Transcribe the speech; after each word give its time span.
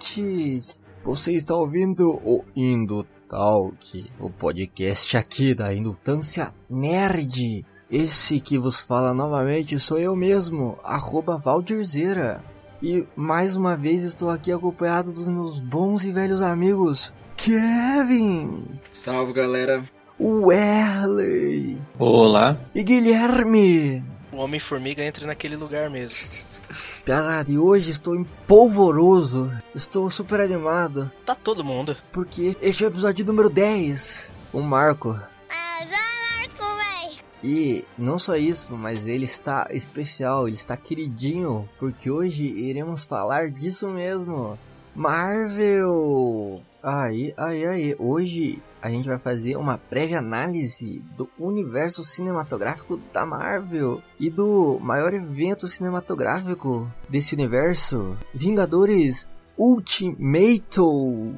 Você 1.02 1.32
está 1.32 1.54
ouvindo 1.54 2.10
o 2.24 2.44
Indo 2.54 3.04
Talk, 3.28 4.10
o 4.18 4.30
podcast 4.30 5.16
aqui 5.16 5.54
da 5.54 5.74
Indutância 5.74 6.54
Nerd. 6.70 7.66
Esse 7.90 8.40
que 8.40 8.58
vos 8.58 8.80
fala 8.80 9.12
novamente 9.12 9.78
sou 9.78 9.98
eu 9.98 10.14
mesmo, 10.14 10.78
arroba 10.82 11.36
Valdirzeira. 11.36 12.44
E 12.82 13.04
mais 13.16 13.56
uma 13.56 13.76
vez 13.76 14.02
estou 14.02 14.30
aqui 14.30 14.52
acompanhado 14.52 15.12
dos 15.12 15.26
meus 15.26 15.58
bons 15.58 16.04
e 16.04 16.12
velhos 16.12 16.42
amigos 16.42 17.12
Kevin, 17.36 18.66
Salve, 18.92 19.32
galera. 19.32 19.82
Werley 20.20 21.78
Olá. 21.98 22.56
e 22.74 22.82
Guilherme. 22.82 24.04
O 24.32 24.36
Homem-Formiga 24.36 25.02
entra 25.02 25.26
naquele 25.26 25.56
lugar 25.56 25.90
mesmo. 25.90 26.18
Pesado, 27.04 27.50
e 27.52 27.58
hoje 27.58 27.90
estou 27.90 28.14
empolvoroso, 28.16 29.52
estou 29.74 30.10
super 30.10 30.40
animado, 30.40 31.10
Tá 31.26 31.34
todo 31.34 31.62
mundo. 31.62 31.94
porque 32.10 32.56
este 32.62 32.82
é 32.82 32.86
o 32.86 32.90
episódio 32.90 33.26
número 33.26 33.50
10, 33.50 34.30
o 34.52 34.60
Marco. 34.62 35.18
E 37.42 37.84
não 37.98 38.18
só 38.18 38.36
isso, 38.36 38.74
mas 38.74 39.06
ele 39.06 39.26
está 39.26 39.68
especial, 39.70 40.48
ele 40.48 40.56
está 40.56 40.78
queridinho, 40.78 41.68
porque 41.78 42.10
hoje 42.10 42.46
iremos 42.46 43.04
falar 43.04 43.50
disso 43.50 43.86
mesmo. 43.88 44.58
Marvel! 44.96 46.62
Aí, 46.86 47.32
aí, 47.38 47.66
aí, 47.66 47.96
hoje 47.98 48.62
a 48.82 48.90
gente 48.90 49.08
vai 49.08 49.18
fazer 49.18 49.56
uma 49.56 49.78
prévia 49.78 50.18
análise 50.18 51.02
do 51.16 51.26
universo 51.38 52.04
cinematográfico 52.04 53.00
da 53.10 53.24
Marvel 53.24 54.02
e 54.20 54.28
do 54.28 54.78
maior 54.82 55.14
evento 55.14 55.66
cinematográfico 55.66 56.86
desse 57.08 57.34
universo, 57.34 58.18
Vingadores 58.34 59.26
Ultimato. 59.56 61.34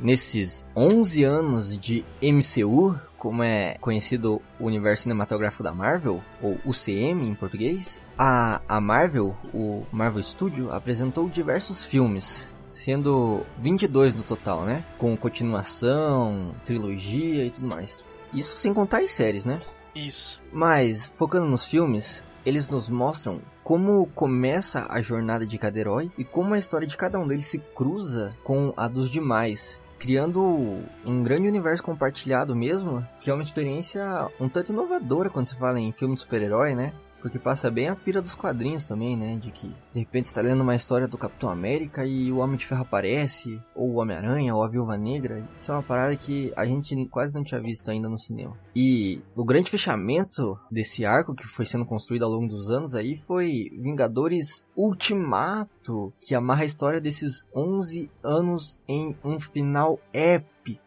Nesses 0.00 0.64
11 0.74 1.24
anos 1.24 1.78
de 1.78 2.06
MCU, 2.22 2.98
como 3.24 3.42
é 3.42 3.78
conhecido 3.80 4.42
o 4.60 4.66
universo 4.66 5.04
cinematográfico 5.04 5.62
da 5.62 5.72
Marvel, 5.72 6.22
ou 6.42 6.58
UCM 6.62 7.26
em 7.26 7.34
português, 7.34 8.04
a, 8.18 8.60
a 8.68 8.78
Marvel, 8.82 9.34
o 9.54 9.82
Marvel 9.90 10.22
Studio, 10.22 10.70
apresentou 10.70 11.26
diversos 11.30 11.86
filmes, 11.86 12.52
sendo 12.70 13.40
22 13.58 14.14
no 14.14 14.22
total, 14.24 14.66
né? 14.66 14.84
Com 14.98 15.16
continuação, 15.16 16.54
trilogia 16.66 17.46
e 17.46 17.50
tudo 17.50 17.66
mais. 17.66 18.04
Isso 18.30 18.56
sem 18.56 18.74
contar 18.74 18.98
as 18.98 19.12
séries, 19.12 19.46
né? 19.46 19.62
Isso. 19.94 20.38
Mas, 20.52 21.10
focando 21.14 21.46
nos 21.46 21.64
filmes, 21.64 22.22
eles 22.44 22.68
nos 22.68 22.90
mostram 22.90 23.40
como 23.62 24.06
começa 24.08 24.86
a 24.90 25.00
jornada 25.00 25.46
de 25.46 25.56
cada 25.56 25.78
herói 25.78 26.12
e 26.18 26.24
como 26.24 26.52
a 26.52 26.58
história 26.58 26.86
de 26.86 26.94
cada 26.94 27.18
um 27.18 27.26
deles 27.26 27.46
se 27.46 27.58
cruza 27.58 28.36
com 28.44 28.74
a 28.76 28.86
dos 28.86 29.08
demais. 29.08 29.80
Criando 30.04 30.82
um 31.06 31.22
grande 31.22 31.48
universo 31.48 31.82
compartilhado 31.82 32.54
mesmo, 32.54 33.02
que 33.18 33.30
é 33.30 33.32
uma 33.32 33.42
experiência 33.42 34.04
um 34.38 34.50
tanto 34.50 34.70
inovadora 34.70 35.30
quando 35.30 35.46
se 35.46 35.56
fala 35.56 35.80
em 35.80 35.92
filme 35.92 36.14
de 36.14 36.20
super-herói, 36.20 36.74
né? 36.74 36.92
Porque 37.24 37.38
passa 37.38 37.70
bem 37.70 37.88
a 37.88 37.96
pira 37.96 38.20
dos 38.20 38.34
quadrinhos 38.34 38.84
também, 38.84 39.16
né? 39.16 39.38
De 39.38 39.50
que 39.50 39.68
de 39.94 39.98
repente 39.98 40.26
está 40.26 40.42
lendo 40.42 40.60
uma 40.60 40.76
história 40.76 41.08
do 41.08 41.16
Capitão 41.16 41.48
América 41.48 42.04
e 42.04 42.30
o 42.30 42.36
Homem 42.36 42.58
de 42.58 42.66
Ferro 42.66 42.82
aparece, 42.82 43.58
ou 43.74 43.92
o 43.92 43.94
Homem-Aranha, 43.94 44.54
ou 44.54 44.62
a 44.62 44.68
Viúva 44.68 44.98
Negra. 44.98 45.42
Isso 45.58 45.72
é 45.72 45.74
uma 45.74 45.82
parada 45.82 46.14
que 46.16 46.52
a 46.54 46.66
gente 46.66 46.94
quase 47.06 47.34
não 47.34 47.42
tinha 47.42 47.62
visto 47.62 47.90
ainda 47.90 48.10
no 48.10 48.18
cinema. 48.18 48.54
E 48.76 49.22
o 49.34 49.42
grande 49.42 49.70
fechamento 49.70 50.60
desse 50.70 51.06
arco 51.06 51.34
que 51.34 51.46
foi 51.46 51.64
sendo 51.64 51.86
construído 51.86 52.26
ao 52.26 52.30
longo 52.30 52.46
dos 52.46 52.70
anos 52.70 52.94
aí 52.94 53.16
foi 53.16 53.70
Vingadores 53.72 54.66
Ultimato, 54.76 56.12
que 56.20 56.34
amarra 56.34 56.64
a 56.64 56.66
história 56.66 57.00
desses 57.00 57.46
11 57.56 58.10
anos 58.22 58.78
em 58.86 59.16
um 59.24 59.40
final 59.40 59.98
épico. 60.12 60.84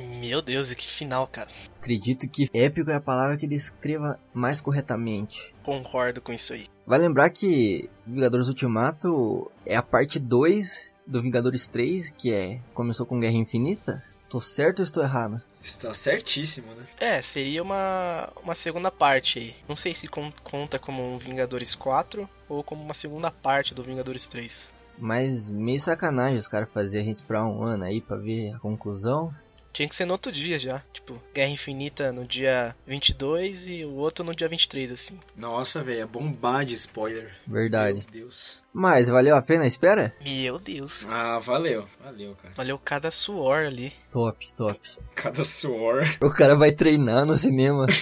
Meu 0.00 0.40
Deus, 0.42 0.70
e 0.70 0.74
que 0.76 0.86
final, 0.86 1.26
cara. 1.26 1.48
Acredito 1.80 2.28
que 2.28 2.48
épico 2.52 2.90
é 2.90 2.94
a 2.94 3.00
palavra 3.00 3.36
que 3.36 3.46
descreva 3.46 4.18
mais 4.34 4.60
corretamente. 4.60 5.54
Concordo 5.62 6.20
com 6.20 6.32
isso 6.32 6.52
aí. 6.52 6.66
Vai 6.86 6.98
lembrar 6.98 7.30
que 7.30 7.88
Vingadores 8.06 8.48
Ultimato 8.48 9.50
é 9.64 9.76
a 9.76 9.82
parte 9.82 10.18
2 10.18 10.88
do 11.06 11.22
Vingadores 11.22 11.66
3, 11.68 12.10
que 12.10 12.32
é 12.32 12.60
começou 12.74 13.06
com 13.06 13.20
Guerra 13.20 13.34
Infinita. 13.36 14.02
Tô 14.28 14.40
certo 14.40 14.78
ou 14.80 14.84
estou 14.84 15.02
errado? 15.02 15.40
Está 15.62 15.92
certíssimo, 15.92 16.72
né? 16.74 16.86
É, 16.98 17.20
seria 17.20 17.62
uma, 17.62 18.30
uma 18.42 18.54
segunda 18.54 18.90
parte 18.90 19.38
aí. 19.38 19.54
Não 19.68 19.76
sei 19.76 19.92
se 19.94 20.06
con- 20.08 20.32
conta 20.42 20.78
como 20.78 21.02
um 21.02 21.18
Vingadores 21.18 21.74
4 21.74 22.28
ou 22.48 22.62
como 22.62 22.82
uma 22.82 22.94
segunda 22.94 23.30
parte 23.30 23.74
do 23.74 23.82
Vingadores 23.82 24.26
3. 24.28 24.72
Mas 24.98 25.50
meio 25.50 25.80
sacanagem 25.80 26.38
os 26.38 26.48
caras 26.48 26.68
fazerem 26.72 27.06
a 27.06 27.08
gente 27.08 27.16
esperar 27.18 27.44
um 27.46 27.62
ano 27.62 27.84
aí 27.84 28.00
pra 28.00 28.16
ver 28.16 28.54
a 28.54 28.58
conclusão. 28.58 29.34
Tinha 29.72 29.88
que 29.88 29.94
ser 29.94 30.04
no 30.04 30.12
outro 30.12 30.32
dia 30.32 30.58
já. 30.58 30.82
Tipo, 30.92 31.20
Guerra 31.32 31.50
Infinita 31.50 32.10
no 32.12 32.26
dia 32.26 32.74
22 32.86 33.68
e 33.68 33.84
o 33.84 33.92
outro 33.94 34.24
no 34.24 34.34
dia 34.34 34.48
23, 34.48 34.90
assim. 34.90 35.18
Nossa, 35.36 35.82
velho, 35.82 36.00
é 36.00 36.06
bombar 36.06 36.64
de 36.64 36.74
spoiler. 36.74 37.30
Verdade. 37.46 38.00
Meu 38.00 38.22
Deus. 38.24 38.62
Mas 38.72 39.08
valeu 39.08 39.36
a 39.36 39.42
pena 39.42 39.64
a 39.64 39.68
espera? 39.68 40.14
Meu 40.22 40.58
Deus. 40.58 41.06
Ah, 41.08 41.38
valeu. 41.38 41.84
Valeu, 42.02 42.34
cara. 42.42 42.54
Valeu 42.56 42.78
cada 42.78 43.10
suor 43.10 43.66
ali. 43.66 43.92
Top, 44.10 44.54
top. 44.54 44.80
Cada 45.14 45.44
suor. 45.44 46.02
O 46.20 46.30
cara 46.30 46.56
vai 46.56 46.72
treinar 46.72 47.24
no 47.24 47.36
cinema. 47.36 47.86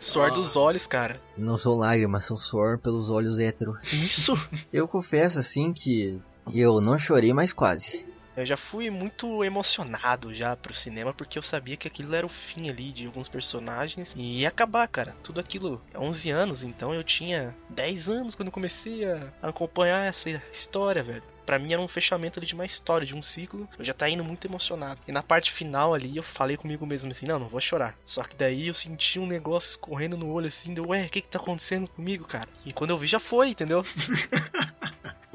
Suor 0.00 0.30
Ah. 0.30 0.34
dos 0.34 0.56
olhos, 0.56 0.86
cara. 0.86 1.20
Não 1.36 1.56
são 1.56 1.74
lágrimas, 1.74 2.24
são 2.24 2.36
suor 2.36 2.78
pelos 2.78 3.10
olhos 3.10 3.38
hétero. 3.38 3.76
Isso! 3.92 4.34
Eu 4.72 4.86
confesso 4.86 5.38
assim 5.38 5.72
que 5.72 6.20
eu 6.54 6.80
não 6.80 6.96
chorei, 6.98 7.32
mas 7.32 7.52
quase. 7.52 8.06
Eu 8.36 8.44
já 8.44 8.56
fui 8.56 8.90
muito 8.90 9.42
emocionado 9.42 10.34
já 10.34 10.54
pro 10.54 10.74
cinema 10.74 11.14
porque 11.14 11.38
eu 11.38 11.42
sabia 11.42 11.76
que 11.76 11.88
aquilo 11.88 12.14
era 12.14 12.26
o 12.26 12.28
fim 12.28 12.68
ali 12.68 12.92
de 12.92 13.06
alguns 13.06 13.28
personagens 13.28 14.12
e 14.14 14.40
ia 14.40 14.48
acabar, 14.48 14.86
cara. 14.88 15.16
Tudo 15.22 15.40
aquilo 15.40 15.82
há 15.94 16.00
11 16.00 16.30
anos, 16.30 16.62
então 16.62 16.92
eu 16.92 17.02
tinha 17.02 17.56
10 17.70 18.08
anos 18.08 18.34
quando 18.34 18.50
comecei 18.50 19.04
a 19.04 19.32
acompanhar 19.42 20.06
essa 20.06 20.30
história, 20.52 21.02
velho. 21.02 21.22
Pra 21.46 21.60
mim 21.60 21.72
era 21.72 21.80
um 21.80 21.86
fechamento 21.86 22.40
ali 22.40 22.46
de 22.46 22.54
uma 22.54 22.66
história, 22.66 23.06
de 23.06 23.14
um 23.14 23.22
ciclo. 23.22 23.68
Eu 23.78 23.84
já 23.84 23.94
tá 23.94 24.08
indo 24.08 24.24
muito 24.24 24.46
emocionado. 24.46 25.00
E 25.06 25.12
na 25.12 25.22
parte 25.22 25.52
final 25.52 25.94
ali 25.94 26.16
eu 26.16 26.22
falei 26.22 26.56
comigo 26.56 26.84
mesmo 26.84 27.12
assim, 27.12 27.24
não, 27.24 27.38
não 27.38 27.48
vou 27.48 27.60
chorar. 27.60 27.96
Só 28.04 28.24
que 28.24 28.34
daí 28.34 28.66
eu 28.66 28.74
senti 28.74 29.20
um 29.20 29.26
negócio 29.26 29.70
escorrendo 29.70 30.16
no 30.16 30.28
olho 30.28 30.48
assim, 30.48 30.74
deu, 30.74 30.88
ué, 30.88 31.06
o 31.06 31.08
que 31.08 31.20
que 31.20 31.28
tá 31.28 31.38
acontecendo 31.38 31.88
comigo, 31.88 32.24
cara? 32.24 32.48
E 32.64 32.72
quando 32.72 32.90
eu 32.90 32.98
vi 32.98 33.06
já 33.06 33.20
foi, 33.20 33.50
entendeu? 33.50 33.84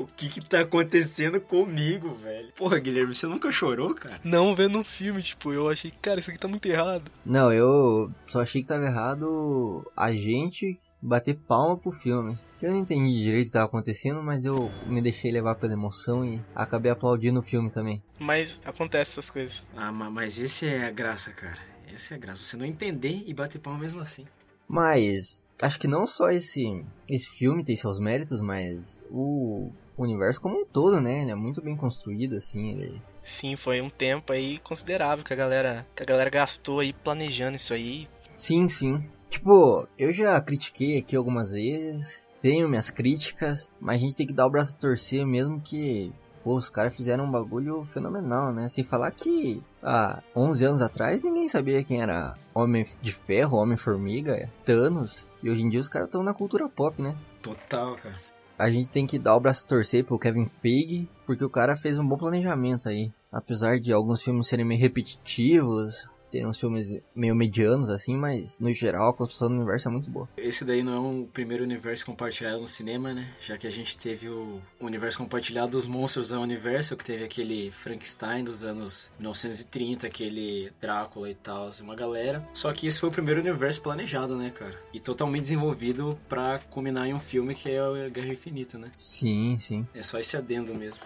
O 0.02 0.08
que 0.16 0.30
que 0.30 0.42
tá 0.42 0.62
acontecendo 0.62 1.40
comigo, 1.42 2.10
velho? 2.16 2.52
Porra, 2.56 2.80
Guilherme, 2.80 3.14
você 3.16 3.28
nunca 3.28 3.52
chorou, 3.52 3.94
cara? 3.96 4.20
Não 4.24 4.56
vendo 4.56 4.80
um 4.80 4.84
filme, 4.84 5.22
tipo, 5.24 5.52
eu 5.54 5.70
achei, 5.70 5.92
cara, 6.02 6.20
isso 6.20 6.30
aqui 6.30 6.40
tá 6.40 6.48
muito 6.48 6.66
errado. 6.66 7.12
Não, 7.26 7.52
eu 7.52 8.10
só 8.28 8.42
achei 8.42 8.62
que 8.62 8.68
tava 8.68 8.86
errado 8.86 9.84
a 9.96 10.12
gente 10.14 10.76
bater 11.02 11.36
palma 11.48 11.78
pro 11.78 11.92
filme. 11.92 12.38
Que 12.60 12.68
eu 12.68 12.72
não 12.72 12.80
entendi 12.80 13.24
direito 13.24 13.46
o 13.46 13.48
que 13.48 13.54
tava 13.54 13.66
acontecendo, 13.66 14.22
mas 14.22 14.46
eu 14.46 14.70
me 14.86 15.02
deixei 15.02 15.32
levar 15.32 15.56
pela 15.56 15.74
emoção 15.74 16.24
e 16.24 16.40
acabei 16.54 16.92
aplaudindo 16.92 17.40
o 17.40 17.44
filme 17.44 17.72
também. 17.72 18.02
Mas 18.20 18.60
acontece 18.64 19.12
essas 19.12 19.30
coisas. 19.32 19.64
Ah, 19.76 19.92
ma- 19.92 20.12
mas 20.12 20.38
esse 20.40 20.68
é 20.68 20.86
a 20.86 20.92
graça, 20.92 21.32
cara. 21.32 21.58
Essa 21.92 22.14
é 22.14 22.18
a 22.18 22.20
graça. 22.20 22.44
Você 22.44 22.56
não 22.56 22.66
entender 22.66 23.24
e 23.26 23.34
bater 23.34 23.60
palma 23.60 23.80
mesmo 23.80 24.00
assim. 24.00 24.26
Mas 24.68 25.42
acho 25.60 25.80
que 25.80 25.88
não 25.88 26.06
só 26.08 26.30
esse 26.30 26.64
esse 27.10 27.28
filme 27.38 27.64
tem 27.66 27.76
seus 27.76 28.00
méritos, 28.00 28.40
mas 28.40 29.02
o 29.10 29.72
universo 29.98 30.42
como 30.42 30.62
um 30.62 30.66
todo, 30.66 31.00
né? 31.00 31.22
Ele 31.22 31.32
é 31.32 31.36
muito 31.36 31.62
bem 31.62 31.76
construído 31.76 32.36
assim, 32.36 32.72
ele 32.72 33.02
Sim, 33.24 33.56
foi 33.56 33.82
um 33.82 33.90
tempo 33.90 34.34
aí 34.34 34.58
considerável 34.60 35.24
que 35.24 35.34
a 35.34 35.36
galera, 35.36 35.86
que 35.96 36.04
a 36.04 36.06
galera 36.06 36.30
gastou 36.30 36.80
aí 36.80 36.92
planejando 36.92 37.56
isso 37.56 37.74
aí. 37.74 38.08
Sim, 38.36 38.68
sim. 38.68 39.04
Tipo, 39.30 39.88
eu 39.98 40.12
já 40.12 40.40
critiquei 40.42 40.98
aqui 40.98 41.16
algumas 41.16 41.52
vezes, 41.52 42.22
tenho 42.42 42.68
minhas 42.68 42.90
críticas, 42.90 43.70
mas 43.80 43.98
a 43.98 44.00
gente 44.00 44.16
tem 44.16 44.28
que 44.28 44.34
dar 44.34 44.48
o 44.48 44.50
braço 44.50 44.76
a 44.76 44.80
torcer 44.80 45.26
mesmo 45.26 45.62
que 45.62 46.12
Pô, 46.44 46.56
os 46.56 46.70
caras 46.70 46.96
fizeram 46.96 47.26
um 47.26 47.32
bagulho 47.32 47.86
fenomenal, 47.86 48.52
né? 48.52 48.68
Sem 48.68 48.84
falar 48.84 49.12
que 49.12 49.62
há 49.82 50.24
11 50.36 50.66
anos 50.66 50.82
atrás 50.82 51.22
ninguém 51.22 51.48
sabia 51.48 51.84
quem 51.84 52.02
era 52.02 52.36
Homem 52.54 52.86
de 53.02 53.12
Ferro, 53.12 53.58
Homem-Formiga, 53.60 54.50
Thanos. 54.66 55.28
E 55.44 55.50
hoje 55.50 55.62
em 55.62 55.70
dia 55.70 55.80
os 55.80 55.88
caras 55.88 56.08
estão 56.08 56.24
na 56.24 56.34
cultura 56.34 56.68
pop, 56.68 57.00
né? 57.00 57.16
Total, 57.44 57.96
cara. 57.96 58.16
A 58.62 58.70
gente 58.70 58.92
tem 58.92 59.08
que 59.08 59.18
dar 59.18 59.36
o 59.36 59.40
braço 59.40 59.64
a 59.66 59.68
torcer 59.68 60.06
pro 60.06 60.20
Kevin 60.20 60.46
Feige, 60.46 61.10
porque 61.26 61.44
o 61.44 61.50
cara 61.50 61.76
fez 61.76 61.98
um 61.98 62.08
bom 62.08 62.16
planejamento 62.16 62.88
aí. 62.88 63.12
Apesar 63.32 63.80
de 63.80 63.92
alguns 63.92 64.22
filmes 64.22 64.48
serem 64.48 64.64
meio 64.64 64.80
repetitivos, 64.80 66.08
tem 66.32 66.48
uns 66.48 66.60
filmes 66.60 66.98
meio 67.14 67.36
medianos 67.36 67.90
assim, 67.90 68.16
mas 68.16 68.60
no 68.60 68.74
geral 68.74 69.10
a 69.10 69.14
construção 69.14 69.50
do 69.50 69.56
universo 69.56 69.90
é 69.90 69.92
muito 69.92 70.10
boa. 70.10 70.30
Esse 70.38 70.64
daí 70.64 70.82
não 70.82 70.94
é 70.94 71.00
um 71.00 71.26
primeiro 71.26 71.64
universo 71.64 72.06
compartilhado 72.06 72.62
no 72.62 72.68
cinema, 72.68 73.14
né? 73.14 73.28
Já 73.42 73.58
que 73.58 73.68
a 73.68 73.72
gente 73.72 73.98
teve 73.98 74.30
o 74.30 74.62
universo 74.80 75.18
compartilhado 75.18 75.72
dos 75.72 75.86
monstros 75.86 76.32
ao 76.32 76.42
universo, 76.42 76.96
que 76.96 77.04
teve 77.04 77.24
aquele 77.24 77.70
Frankenstein 77.72 78.44
dos 78.44 78.64
anos 78.64 79.12
1930, 79.20 80.08
aquele 80.08 80.72
Drácula 80.80 81.30
e 81.30 81.36
tal, 81.36 81.70
uma 81.82 81.96
galera. 81.96 82.48
Só 82.54 82.72
que 82.72 82.88
esse 82.88 83.00
foi 83.00 83.10
o 83.10 83.12
primeiro 83.12 83.42
universo 83.42 83.82
planejado, 83.82 84.36
né, 84.36 84.50
cara? 84.50 84.80
E 84.94 85.00
totalmente 85.00 85.44
desenvolvido 85.44 86.18
para 86.30 86.60
culminar 86.70 87.08
em 87.08 87.14
um 87.14 87.20
filme 87.20 87.54
que 87.54 87.70
é 87.70 87.80
a 87.80 88.10
Guerra 88.10 88.34
Infinita, 88.34 88.78
né? 88.78 88.92
Sim, 88.98 89.58
sim. 89.60 89.86
É 89.94 90.04
só 90.04 90.18
esse 90.18 90.38
adendo 90.38 90.74
mesmo. 90.74 91.04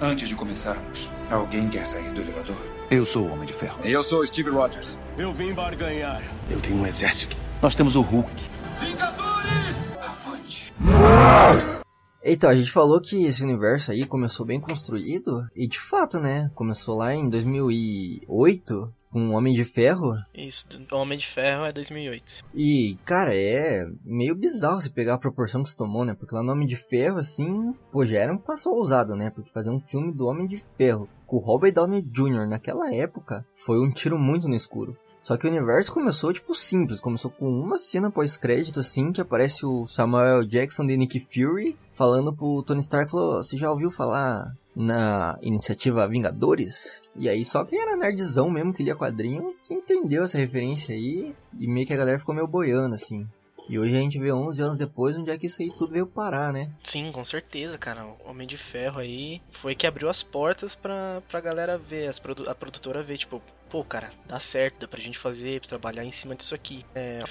Antes 0.00 0.28
de 0.28 0.36
começarmos, 0.36 1.10
alguém 1.28 1.68
quer 1.68 1.84
sair 1.84 2.12
do 2.12 2.20
elevador? 2.20 2.54
Eu 2.88 3.04
sou 3.04 3.26
o 3.26 3.32
Homem 3.32 3.48
de 3.48 3.52
Ferro. 3.52 3.80
Eu 3.82 4.00
sou 4.04 4.20
o 4.20 4.26
Steve 4.26 4.48
Rogers. 4.48 4.96
Eu 5.18 5.32
vim 5.32 5.52
barganhar. 5.52 6.22
Eu 6.48 6.60
tenho 6.60 6.76
um 6.76 6.86
exército. 6.86 7.36
Nós 7.60 7.74
temos 7.74 7.96
o 7.96 8.00
Hulk. 8.00 8.30
Vingadores! 8.78 9.76
Avante. 10.00 10.72
Então, 12.24 12.48
a 12.48 12.54
gente 12.54 12.70
falou 12.70 13.00
que 13.00 13.24
esse 13.24 13.42
universo 13.42 13.90
aí 13.90 14.06
começou 14.06 14.46
bem 14.46 14.60
construído, 14.60 15.44
e 15.52 15.66
de 15.66 15.80
fato, 15.80 16.20
né? 16.20 16.48
Começou 16.54 16.96
lá 16.96 17.12
em 17.12 17.28
2008, 17.28 18.94
com 19.10 19.30
Homem 19.30 19.54
de 19.54 19.64
Ferro. 19.64 20.14
Isso, 20.34 20.66
o 20.90 20.96
Homem 20.96 21.18
de 21.18 21.26
Ferro 21.26 21.64
é 21.64 21.72
2008. 21.72 22.44
E, 22.54 22.96
cara, 23.04 23.34
é 23.34 23.86
meio 24.04 24.34
bizarro 24.34 24.80
se 24.80 24.90
pegar 24.90 25.14
a 25.14 25.18
proporção 25.18 25.62
que 25.62 25.70
se 25.70 25.76
tomou, 25.76 26.04
né? 26.04 26.14
Porque 26.14 26.34
lá 26.34 26.42
no 26.42 26.52
Homem 26.52 26.66
de 26.66 26.76
Ferro, 26.76 27.18
assim, 27.18 27.72
pô, 27.90 28.04
já 28.04 28.18
era 28.18 28.32
um 28.32 28.38
passo 28.38 28.70
ousado, 28.70 29.14
né? 29.14 29.30
Porque 29.30 29.50
fazer 29.50 29.70
um 29.70 29.80
filme 29.80 30.12
do 30.12 30.26
Homem 30.26 30.46
de 30.46 30.62
Ferro 30.76 31.08
com 31.26 31.36
o 31.36 31.40
Robert 31.40 31.72
Downey 31.72 32.02
Jr. 32.02 32.46
naquela 32.48 32.92
época 32.94 33.44
foi 33.54 33.78
um 33.78 33.90
tiro 33.90 34.18
muito 34.18 34.48
no 34.48 34.54
escuro. 34.54 34.96
Só 35.22 35.36
que 35.36 35.46
o 35.46 35.50
universo 35.50 35.92
começou, 35.92 36.32
tipo, 36.32 36.54
simples. 36.54 37.00
Começou 37.00 37.30
com 37.30 37.48
uma 37.48 37.78
cena 37.78 38.10
pós-crédito, 38.10 38.80
assim, 38.80 39.12
que 39.12 39.20
aparece 39.20 39.66
o 39.66 39.86
Samuel 39.86 40.44
Jackson 40.44 40.86
de 40.86 40.96
Nick 40.96 41.26
Fury 41.30 41.76
falando 41.94 42.32
pro 42.32 42.62
Tony 42.62 42.80
Stark, 42.80 43.10
falou, 43.10 43.42
você 43.42 43.56
já 43.56 43.70
ouviu 43.70 43.90
falar 43.90 44.54
na 44.74 45.36
iniciativa 45.42 46.06
Vingadores? 46.06 47.02
E 47.16 47.28
aí 47.28 47.44
só 47.44 47.64
quem 47.64 47.80
era 47.80 47.96
nerdzão 47.96 48.48
mesmo, 48.48 48.72
que 48.72 48.84
lia 48.84 48.94
quadrinho, 48.94 49.54
que 49.64 49.74
entendeu 49.74 50.22
essa 50.22 50.38
referência 50.38 50.94
aí, 50.94 51.34
e 51.58 51.66
meio 51.66 51.86
que 51.86 51.92
a 51.92 51.96
galera 51.96 52.18
ficou 52.18 52.34
meio 52.34 52.46
boiando, 52.46 52.94
assim. 52.94 53.26
E 53.68 53.78
hoje 53.78 53.96
a 53.96 54.00
gente 54.00 54.18
vê 54.18 54.32
11 54.32 54.62
anos 54.62 54.78
depois 54.78 55.16
onde 55.16 55.30
é 55.30 55.38
que 55.38 55.46
isso 55.46 55.60
aí 55.62 55.70
tudo 55.76 55.92
veio 55.92 56.06
parar, 56.06 56.52
né? 56.52 56.70
Sim, 56.82 57.12
com 57.12 57.24
certeza, 57.24 57.76
cara. 57.76 58.04
O 58.04 58.30
Homem 58.30 58.46
de 58.46 58.56
Ferro 58.56 59.00
aí 59.00 59.42
foi 59.52 59.74
que 59.74 59.86
abriu 59.86 60.08
as 60.08 60.22
portas 60.22 60.74
pra, 60.74 61.22
pra 61.28 61.40
galera 61.40 61.76
ver, 61.76 62.08
as 62.08 62.18
produ 62.18 62.48
a 62.48 62.54
produtora 62.54 63.02
ver, 63.02 63.18
tipo, 63.18 63.42
pô, 63.68 63.84
cara, 63.84 64.10
dá 64.26 64.40
certo, 64.40 64.80
dá 64.80 64.88
pra 64.88 65.00
gente 65.00 65.18
fazer, 65.18 65.60
trabalhar 65.60 66.04
em 66.04 66.12
cima 66.12 66.34
disso 66.34 66.54
aqui. 66.54 66.84
É, 66.94 67.22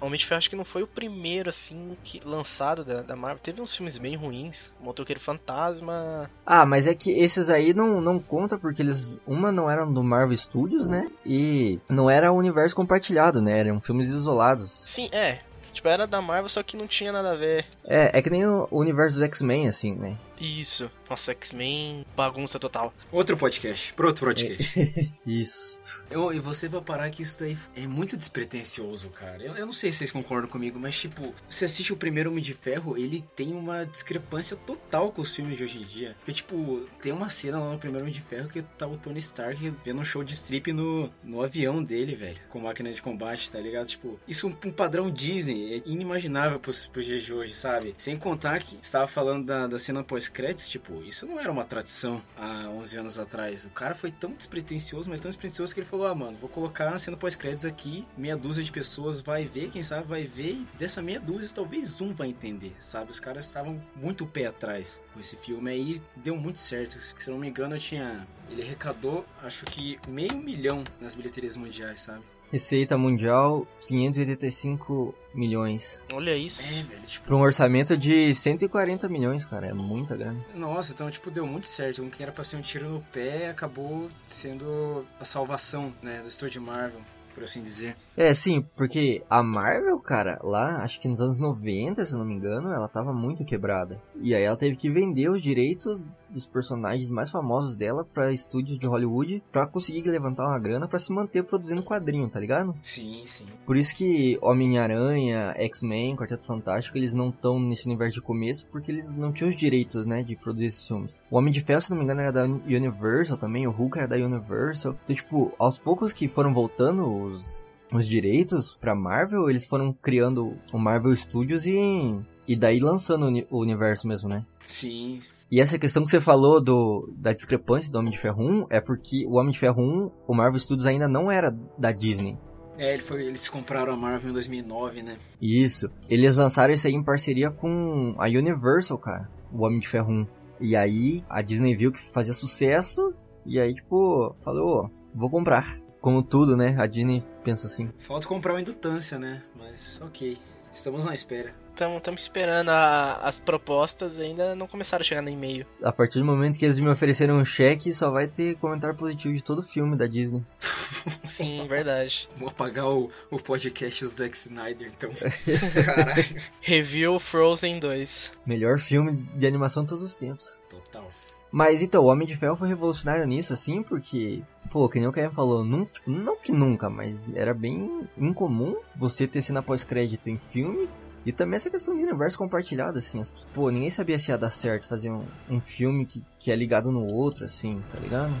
Homem 0.00 0.18
de 0.18 0.26
Ferro 0.26 0.38
acho 0.38 0.50
que 0.50 0.56
não 0.56 0.64
foi 0.64 0.82
o 0.82 0.86
primeiro, 0.86 1.48
assim, 1.48 1.96
que, 2.04 2.20
lançado 2.24 2.84
da, 2.84 3.02
da 3.02 3.16
Marvel. 3.16 3.42
Teve 3.42 3.60
uns 3.60 3.74
filmes 3.74 3.98
bem 3.98 4.14
ruins. 4.14 4.72
Motoqueiro 4.80 5.20
Fantasma. 5.20 6.30
Ah, 6.46 6.64
mas 6.64 6.86
é 6.86 6.94
que 6.94 7.10
esses 7.10 7.50
aí 7.50 7.74
não, 7.74 8.00
não 8.00 8.18
conta 8.18 8.56
porque 8.56 8.82
eles. 8.82 9.12
Uma 9.26 9.50
não 9.50 9.70
eram 9.70 9.92
do 9.92 10.02
Marvel 10.02 10.36
Studios, 10.36 10.86
né? 10.86 11.10
E 11.26 11.80
não 11.88 12.08
era 12.08 12.32
o 12.32 12.36
universo 12.36 12.76
compartilhado, 12.76 13.42
né? 13.42 13.58
Eram 13.58 13.80
filmes 13.80 14.08
isolados. 14.08 14.70
Sim, 14.86 15.08
é. 15.12 15.40
Tipo, 15.78 15.88
era 15.88 16.08
da 16.08 16.20
Marvel, 16.20 16.48
só 16.48 16.60
que 16.60 16.76
não 16.76 16.88
tinha 16.88 17.12
nada 17.12 17.30
a 17.30 17.36
ver. 17.36 17.64
É, 17.84 18.18
é 18.18 18.20
que 18.20 18.28
nem 18.28 18.44
o 18.44 18.66
universo 18.72 19.14
dos 19.14 19.22
X-Men, 19.22 19.68
assim, 19.68 19.94
né? 19.94 20.18
Isso. 20.40 20.90
Nossa, 21.08 21.32
X-Men, 21.32 22.04
bagunça 22.16 22.58
total. 22.58 22.92
Outro 23.10 23.36
podcast, 23.36 23.92
pro 23.94 24.08
outro 24.08 24.26
podcast. 24.26 24.78
Isso. 25.26 26.02
Eu, 26.10 26.32
e 26.32 26.38
você 26.38 26.68
vai 26.68 26.80
parar 26.80 27.10
que 27.10 27.22
isso 27.22 27.40
daí 27.40 27.56
é 27.74 27.86
muito 27.86 28.16
despretensioso, 28.16 29.08
cara. 29.10 29.42
Eu, 29.42 29.56
eu 29.56 29.66
não 29.66 29.72
sei 29.72 29.90
se 29.92 29.98
vocês 29.98 30.10
concordam 30.10 30.48
comigo, 30.48 30.78
mas 30.78 30.98
tipo, 30.98 31.34
você 31.48 31.64
assiste 31.64 31.92
o 31.92 31.96
primeiro 31.96 32.30
Homem 32.30 32.42
de 32.42 32.54
Ferro, 32.54 32.96
ele 32.96 33.24
tem 33.34 33.52
uma 33.52 33.84
discrepância 33.84 34.56
total 34.56 35.12
com 35.12 35.22
os 35.22 35.34
filmes 35.34 35.56
de 35.56 35.64
hoje 35.64 35.78
em 35.78 35.84
dia. 35.84 36.14
Porque, 36.18 36.32
tipo, 36.32 36.86
tem 37.00 37.12
uma 37.12 37.28
cena 37.28 37.58
lá 37.58 37.72
no 37.72 37.78
primeiro 37.78 38.04
Homem 38.04 38.14
de 38.14 38.20
Ferro 38.20 38.48
que 38.48 38.62
tá 38.62 38.86
o 38.86 38.96
Tony 38.96 39.18
Stark 39.18 39.72
vendo 39.84 40.00
um 40.00 40.04
show 40.04 40.22
de 40.22 40.34
strip 40.34 40.72
no, 40.72 41.10
no 41.22 41.42
avião 41.42 41.82
dele, 41.82 42.14
velho. 42.14 42.38
Com 42.48 42.60
máquina 42.60 42.92
de 42.92 43.02
combate, 43.02 43.50
tá 43.50 43.58
ligado? 43.58 43.86
Tipo, 43.86 44.18
isso 44.26 44.46
é 44.46 44.50
um, 44.50 44.68
um 44.68 44.72
padrão 44.72 45.10
Disney, 45.10 45.74
é 45.74 45.82
inimaginável 45.84 46.58
pros, 46.58 46.86
pros 46.86 47.04
dias 47.04 47.22
de 47.22 47.32
hoje, 47.32 47.54
sabe? 47.54 47.94
Sem 47.98 48.16
contar 48.16 48.62
que 48.62 48.78
estava 48.80 49.06
falando 49.06 49.46
da, 49.46 49.66
da 49.66 49.78
cena 49.78 50.04
pós-créditos, 50.28 50.68
tipo, 50.68 51.02
isso 51.02 51.26
não 51.26 51.40
era 51.40 51.50
uma 51.50 51.64
tradição 51.64 52.22
há 52.36 52.68
11 52.68 52.96
anos 52.98 53.18
atrás. 53.18 53.64
O 53.64 53.70
cara 53.70 53.94
foi 53.94 54.12
tão 54.12 54.32
despretensioso, 54.32 55.08
mas 55.08 55.20
tão 55.20 55.30
despretensioso 55.30 55.74
que 55.74 55.80
ele 55.80 55.86
falou: 55.86 56.06
Ah, 56.06 56.14
mano, 56.14 56.36
vou 56.38 56.48
colocar 56.48 56.98
cena 56.98 57.16
pós-créditos 57.16 57.64
aqui, 57.64 58.06
meia 58.16 58.36
dúzia 58.36 58.62
de 58.62 58.70
pessoas 58.70 59.20
vai 59.20 59.46
ver, 59.46 59.70
quem 59.70 59.82
sabe 59.82 60.06
vai 60.06 60.24
ver, 60.24 60.52
e 60.52 60.68
dessa 60.78 61.02
meia 61.02 61.20
dúzia 61.20 61.50
talvez 61.54 62.00
um 62.00 62.12
vai 62.12 62.28
entender, 62.28 62.76
sabe? 62.80 63.10
Os 63.10 63.20
caras 63.20 63.46
estavam 63.46 63.82
muito 63.96 64.26
pé 64.26 64.46
atrás 64.46 65.00
com 65.12 65.20
esse 65.20 65.36
filme 65.36 65.70
aí, 65.70 66.02
deu 66.16 66.36
muito 66.36 66.58
certo. 66.58 66.98
Se 66.98 67.28
eu 67.28 67.34
não 67.34 67.40
me 67.40 67.48
engano, 67.48 67.74
eu 67.74 67.80
tinha. 67.80 68.26
Ele 68.48 68.62
arrecadou, 68.62 69.26
acho 69.42 69.66
que 69.66 69.98
meio 70.06 70.38
milhão 70.38 70.84
nas 71.00 71.14
bilheterias 71.14 71.56
mundiais, 71.56 72.02
sabe? 72.02 72.24
Receita 72.50 72.96
mundial 72.96 73.66
585 73.86 75.14
milhões. 75.34 76.00
Olha 76.12 76.34
isso. 76.34 76.62
É, 76.62 76.82
velho, 76.82 77.02
tipo. 77.02 77.26
Para 77.26 77.36
um 77.36 77.40
orçamento 77.40 77.96
de 77.96 78.34
140 78.34 79.08
milhões, 79.08 79.44
cara, 79.44 79.66
é 79.66 79.72
muita 79.72 80.16
grana. 80.16 80.44
Nossa, 80.54 80.92
então, 80.92 81.10
tipo, 81.10 81.30
deu 81.30 81.46
muito 81.46 81.66
certo. 81.66 82.02
Um 82.02 82.10
que 82.10 82.22
era 82.22 82.32
pra 82.32 82.44
ser 82.44 82.56
um 82.56 82.62
tiro 82.62 82.88
no 82.88 83.00
pé 83.12 83.50
acabou 83.50 84.08
sendo 84.26 85.04
a 85.20 85.24
salvação, 85.24 85.92
né, 86.02 86.20
do 86.22 86.28
estúdio 86.28 86.62
Marvel, 86.62 87.00
por 87.34 87.44
assim 87.44 87.62
dizer. 87.62 87.96
É, 88.16 88.34
sim, 88.34 88.66
porque 88.76 89.22
a 89.28 89.42
Marvel, 89.42 90.00
cara, 90.00 90.40
lá, 90.42 90.82
acho 90.82 91.00
que 91.00 91.08
nos 91.08 91.20
anos 91.20 91.38
90, 91.38 92.04
se 92.04 92.14
não 92.14 92.24
me 92.24 92.34
engano, 92.34 92.68
ela 92.72 92.88
tava 92.88 93.12
muito 93.12 93.44
quebrada. 93.44 94.02
E 94.20 94.34
aí 94.34 94.42
ela 94.42 94.56
teve 94.56 94.76
que 94.76 94.90
vender 94.90 95.28
os 95.30 95.40
direitos 95.40 96.04
dos 96.30 96.46
personagens 96.46 97.08
mais 97.08 97.30
famosos 97.30 97.76
dela 97.76 98.04
para 98.04 98.32
estúdios 98.32 98.78
de 98.78 98.86
Hollywood 98.86 99.42
para 99.52 99.66
conseguir 99.66 100.08
levantar 100.08 100.46
uma 100.46 100.58
grana 100.58 100.88
para 100.88 100.98
se 100.98 101.12
manter 101.12 101.42
produzindo 101.44 101.82
quadrinho, 101.82 102.28
tá 102.28 102.40
ligado? 102.40 102.74
Sim, 102.82 103.22
sim. 103.26 103.46
Por 103.66 103.76
isso 103.76 103.94
que 103.94 104.38
Homem-Aranha, 104.40 105.54
X-Men, 105.56 106.16
Quarteto 106.16 106.46
Fantástico, 106.46 106.96
eles 106.96 107.14
não 107.14 107.30
estão 107.30 107.58
nesse 107.58 107.86
universo 107.86 108.14
de 108.14 108.22
começo 108.22 108.66
porque 108.66 108.90
eles 108.90 109.12
não 109.14 109.32
tinham 109.32 109.50
os 109.50 109.56
direitos, 109.56 110.06
né, 110.06 110.22
de 110.22 110.36
produzir 110.36 110.66
esses 110.66 110.86
filmes. 110.86 111.18
O 111.30 111.38
Homem 111.38 111.52
de 111.52 111.60
Ferro, 111.60 111.82
se 111.82 111.90
não 111.90 111.98
me 111.98 112.04
engano, 112.04 112.20
era 112.20 112.32
da 112.32 112.44
Universal 112.44 113.36
também, 113.36 113.66
o 113.66 113.70
Hulk 113.70 113.98
era 113.98 114.08
da 114.08 114.16
Universal. 114.16 114.96
Então, 115.04 115.16
tipo, 115.16 115.52
aos 115.58 115.78
poucos 115.78 116.12
que 116.12 116.28
foram 116.28 116.52
voltando 116.52 117.06
os 117.06 117.66
os 117.92 118.06
direitos 118.06 118.76
pra 118.78 118.94
Marvel, 118.94 119.48
eles 119.48 119.64
foram 119.64 119.92
criando 119.92 120.56
o 120.72 120.78
Marvel 120.78 121.14
Studios 121.16 121.66
e 121.66 122.14
e 122.48 122.56
daí 122.56 122.80
lançando 122.80 123.24
o 123.24 123.28
uni- 123.28 123.46
o 123.50 123.60
universo 123.60 124.08
mesmo, 124.08 124.28
né? 124.28 124.44
Sim. 124.66 125.20
E 125.50 125.60
essa 125.60 125.78
questão 125.78 126.04
que 126.04 126.10
você 126.10 126.20
falou 126.20 126.60
do, 126.60 127.12
da 127.16 127.32
discrepância 127.32 127.92
do 127.92 127.98
Homem 127.98 128.10
de 128.10 128.18
Ferro 128.18 128.42
1 128.42 128.66
é 128.70 128.80
porque 128.80 129.24
o 129.26 129.36
Homem 129.38 129.52
de 129.52 129.58
Ferro 129.58 129.82
1, 129.82 130.10
o 130.26 130.34
Marvel 130.34 130.58
Studios 130.58 130.86
ainda 130.86 131.06
não 131.06 131.30
era 131.30 131.50
da 131.78 131.92
Disney. 131.92 132.36
É, 132.76 132.94
ele 132.94 133.02
foi, 133.02 133.24
eles 133.26 133.48
compraram 133.48 133.92
a 133.92 133.96
Marvel 133.96 134.30
em 134.30 134.32
2009, 134.32 135.02
né? 135.02 135.18
Isso. 135.40 135.90
Eles 136.08 136.36
lançaram 136.36 136.72
isso 136.72 136.86
aí 136.86 136.92
em 136.94 137.02
parceria 137.02 137.50
com 137.50 138.14
a 138.18 138.26
Universal, 138.28 138.98
cara. 138.98 139.28
O 139.52 139.64
Homem 139.64 139.80
de 139.80 139.88
Ferro 139.88 140.10
1. 140.12 140.26
E 140.60 140.76
aí 140.76 141.22
a 141.28 141.40
Disney 141.42 141.74
viu 141.76 141.90
que 141.92 141.98
fazia 142.12 142.32
sucesso 142.32 143.12
e 143.46 143.58
aí, 143.58 143.74
tipo, 143.74 144.34
falou, 144.44 144.84
"Ô, 144.84 144.90
vou 145.14 145.30
comprar. 145.30 145.78
Como 146.00 146.22
tudo, 146.22 146.56
né? 146.56 146.76
A 146.78 146.86
Disney 146.86 147.24
pensa 147.42 147.66
assim. 147.66 147.90
Falta 147.98 148.28
comprar 148.28 148.54
o 148.54 148.58
Indutância, 148.60 149.18
né? 149.18 149.42
Mas 149.58 150.00
ok. 150.00 150.38
Estamos 150.72 151.04
na 151.04 151.12
espera. 151.14 151.52
Estamos 151.86 152.22
esperando 152.22 152.70
a- 152.70 153.20
as 153.22 153.38
propostas 153.38 154.18
ainda 154.18 154.54
não 154.56 154.66
começaram 154.66 155.00
a 155.02 155.04
chegar 155.04 155.22
no 155.22 155.28
e-mail. 155.28 155.64
A 155.82 155.92
partir 155.92 156.18
do 156.18 156.24
momento 156.24 156.58
que 156.58 156.64
eles 156.64 156.78
me 156.80 156.88
ofereceram 156.88 157.36
um 157.36 157.44
cheque, 157.44 157.94
só 157.94 158.10
vai 158.10 158.26
ter 158.26 158.56
comentário 158.56 158.96
positivo 158.96 159.32
de 159.34 159.44
todo 159.44 159.62
filme 159.62 159.96
da 159.96 160.06
Disney. 160.06 160.44
Sim, 161.28 161.66
verdade. 161.68 162.28
Vou 162.36 162.48
apagar 162.48 162.86
o, 162.88 163.10
o 163.30 163.38
podcast 163.38 164.04
do 164.04 164.10
Zack 164.10 164.36
Snyder, 164.36 164.90
então. 164.96 165.10
Caralho. 165.84 166.42
Review 166.60 167.18
Frozen 167.20 167.78
2. 167.78 168.32
Melhor 168.44 168.78
filme 168.78 169.22
de 169.34 169.46
animação 169.46 169.84
de 169.84 169.90
todos 169.90 170.02
os 170.02 170.14
tempos. 170.16 170.56
Total. 170.68 171.08
Mas 171.50 171.80
então, 171.80 172.04
o 172.04 172.08
Homem 172.08 172.26
de 172.26 172.36
Ferro 172.36 172.56
foi 172.56 172.68
revolucionário 172.68 173.26
nisso, 173.26 173.54
assim, 173.54 173.82
porque, 173.82 174.42
pô, 174.70 174.86
que 174.88 174.98
nem 175.00 175.08
o 175.08 175.12
Kevin 175.12 175.34
falou, 175.34 175.64
não, 175.64 175.88
não 176.06 176.36
que 176.36 176.52
nunca, 176.52 176.90
mas 176.90 177.30
era 177.34 177.54
bem 177.54 178.06
incomum 178.18 178.76
você 178.94 179.26
ter 179.26 179.40
cena 179.40 179.62
pós-crédito 179.62 180.28
em 180.28 180.38
filme 180.50 180.86
E 181.28 181.32
também 181.32 181.58
essa 181.58 181.68
questão 181.68 181.94
de 181.94 182.02
universo 182.04 182.38
compartilhado, 182.38 182.98
assim. 182.98 183.20
as- 183.20 183.30
Pô, 183.52 183.68
ninguém 183.70 183.90
sabia 183.90 184.18
se 184.18 184.30
ia 184.30 184.38
dar 184.38 184.48
certo 184.48 184.88
fazer 184.88 185.10
um, 185.10 185.26
um 185.50 185.60
filme 185.60 186.06
que, 186.06 186.24
que 186.40 186.50
é 186.50 186.56
ligado 186.56 186.90
no 186.90 187.04
outro, 187.04 187.44
assim, 187.44 187.82
tá 187.92 187.98
ligado? 188.00 188.34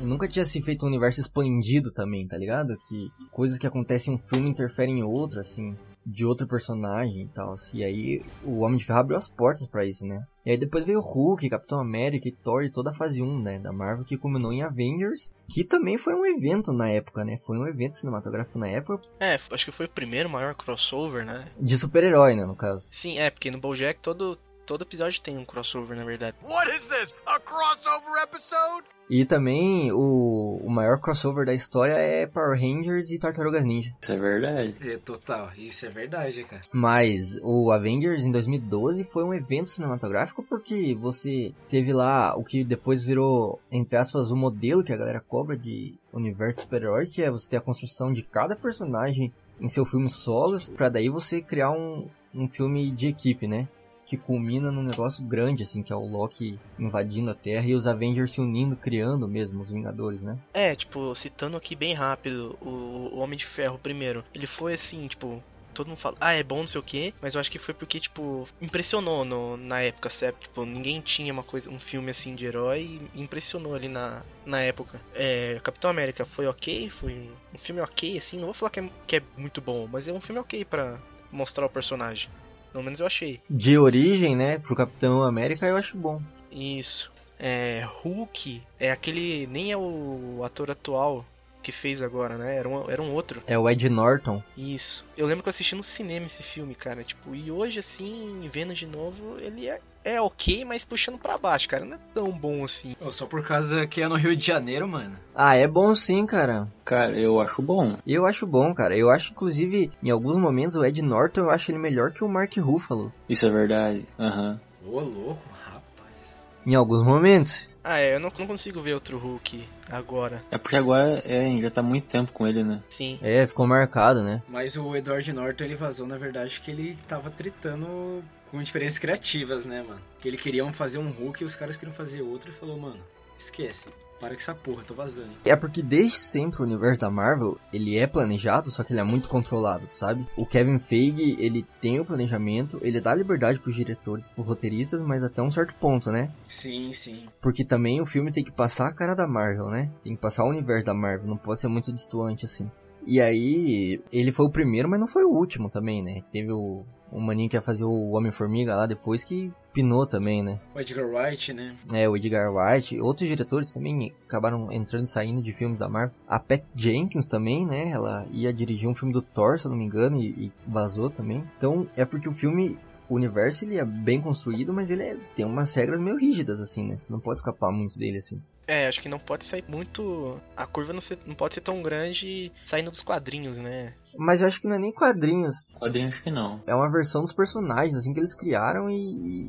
E 0.00 0.04
nunca 0.04 0.26
tinha 0.26 0.44
se 0.44 0.60
feito 0.60 0.84
um 0.84 0.88
universo 0.88 1.20
expandido 1.20 1.92
também, 1.92 2.26
tá 2.26 2.36
ligado? 2.36 2.76
Que 2.88 3.08
coisas 3.30 3.58
que 3.60 3.66
acontecem 3.66 4.12
em 4.12 4.16
um 4.16 4.20
filme 4.20 4.50
interferem 4.50 4.98
em 4.98 5.02
outro, 5.04 5.38
assim, 5.38 5.76
de 6.06 6.24
outro 6.24 6.46
personagem 6.46 7.24
e 7.24 7.28
tal. 7.28 7.54
E 7.74 7.84
aí 7.84 8.22
o 8.44 8.60
Homem 8.60 8.76
de 8.78 8.84
Ferro 8.84 9.00
abriu 9.00 9.18
as 9.18 9.28
portas 9.28 9.66
pra 9.66 9.84
isso, 9.84 10.06
né? 10.06 10.20
E 10.44 10.52
aí 10.52 10.56
depois 10.56 10.84
veio 10.84 11.00
o 11.00 11.02
Hulk, 11.02 11.50
Capitão 11.50 11.80
América 11.80 12.28
e 12.28 12.32
Thor 12.32 12.62
e 12.62 12.70
toda 12.70 12.90
a 12.90 12.94
fase 12.94 13.20
1, 13.20 13.42
né, 13.42 13.58
da 13.58 13.72
Marvel, 13.72 14.04
que 14.04 14.16
culminou 14.16 14.52
em 14.52 14.62
Avengers, 14.62 15.28
que 15.48 15.64
também 15.64 15.98
foi 15.98 16.14
um 16.14 16.24
evento 16.24 16.72
na 16.72 16.88
época, 16.88 17.24
né? 17.24 17.40
Foi 17.44 17.58
um 17.58 17.66
evento 17.66 17.96
cinematográfico 17.96 18.56
na 18.56 18.68
época 18.68 19.08
É, 19.18 19.34
acho 19.50 19.64
que 19.64 19.72
foi 19.72 19.86
o 19.86 19.90
primeiro 19.90 20.30
maior 20.30 20.54
crossover, 20.54 21.26
né? 21.26 21.46
de 21.60 21.76
super-herói, 21.76 22.36
né, 22.36 22.46
no 22.46 22.54
caso. 22.54 22.86
Sim, 22.92 23.18
é, 23.18 23.28
porque 23.28 23.50
no 23.50 23.58
BoJack 23.58 24.00
todo, 24.00 24.38
todo 24.66 24.82
episódio 24.82 25.22
tem 25.22 25.38
um 25.38 25.44
crossover, 25.44 25.96
na 25.96 26.04
verdade. 26.04 26.36
What 26.42 26.68
is 26.76 26.88
this? 26.88 27.14
A 27.24 27.38
crossover 27.38 28.22
episode? 28.22 28.84
E 29.08 29.24
também 29.24 29.92
o, 29.92 30.60
o 30.64 30.68
maior 30.68 30.98
crossover 30.98 31.46
da 31.46 31.54
história 31.54 31.92
é 31.92 32.26
Power 32.26 32.60
Rangers 32.60 33.12
e 33.12 33.18
Tartarugas 33.20 33.64
Ninja. 33.64 33.94
Isso 34.02 34.12
é 34.12 34.18
verdade. 34.18 34.76
É, 34.90 34.96
total, 34.98 35.50
isso 35.56 35.86
é 35.86 35.88
verdade, 35.88 36.42
cara. 36.42 36.62
Mas 36.72 37.38
o 37.40 37.70
Avengers 37.70 38.24
em 38.24 38.32
2012 38.32 39.04
foi 39.04 39.22
um 39.22 39.32
evento 39.32 39.68
cinematográfico 39.68 40.42
porque 40.42 40.92
você 40.96 41.54
teve 41.68 41.92
lá 41.92 42.36
o 42.36 42.42
que 42.42 42.64
depois 42.64 43.04
virou, 43.04 43.60
entre 43.70 43.96
aspas, 43.96 44.32
o 44.32 44.36
modelo 44.36 44.82
que 44.82 44.92
a 44.92 44.96
galera 44.96 45.20
cobra 45.20 45.56
de 45.56 45.94
universo 46.12 46.62
super-herói, 46.62 47.06
que 47.06 47.22
é 47.22 47.30
você 47.30 47.48
ter 47.48 47.58
a 47.58 47.60
construção 47.60 48.12
de 48.12 48.24
cada 48.24 48.56
personagem 48.56 49.32
em 49.60 49.68
seu 49.68 49.86
filme 49.86 50.10
solo, 50.10 50.58
pra 50.76 50.88
daí 50.88 51.08
você 51.08 51.40
criar 51.40 51.70
um, 51.70 52.08
um 52.34 52.48
filme 52.48 52.90
de 52.90 53.08
equipe, 53.08 53.46
né? 53.46 53.68
Que 54.06 54.16
culmina 54.16 54.70
num 54.70 54.82
negócio 54.82 55.24
grande, 55.24 55.62
assim, 55.62 55.82
que 55.82 55.92
é 55.92 55.96
o 55.96 56.06
Loki 56.06 56.58
invadindo 56.78 57.30
a 57.30 57.34
Terra 57.34 57.66
e 57.66 57.74
os 57.74 57.86
Avengers 57.86 58.32
se 58.32 58.40
unindo, 58.40 58.76
criando 58.76 59.26
mesmo 59.26 59.62
os 59.62 59.70
Vingadores, 59.70 60.20
né? 60.22 60.38
É, 60.54 60.74
tipo, 60.74 61.14
citando 61.14 61.56
aqui 61.56 61.74
bem 61.74 61.92
rápido, 61.92 62.56
o, 62.60 63.18
Homem 63.18 63.38
de 63.38 63.46
Ferro 63.46 63.78
primeiro, 63.78 64.24
ele 64.32 64.46
foi 64.46 64.74
assim, 64.74 65.08
tipo, 65.08 65.42
todo 65.74 65.88
mundo 65.88 65.98
fala, 65.98 66.16
ah, 66.20 66.32
é 66.32 66.42
bom, 66.42 66.60
não 66.60 66.66
sei 66.66 66.80
o 66.80 66.84
que, 66.84 67.14
mas 67.20 67.34
eu 67.34 67.40
acho 67.40 67.50
que 67.50 67.58
foi 67.58 67.74
porque, 67.74 68.00
tipo, 68.00 68.48
impressionou 68.60 69.24
no, 69.24 69.56
na 69.56 69.80
época, 69.80 70.08
certo? 70.08 70.40
Tipo, 70.40 70.64
ninguém 70.64 71.00
tinha 71.00 71.32
uma 71.32 71.42
coisa, 71.42 71.70
um 71.70 71.78
filme 71.78 72.10
assim 72.10 72.34
de 72.34 72.46
herói 72.46 73.00
e 73.14 73.22
impressionou 73.22 73.74
ali 73.74 73.88
na, 73.88 74.22
na 74.44 74.60
época. 74.60 75.00
É, 75.14 75.60
Capitão 75.62 75.90
América 75.90 76.24
foi 76.24 76.46
ok, 76.46 76.88
foi 76.88 77.30
um, 77.54 77.58
filme 77.58 77.80
ok, 77.80 78.16
assim, 78.16 78.38
não 78.38 78.46
vou 78.46 78.54
falar 78.54 78.70
que 78.70 78.80
é, 78.80 78.90
que 79.06 79.16
é 79.16 79.22
muito 79.36 79.60
bom, 79.60 79.86
mas 79.86 80.08
é 80.08 80.12
um 80.12 80.20
filme 80.20 80.40
ok 80.40 80.64
pra 80.64 80.98
mostrar 81.30 81.66
o 81.66 81.70
personagem. 81.70 82.28
Pelo 82.76 82.84
menos 82.84 83.00
eu 83.00 83.06
achei. 83.06 83.40
De 83.48 83.78
origem, 83.78 84.36
né, 84.36 84.58
pro 84.58 84.76
Capitão 84.76 85.22
América 85.22 85.66
eu 85.66 85.76
acho 85.76 85.96
bom. 85.96 86.20
Isso. 86.52 87.10
É, 87.38 87.88
Hulk 88.02 88.62
é 88.78 88.90
aquele. 88.90 89.46
Nem 89.46 89.72
é 89.72 89.76
o 89.78 90.42
ator 90.44 90.70
atual 90.70 91.24
que 91.62 91.72
fez 91.72 92.02
agora, 92.02 92.36
né? 92.36 92.54
Era 92.54 92.68
um, 92.68 92.90
era 92.90 93.00
um 93.00 93.14
outro. 93.14 93.42
É 93.46 93.58
o 93.58 93.66
Ed 93.66 93.88
Norton. 93.88 94.42
Isso. 94.54 95.06
Eu 95.16 95.26
lembro 95.26 95.42
que 95.42 95.48
eu 95.48 95.52
assisti 95.52 95.74
no 95.74 95.82
cinema 95.82 96.26
esse 96.26 96.42
filme, 96.42 96.74
cara. 96.74 97.02
Tipo, 97.02 97.34
e 97.34 97.50
hoje, 97.50 97.78
assim, 97.78 98.46
vendo 98.52 98.74
de 98.74 98.86
novo, 98.86 99.38
ele 99.40 99.68
é, 99.68 99.80
é 100.06 100.20
ok, 100.20 100.64
mas 100.64 100.84
puxando 100.84 101.18
pra 101.18 101.36
baixo, 101.36 101.68
cara. 101.68 101.84
Não 101.84 101.96
é 101.96 102.00
tão 102.14 102.30
bom 102.30 102.64
assim. 102.64 102.94
Só 103.10 103.26
por 103.26 103.44
causa 103.44 103.86
que 103.88 104.00
é 104.00 104.08
no 104.08 104.14
Rio 104.14 104.36
de 104.36 104.46
Janeiro, 104.46 104.86
mano. 104.86 105.16
Ah, 105.34 105.56
é 105.56 105.66
bom 105.66 105.92
sim, 105.94 106.24
cara. 106.24 106.68
Cara, 106.84 107.18
eu 107.18 107.40
acho 107.40 107.60
bom. 107.60 107.98
Eu 108.06 108.24
acho 108.24 108.46
bom, 108.46 108.72
cara. 108.72 108.96
Eu 108.96 109.10
acho, 109.10 109.32
inclusive, 109.32 109.90
em 110.00 110.10
alguns 110.10 110.36
momentos, 110.36 110.76
o 110.76 110.84
Ed 110.84 111.02
Norton, 111.02 111.40
eu 111.40 111.50
acho 111.50 111.72
ele 111.72 111.78
melhor 111.78 112.12
que 112.12 112.22
o 112.22 112.28
Mark 112.28 112.56
Ruffalo. 112.56 113.12
Isso 113.28 113.44
é 113.44 113.50
verdade. 113.50 114.06
Aham. 114.16 114.60
Ô, 114.84 115.00
louco, 115.00 115.42
rapaz. 115.64 116.46
Em 116.64 116.76
alguns 116.76 117.02
momentos. 117.02 117.68
Ah, 117.82 117.98
é, 117.98 118.14
eu 118.14 118.20
não, 118.20 118.32
não 118.36 118.46
consigo 118.46 118.80
ver 118.82 118.94
outro 118.94 119.18
Hulk 119.18 119.68
agora. 119.90 120.42
É 120.50 120.58
porque 120.58 120.76
agora 120.76 121.20
é, 121.24 121.60
já 121.60 121.70
tá 121.70 121.82
muito 121.82 122.06
tempo 122.06 122.32
com 122.32 122.46
ele, 122.46 122.62
né? 122.62 122.80
Sim. 122.88 123.18
É, 123.22 123.46
ficou 123.46 123.66
marcado, 123.66 124.22
né? 124.22 124.42
Mas 124.48 124.76
o 124.76 124.94
Edward 124.94 125.32
Norton, 125.32 125.64
ele 125.64 125.74
vazou, 125.74 126.06
na 126.06 126.16
verdade, 126.16 126.60
que 126.60 126.70
ele 126.70 126.96
tava 127.08 127.30
tretando 127.30 128.24
com 128.56 128.62
diferenças 128.62 128.98
criativas, 128.98 129.66
né, 129.66 129.82
mano? 129.86 130.00
Que 130.18 130.28
ele 130.28 130.38
queriam 130.38 130.72
fazer 130.72 130.98
um 130.98 131.10
Hulk 131.10 131.42
e 131.42 131.46
os 131.46 131.54
caras 131.54 131.76
queriam 131.76 131.94
fazer 131.94 132.22
outro 132.22 132.50
e 132.50 132.54
falou, 132.54 132.78
mano, 132.78 133.02
esquece. 133.38 133.88
Para 134.18 134.30
com 134.30 134.36
essa 134.36 134.54
porra, 134.54 134.82
tô 134.82 134.94
vazando. 134.94 135.28
É 135.44 135.54
porque 135.54 135.82
desde 135.82 136.18
sempre 136.18 136.62
o 136.62 136.64
universo 136.64 136.98
da 136.98 137.10
Marvel, 137.10 137.58
ele 137.70 137.98
é 137.98 138.06
planejado, 138.06 138.70
só 138.70 138.82
que 138.82 138.94
ele 138.94 139.00
é 139.00 139.04
muito 139.04 139.28
controlado, 139.28 139.86
sabe? 139.92 140.26
O 140.38 140.46
Kevin 140.46 140.78
Feige, 140.78 141.36
ele 141.38 141.66
tem 141.82 142.00
o 142.00 142.04
planejamento, 142.04 142.78
ele 142.80 142.98
dá 142.98 143.14
liberdade 143.14 143.58
pros 143.58 143.74
diretores, 143.74 144.30
pros 144.30 144.46
roteiristas, 144.46 145.02
mas 145.02 145.22
até 145.22 145.42
um 145.42 145.50
certo 145.50 145.74
ponto, 145.74 146.10
né? 146.10 146.32
Sim, 146.48 146.94
sim. 146.94 147.26
Porque 147.42 147.62
também 147.62 148.00
o 148.00 148.06
filme 148.06 148.32
tem 148.32 148.42
que 148.42 148.50
passar 148.50 148.88
a 148.88 148.94
cara 148.94 149.14
da 149.14 149.28
Marvel, 149.28 149.68
né? 149.68 149.92
Tem 150.02 150.14
que 150.14 150.22
passar 150.22 150.44
o 150.44 150.48
universo 150.48 150.86
da 150.86 150.94
Marvel, 150.94 151.28
não 151.28 151.36
pode 151.36 151.60
ser 151.60 151.68
muito 151.68 151.92
distoante 151.92 152.46
assim. 152.46 152.70
E 153.06 153.20
aí, 153.20 154.02
ele 154.10 154.32
foi 154.32 154.46
o 154.46 154.50
primeiro, 154.50 154.88
mas 154.88 154.98
não 154.98 155.06
foi 155.06 155.24
o 155.24 155.30
último 155.30 155.68
também, 155.68 156.02
né? 156.02 156.22
Teve 156.32 156.50
o, 156.50 156.84
o 157.10 157.20
maninho 157.20 157.48
que 157.48 157.56
ia 157.56 157.62
fazer 157.62 157.84
o 157.84 158.10
Homem-Formiga 158.10 158.74
lá 158.74 158.86
depois 158.86 159.22
que 159.24 159.52
pinou 159.72 160.06
também, 160.06 160.42
né? 160.42 160.58
O 160.74 160.80
Edgar 160.80 161.06
Wright, 161.06 161.52
né? 161.52 161.76
É, 161.92 162.08
o 162.08 162.16
Edgar 162.16 162.52
Wright, 162.52 162.98
outros 163.00 163.28
diretores 163.28 163.72
também 163.72 164.12
acabaram 164.26 164.72
entrando 164.72 165.04
e 165.04 165.10
saindo 165.10 165.42
de 165.42 165.52
filmes 165.52 165.78
da 165.78 165.88
Marvel. 165.88 166.14
A 166.26 166.38
Pat 166.38 166.62
Jenkins 166.74 167.26
também, 167.26 167.66
né? 167.66 167.90
Ela 167.90 168.26
ia 168.30 168.52
dirigir 168.52 168.88
um 168.88 168.94
filme 168.94 169.12
do 169.12 169.20
Thor, 169.22 169.58
se 169.58 169.66
eu 169.66 169.70
não 169.70 169.78
me 169.78 169.84
engano, 169.84 170.18
e, 170.18 170.28
e 170.46 170.52
vazou 170.66 171.10
também. 171.10 171.44
Então, 171.58 171.86
é 171.94 172.04
porque 172.04 172.28
o 172.28 172.32
filme, 172.32 172.78
o 173.08 173.14
universo, 173.14 173.64
ele 173.64 173.78
é 173.78 173.84
bem 173.84 174.20
construído, 174.20 174.72
mas 174.72 174.90
ele 174.90 175.02
é- 175.02 175.16
tem 175.34 175.44
umas 175.44 175.74
regras 175.74 176.00
meio 176.00 176.16
rígidas, 176.16 176.60
assim, 176.60 176.86
né? 176.86 176.96
Você 176.96 177.12
não 177.12 177.20
pode 177.20 177.40
escapar 177.40 177.70
muito 177.70 177.98
dele, 177.98 178.16
assim. 178.16 178.40
É, 178.68 178.88
acho 178.88 179.00
que 179.00 179.08
não 179.08 179.18
pode 179.18 179.44
sair 179.44 179.64
muito. 179.68 180.40
A 180.56 180.66
curva 180.66 180.92
não, 180.92 181.00
ser- 181.00 181.18
não 181.24 181.34
pode 181.36 181.54
ser 181.54 181.60
tão 181.60 181.82
grande 181.82 182.50
saindo 182.64 182.90
dos 182.90 183.02
quadrinhos, 183.02 183.56
né? 183.58 183.94
Mas 184.18 184.40
eu 184.42 184.48
acho 184.48 184.60
que 184.60 184.66
não 184.66 184.74
é 184.74 184.78
nem 184.78 184.92
quadrinhos. 184.92 185.68
Quadrinho 185.78 186.08
acho 186.08 186.22
que 186.22 186.30
não. 186.30 186.60
É 186.66 186.74
uma 186.74 186.90
versão 186.90 187.22
dos 187.22 187.32
personagens, 187.32 187.94
assim, 187.94 188.12
que 188.12 188.18
eles 188.18 188.34
criaram 188.34 188.88
e, 188.90 188.94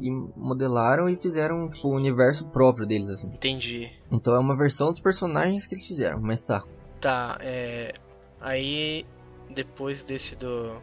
e 0.07 0.11
modelaram 0.35 1.09
e 1.09 1.15
fizeram, 1.15 1.69
tipo, 1.69 1.87
o 1.87 1.95
universo 1.95 2.47
próprio 2.49 2.85
deles, 2.85 3.09
assim. 3.09 3.27
Entendi. 3.29 3.91
Então 4.11 4.35
é 4.35 4.39
uma 4.39 4.55
versão 4.55 4.91
dos 4.91 5.01
personagens 5.01 5.65
que 5.65 5.73
eles 5.73 5.87
fizeram, 5.87 6.21
mas 6.21 6.41
tá. 6.43 6.63
Tá, 7.01 7.39
é. 7.41 7.95
Aí, 8.39 9.03
depois 9.49 10.03
desse 10.03 10.35
do. 10.35 10.79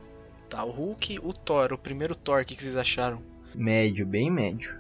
Tá, 0.51 0.65
o 0.65 0.71
Hulk, 0.71 1.21
o 1.23 1.33
Thor, 1.33 1.73
o 1.73 1.79
primeiro 1.79 2.15
Thor, 2.17 2.43
o 2.43 2.45
que, 2.45 2.57
que 2.57 2.63
vocês 2.63 2.77
acharam? 2.77 3.23
Médio, 3.55 4.07
bem 4.07 4.31
médio. 4.31 4.79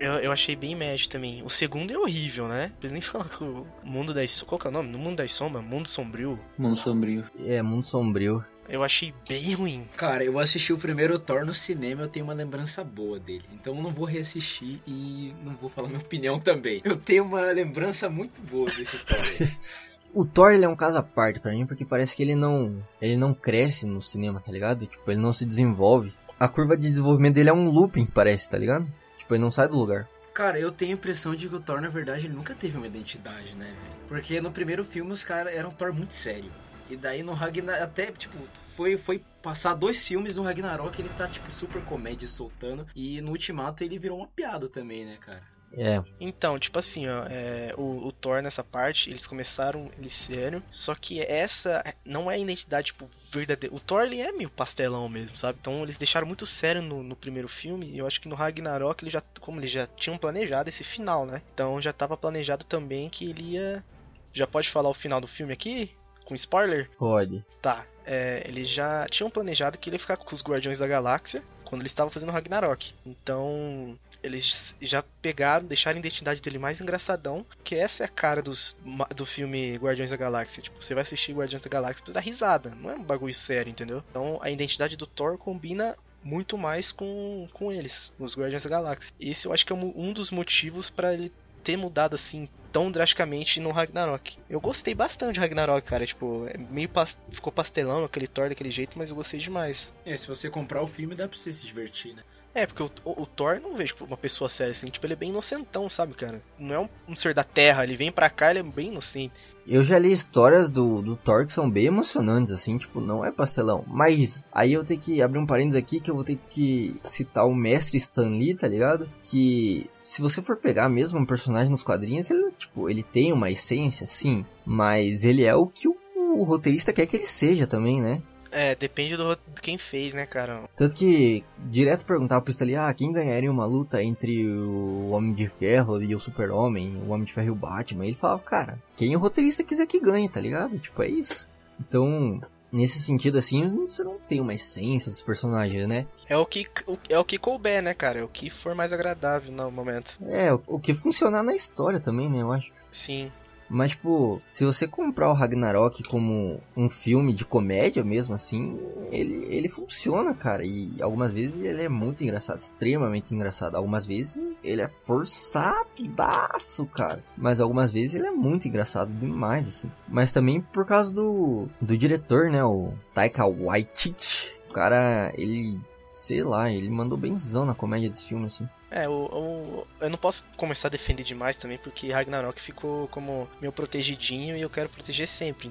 Eu, 0.00 0.12
eu 0.12 0.32
achei 0.32 0.56
bem 0.56 0.74
médio 0.74 1.08
também. 1.08 1.42
O 1.42 1.50
segundo 1.50 1.92
é 1.92 1.98
horrível, 1.98 2.48
né? 2.48 2.72
Não 2.82 2.90
nem 2.90 3.00
falar 3.00 3.28
que 3.28 3.42
o 3.42 3.66
Mundo 3.84 4.14
das 4.14 4.30
Sombras. 4.30 4.48
Qual 4.48 4.58
que 4.58 4.66
é 4.66 4.70
o 4.70 4.72
nome? 4.72 4.90
No 4.90 4.98
Mundo 4.98 5.16
das 5.16 5.32
Sombras? 5.32 5.64
Mundo 5.64 5.88
Sombrio. 5.88 6.38
Mundo 6.56 6.76
Sombrio. 6.76 7.24
É, 7.44 7.62
muito 7.62 7.88
sombrio. 7.88 8.44
Eu 8.68 8.82
achei 8.82 9.14
bem 9.28 9.54
ruim. 9.54 9.86
Cara, 9.96 10.24
eu 10.24 10.38
assisti 10.38 10.72
o 10.72 10.78
primeiro 10.78 11.18
Thor 11.18 11.44
no 11.44 11.54
cinema, 11.54 12.02
eu 12.02 12.08
tenho 12.08 12.24
uma 12.24 12.34
lembrança 12.34 12.82
boa 12.82 13.18
dele. 13.18 13.44
Então 13.52 13.76
eu 13.76 13.82
não 13.82 13.92
vou 13.92 14.04
reassistir 14.04 14.80
e 14.86 15.32
não 15.44 15.54
vou 15.54 15.70
falar 15.70 15.88
minha 15.88 16.00
opinião 16.00 16.38
também. 16.40 16.80
Eu 16.84 16.96
tenho 16.96 17.24
uma 17.24 17.42
lembrança 17.52 18.08
muito 18.08 18.40
boa 18.42 18.68
desse 18.70 18.98
Thor. 18.98 19.18
O 20.14 20.24
Thor 20.24 20.52
ele 20.52 20.64
é 20.64 20.68
um 20.68 20.74
caso 20.74 20.96
à 20.96 21.02
parte 21.02 21.40
pra 21.40 21.52
mim, 21.52 21.66
porque 21.66 21.84
parece 21.84 22.16
que 22.16 22.22
ele 22.22 22.34
não, 22.34 22.82
ele 23.02 23.18
não 23.18 23.34
cresce 23.34 23.86
no 23.86 24.00
cinema, 24.00 24.40
tá 24.40 24.50
ligado? 24.50 24.86
Tipo, 24.86 25.10
ele 25.10 25.20
não 25.20 25.30
se 25.30 25.44
desenvolve. 25.44 26.10
A 26.38 26.48
curva 26.48 26.76
de 26.76 26.82
desenvolvimento 26.82 27.34
dele 27.34 27.48
é 27.48 27.52
um 27.52 27.70
looping, 27.70 28.04
parece, 28.04 28.50
tá 28.50 28.58
ligado? 28.58 28.86
Tipo, 29.16 29.34
ele 29.34 29.42
não 29.42 29.50
sai 29.50 29.68
do 29.68 29.76
lugar. 29.76 30.06
Cara, 30.34 30.60
eu 30.60 30.70
tenho 30.70 30.90
a 30.92 30.94
impressão 30.94 31.34
de 31.34 31.48
que 31.48 31.54
o 31.54 31.60
Thor, 31.60 31.80
na 31.80 31.88
verdade, 31.88 32.26
ele 32.26 32.34
nunca 32.34 32.54
teve 32.54 32.76
uma 32.76 32.86
identidade, 32.86 33.56
né, 33.56 33.64
velho? 33.64 34.06
Porque 34.06 34.38
no 34.38 34.52
primeiro 34.52 34.84
filme 34.84 35.10
os 35.12 35.24
caras 35.24 35.54
eram 35.54 35.70
um 35.70 35.74
Thor 35.74 35.94
muito 35.94 36.12
sério. 36.12 36.52
E 36.90 36.96
daí 36.96 37.22
no 37.22 37.32
Ragnarok, 37.32 37.82
até, 37.82 38.12
tipo, 38.12 38.36
foi, 38.76 38.98
foi 38.98 39.24
passar 39.42 39.72
dois 39.72 40.06
filmes 40.06 40.36
no 40.36 40.42
Ragnarok, 40.42 41.00
ele 41.00 41.08
tá, 41.08 41.26
tipo, 41.26 41.50
super 41.50 41.82
comédia 41.82 42.28
soltando. 42.28 42.86
E 42.94 43.18
no 43.22 43.30
Ultimato 43.30 43.82
ele 43.82 43.98
virou 43.98 44.18
uma 44.18 44.28
piada 44.28 44.68
também, 44.68 45.06
né, 45.06 45.16
cara? 45.18 45.42
É, 45.72 46.02
Então, 46.20 46.58
tipo 46.58 46.78
assim, 46.78 47.06
ó, 47.08 47.24
é, 47.28 47.74
o, 47.76 48.06
o 48.06 48.12
Thor 48.12 48.42
nessa 48.42 48.64
parte, 48.64 49.10
eles 49.10 49.26
começaram 49.26 49.90
ele 49.98 50.08
sério, 50.08 50.62
só 50.70 50.94
que 50.94 51.20
essa 51.20 51.84
não 52.04 52.30
é 52.30 52.34
a 52.34 52.38
identidade, 52.38 52.88
tipo, 52.88 53.10
verdadeira. 53.30 53.74
O 53.74 53.80
Thor, 53.80 54.02
ele 54.02 54.20
é 54.20 54.32
meio 54.32 54.48
pastelão 54.50 55.08
mesmo, 55.08 55.36
sabe? 55.36 55.58
Então 55.60 55.82
eles 55.82 55.96
deixaram 55.96 56.26
muito 56.26 56.46
sério 56.46 56.80
no, 56.82 57.02
no 57.02 57.16
primeiro 57.16 57.48
filme, 57.48 57.90
e 57.90 57.98
eu 57.98 58.06
acho 58.06 58.20
que 58.20 58.28
no 58.28 58.36
Ragnarok, 58.36 59.02
ele 59.02 59.10
já, 59.10 59.22
como 59.40 59.60
eles 59.60 59.70
já 59.70 59.86
tinham 59.86 60.18
planejado 60.18 60.68
esse 60.68 60.84
final, 60.84 61.26
né? 61.26 61.42
Então 61.52 61.80
já 61.80 61.92
tava 61.92 62.16
planejado 62.16 62.64
também 62.64 63.08
que 63.08 63.28
ele 63.28 63.52
ia... 63.52 63.84
Já 64.32 64.46
pode 64.46 64.68
falar 64.68 64.90
o 64.90 64.94
final 64.94 65.20
do 65.20 65.26
filme 65.26 65.52
aqui? 65.52 65.90
Com 66.24 66.34
spoiler? 66.34 66.90
pode. 66.98 67.44
Tá, 67.62 67.86
é, 68.04 68.42
eles 68.46 68.68
já 68.68 69.06
tinham 69.06 69.30
planejado 69.30 69.78
que 69.78 69.88
ele 69.88 69.96
ia 69.96 70.00
ficar 70.00 70.16
com 70.16 70.34
os 70.34 70.42
Guardiões 70.42 70.78
da 70.78 70.86
Galáxia 70.86 71.42
quando 71.64 71.82
eles 71.82 71.90
estavam 71.90 72.10
fazendo 72.10 72.32
Ragnarok. 72.32 72.94
Então, 73.04 73.98
eles 74.22 74.74
já 74.80 75.02
pegaram, 75.22 75.66
deixaram 75.66 75.96
a 75.96 76.00
identidade 76.00 76.40
dele 76.40 76.58
mais 76.58 76.80
engraçadão, 76.80 77.46
que 77.62 77.74
essa 77.74 78.04
é 78.04 78.06
a 78.06 78.08
cara 78.08 78.42
dos, 78.42 78.76
do 79.14 79.26
filme 79.26 79.76
Guardiões 79.76 80.10
da 80.10 80.16
Galáxia. 80.16 80.62
Tipo, 80.62 80.82
você 80.82 80.94
vai 80.94 81.02
assistir 81.02 81.32
Guardiões 81.32 81.62
da 81.62 81.70
Galáxia 81.70 82.04
pra 82.04 82.14
dar 82.14 82.20
risada, 82.20 82.70
não 82.70 82.90
é 82.90 82.94
um 82.94 83.02
bagulho 83.02 83.34
sério, 83.34 83.70
entendeu? 83.70 84.02
Então, 84.10 84.38
a 84.42 84.50
identidade 84.50 84.96
do 84.96 85.06
Thor 85.06 85.38
combina 85.38 85.96
muito 86.22 86.58
mais 86.58 86.90
com, 86.90 87.48
com 87.52 87.70
eles, 87.70 88.12
os 88.18 88.36
Guardiões 88.36 88.64
da 88.64 88.70
Galáxia. 88.70 89.12
Esse 89.18 89.46
eu 89.46 89.52
acho 89.52 89.64
que 89.64 89.72
é 89.72 89.76
um, 89.76 90.12
dos 90.12 90.30
motivos 90.30 90.90
para 90.90 91.14
ele 91.14 91.32
ter 91.62 91.76
mudado 91.76 92.14
assim 92.14 92.48
tão 92.72 92.90
drasticamente 92.90 93.58
no 93.58 93.70
Ragnarok. 93.70 94.38
Eu 94.50 94.60
gostei 94.60 94.94
bastante 94.94 95.34
de 95.34 95.40
Ragnarok, 95.40 95.86
cara. 95.86 96.06
Tipo, 96.06 96.46
é 96.46 96.58
meio 96.58 96.90
ficou 97.30 97.52
pastelão 97.52 98.04
aquele 98.04 98.26
Thor 98.26 98.48
daquele 98.48 98.70
jeito, 98.70 98.98
mas 98.98 99.10
eu 99.10 99.16
gostei 99.16 99.40
demais. 99.40 99.92
É, 100.04 100.16
se 100.16 100.28
você 100.28 100.50
comprar 100.50 100.82
o 100.82 100.86
filme 100.86 101.14
dá 101.14 101.26
pra 101.26 101.38
você 101.38 101.52
se 101.52 101.64
divertir, 101.64 102.14
né? 102.14 102.22
É, 102.56 102.66
porque 102.66 102.82
o, 102.82 102.90
o, 103.04 103.22
o 103.22 103.26
Thor 103.26 103.60
não 103.60 103.76
vejo 103.76 103.94
uma 104.00 104.16
pessoa 104.16 104.48
séria 104.48 104.72
assim, 104.72 104.86
tipo, 104.86 105.04
ele 105.04 105.12
é 105.12 105.16
bem 105.16 105.28
inocentão, 105.28 105.90
sabe, 105.90 106.14
cara? 106.14 106.40
Não 106.58 106.74
é 106.74 106.80
um, 106.80 106.88
um 107.06 107.14
ser 107.14 107.34
da 107.34 107.44
terra, 107.44 107.84
ele 107.84 107.98
vem 107.98 108.10
pra 108.10 108.30
cá, 108.30 108.50
ele 108.50 108.60
é 108.60 108.62
bem 108.62 108.88
inocente. 108.88 109.34
Eu 109.68 109.84
já 109.84 109.98
li 109.98 110.10
histórias 110.10 110.70
do, 110.70 111.02
do 111.02 111.16
Thor 111.16 111.46
que 111.46 111.52
são 111.52 111.70
bem 111.70 111.84
emocionantes, 111.84 112.50
assim, 112.50 112.78
tipo, 112.78 112.98
não 112.98 113.22
é 113.22 113.30
pastelão. 113.30 113.84
Mas 113.86 114.42
aí 114.50 114.72
eu 114.72 114.82
tenho 114.82 114.98
que 114.98 115.20
abrir 115.20 115.38
um 115.38 115.44
parênteses 115.44 115.78
aqui 115.78 116.00
que 116.00 116.10
eu 116.10 116.14
vou 116.14 116.24
ter 116.24 116.38
que 116.48 116.98
citar 117.04 117.46
o 117.46 117.54
mestre 117.54 117.98
Stan 117.98 118.30
Lee, 118.30 118.54
tá 118.54 118.66
ligado? 118.66 119.06
Que 119.22 119.90
se 120.02 120.22
você 120.22 120.40
for 120.40 120.56
pegar 120.56 120.88
mesmo 120.88 121.18
um 121.18 121.26
personagem 121.26 121.70
nos 121.70 121.82
quadrinhos, 121.82 122.30
ele, 122.30 122.52
tipo, 122.52 122.88
ele 122.88 123.02
tem 123.02 123.34
uma 123.34 123.50
essência, 123.50 124.06
sim, 124.06 124.46
mas 124.64 125.24
ele 125.24 125.44
é 125.44 125.54
o 125.54 125.66
que 125.66 125.88
o, 125.88 125.96
o 126.16 126.42
roteirista 126.42 126.90
quer 126.90 127.04
que 127.04 127.18
ele 127.18 127.26
seja 127.26 127.66
também, 127.66 128.00
né? 128.00 128.22
É, 128.50 128.74
depende 128.74 129.16
do, 129.16 129.34
de 129.34 129.60
quem 129.60 129.78
fez, 129.78 130.14
né, 130.14 130.26
cara? 130.26 130.64
Tanto 130.76 130.94
que, 130.96 131.44
direto 131.58 132.04
perguntava 132.04 132.42
pro 132.42 132.50
Stanley, 132.50 132.76
ah, 132.76 132.92
quem 132.94 133.12
ganharia 133.12 133.50
uma 133.50 133.66
luta 133.66 134.02
entre 134.02 134.48
o 134.48 135.10
Homem 135.10 135.34
de 135.34 135.48
Ferro 135.48 136.02
e 136.02 136.14
o 136.14 136.20
Super-Homem, 136.20 136.96
o 136.96 137.10
Homem 137.10 137.24
de 137.24 137.32
Ferro 137.32 137.48
e 137.48 137.50
o 137.50 137.54
Batman? 137.54 138.04
Ele 138.04 138.14
falava, 138.14 138.40
cara, 138.42 138.78
quem 138.96 139.14
o 139.16 139.18
roteirista 139.18 139.64
quiser 139.64 139.86
que 139.86 140.00
ganhe, 140.00 140.28
tá 140.28 140.40
ligado? 140.40 140.78
Tipo, 140.78 141.02
é 141.02 141.08
isso. 141.08 141.48
Então, 141.80 142.40
nesse 142.72 143.00
sentido, 143.00 143.38
assim, 143.38 143.68
você 143.86 144.02
não 144.02 144.18
tem 144.18 144.40
uma 144.40 144.54
essência 144.54 145.10
dos 145.10 145.22
personagens, 145.22 145.86
né? 145.88 146.06
É 146.28 146.36
o 146.36 146.46
que, 146.46 146.66
o, 146.86 146.98
é 147.08 147.18
o 147.18 147.24
que 147.24 147.38
couber, 147.38 147.82
né, 147.82 147.94
cara? 147.94 148.20
É 148.20 148.24
o 148.24 148.28
que 148.28 148.50
for 148.50 148.74
mais 148.74 148.92
agradável 148.92 149.52
no 149.52 149.70
momento. 149.70 150.16
É, 150.26 150.52
o, 150.52 150.60
o 150.66 150.80
que 150.80 150.94
funcionar 150.94 151.42
na 151.42 151.54
história 151.54 152.00
também, 152.00 152.30
né, 152.30 152.42
eu 152.42 152.52
acho. 152.52 152.72
Sim. 152.90 153.30
Mas, 153.68 153.92
tipo, 153.92 154.40
se 154.50 154.64
você 154.64 154.86
comprar 154.86 155.30
o 155.30 155.34
Ragnarok 155.34 156.02
como 156.04 156.60
um 156.76 156.88
filme 156.88 157.32
de 157.32 157.44
comédia 157.44 158.04
mesmo, 158.04 158.34
assim, 158.34 158.78
ele, 159.10 159.46
ele 159.48 159.68
funciona, 159.68 160.34
cara. 160.34 160.64
E 160.64 160.94
algumas 161.00 161.32
vezes 161.32 161.60
ele 161.62 161.82
é 161.82 161.88
muito 161.88 162.22
engraçado, 162.22 162.60
extremamente 162.60 163.34
engraçado. 163.34 163.76
Algumas 163.76 164.06
vezes 164.06 164.60
ele 164.62 164.82
é 164.82 164.88
forçadaço, 164.88 166.86
cara. 166.86 167.22
Mas 167.36 167.60
algumas 167.60 167.90
vezes 167.90 168.14
ele 168.14 168.26
é 168.26 168.30
muito 168.30 168.68
engraçado 168.68 169.12
demais, 169.12 169.66
assim. 169.68 169.90
Mas 170.08 170.32
também 170.32 170.60
por 170.60 170.84
causa 170.84 171.12
do, 171.12 171.68
do 171.80 171.96
diretor, 171.96 172.50
né, 172.50 172.64
o 172.64 172.92
Taika 173.14 173.46
Waititi. 173.46 174.56
O 174.68 174.72
cara, 174.72 175.32
ele 175.36 175.80
sei 176.16 176.42
lá, 176.42 176.72
ele 176.72 176.88
mandou 176.88 177.18
benzão 177.18 177.66
na 177.66 177.74
comédia 177.74 178.08
desse 178.08 178.26
filme, 178.26 178.46
assim. 178.46 178.66
É, 178.90 179.06
o, 179.06 179.12
o, 179.12 179.86
eu 180.00 180.08
não 180.08 180.16
posso 180.16 180.46
começar 180.56 180.88
a 180.88 180.90
defender 180.90 181.22
demais 181.22 181.58
também, 181.58 181.76
porque 181.76 182.10
Ragnarok 182.10 182.58
ficou 182.58 183.06
como 183.08 183.46
meu 183.60 183.70
protegidinho 183.70 184.56
e 184.56 184.62
eu 184.62 184.70
quero 184.70 184.88
proteger 184.88 185.28
sempre. 185.28 185.70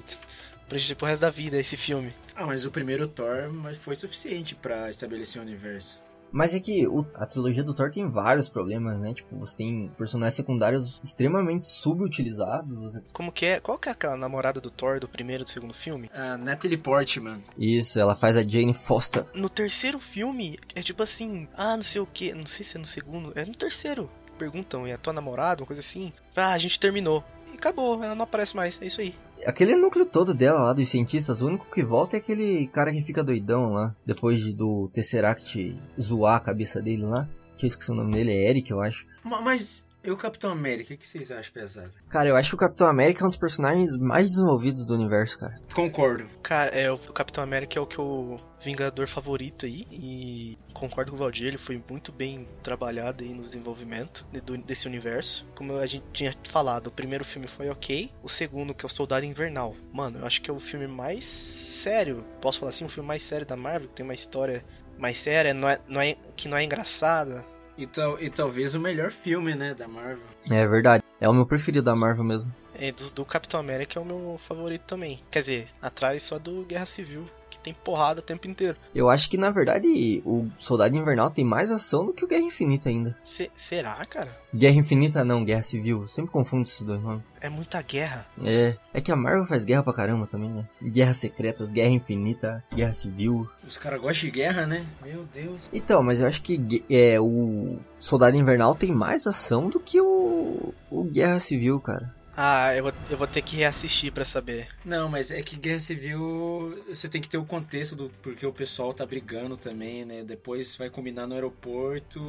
Proteger 0.68 0.96
pro 0.96 1.08
resto 1.08 1.20
da 1.20 1.30
vida 1.30 1.58
esse 1.58 1.76
filme. 1.76 2.14
Ah, 2.36 2.46
mas 2.46 2.64
o 2.64 2.70
primeiro 2.70 3.08
Thor 3.08 3.52
mas 3.52 3.76
foi 3.76 3.96
suficiente 3.96 4.54
para 4.54 4.88
estabelecer 4.88 5.42
o 5.42 5.44
universo. 5.44 6.00
Mas 6.30 6.54
é 6.54 6.60
que 6.60 6.86
o, 6.86 7.06
a 7.14 7.26
trilogia 7.26 7.64
do 7.64 7.74
Thor 7.74 7.90
tem 7.90 8.08
vários 8.10 8.48
problemas, 8.48 8.98
né? 8.98 9.14
Tipo, 9.14 9.38
você 9.38 9.56
tem 9.56 9.90
personagens 9.96 10.34
secundários 10.34 11.00
extremamente 11.02 11.66
subutilizados. 11.66 12.76
Você... 12.78 13.02
Como 13.12 13.32
que 13.32 13.46
é? 13.46 13.60
Qual 13.60 13.78
que 13.78 13.88
é 13.88 13.92
aquela 13.92 14.16
namorada 14.16 14.60
do 14.60 14.70
Thor 14.70 15.00
do 15.00 15.08
primeiro 15.08 15.42
e 15.42 15.44
do 15.44 15.50
segundo 15.50 15.74
filme? 15.74 16.10
A 16.12 16.36
Natalie 16.36 16.76
Portman. 16.76 17.42
Isso, 17.56 17.98
ela 17.98 18.14
faz 18.14 18.36
a 18.36 18.46
Jane 18.46 18.74
Foster. 18.74 19.26
No 19.34 19.48
terceiro 19.48 19.98
filme, 19.98 20.58
é 20.74 20.82
tipo 20.82 21.02
assim, 21.02 21.48
ah, 21.54 21.76
não 21.76 21.82
sei 21.82 22.00
o 22.00 22.06
que, 22.06 22.32
não 22.32 22.46
sei 22.46 22.64
se 22.64 22.76
é 22.76 22.80
no 22.80 22.86
segundo, 22.86 23.32
é 23.34 23.44
no 23.44 23.54
terceiro. 23.54 24.10
Perguntam, 24.38 24.86
é 24.86 24.92
a 24.92 24.98
tua 24.98 25.12
namorada, 25.12 25.62
uma 25.62 25.66
coisa 25.66 25.80
assim. 25.80 26.12
Ah, 26.34 26.52
a 26.52 26.58
gente 26.58 26.78
terminou. 26.78 27.24
E 27.52 27.56
acabou, 27.56 28.02
ela 28.02 28.14
não 28.14 28.24
aparece 28.24 28.54
mais, 28.54 28.80
é 28.82 28.86
isso 28.86 29.00
aí. 29.00 29.14
Aquele 29.46 29.76
núcleo 29.76 30.04
todo 30.04 30.34
dela 30.34 30.60
lá 30.60 30.72
dos 30.72 30.88
cientistas, 30.88 31.40
o 31.40 31.46
único 31.46 31.70
que 31.70 31.80
volta 31.80 32.16
é 32.16 32.18
aquele 32.18 32.66
cara 32.66 32.90
que 32.90 33.02
fica 33.02 33.22
doidão 33.22 33.72
lá. 33.72 33.94
Depois 34.04 34.40
de, 34.40 34.52
do 34.52 34.90
Tesseract 34.92 35.80
zoar 36.00 36.34
a 36.34 36.40
cabeça 36.40 36.82
dele 36.82 37.04
lá. 37.04 37.28
Que 37.56 37.64
eu 37.64 37.68
esqueci 37.68 37.92
o 37.92 37.94
nome 37.94 38.10
dele, 38.10 38.32
é 38.32 38.50
Eric, 38.50 38.70
eu 38.70 38.80
acho. 38.80 39.06
Mas 39.22 39.85
e 40.06 40.10
o 40.10 40.16
Capitão 40.16 40.50
América, 40.50 40.94
o 40.94 40.96
que 40.96 41.06
vocês 41.06 41.32
acham 41.32 41.52
pesado? 41.52 41.92
Cara, 42.08 42.28
eu 42.28 42.36
acho 42.36 42.50
que 42.50 42.54
o 42.54 42.58
Capitão 42.58 42.86
América 42.86 43.22
é 43.22 43.24
um 43.24 43.28
dos 43.28 43.36
personagens 43.36 43.90
mais 43.98 44.26
desenvolvidos 44.30 44.86
do 44.86 44.94
universo, 44.94 45.38
cara. 45.38 45.54
Concordo. 45.74 46.26
Cara, 46.42 46.70
é, 46.70 46.90
o 46.90 46.98
Capitão 46.98 47.42
América 47.42 47.78
é 47.78 47.82
o 47.82 47.86
que 47.86 48.00
o 48.00 48.38
Vingador 48.62 49.08
favorito 49.08 49.66
aí. 49.66 49.86
E 49.90 50.58
concordo 50.72 51.10
com 51.10 51.16
o 51.16 51.20
Valdir, 51.20 51.46
ele 51.46 51.58
foi 51.58 51.82
muito 51.88 52.12
bem 52.12 52.48
trabalhado 52.62 53.24
aí 53.24 53.32
no 53.32 53.42
desenvolvimento 53.42 54.24
desse 54.64 54.86
universo. 54.86 55.46
Como 55.54 55.76
a 55.76 55.86
gente 55.86 56.04
tinha 56.12 56.34
falado, 56.48 56.86
o 56.86 56.92
primeiro 56.92 57.24
filme 57.24 57.48
foi 57.48 57.68
ok. 57.68 58.10
O 58.22 58.28
segundo, 58.28 58.74
que 58.74 58.84
é 58.84 58.88
o 58.88 58.90
Soldado 58.90 59.26
Invernal. 59.26 59.74
Mano, 59.92 60.20
eu 60.20 60.26
acho 60.26 60.40
que 60.40 60.50
é 60.50 60.54
o 60.54 60.60
filme 60.60 60.86
mais 60.86 61.24
sério. 61.24 62.24
Posso 62.40 62.60
falar 62.60 62.70
assim? 62.70 62.84
O 62.84 62.88
filme 62.88 63.06
mais 63.06 63.22
sério 63.22 63.46
da 63.46 63.56
Marvel, 63.56 63.88
que 63.88 63.96
tem 63.96 64.04
uma 64.04 64.14
história 64.14 64.64
mais 64.98 65.18
séria, 65.18 65.52
não 65.52 65.68
é, 65.68 65.80
não 65.86 66.00
é, 66.00 66.16
que 66.36 66.48
não 66.48 66.56
é 66.56 66.64
engraçada 66.64 67.44
e, 67.76 67.86
tal, 67.86 68.20
e 68.20 68.30
talvez 68.30 68.74
o 68.74 68.80
melhor 68.80 69.10
filme, 69.10 69.54
né, 69.54 69.74
da 69.74 69.86
Marvel. 69.86 70.24
É 70.50 70.66
verdade. 70.66 71.02
É 71.20 71.28
o 71.28 71.32
meu 71.32 71.46
preferido 71.46 71.84
da 71.84 71.96
Marvel 71.96 72.24
mesmo. 72.24 72.52
É, 72.74 72.92
do, 72.92 73.10
do 73.10 73.24
Capitão 73.24 73.58
América 73.58 73.98
é 73.98 74.02
o 74.02 74.04
meu 74.04 74.38
favorito 74.46 74.82
também. 74.82 75.18
Quer 75.30 75.40
dizer, 75.40 75.68
atrás 75.80 76.22
só 76.22 76.38
do 76.38 76.64
Guerra 76.64 76.86
Civil 76.86 77.28
tem 77.66 77.74
porrada 77.74 78.20
o 78.20 78.22
tempo 78.22 78.46
inteiro. 78.46 78.76
Eu 78.94 79.10
acho 79.10 79.28
que 79.28 79.36
na 79.36 79.50
verdade 79.50 80.22
o 80.24 80.46
Soldado 80.56 80.96
Invernal 80.96 81.30
tem 81.32 81.44
mais 81.44 81.68
ação 81.68 82.06
do 82.06 82.12
que 82.12 82.24
o 82.24 82.28
Guerra 82.28 82.42
Infinita 82.42 82.88
ainda. 82.88 83.16
Se, 83.24 83.50
será, 83.56 84.04
cara? 84.04 84.30
Guerra 84.54 84.76
Infinita 84.76 85.24
não, 85.24 85.44
Guerra 85.44 85.62
Civil. 85.62 86.02
Eu 86.02 86.08
sempre 86.08 86.30
confundo 86.30 86.62
esses 86.62 86.82
dois 86.82 87.02
nomes. 87.02 87.24
É 87.40 87.48
muita 87.48 87.82
guerra. 87.82 88.24
É. 88.44 88.76
É 88.94 89.00
que 89.00 89.10
a 89.10 89.16
Marvel 89.16 89.46
faz 89.46 89.64
guerra 89.64 89.82
pra 89.82 89.92
caramba 89.92 90.28
também, 90.28 90.48
né? 90.48 90.64
Guerras 90.80 91.16
secretas, 91.16 91.72
Guerra 91.72 91.90
Infinita, 91.90 92.64
Guerra 92.72 92.94
Civil. 92.94 93.48
Os 93.66 93.76
caras 93.76 94.00
gostam 94.00 94.26
de 94.26 94.30
guerra, 94.30 94.64
né? 94.64 94.86
Meu 95.02 95.24
Deus. 95.34 95.60
Então, 95.72 96.02
mas 96.04 96.20
eu 96.20 96.28
acho 96.28 96.42
que 96.42 96.84
é, 96.88 97.18
o 97.20 97.80
Soldado 97.98 98.36
Invernal 98.36 98.76
tem 98.76 98.92
mais 98.92 99.26
ação 99.26 99.68
do 99.68 99.80
que 99.80 100.00
o, 100.00 100.72
o 100.88 101.04
Guerra 101.04 101.40
Civil, 101.40 101.80
cara. 101.80 102.14
Ah, 102.36 102.74
eu 102.74 102.82
vou, 102.82 102.92
eu 103.10 103.16
vou 103.16 103.26
ter 103.26 103.40
que 103.40 103.56
reassistir 103.56 104.12
para 104.12 104.24
saber. 104.24 104.68
Não, 104.84 105.08
mas 105.08 105.30
é 105.30 105.40
que 105.40 105.56
Guerra 105.56 105.80
Civil 105.80 106.84
você 106.86 107.08
tem 107.08 107.20
que 107.20 107.28
ter 107.28 107.38
o 107.38 107.46
contexto 107.46 107.96
do 107.96 108.10
porque 108.22 108.46
o 108.46 108.52
pessoal 108.52 108.92
tá 108.92 109.06
brigando 109.06 109.56
também, 109.56 110.04
né? 110.04 110.22
Depois 110.22 110.76
vai 110.76 110.90
combinar 110.90 111.26
no 111.26 111.34
aeroporto 111.34 112.20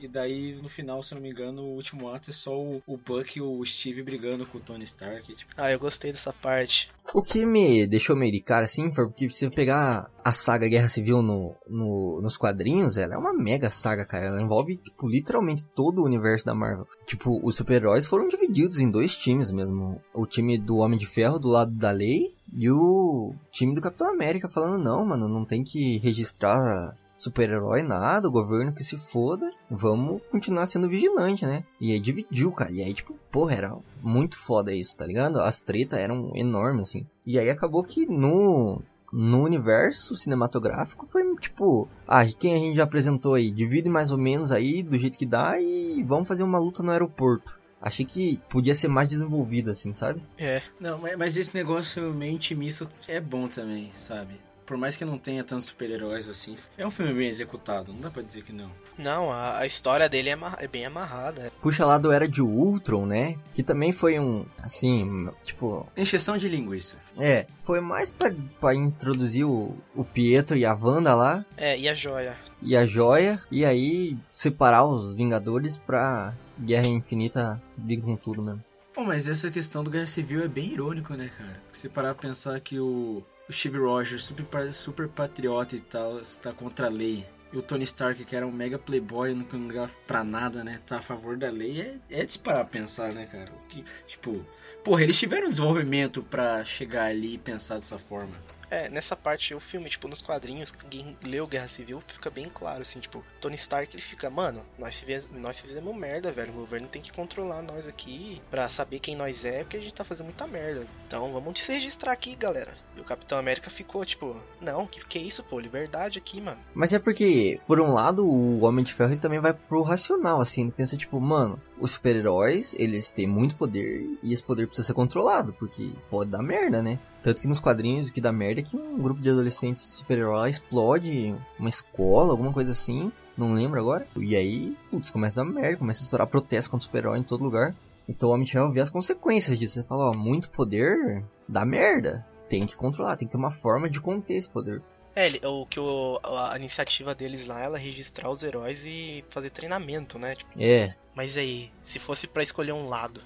e 0.00 0.08
daí 0.08 0.60
no 0.60 0.68
final, 0.68 1.02
se 1.02 1.14
não 1.14 1.22
me 1.22 1.30
engano, 1.30 1.62
o 1.62 1.74
último 1.74 2.08
ato 2.12 2.30
é 2.30 2.32
só 2.32 2.58
o, 2.58 2.82
o 2.86 2.96
Buck 2.96 3.38
e 3.38 3.42
o 3.42 3.64
Steve 3.64 4.02
brigando 4.02 4.44
com 4.46 4.58
o 4.58 4.60
Tony 4.60 4.84
Stark. 4.84 5.32
Tipo. 5.32 5.52
Ah, 5.56 5.70
eu 5.70 5.78
gostei 5.78 6.10
dessa 6.10 6.32
parte. 6.32 6.90
O 7.14 7.22
que 7.22 7.44
me 7.44 7.86
deixou 7.86 8.16
meio 8.16 8.32
de 8.32 8.40
cara 8.40 8.64
assim 8.64 8.92
foi 8.92 9.06
porque 9.06 9.28
se 9.30 9.40
você 9.40 9.50
pegar 9.50 10.10
a 10.24 10.32
saga 10.32 10.68
Guerra 10.68 10.88
Civil 10.88 11.20
no, 11.20 11.54
no, 11.68 12.20
nos 12.22 12.36
quadrinhos, 12.36 12.96
ela 12.96 13.14
é 13.14 13.18
uma 13.18 13.34
mega 13.34 13.70
saga, 13.70 14.06
cara. 14.06 14.26
Ela 14.26 14.40
envolve, 14.40 14.78
tipo, 14.78 15.08
literalmente 15.08 15.66
todo 15.66 16.00
o 16.00 16.06
universo 16.06 16.46
da 16.46 16.54
Marvel. 16.54 16.86
Tipo, 17.06 17.40
os 17.44 17.56
super-heróis 17.56 18.06
foram 18.06 18.28
divididos 18.28 18.78
em 18.78 18.90
dois 18.90 19.14
times 19.16 19.51
mesmo. 19.52 20.00
O 20.14 20.26
time 20.26 20.58
do 20.58 20.78
Homem 20.78 20.98
de 20.98 21.06
Ferro 21.06 21.38
do 21.38 21.48
lado 21.48 21.72
da 21.72 21.90
lei 21.90 22.34
e 22.52 22.70
o 22.70 23.34
time 23.50 23.74
do 23.74 23.80
Capitão 23.80 24.10
América 24.10 24.48
falando, 24.48 24.82
não, 24.82 25.04
mano, 25.04 25.28
não 25.28 25.44
tem 25.44 25.62
que 25.62 25.98
registrar 25.98 26.96
super-herói 27.22 27.82
nada, 27.82 28.26
o 28.26 28.32
governo 28.32 28.72
que 28.72 28.82
se 28.82 28.98
foda, 28.98 29.48
vamos 29.70 30.20
continuar 30.30 30.66
sendo 30.66 30.88
vigilante, 30.88 31.46
né? 31.46 31.64
E 31.80 31.92
aí 31.92 32.00
dividiu, 32.00 32.50
cara. 32.50 32.72
E 32.72 32.82
aí, 32.82 32.92
tipo, 32.92 33.14
porra, 33.30 33.54
era 33.54 33.76
muito 34.02 34.36
foda 34.36 34.74
isso, 34.74 34.96
tá 34.96 35.06
ligado? 35.06 35.40
As 35.40 35.60
tretas 35.60 36.00
eram 36.00 36.32
enormes, 36.34 36.88
assim. 36.88 37.06
E 37.24 37.38
aí 37.38 37.48
acabou 37.48 37.84
que 37.84 38.06
no 38.06 38.82
no 39.12 39.44
universo 39.44 40.16
cinematográfico 40.16 41.04
foi 41.04 41.22
tipo, 41.36 41.86
ah, 42.08 42.24
quem 42.24 42.54
a 42.54 42.56
gente 42.56 42.76
já 42.76 42.84
apresentou 42.84 43.34
aí, 43.34 43.50
divide 43.50 43.90
mais 43.90 44.10
ou 44.10 44.16
menos 44.16 44.50
aí 44.50 44.82
do 44.82 44.98
jeito 44.98 45.18
que 45.18 45.26
dá 45.26 45.60
e 45.60 46.02
vamos 46.02 46.26
fazer 46.26 46.42
uma 46.42 46.58
luta 46.58 46.82
no 46.82 46.90
aeroporto. 46.90 47.60
Achei 47.82 48.06
que 48.06 48.40
podia 48.48 48.74
ser 48.74 48.88
mais 48.88 49.08
desenvolvido 49.08 49.70
assim, 49.70 49.92
sabe? 49.92 50.22
É. 50.38 50.62
Não, 50.78 51.00
mas 51.18 51.36
esse 51.36 51.54
negócio 51.54 52.14
meio 52.14 52.32
intimista 52.32 52.88
é 53.08 53.20
bom 53.20 53.48
também, 53.48 53.90
sabe? 53.96 54.40
por 54.72 54.76
mais 54.76 54.96
que 54.96 55.04
não 55.04 55.18
tenha 55.18 55.44
tantos 55.44 55.66
super-heróis 55.66 56.28
assim, 56.28 56.56
é 56.78 56.86
um 56.86 56.90
filme 56.90 57.12
bem 57.12 57.28
executado, 57.28 57.92
não 57.92 58.00
dá 58.00 58.10
pra 58.10 58.22
dizer 58.22 58.42
que 58.42 58.52
não. 58.52 58.70
Não, 58.96 59.30
a, 59.30 59.58
a 59.58 59.66
história 59.66 60.08
dele 60.08 60.30
é, 60.30 60.38
é, 60.60 60.66
bem 60.66 60.86
amarrada. 60.86 61.52
Puxa 61.60 61.84
lá 61.84 61.98
do 61.98 62.12
Era 62.12 62.28
de 62.28 62.40
Ultron, 62.40 63.04
né? 63.04 63.36
Que 63.52 63.62
também 63.62 63.92
foi 63.92 64.18
um, 64.18 64.46
assim, 64.62 65.28
tipo... 65.44 65.86
Encheção 65.94 66.38
de 66.38 66.48
linguiça. 66.48 66.96
É, 67.18 67.46
foi 67.60 67.80
mais 67.80 68.10
pra, 68.10 68.32
pra 68.60 68.74
introduzir 68.74 69.44
o, 69.44 69.76
o 69.94 70.04
Pietro 70.04 70.56
e 70.56 70.64
a 70.64 70.74
Wanda 70.74 71.14
lá. 71.14 71.44
É, 71.56 71.78
e 71.78 71.86
a 71.86 71.94
Joia. 71.94 72.36
E 72.62 72.76
a 72.76 72.86
Joia, 72.86 73.42
e 73.50 73.64
aí 73.64 74.16
separar 74.32 74.84
os 74.84 75.14
Vingadores 75.14 75.76
pra 75.76 76.34
Guerra 76.58 76.86
Infinita 76.86 77.62
vir 77.78 78.00
com 78.00 78.16
tudo 78.16 78.42
mesmo. 78.42 78.64
Pô, 78.92 79.04
mas 79.04 79.26
essa 79.26 79.50
questão 79.50 79.82
do 79.82 79.90
Guerra 79.90 80.06
Civil 80.06 80.44
é 80.44 80.48
bem 80.48 80.72
irônico, 80.72 81.14
né, 81.14 81.30
cara? 81.36 81.60
Se 81.72 81.88
parar 81.88 82.14
pra 82.14 82.28
pensar 82.28 82.60
que 82.60 82.78
o, 82.78 83.22
o 83.48 83.52
Steve 83.52 83.78
Rogers, 83.78 84.24
super, 84.24 84.74
super 84.74 85.08
patriota 85.08 85.74
e 85.74 85.80
tal, 85.80 86.20
está 86.20 86.52
contra 86.52 86.86
a 86.86 86.90
lei. 86.90 87.24
E 87.52 87.56
o 87.58 87.62
Tony 87.62 87.84
Stark, 87.84 88.24
que 88.24 88.34
era 88.34 88.46
um 88.46 88.52
mega 88.52 88.78
playboy, 88.78 89.34
não 89.34 89.46
ligava 89.66 89.90
pra 90.06 90.24
nada, 90.24 90.64
né? 90.64 90.80
Tá 90.86 90.98
a 90.98 91.02
favor 91.02 91.36
da 91.36 91.50
lei, 91.50 91.80
é, 91.80 91.96
é 92.10 92.24
de 92.24 92.32
se 92.32 92.38
parar 92.38 92.62
a 92.62 92.64
pensar, 92.64 93.12
né, 93.12 93.26
cara? 93.26 93.52
Que, 93.68 93.84
tipo, 94.06 94.44
porra, 94.82 95.02
eles 95.02 95.18
tiveram 95.18 95.50
desenvolvimento 95.50 96.22
pra 96.22 96.64
chegar 96.64 97.06
ali 97.06 97.34
e 97.34 97.38
pensar 97.38 97.74
dessa 97.76 97.98
forma. 97.98 98.34
É, 98.72 98.88
nessa 98.88 99.14
parte, 99.14 99.54
o 99.54 99.60
filme, 99.60 99.90
tipo, 99.90 100.08
nos 100.08 100.22
quadrinhos, 100.22 100.70
quem 100.88 101.14
leu 101.22 101.46
Guerra 101.46 101.68
Civil 101.68 102.02
fica 102.08 102.30
bem 102.30 102.48
claro, 102.48 102.80
assim, 102.80 103.00
tipo, 103.00 103.22
Tony 103.38 103.54
Stark 103.54 103.94
ele 103.94 104.02
fica, 104.02 104.30
mano, 104.30 104.62
nós, 104.78 104.96
fizemos, 104.96 105.28
nós 105.30 105.60
fizemos 105.60 105.94
merda, 105.94 106.32
velho. 106.32 106.52
O 106.52 106.60
governo 106.60 106.88
tem 106.88 107.02
que 107.02 107.12
controlar 107.12 107.60
nós 107.60 107.86
aqui 107.86 108.40
pra 108.50 108.70
saber 108.70 108.98
quem 108.98 109.14
nós 109.14 109.44
é, 109.44 109.58
porque 109.58 109.76
a 109.76 109.80
gente 109.80 109.92
tá 109.92 110.04
fazendo 110.04 110.24
muita 110.24 110.46
merda. 110.46 110.86
Então 111.06 111.30
vamos 111.34 111.60
se 111.60 111.70
registrar 111.70 112.12
aqui, 112.12 112.34
galera. 112.34 112.72
E 112.96 113.00
o 113.00 113.04
Capitão 113.04 113.36
América 113.36 113.68
ficou, 113.68 114.06
tipo, 114.06 114.34
não, 114.58 114.86
que, 114.86 115.04
que 115.04 115.18
isso, 115.18 115.44
pô, 115.44 115.60
liberdade 115.60 116.18
aqui, 116.18 116.40
mano. 116.40 116.58
Mas 116.72 116.94
é 116.94 116.98
porque, 116.98 117.60
por 117.66 117.78
um 117.78 117.92
lado, 117.92 118.26
o 118.26 118.64
Homem 118.64 118.82
de 118.82 118.94
Ferro 118.94 119.12
ele 119.12 119.20
também 119.20 119.38
vai 119.38 119.52
pro 119.52 119.82
racional, 119.82 120.40
assim, 120.40 120.62
ele 120.62 120.72
pensa, 120.72 120.96
tipo, 120.96 121.20
mano, 121.20 121.60
os 121.78 121.90
super-heróis, 121.90 122.74
eles 122.78 123.10
têm 123.10 123.26
muito 123.26 123.54
poder 123.54 124.08
e 124.22 124.32
esse 124.32 124.42
poder 124.42 124.66
precisa 124.66 124.86
ser 124.86 124.94
controlado, 124.94 125.52
porque 125.52 125.92
pode 126.08 126.30
dar 126.30 126.42
merda, 126.42 126.82
né? 126.82 126.98
Tanto 127.22 127.40
que 127.40 127.48
nos 127.48 127.60
quadrinhos 127.60 128.08
o 128.08 128.12
que 128.12 128.20
dá 128.20 128.32
merda 128.32 128.60
é 128.60 128.64
que 128.64 128.76
um 128.76 128.98
grupo 128.98 129.20
de 129.20 129.30
adolescentes 129.30 129.84
super-heróis 129.84 130.56
explode 130.56 131.34
uma 131.58 131.68
escola, 131.68 132.32
alguma 132.32 132.52
coisa 132.52 132.72
assim, 132.72 133.12
não 133.36 133.52
lembro 133.52 133.78
agora. 133.78 134.06
E 134.16 134.34
aí, 134.34 134.76
putz, 134.90 135.10
começa 135.10 135.40
a 135.40 135.44
dar 135.44 135.50
merda, 135.50 135.78
começa 135.78 136.02
a 136.02 136.04
estourar 136.04 136.26
protesto 136.26 136.70
contra 136.70 136.84
super-herói 136.84 137.18
em 137.18 137.22
todo 137.22 137.44
lugar. 137.44 137.74
Então 138.08 138.28
o 138.28 138.32
Homem 138.32 138.44
de 138.44 138.52
Ferro 138.52 138.72
vê 138.72 138.80
as 138.80 138.90
consequências 138.90 139.58
disso. 139.58 139.74
Você 139.74 139.84
fala, 139.84 140.10
ó, 140.10 140.14
muito 140.14 140.50
poder 140.50 141.22
dá 141.48 141.64
merda. 141.64 142.26
Tem 142.48 142.66
que 142.66 142.76
controlar, 142.76 143.16
tem 143.16 143.26
que 143.26 143.32
ter 143.32 143.38
uma 143.38 143.50
forma 143.50 143.88
de 143.88 144.00
conter 144.00 144.34
esse 144.34 144.50
poder. 144.50 144.82
É, 145.14 145.28
o 145.46 145.66
que 145.66 145.78
o, 145.78 146.18
a, 146.24 146.56
iniciativa 146.56 147.14
deles 147.14 147.46
lá 147.46 147.60
ela 147.60 147.78
é 147.78 147.80
registrar 147.80 148.30
os 148.30 148.42
heróis 148.42 148.82
e 148.84 149.22
fazer 149.28 149.50
treinamento, 149.50 150.18
né? 150.18 150.34
Tipo, 150.34 150.50
É, 150.58 150.94
mas 151.14 151.36
aí, 151.36 151.70
se 151.84 151.98
fosse 151.98 152.26
pra 152.26 152.42
escolher 152.42 152.72
um 152.72 152.88
lado, 152.88 153.20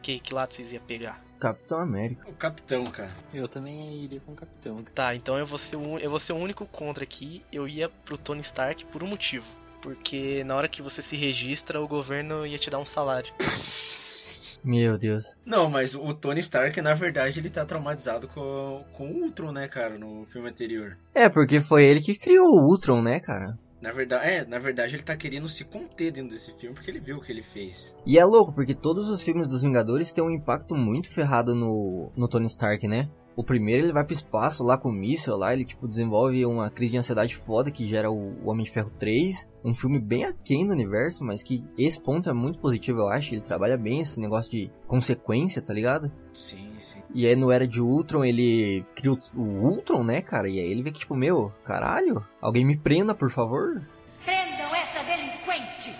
que, 0.00 0.18
que 0.18 0.34
lado 0.34 0.54
vocês 0.54 0.72
iam 0.72 0.82
pegar? 0.82 1.22
Capitão 1.40 1.80
América. 1.80 2.28
O 2.28 2.34
Capitão, 2.34 2.84
cara. 2.84 3.10
Eu 3.32 3.48
também 3.48 4.04
iria 4.04 4.20
com 4.20 4.32
o 4.32 4.36
Capitão. 4.36 4.84
Tá, 4.94 5.14
então 5.14 5.38
eu 5.38 5.46
vou 5.46 5.58
ser 5.58 5.76
o, 5.76 5.98
eu 5.98 6.10
vou 6.10 6.20
ser 6.20 6.34
o 6.34 6.36
único 6.36 6.66
contra 6.66 7.02
aqui. 7.02 7.42
Eu 7.50 7.66
ia 7.66 7.88
pro 7.88 8.18
Tony 8.18 8.42
Stark 8.42 8.84
por 8.86 9.02
um 9.02 9.08
motivo. 9.08 9.46
Porque 9.80 10.44
na 10.44 10.54
hora 10.54 10.68
que 10.68 10.82
você 10.82 11.00
se 11.00 11.16
registra, 11.16 11.80
o 11.80 11.88
governo 11.88 12.46
ia 12.46 12.58
te 12.58 12.68
dar 12.68 12.78
um 12.78 12.84
salário. 12.84 13.32
Meu 14.62 14.98
Deus. 14.98 15.24
Não, 15.44 15.70
mas 15.70 15.94
o 15.94 16.12
Tony 16.12 16.40
Stark, 16.40 16.78
na 16.82 16.92
verdade, 16.92 17.40
ele 17.40 17.48
tá 17.48 17.64
traumatizado 17.64 18.28
com, 18.28 18.84
com 18.92 19.10
o 19.10 19.22
Ultron, 19.22 19.52
né, 19.52 19.66
cara, 19.66 19.98
no 19.98 20.26
filme 20.26 20.50
anterior. 20.50 20.98
É, 21.14 21.30
porque 21.30 21.62
foi 21.62 21.84
ele 21.84 22.00
que 22.00 22.18
criou 22.18 22.46
o 22.46 22.70
Ultron, 22.70 23.00
né, 23.00 23.20
cara? 23.20 23.58
Na 23.80 23.92
verdade, 23.92 24.26
é, 24.26 24.44
na 24.44 24.58
verdade 24.58 24.94
ele 24.94 25.02
tá 25.02 25.16
querendo 25.16 25.48
se 25.48 25.64
conter 25.64 26.12
dentro 26.12 26.30
desse 26.30 26.52
filme 26.52 26.74
porque 26.74 26.90
ele 26.90 27.00
viu 27.00 27.16
o 27.16 27.20
que 27.20 27.32
ele 27.32 27.42
fez. 27.42 27.94
E 28.06 28.18
é 28.18 28.24
louco, 28.24 28.52
porque 28.52 28.74
todos 28.74 29.08
os 29.08 29.22
filmes 29.22 29.48
dos 29.48 29.62
Vingadores 29.62 30.12
têm 30.12 30.22
um 30.22 30.30
impacto 30.30 30.74
muito 30.74 31.10
ferrado 31.10 31.54
no, 31.54 32.12
no 32.14 32.28
Tony 32.28 32.46
Stark, 32.46 32.86
né? 32.86 33.08
O 33.36 33.44
primeiro 33.44 33.86
ele 33.86 33.92
vai 33.92 34.04
pro 34.04 34.12
espaço 34.12 34.62
lá 34.62 34.76
com 34.76 34.88
o 34.88 34.92
míssil 34.92 35.36
lá, 35.36 35.52
ele 35.52 35.64
tipo 35.64 35.88
desenvolve 35.88 36.44
uma 36.44 36.70
crise 36.70 36.92
de 36.92 36.98
ansiedade 36.98 37.36
foda 37.36 37.70
que 37.70 37.86
gera 37.86 38.10
o, 38.10 38.34
o 38.42 38.50
Homem 38.50 38.64
de 38.64 38.70
Ferro 38.70 38.90
3. 38.98 39.48
Um 39.64 39.72
filme 39.72 39.98
bem 39.98 40.24
aquém 40.24 40.66
do 40.66 40.72
universo, 40.72 41.24
mas 41.24 41.42
que 41.42 41.64
esse 41.78 42.00
ponto 42.00 42.28
é 42.28 42.32
muito 42.32 42.60
positivo, 42.60 43.00
eu 43.00 43.08
acho. 43.08 43.34
Ele 43.34 43.42
trabalha 43.42 43.76
bem 43.76 44.00
esse 44.00 44.20
negócio 44.20 44.50
de 44.50 44.70
consequência, 44.86 45.62
tá 45.62 45.72
ligado? 45.72 46.12
Sim, 46.32 46.70
sim. 46.78 47.00
E 47.14 47.26
aí 47.26 47.36
no 47.36 47.50
Era 47.50 47.66
de 47.66 47.80
Ultron 47.80 48.24
ele 48.24 48.84
cria 48.94 49.12
o, 49.12 49.18
o 49.34 49.68
Ultron, 49.68 50.02
né, 50.02 50.20
cara? 50.20 50.48
E 50.48 50.58
aí 50.58 50.70
ele 50.70 50.82
vê 50.82 50.90
que 50.90 51.00
tipo, 51.00 51.14
meu, 51.14 51.52
caralho, 51.64 52.24
alguém 52.40 52.64
me 52.64 52.76
prenda, 52.76 53.14
por 53.14 53.30
favor. 53.30 53.82
Prendam 54.24 54.74
essa 54.74 55.02
delinquente! 55.02 55.94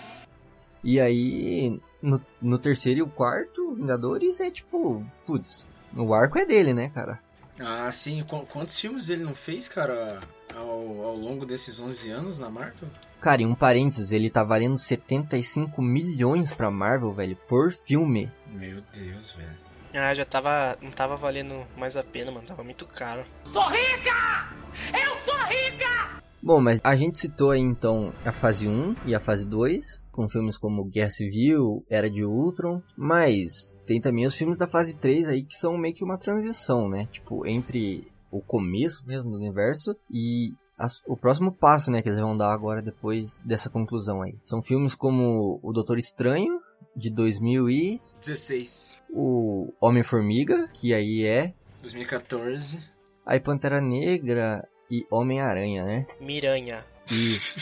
E 0.83 0.99
aí, 0.99 1.79
no, 2.01 2.21
no 2.41 2.57
terceiro 2.57 2.99
e 2.99 3.03
o 3.03 3.07
quarto, 3.07 3.75
Vingadores 3.75 4.39
é 4.39 4.49
tipo, 4.49 5.05
putz, 5.25 5.65
o 5.95 6.13
arco 6.13 6.37
é 6.39 6.45
dele, 6.45 6.73
né, 6.73 6.89
cara? 6.89 7.19
Ah, 7.59 7.91
sim. 7.91 8.23
Qu- 8.23 8.45
quantos 8.47 8.79
filmes 8.79 9.09
ele 9.09 9.23
não 9.23 9.35
fez, 9.35 9.67
cara, 9.67 10.19
ao, 10.55 11.03
ao 11.03 11.15
longo 11.15 11.45
desses 11.45 11.79
11 11.79 12.09
anos 12.09 12.39
na 12.39 12.49
Marvel? 12.49 12.89
Cara, 13.19 13.41
e 13.41 13.45
um 13.45 13.53
parênteses, 13.53 14.11
ele 14.11 14.29
tá 14.29 14.43
valendo 14.43 14.77
75 14.77 15.81
milhões 15.81 16.51
pra 16.51 16.71
Marvel, 16.71 17.13
velho, 17.13 17.35
por 17.47 17.71
filme. 17.71 18.31
Meu 18.47 18.81
Deus, 18.93 19.33
velho. 19.33 19.57
Ah, 19.93 20.13
já 20.15 20.25
tava. 20.25 20.77
Não 20.81 20.89
tava 20.89 21.15
valendo 21.17 21.65
mais 21.77 21.95
a 21.97 22.03
pena, 22.03 22.31
mano. 22.31 22.47
Tava 22.47 22.63
muito 22.63 22.87
caro. 22.87 23.25
Sou 23.43 23.67
rica! 23.69 24.49
Eu 24.93 25.19
sou 25.25 25.35
rica! 25.45 26.21
Bom, 26.41 26.59
mas 26.59 26.79
a 26.83 26.95
gente 26.95 27.19
citou 27.19 27.51
aí 27.51 27.59
então 27.59 28.11
a 28.25 28.31
fase 28.31 28.67
1 28.67 28.95
e 29.05 29.13
a 29.13 29.19
fase 29.19 29.45
2, 29.45 30.00
com 30.11 30.27
filmes 30.29 30.57
como 30.57 30.85
Guerra 30.85 31.09
Civil, 31.11 31.83
Era 31.89 32.09
de 32.09 32.23
Ultron, 32.23 32.81
mas 32.97 33.79
tem 33.85 33.99
também 34.01 34.25
os 34.25 34.35
filmes 34.35 34.57
da 34.57 34.67
fase 34.67 34.93
3 34.95 35.27
aí 35.27 35.43
que 35.43 35.55
são 35.55 35.77
meio 35.77 35.93
que 35.95 36.03
uma 36.03 36.17
transição, 36.17 36.89
né? 36.89 37.07
Tipo, 37.11 37.47
entre 37.47 38.07
o 38.29 38.41
começo 38.41 39.05
mesmo 39.05 39.29
do 39.31 39.37
universo 39.37 39.95
e 40.09 40.53
as- 40.77 41.01
o 41.07 41.17
próximo 41.17 41.51
passo, 41.51 41.91
né, 41.91 42.01
que 42.01 42.09
eles 42.09 42.19
vão 42.19 42.35
dar 42.35 42.53
agora 42.53 42.81
depois 42.81 43.39
dessa 43.41 43.69
conclusão 43.69 44.21
aí. 44.21 44.35
São 44.45 44.61
filmes 44.63 44.95
como 44.95 45.59
O 45.61 45.71
Doutor 45.73 45.97
Estranho, 45.97 46.59
de 46.95 47.09
2000 47.09 47.69
e 47.69 48.01
16. 48.19 48.97
o 49.13 49.71
Homem-Formiga, 49.79 50.67
que 50.73 50.93
aí 50.93 51.23
é, 51.25 51.53
2014. 51.81 52.79
aí 53.25 53.39
Pantera 53.39 53.79
Negra 53.81 54.67
e 54.89 55.05
Homem-Aranha, 55.11 55.83
né? 55.85 56.07
Miranha. 56.19 56.85
Isso. 57.11 57.59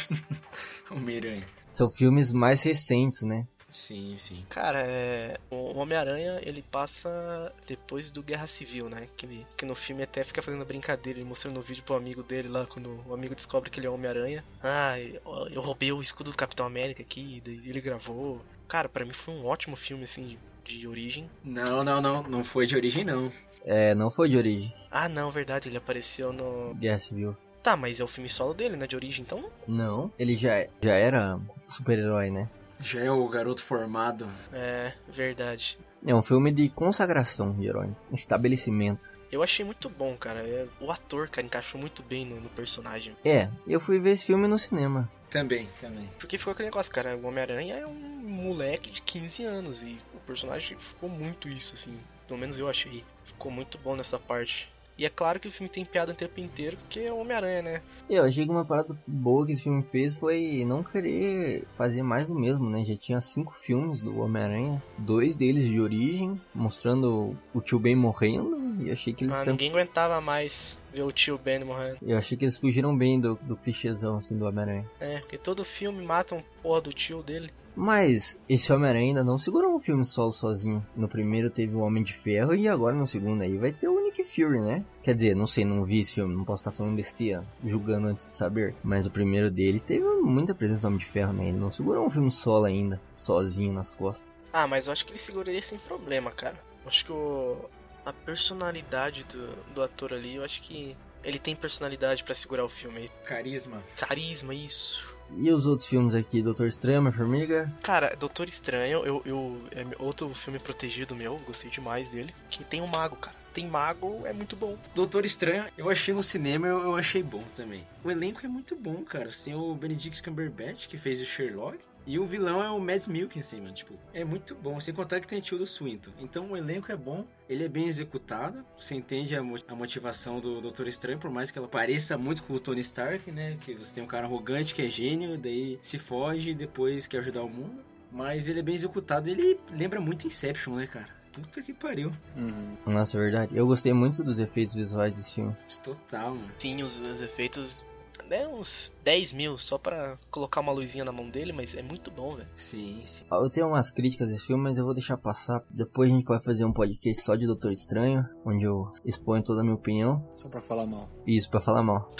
Homem-Aranha. 0.91 1.43
São 1.69 1.89
filmes 1.89 2.33
mais 2.33 2.61
recentes, 2.63 3.21
né? 3.21 3.47
Sim, 3.71 4.15
sim. 4.17 4.43
Cara, 4.49 4.81
é. 4.81 5.37
O 5.51 5.77
Homem-Aranha, 5.77 6.39
ele 6.41 6.63
passa 6.71 7.53
depois 7.67 8.11
do 8.11 8.23
Guerra 8.23 8.47
Civil, 8.47 8.89
né? 8.89 9.07
Que, 9.15 9.27
ele- 9.27 9.47
que 9.55 9.63
no 9.65 9.75
filme 9.75 10.01
até 10.01 10.23
fica 10.23 10.41
fazendo 10.41 10.65
brincadeira, 10.65 11.19
ele 11.19 11.27
mostrando 11.29 11.59
o 11.59 11.63
vídeo 11.63 11.83
pro 11.83 11.95
amigo 11.95 12.23
dele 12.23 12.47
lá, 12.47 12.65
quando 12.65 12.99
o 13.07 13.13
amigo 13.13 13.35
descobre 13.35 13.69
que 13.69 13.79
ele 13.79 13.85
é 13.85 13.89
Homem-Aranha. 13.89 14.43
Ah, 14.63 14.99
eu 14.99 15.21
eu 15.51 15.61
roubei 15.61 15.91
o 15.91 16.01
escudo 16.01 16.31
do 16.31 16.37
Capitão 16.37 16.65
América 16.65 17.03
aqui, 17.03 17.43
ele 17.45 17.79
gravou. 17.81 18.41
Cara, 18.67 18.89
pra 18.89 19.05
mim 19.05 19.13
foi 19.13 19.35
um 19.35 19.45
ótimo 19.45 19.75
filme, 19.75 20.03
assim, 20.03 20.39
de, 20.65 20.79
de 20.79 20.87
origem. 20.87 21.29
Não, 21.43 21.83
não, 21.83 22.01
não. 22.01 22.23
Não 22.23 22.43
foi 22.43 22.65
de 22.65 22.75
origem, 22.75 23.03
não. 23.05 23.31
É, 23.63 23.93
não 23.93 24.09
foi 24.09 24.29
de 24.29 24.37
origem, 24.37 24.73
Ah, 24.89 25.07
não, 25.07 25.29
verdade, 25.31 25.69
ele 25.69 25.77
apareceu 25.77 26.33
no. 26.33 26.73
Guerra 26.75 26.97
Civil. 26.97 27.37
Tá, 27.61 27.75
mas 27.75 27.99
é 27.99 28.03
o 28.03 28.07
filme 28.07 28.29
solo 28.29 28.53
dele, 28.53 28.75
né? 28.75 28.87
De 28.87 28.95
origem, 28.95 29.23
então. 29.23 29.49
Não, 29.67 30.11
ele 30.17 30.35
já, 30.35 30.65
já 30.81 30.93
era 30.93 31.39
super-herói, 31.67 32.29
né? 32.29 32.49
Já 32.79 33.01
é 33.01 33.11
o 33.11 33.27
garoto 33.27 33.63
formado. 33.63 34.29
É, 34.53 34.93
verdade. 35.07 35.77
É 36.07 36.15
um 36.15 36.21
filme 36.21 36.51
de 36.51 36.69
consagração 36.69 37.53
de 37.53 37.67
herói, 37.67 37.93
estabelecimento. 38.13 39.09
Eu 39.31 39.43
achei 39.43 39.63
muito 39.63 39.89
bom, 39.89 40.15
cara. 40.17 40.39
É, 40.39 40.65
o 40.79 40.89
ator, 40.91 41.29
cara, 41.29 41.45
encaixou 41.45 41.79
muito 41.79 42.01
bem 42.01 42.25
no, 42.25 42.39
no 42.39 42.49
personagem. 42.49 43.15
É, 43.23 43.49
eu 43.67 43.79
fui 43.79 43.99
ver 43.99 44.11
esse 44.11 44.25
filme 44.25 44.47
no 44.47 44.57
cinema. 44.57 45.09
Também, 45.29 45.69
também. 45.79 46.09
Porque 46.17 46.37
ficou 46.37 46.51
aquele 46.53 46.69
negócio, 46.69 46.91
cara. 46.91 47.15
O 47.15 47.27
Homem-Aranha 47.27 47.75
é 47.75 47.85
um 47.85 47.93
moleque 47.93 48.89
de 48.89 49.01
15 49.01 49.43
anos 49.43 49.83
e 49.83 49.97
o 50.15 50.19
personagem 50.21 50.77
ficou 50.79 51.09
muito 51.09 51.47
isso, 51.47 51.75
assim. 51.75 51.99
Pelo 52.27 52.39
menos 52.39 52.57
eu 52.57 52.67
achei. 52.67 53.03
Ficou 53.25 53.51
muito 53.51 53.77
bom 53.77 53.95
nessa 53.95 54.17
parte. 54.17 54.67
E 54.99 55.05
é 55.05 55.09
claro 55.09 55.39
que 55.39 55.47
o 55.47 55.51
filme 55.51 55.69
tem 55.69 55.85
piada 55.85 56.11
o 56.11 56.15
tempo 56.15 56.41
inteiro, 56.41 56.75
porque 56.75 56.99
é 56.99 57.11
o 57.11 57.19
Homem-Aranha, 57.19 57.61
né? 57.61 57.81
Eu 58.09 58.25
achei 58.25 58.43
que 58.43 58.51
uma 58.51 58.65
parada 58.65 58.93
boa 59.07 59.45
que 59.45 59.53
esse 59.53 59.63
filme 59.63 59.81
fez 59.81 60.13
foi 60.15 60.65
não 60.67 60.83
querer 60.83 61.65
fazer 61.77 62.03
mais 62.03 62.27
do 62.27 62.35
mesmo, 62.35 62.69
né? 62.69 62.83
Já 62.83 62.97
tinha 62.97 63.21
cinco 63.21 63.53
filmes 63.53 64.01
do 64.01 64.19
Homem-Aranha, 64.19 64.83
dois 64.97 65.37
deles 65.37 65.63
de 65.63 65.79
origem, 65.79 66.37
mostrando 66.53 67.33
o 67.53 67.61
tio 67.61 67.79
Ben 67.79 67.95
morrendo, 67.95 68.83
e 68.83 68.91
achei 68.91 69.13
que 69.13 69.23
eles 69.23 69.33
Ah, 69.35 69.45
ninguém 69.45 69.71
aguentava 69.71 70.19
mais 70.19 70.77
ver 70.93 71.03
o 71.03 71.13
tio 71.13 71.37
Ben 71.37 71.63
morrendo. 71.63 71.97
eu 72.01 72.17
achei 72.17 72.37
que 72.37 72.43
eles 72.43 72.57
fugiram 72.57 72.97
bem 72.97 73.21
do, 73.21 73.35
do 73.41 73.55
clichêzão 73.55 74.17
assim 74.17 74.37
do 74.37 74.45
Homem-Aranha. 74.45 74.85
É, 74.99 75.19
porque 75.19 75.37
todo 75.37 75.63
filme 75.63 76.05
mata 76.05 76.35
um 76.35 76.43
porra 76.61 76.81
do 76.81 76.91
tio 76.91 77.23
dele. 77.23 77.49
Mas 77.81 78.37
esse 78.49 78.73
Homem-Aranha 78.73 79.05
ainda 79.05 79.23
não 79.23 79.39
segurou 79.39 79.73
um 79.73 79.79
filme 79.79 80.03
solo 80.03 80.33
sozinho. 80.33 80.85
No 80.97 81.07
primeiro 81.07 81.49
teve 81.49 81.73
o 81.73 81.79
Homem 81.79 82.03
de 82.03 82.11
Ferro 82.11 82.53
e 82.53 82.67
agora 82.67 82.93
no 82.93 83.07
segundo 83.07 83.41
aí 83.41 83.57
vai 83.57 83.71
ter 83.71 83.87
o 83.87 84.03
Nick 84.03 84.21
Fury, 84.25 84.59
né? 84.59 84.83
Quer 85.01 85.15
dizer, 85.15 85.33
não 85.33 85.47
sei, 85.47 85.63
não 85.63 85.85
vi 85.85 86.01
esse 86.01 86.15
filme, 86.15 86.35
não 86.35 86.43
posso 86.43 86.59
estar 86.59 86.73
falando 86.73 86.97
besteira, 86.97 87.47
julgando 87.65 88.07
antes 88.07 88.25
de 88.25 88.33
saber. 88.33 88.75
Mas 88.83 89.05
o 89.05 89.09
primeiro 89.09 89.49
dele 89.49 89.79
teve 89.79 90.03
muita 90.03 90.53
presença 90.53 90.81
do 90.81 90.87
Homem 90.87 90.99
de 90.99 91.05
Ferro, 91.05 91.31
né? 91.31 91.47
Ele 91.47 91.57
não 91.57 91.71
segurou 91.71 92.05
um 92.05 92.09
filme 92.09 92.29
solo 92.29 92.65
ainda, 92.65 92.99
sozinho 93.17 93.71
nas 93.71 93.91
costas. 93.91 94.35
Ah, 94.51 94.67
mas 94.67 94.87
eu 94.87 94.91
acho 94.91 95.05
que 95.05 95.11
ele 95.11 95.19
seguraria 95.19 95.61
sem 95.61 95.79
problema, 95.79 96.31
cara. 96.31 96.61
Eu 96.83 96.89
acho 96.89 97.05
que 97.05 97.13
o... 97.13 97.63
a 98.05 98.11
personalidade 98.11 99.23
do, 99.23 99.55
do 99.73 99.81
ator 99.81 100.11
ali, 100.11 100.35
eu 100.35 100.43
acho 100.43 100.61
que 100.61 100.97
ele 101.23 101.39
tem 101.39 101.55
personalidade 101.55 102.25
pra 102.25 102.35
segurar 102.35 102.65
o 102.65 102.69
filme. 102.69 103.09
Carisma. 103.23 103.81
Carisma, 103.95 104.53
isso. 104.53 105.17
E 105.37 105.51
os 105.51 105.65
outros 105.65 105.87
filmes 105.87 106.15
aqui, 106.15 106.41
Doutor 106.41 106.67
Estranho, 106.67 106.99
Homem-Formiga? 106.99 107.71
Cara, 107.83 108.15
Doutor 108.15 108.47
Estranho, 108.47 109.05
eu, 109.05 109.21
eu, 109.25 109.61
é 109.71 109.85
outro 109.99 110.33
filme 110.33 110.59
protegido 110.59 111.15
meu, 111.15 111.37
gostei 111.45 111.69
demais 111.69 112.09
dele. 112.09 112.33
Que 112.49 112.63
tem 112.63 112.81
um 112.81 112.87
mago, 112.87 113.15
cara. 113.15 113.35
tem 113.53 113.67
mago, 113.67 114.21
é 114.25 114.33
muito 114.33 114.55
bom. 114.55 114.77
Doutor 114.95 115.25
Estranho, 115.25 115.65
eu 115.77 115.89
achei 115.89 116.13
no 116.13 116.23
cinema, 116.23 116.67
eu, 116.67 116.79
eu 116.81 116.95
achei 116.95 117.21
bom 117.21 117.43
também. 117.55 117.85
O 118.03 118.09
elenco 118.11 118.45
é 118.45 118.49
muito 118.49 118.75
bom, 118.75 119.03
cara. 119.03 119.29
Tem 119.43 119.55
o 119.55 119.73
Benedict 119.75 120.21
Cumberbatch, 120.23 120.87
que 120.87 120.97
fez 120.97 121.21
o 121.21 121.25
Sherlock. 121.25 121.77
E 122.05 122.17
o 122.17 122.25
vilão 122.25 122.63
é 122.63 122.69
o 122.69 122.79
Mads 122.79 123.07
Mikkelsen, 123.07 123.61
mano. 123.61 123.73
Tipo, 123.73 123.93
é 124.13 124.23
muito 124.23 124.55
bom. 124.55 124.79
Sem 124.79 124.93
contar 124.93 125.19
que 125.19 125.27
tem 125.27 125.39
tio 125.39 125.57
do 125.57 125.65
Swinton. 125.65 126.11
Então 126.19 126.51
o 126.51 126.57
elenco 126.57 126.91
é 126.91 126.95
bom, 126.95 127.25
ele 127.47 127.63
é 127.63 127.67
bem 127.67 127.87
executado. 127.87 128.65
Você 128.77 128.95
entende 128.95 129.35
a, 129.35 129.43
mo 129.43 129.55
a 129.67 129.75
motivação 129.75 130.39
do 130.39 130.59
Doutor 130.61 130.87
Estranho, 130.87 131.19
por 131.19 131.29
mais 131.29 131.51
que 131.51 131.59
ela 131.59 131.67
pareça 131.67 132.17
muito 132.17 132.43
com 132.43 132.53
o 132.53 132.59
Tony 132.59 132.81
Stark, 132.81 133.31
né? 133.31 133.57
Que 133.61 133.75
você 133.75 133.95
tem 133.95 134.03
um 134.03 134.07
cara 134.07 134.25
arrogante 134.25 134.73
que 134.73 134.81
é 134.81 134.87
gênio, 134.87 135.37
daí 135.37 135.77
se 135.81 135.97
foge 135.97 136.51
e 136.51 136.55
depois 136.55 137.05
quer 137.05 137.19
ajudar 137.19 137.43
o 137.43 137.49
mundo. 137.49 137.83
Mas 138.11 138.47
ele 138.47 138.59
é 138.59 138.63
bem 138.63 138.75
executado. 138.75 139.29
Ele 139.29 139.59
lembra 139.71 140.01
muito 140.01 140.25
Inception, 140.25 140.75
né, 140.75 140.87
cara? 140.87 141.19
Puta 141.31 141.61
que 141.61 141.73
pariu. 141.73 142.11
Uhum. 142.35 142.75
Nossa, 142.87 143.17
é 143.17 143.21
verdade. 143.21 143.55
Eu 143.55 143.67
gostei 143.67 143.93
muito 143.93 144.23
dos 144.23 144.39
efeitos 144.39 144.75
visuais 144.75 145.13
desse 145.13 145.35
filme. 145.35 145.55
Total, 145.83 146.33
mano. 146.33 146.51
Sim, 146.57 146.81
os, 146.83 146.97
os 146.97 147.21
efeitos. 147.21 147.85
É 148.29 148.47
uns 148.47 148.93
10 149.03 149.33
mil 149.33 149.57
só 149.57 149.77
pra 149.77 150.17
colocar 150.29 150.61
uma 150.61 150.71
luzinha 150.71 151.03
na 151.03 151.11
mão 151.11 151.29
dele, 151.29 151.51
mas 151.51 151.75
é 151.75 151.81
muito 151.81 152.11
bom, 152.11 152.35
velho. 152.35 152.47
Sim, 152.55 153.01
sim. 153.05 153.25
Eu 153.31 153.49
tenho 153.49 153.67
umas 153.67 153.89
críticas 153.89 154.29
desse 154.29 154.45
filme, 154.45 154.63
mas 154.63 154.77
eu 154.77 154.85
vou 154.85 154.93
deixar 154.93 155.17
passar. 155.17 155.63
Depois 155.69 156.11
a 156.11 156.15
gente 156.15 156.25
vai 156.25 156.41
fazer 156.41 156.63
um 156.63 156.71
podcast 156.71 157.23
só 157.23 157.35
de 157.35 157.47
Doutor 157.47 157.71
Estranho, 157.71 158.23
onde 158.45 158.65
eu 158.65 158.91
exponho 159.03 159.43
toda 159.43 159.61
a 159.61 159.63
minha 159.63 159.75
opinião. 159.75 160.23
Só 160.37 160.47
pra 160.47 160.61
falar 160.61 160.85
mal. 160.85 161.09
Isso, 161.25 161.49
pra 161.49 161.59
falar 161.59 161.81
mal. 161.81 162.11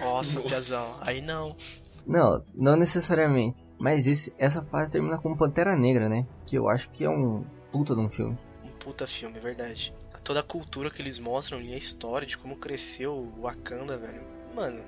Nossa. 0.00 0.40
Piazão. 0.40 0.98
Aí 1.02 1.20
não. 1.20 1.56
Não, 2.06 2.44
não 2.54 2.76
necessariamente. 2.76 3.64
Mas 3.78 4.06
esse, 4.06 4.34
essa 4.38 4.62
fase 4.62 4.90
termina 4.90 5.18
com 5.18 5.36
Pantera 5.36 5.76
Negra, 5.76 6.08
né? 6.08 6.26
Que 6.46 6.56
eu 6.56 6.68
acho 6.68 6.90
que 6.90 7.04
é 7.04 7.10
um 7.10 7.44
puta 7.70 7.94
de 7.94 8.00
um 8.00 8.08
filme. 8.08 8.38
Um 8.62 8.70
puta 8.78 9.06
filme, 9.06 9.36
é 9.36 9.40
verdade. 9.40 9.92
Toda 10.22 10.40
a 10.40 10.42
cultura 10.42 10.90
que 10.90 11.02
eles 11.02 11.18
mostram 11.18 11.60
e 11.60 11.74
a 11.74 11.76
história 11.76 12.26
de 12.26 12.38
como 12.38 12.56
cresceu 12.56 13.12
o 13.12 13.42
Wakanda, 13.42 13.98
velho. 13.98 14.22
Mano, 14.54 14.80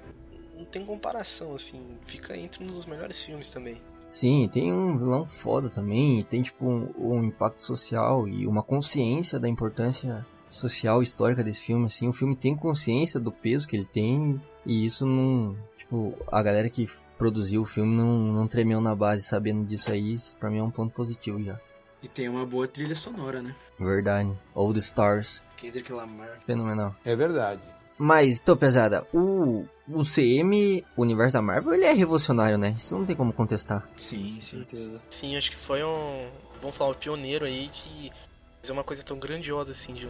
não 0.57 0.65
tem 0.65 0.85
comparação, 0.85 1.55
assim. 1.55 1.99
Fica 2.07 2.37
entre 2.37 2.63
um 2.63 2.67
dos 2.67 2.87
melhores 2.87 3.23
filmes 3.23 3.51
também. 3.51 3.81
Sim, 4.09 4.49
tem 4.51 4.73
um 4.73 4.97
vilão 4.97 5.27
foda 5.27 5.69
também, 5.69 6.21
e 6.21 6.25
tem 6.25 6.41
tipo 6.43 6.65
um, 6.65 6.91
um 6.97 7.25
impacto 7.25 7.63
social 7.63 8.29
e 8.29 8.47
uma 8.47 8.63
consciência 8.63 9.39
da 9.39 9.49
importância 9.49 10.25
social 10.49 11.01
e 11.01 11.05
histórica 11.05 11.43
desse 11.43 11.61
filme, 11.61 11.87
assim, 11.87 12.09
o 12.09 12.13
filme 12.13 12.37
tem 12.37 12.57
consciência 12.57 13.19
do 13.19 13.33
peso 13.33 13.67
que 13.67 13.77
ele 13.77 13.87
tem 13.87 14.41
e 14.65 14.87
isso 14.87 15.05
não, 15.05 15.57
tipo, 15.77 16.15
a 16.31 16.41
galera 16.41 16.71
que 16.71 16.89
produziu 17.19 17.63
o 17.63 17.67
filme 17.67 17.97
não, 17.97 18.33
não 18.33 18.47
tremeu 18.47 18.81
na 18.81 18.95
base 18.95 19.23
sabendo 19.23 19.65
disso 19.65 19.91
aí, 19.91 20.13
isso 20.15 20.37
pra 20.37 20.49
mim 20.51 20.59
é 20.59 20.63
um 20.63 20.71
ponto 20.71 20.95
positivo 20.95 21.43
já. 21.43 21.59
E 22.01 22.09
tem 22.09 22.29
uma 22.29 22.47
boa 22.47 22.69
trilha 22.69 22.95
sonora, 22.95 23.43
né? 23.43 23.57
Verdade. 23.79 24.33
All 24.55 24.73
the 24.73 24.79
Stars, 24.79 25.43
Kendrick 25.57 25.93
Lamar. 25.93 26.39
fenomenal. 26.45 26.95
É 27.05 27.17
verdade. 27.17 27.61
Mas, 27.99 28.39
tô 28.39 28.57
pesada, 28.57 29.07
o, 29.13 29.65
o 29.89 30.03
CM, 30.05 30.85
o 30.97 31.03
universo 31.03 31.35
da 31.35 31.43
Marvel, 31.43 31.73
ele 31.73 31.85
é 31.85 31.93
revolucionário, 31.93 32.59
né? 32.59 32.75
Isso 32.77 32.97
não 32.97 33.07
tem 33.07 33.17
como 33.17 33.33
contestar. 33.33 33.89
Sim, 33.97 34.39
certeza. 34.41 35.01
Sim, 35.09 35.37
acho 35.37 35.51
que 35.51 35.57
foi 35.57 35.83
um. 35.83 36.31
Vamos 36.61 36.77
falar, 36.77 36.91
um 36.91 36.95
pioneiro 36.95 37.45
aí 37.45 37.69
de 37.69 38.13
fazer 38.61 38.73
uma 38.73 38.85
coisa 38.85 39.03
tão 39.03 39.19
grandiosa 39.19 39.73
assim, 39.73 39.95
de 39.95 40.09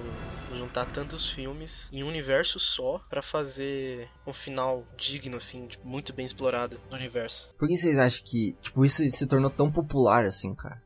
juntar 0.56 0.86
tantos 0.86 1.30
filmes 1.30 1.88
em 1.92 2.02
um 2.02 2.08
universo 2.08 2.58
só 2.58 2.98
pra 3.10 3.20
fazer 3.20 4.08
um 4.26 4.32
final 4.32 4.82
digno, 4.96 5.36
assim, 5.36 5.66
tipo, 5.66 5.86
muito 5.86 6.12
bem 6.12 6.24
explorado 6.24 6.80
do 6.88 6.96
universo. 6.96 7.50
Por 7.58 7.68
que 7.68 7.76
vocês 7.76 7.98
acham 7.98 8.24
que, 8.24 8.56
tipo, 8.62 8.84
isso 8.84 9.02
se 9.10 9.26
tornou 9.26 9.50
tão 9.50 9.70
popular 9.70 10.24
assim, 10.24 10.54
cara? 10.54 10.80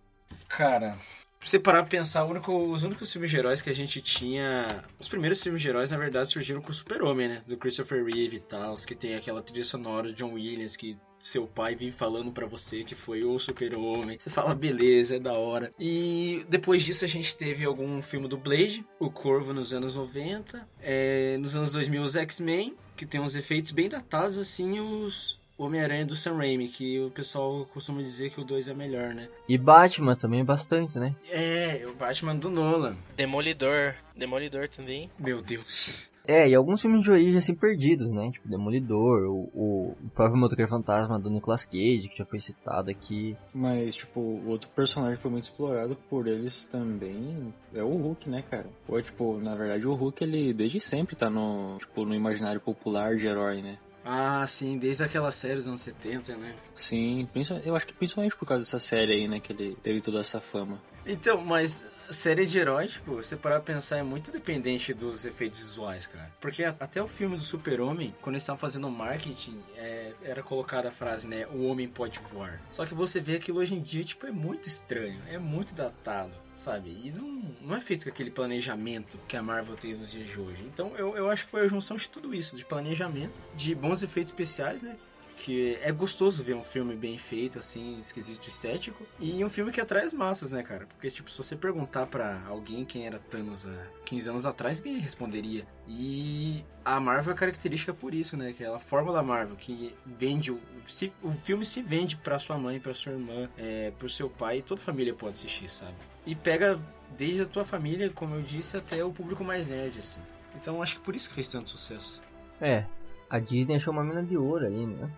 Cara, 0.49 0.99
você 1.42 1.59
parar 1.59 1.83
pra 1.83 1.90
pensar, 1.90 2.24
único- 2.24 2.53
os 2.70 2.85
únicos 2.85 3.11
filmes 3.12 3.31
de 3.31 3.37
heróis 3.38 3.62
que 3.62 3.70
a 3.70 3.74
gente 3.74 4.00
tinha. 4.00 4.66
Os 4.98 5.09
primeiros 5.09 5.42
filmes 5.42 5.62
de 5.62 5.68
heróis, 5.68 5.90
na 5.90 5.96
verdade, 5.96 6.29
surgiram 6.31 6.61
com 6.61 6.70
o 6.70 6.74
Super-Homem, 6.74 7.29
né? 7.29 7.42
Do 7.46 7.57
Christopher 7.57 8.05
Reeve 8.05 8.37
e 8.37 8.40
tal, 8.40 8.74
que 8.74 8.94
tem 8.94 9.14
aquela 9.14 9.40
trilha 9.42 9.64
sonora 9.64 10.09
do 10.09 10.12
John 10.12 10.33
Williams 10.35 10.76
que 10.76 10.96
seu 11.18 11.46
pai 11.46 11.74
vem 11.74 11.90
falando 11.90 12.31
pra 12.33 12.46
você 12.46 12.83
que 12.85 12.94
foi 12.94 13.24
o 13.24 13.38
Super-Homem. 13.38 14.18
Você 14.18 14.31
fala, 14.31 14.55
beleza, 14.55 15.16
é 15.16 15.18
da 15.18 15.33
hora. 15.35 15.72
E 15.79 16.44
depois 16.48 16.83
disso 16.83 17.05
a 17.05 17.09
gente 17.09 17.35
teve 17.35 17.64
algum 17.64 18.00
filme 18.03 18.29
do 18.29 18.37
Blade, 18.37 18.85
o 18.98 19.11
Corvo 19.11 19.53
nos 19.53 19.72
anos 19.72 19.94
90. 19.94 20.66
É, 20.81 21.37
nos 21.38 21.57
anos 21.57 21.72
2000, 21.72 22.03
os 22.03 22.16
X-Men, 22.16 22.74
que 22.96 23.07
tem 23.07 23.20
uns 23.20 23.35
efeitos 23.35 23.70
bem 23.70 23.88
datados, 23.88 24.37
assim, 24.38 24.79
os. 24.81 25.39
Homem-Aranha 25.64 26.07
do 26.07 26.16
Sam 26.16 26.37
Raimi, 26.37 26.68
que 26.68 27.01
o 27.01 27.11
pessoal 27.11 27.66
costuma 27.73 28.01
dizer 28.01 28.31
que 28.31 28.40
o 28.40 28.44
2 28.44 28.68
é 28.68 28.75
melhor, 28.75 29.14
né? 29.14 29.29
E 29.49 29.59
Batman 29.59 30.16
também 30.16 30.44
bastante, 30.44 30.99
né? 30.99 31.14
É, 31.31 31.87
o 31.87 31.94
Batman 31.94 32.37
do 32.37 32.51
Nolan. 32.51 32.96
Demolidor. 33.16 33.94
Demolidor 34.16 34.68
também. 34.68 35.11
Meu 35.18 35.42
Deus. 35.42 36.11
É, 36.27 36.49
e 36.49 36.55
alguns 36.55 36.81
filmes 36.81 37.03
de 37.03 37.11
origem 37.11 37.38
assim 37.38 37.55
perdidos, 37.55 38.09
né? 38.12 38.31
Tipo 38.31 38.49
Demolidor, 38.49 39.27
o, 39.27 39.51
o, 39.53 39.96
o 40.01 40.11
próprio 40.14 40.38
Motoqueiro 40.38 40.70
Fantasma 40.70 41.18
do 41.18 41.31
Nicolas 41.31 41.66
Cage, 41.66 42.09
que 42.09 42.16
já 42.16 42.25
foi 42.25 42.38
citado 42.38 42.90
aqui. 42.90 43.37
Mas, 43.53 43.96
tipo, 43.96 44.20
o 44.20 44.49
outro 44.49 44.70
personagem 44.70 45.16
que 45.16 45.23
foi 45.23 45.31
muito 45.31 45.44
explorado 45.44 45.96
por 46.09 46.29
eles 46.29 46.68
também 46.70 47.53
é 47.75 47.83
o 47.83 47.96
Hulk, 47.96 48.29
né, 48.29 48.42
cara? 48.49 48.66
Ou, 48.87 49.03
tipo, 49.03 49.38
na 49.38 49.55
verdade 49.57 49.87
o 49.87 49.94
Hulk, 49.94 50.23
ele 50.23 50.55
desde 50.55 50.81
sempre 50.81 51.16
tá 51.16 51.29
no, 51.29 51.79
tipo, 51.79 52.05
no 52.05 52.14
imaginário 52.14 52.61
popular 52.61 53.16
de 53.16 53.27
herói, 53.27 53.62
né? 53.62 53.79
Ah, 54.05 54.47
sim, 54.47 54.79
desde 54.79 55.05
aquela 55.05 55.31
série 55.31 55.57
dos 55.57 55.69
anos 55.69 55.81
70, 55.83 56.37
né? 56.37 56.55
Sim, 56.81 57.29
eu 57.65 57.77
acho 57.77 57.87
que 57.87 57.93
principalmente 57.93 58.37
por 58.37 58.47
causa 58.47 58.65
dessa 58.65 58.79
série 58.79 59.13
aí, 59.13 59.29
né, 59.29 59.41
que 59.41 59.53
ele 59.53 59.77
teve 59.83 60.01
toda 60.01 60.21
essa 60.21 60.41
fama. 60.41 60.81
Então, 61.07 61.41
mas 61.43 61.87
série 62.12 62.46
de 62.46 62.59
heróis, 62.59 62.92
tipo, 62.92 63.14
você 63.14 63.37
parar 63.37 63.61
pra 63.61 63.75
pensar, 63.75 63.99
é 63.99 64.03
muito 64.03 64.31
dependente 64.31 64.92
dos 64.92 65.25
efeitos 65.25 65.61
visuais, 65.61 66.07
cara. 66.07 66.31
Porque 66.40 66.64
até 66.64 67.03
o 67.03 67.09
filme 67.09 67.37
do 67.37 67.42
Super-Homem, 67.42 68.14
quando 68.20 68.35
eles 68.35 68.42
estavam 68.42 68.59
fazendo 68.59 68.90
marketing, 68.90 69.62
é, 69.77 70.12
era 70.23 70.42
colocada 70.42 70.88
a 70.88 70.92
frase, 70.92 71.29
né? 71.29 71.46
O 71.46 71.64
homem 71.64 71.88
pode 71.88 72.18
voar. 72.33 72.61
Só 72.70 72.85
que 72.85 72.94
você 72.94 73.20
vê 73.20 73.37
aquilo 73.37 73.59
hoje 73.59 73.75
em 73.75 73.81
dia, 73.81 74.03
tipo, 74.03 74.27
é 74.27 74.31
muito 74.31 74.68
estranho, 74.68 75.23
é 75.29 75.38
muito 75.38 75.75
datado, 75.75 76.37
sabe? 76.55 76.90
E 76.90 77.11
não, 77.11 77.42
não 77.61 77.77
é 77.77 77.81
feito 77.81 78.05
com 78.05 78.11
aquele 78.11 78.31
planejamento 78.31 79.18
que 79.29 79.37
a 79.37 79.42
Marvel 79.42 79.77
tem 79.77 79.94
nos 79.94 80.11
dias 80.11 80.29
de 80.29 80.40
hoje. 80.40 80.62
Então 80.64 80.96
eu, 80.96 81.16
eu 81.16 81.31
acho 81.31 81.44
que 81.44 81.51
foi 81.51 81.62
a 81.62 81.68
junção 81.68 81.96
de 81.96 82.09
tudo 82.09 82.35
isso, 82.35 82.57
de 82.57 82.64
planejamento, 82.64 83.40
de 83.55 83.75
bons 83.75 84.03
efeitos 84.03 84.33
especiais, 84.33 84.83
né? 84.83 84.96
Que 85.40 85.79
é 85.81 85.90
gostoso 85.90 86.44
ver 86.44 86.55
um 86.55 86.62
filme 86.62 86.94
bem 86.94 87.16
feito, 87.16 87.59
assim, 87.59 87.98
esquisito 87.98 88.46
estético, 88.46 89.07
e 89.18 89.42
um 89.42 89.48
filme 89.48 89.72
que 89.72 89.81
atrai 89.81 90.05
as 90.05 90.12
massas, 90.12 90.53
né, 90.53 90.62
cara? 90.62 90.87
Porque, 90.87 91.09
tipo, 91.09 91.31
se 91.31 91.38
você 91.38 91.57
perguntar 91.57 92.07
pra 92.07 92.42
alguém 92.46 92.85
quem 92.85 93.07
era 93.07 93.18
Thanos 93.18 93.66
há 93.66 93.87
15 94.05 94.29
anos 94.29 94.46
atrás, 94.46 94.83
ninguém 94.83 95.00
responderia. 95.00 95.66
E 95.88 96.62
a 96.85 97.00
Marvel 97.00 97.33
é 97.33 97.37
característica 97.37 97.94
por 97.94 98.14
isso, 98.14 98.37
né? 98.37 98.53
Que 98.53 98.64
é 98.64 98.79
fórmula 98.79 99.22
Marvel, 99.22 99.57
que 99.57 99.96
vende, 100.05 100.53
o, 100.53 100.61
se, 100.87 101.11
o 101.22 101.33
filme 101.33 101.64
se 101.64 101.81
vende 101.81 102.18
pra 102.18 102.38
sua 102.38 102.59
mãe, 102.59 102.79
pra 102.79 102.92
sua 102.92 103.12
irmã, 103.12 103.48
é, 103.57 103.92
pro 103.98 104.11
seu 104.11 104.29
pai, 104.29 104.59
e 104.59 104.62
toda 104.62 104.81
família 104.81 105.14
pode 105.14 105.37
assistir, 105.37 105.68
sabe? 105.68 105.94
E 106.26 106.35
pega 106.35 106.79
desde 107.16 107.42
a 107.42 107.46
tua 107.46 107.64
família, 107.64 108.11
como 108.11 108.35
eu 108.35 108.42
disse, 108.42 108.76
até 108.76 109.03
o 109.03 109.11
público 109.11 109.42
mais 109.42 109.68
nerd, 109.68 110.00
assim. 110.00 110.20
Então, 110.55 110.83
acho 110.83 110.96
que 110.96 111.03
por 111.03 111.16
isso 111.16 111.31
que 111.31 111.35
fez 111.35 111.48
tanto 111.48 111.70
sucesso. 111.70 112.20
É, 112.61 112.85
a 113.31 113.38
Disney 113.38 113.76
achou 113.76 113.92
uma 113.92 114.05
mina 114.05 114.22
de 114.22 114.37
ouro 114.37 114.66
aí, 114.66 114.85
né? 114.85 115.11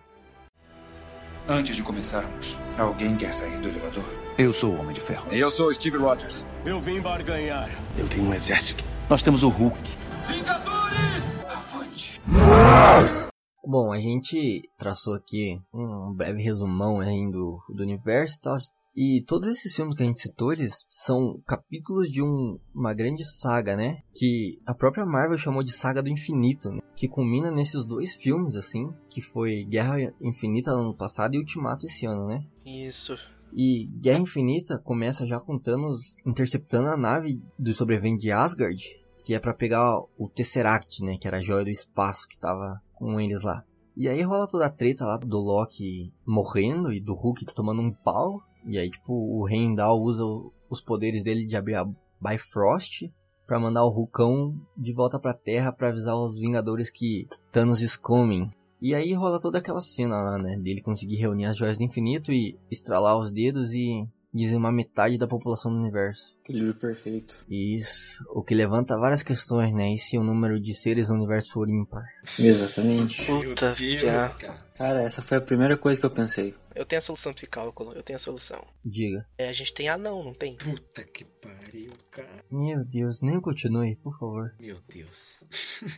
Antes 1.47 1.75
de 1.75 1.83
começarmos, 1.83 2.57
alguém 2.77 3.17
quer 3.17 3.33
sair 3.33 3.59
do 3.59 3.67
elevador? 3.67 4.05
Eu 4.37 4.53
sou 4.53 4.71
o 4.71 4.79
Homem 4.79 4.93
de 4.93 5.01
Ferro. 5.01 5.27
Eu 5.29 5.51
sou 5.51 5.67
o 5.67 5.73
Steve 5.73 5.97
Rogers. 5.97 6.41
Eu 6.65 6.79
vim 6.79 7.01
barganhar. 7.01 7.69
Eu 7.97 8.07
tenho 8.07 8.23
um 8.23 8.33
exército. 8.33 8.81
Nós 9.09 9.21
temos 9.21 9.43
o 9.43 9.49
Hulk. 9.49 9.77
Vingadores! 10.25 11.23
Avante! 11.49 12.21
Bom, 13.61 13.91
a 13.91 13.99
gente 13.99 14.61
traçou 14.77 15.15
aqui 15.15 15.59
um 15.73 16.13
breve 16.15 16.41
resumão 16.41 17.01
aí 17.01 17.29
do, 17.29 17.61
do 17.67 17.83
universo 17.83 18.37
e 18.37 18.41
tal. 18.41 18.55
E 18.95 19.23
todos 19.25 19.49
esses 19.49 19.73
filmes 19.75 19.95
que 19.95 20.03
a 20.03 20.05
gente 20.05 20.21
citou, 20.21 20.53
eles 20.53 20.85
são 20.87 21.41
capítulos 21.47 22.11
de 22.11 22.21
um, 22.21 22.59
uma 22.73 22.93
grande 22.93 23.25
saga, 23.25 23.75
né? 23.75 24.01
Que 24.15 24.59
a 24.65 24.73
própria 24.75 25.05
Marvel 25.05 25.37
chamou 25.37 25.63
de 25.63 25.71
Saga 25.71 26.03
do 26.03 26.09
Infinito, 26.09 26.69
né? 26.69 26.79
Que 26.95 27.07
culmina 27.07 27.51
nesses 27.51 27.85
dois 27.85 28.13
filmes, 28.13 28.55
assim, 28.55 28.93
que 29.09 29.19
foi 29.19 29.65
Guerra 29.65 30.13
Infinita 30.21 30.71
no 30.71 30.81
ano 30.81 30.95
passado 30.95 31.33
e 31.33 31.39
Ultimato 31.39 31.87
esse 31.87 32.05
ano, 32.05 32.27
né? 32.27 32.45
Isso. 32.65 33.17
E 33.51 33.85
Guerra 33.99 34.19
Infinita 34.19 34.79
começa 34.79 35.25
já 35.25 35.39
com 35.39 35.59
Thanos 35.59 36.15
interceptando 36.25 36.89
a 36.89 36.97
nave 36.97 37.41
do 37.57 37.73
sobrevivente 37.73 38.21
de 38.21 38.31
Asgard, 38.31 38.83
que 39.17 39.33
é 39.33 39.39
pra 39.39 39.53
pegar 39.53 39.99
o 40.17 40.29
Tesseract, 40.29 41.03
né? 41.03 41.17
Que 41.17 41.27
era 41.27 41.37
a 41.37 41.41
joia 41.41 41.63
do 41.63 41.69
espaço 41.69 42.27
que 42.27 42.37
tava 42.37 42.81
com 42.93 43.19
eles 43.19 43.41
lá. 43.41 43.63
E 43.95 44.07
aí 44.07 44.21
rola 44.23 44.47
toda 44.47 44.65
a 44.65 44.71
treta 44.71 45.05
lá 45.05 45.17
do 45.17 45.37
Loki 45.37 46.11
morrendo 46.25 46.91
e 46.91 46.99
do 46.99 47.13
Hulk 47.13 47.45
tomando 47.53 47.81
um 47.81 47.91
pau. 47.91 48.41
E 48.65 48.77
aí, 48.77 48.89
tipo, 48.89 49.13
o 49.13 49.47
Heimdall 49.47 50.01
usa 50.01 50.23
os 50.69 50.81
poderes 50.81 51.23
dele 51.23 51.45
de 51.45 51.55
abrir 51.55 51.75
a 51.75 51.85
Bifrost 52.21 53.11
pra 53.45 53.59
mandar 53.59 53.85
o 53.85 53.89
Hulkão 53.89 54.55
de 54.77 54.93
volta 54.93 55.19
pra 55.19 55.33
Terra 55.33 55.71
pra 55.71 55.89
avisar 55.89 56.15
os 56.15 56.39
Vingadores 56.39 56.89
que 56.89 57.27
Thanos 57.51 57.81
is 57.81 57.95
coming. 57.95 58.49
E 58.81 58.93
aí 58.93 59.13
rola 59.13 59.39
toda 59.39 59.59
aquela 59.59 59.81
cena 59.81 60.15
lá, 60.15 60.37
né? 60.37 60.57
Dele 60.57 60.81
conseguir 60.81 61.15
reunir 61.15 61.45
as 61.45 61.55
joias 61.55 61.77
do 61.77 61.83
infinito 61.83 62.31
e 62.31 62.57
estralar 62.69 63.17
os 63.17 63.31
dedos 63.31 63.73
e 63.73 64.07
dizimar 64.33 64.71
metade 64.71 65.17
da 65.17 65.27
população 65.27 65.71
do 65.71 65.79
universo. 65.79 66.35
Equilíbrio 66.43 66.75
perfeito. 66.75 67.35
Isso, 67.49 68.23
o 68.29 68.43
que 68.43 68.55
levanta 68.55 68.97
várias 68.97 69.23
questões, 69.23 69.71
né? 69.71 69.93
E 69.93 69.97
se 69.97 70.17
o 70.17 70.23
número 70.23 70.59
de 70.59 70.73
seres 70.73 71.09
no 71.09 71.15
universo 71.15 71.53
for 71.53 71.69
ímpar? 71.69 72.03
Exatamente. 72.39 73.25
Puta, 73.25 73.75
cara. 74.01 74.63
Cara, 74.75 75.03
essa 75.03 75.21
foi 75.21 75.37
a 75.37 75.41
primeira 75.41 75.77
coisa 75.77 75.99
que 75.99 76.05
eu 76.05 76.11
pensei. 76.11 76.55
Eu 76.75 76.85
tenho 76.85 76.97
a 76.97 77.01
solução 77.01 77.31
pra 77.31 77.37
esse 77.37 77.47
cálculo, 77.47 77.93
eu 77.93 78.01
tenho 78.01 78.17
a 78.17 78.19
solução. 78.19 78.65
Diga. 78.83 79.25
É, 79.37 79.47
a 79.47 79.53
gente 79.53 79.73
tem 79.73 79.87
anão, 79.87 80.23
não 80.23 80.33
tem? 80.33 80.55
Puta 80.57 81.03
que 81.03 81.23
pariu, 81.23 81.93
cara. 82.09 82.43
Meu 82.51 82.83
Deus, 82.83 83.21
nem 83.21 83.39
continue, 83.39 83.95
por 83.97 84.17
favor. 84.17 84.51
Meu 84.59 84.77
Deus. 84.91 85.35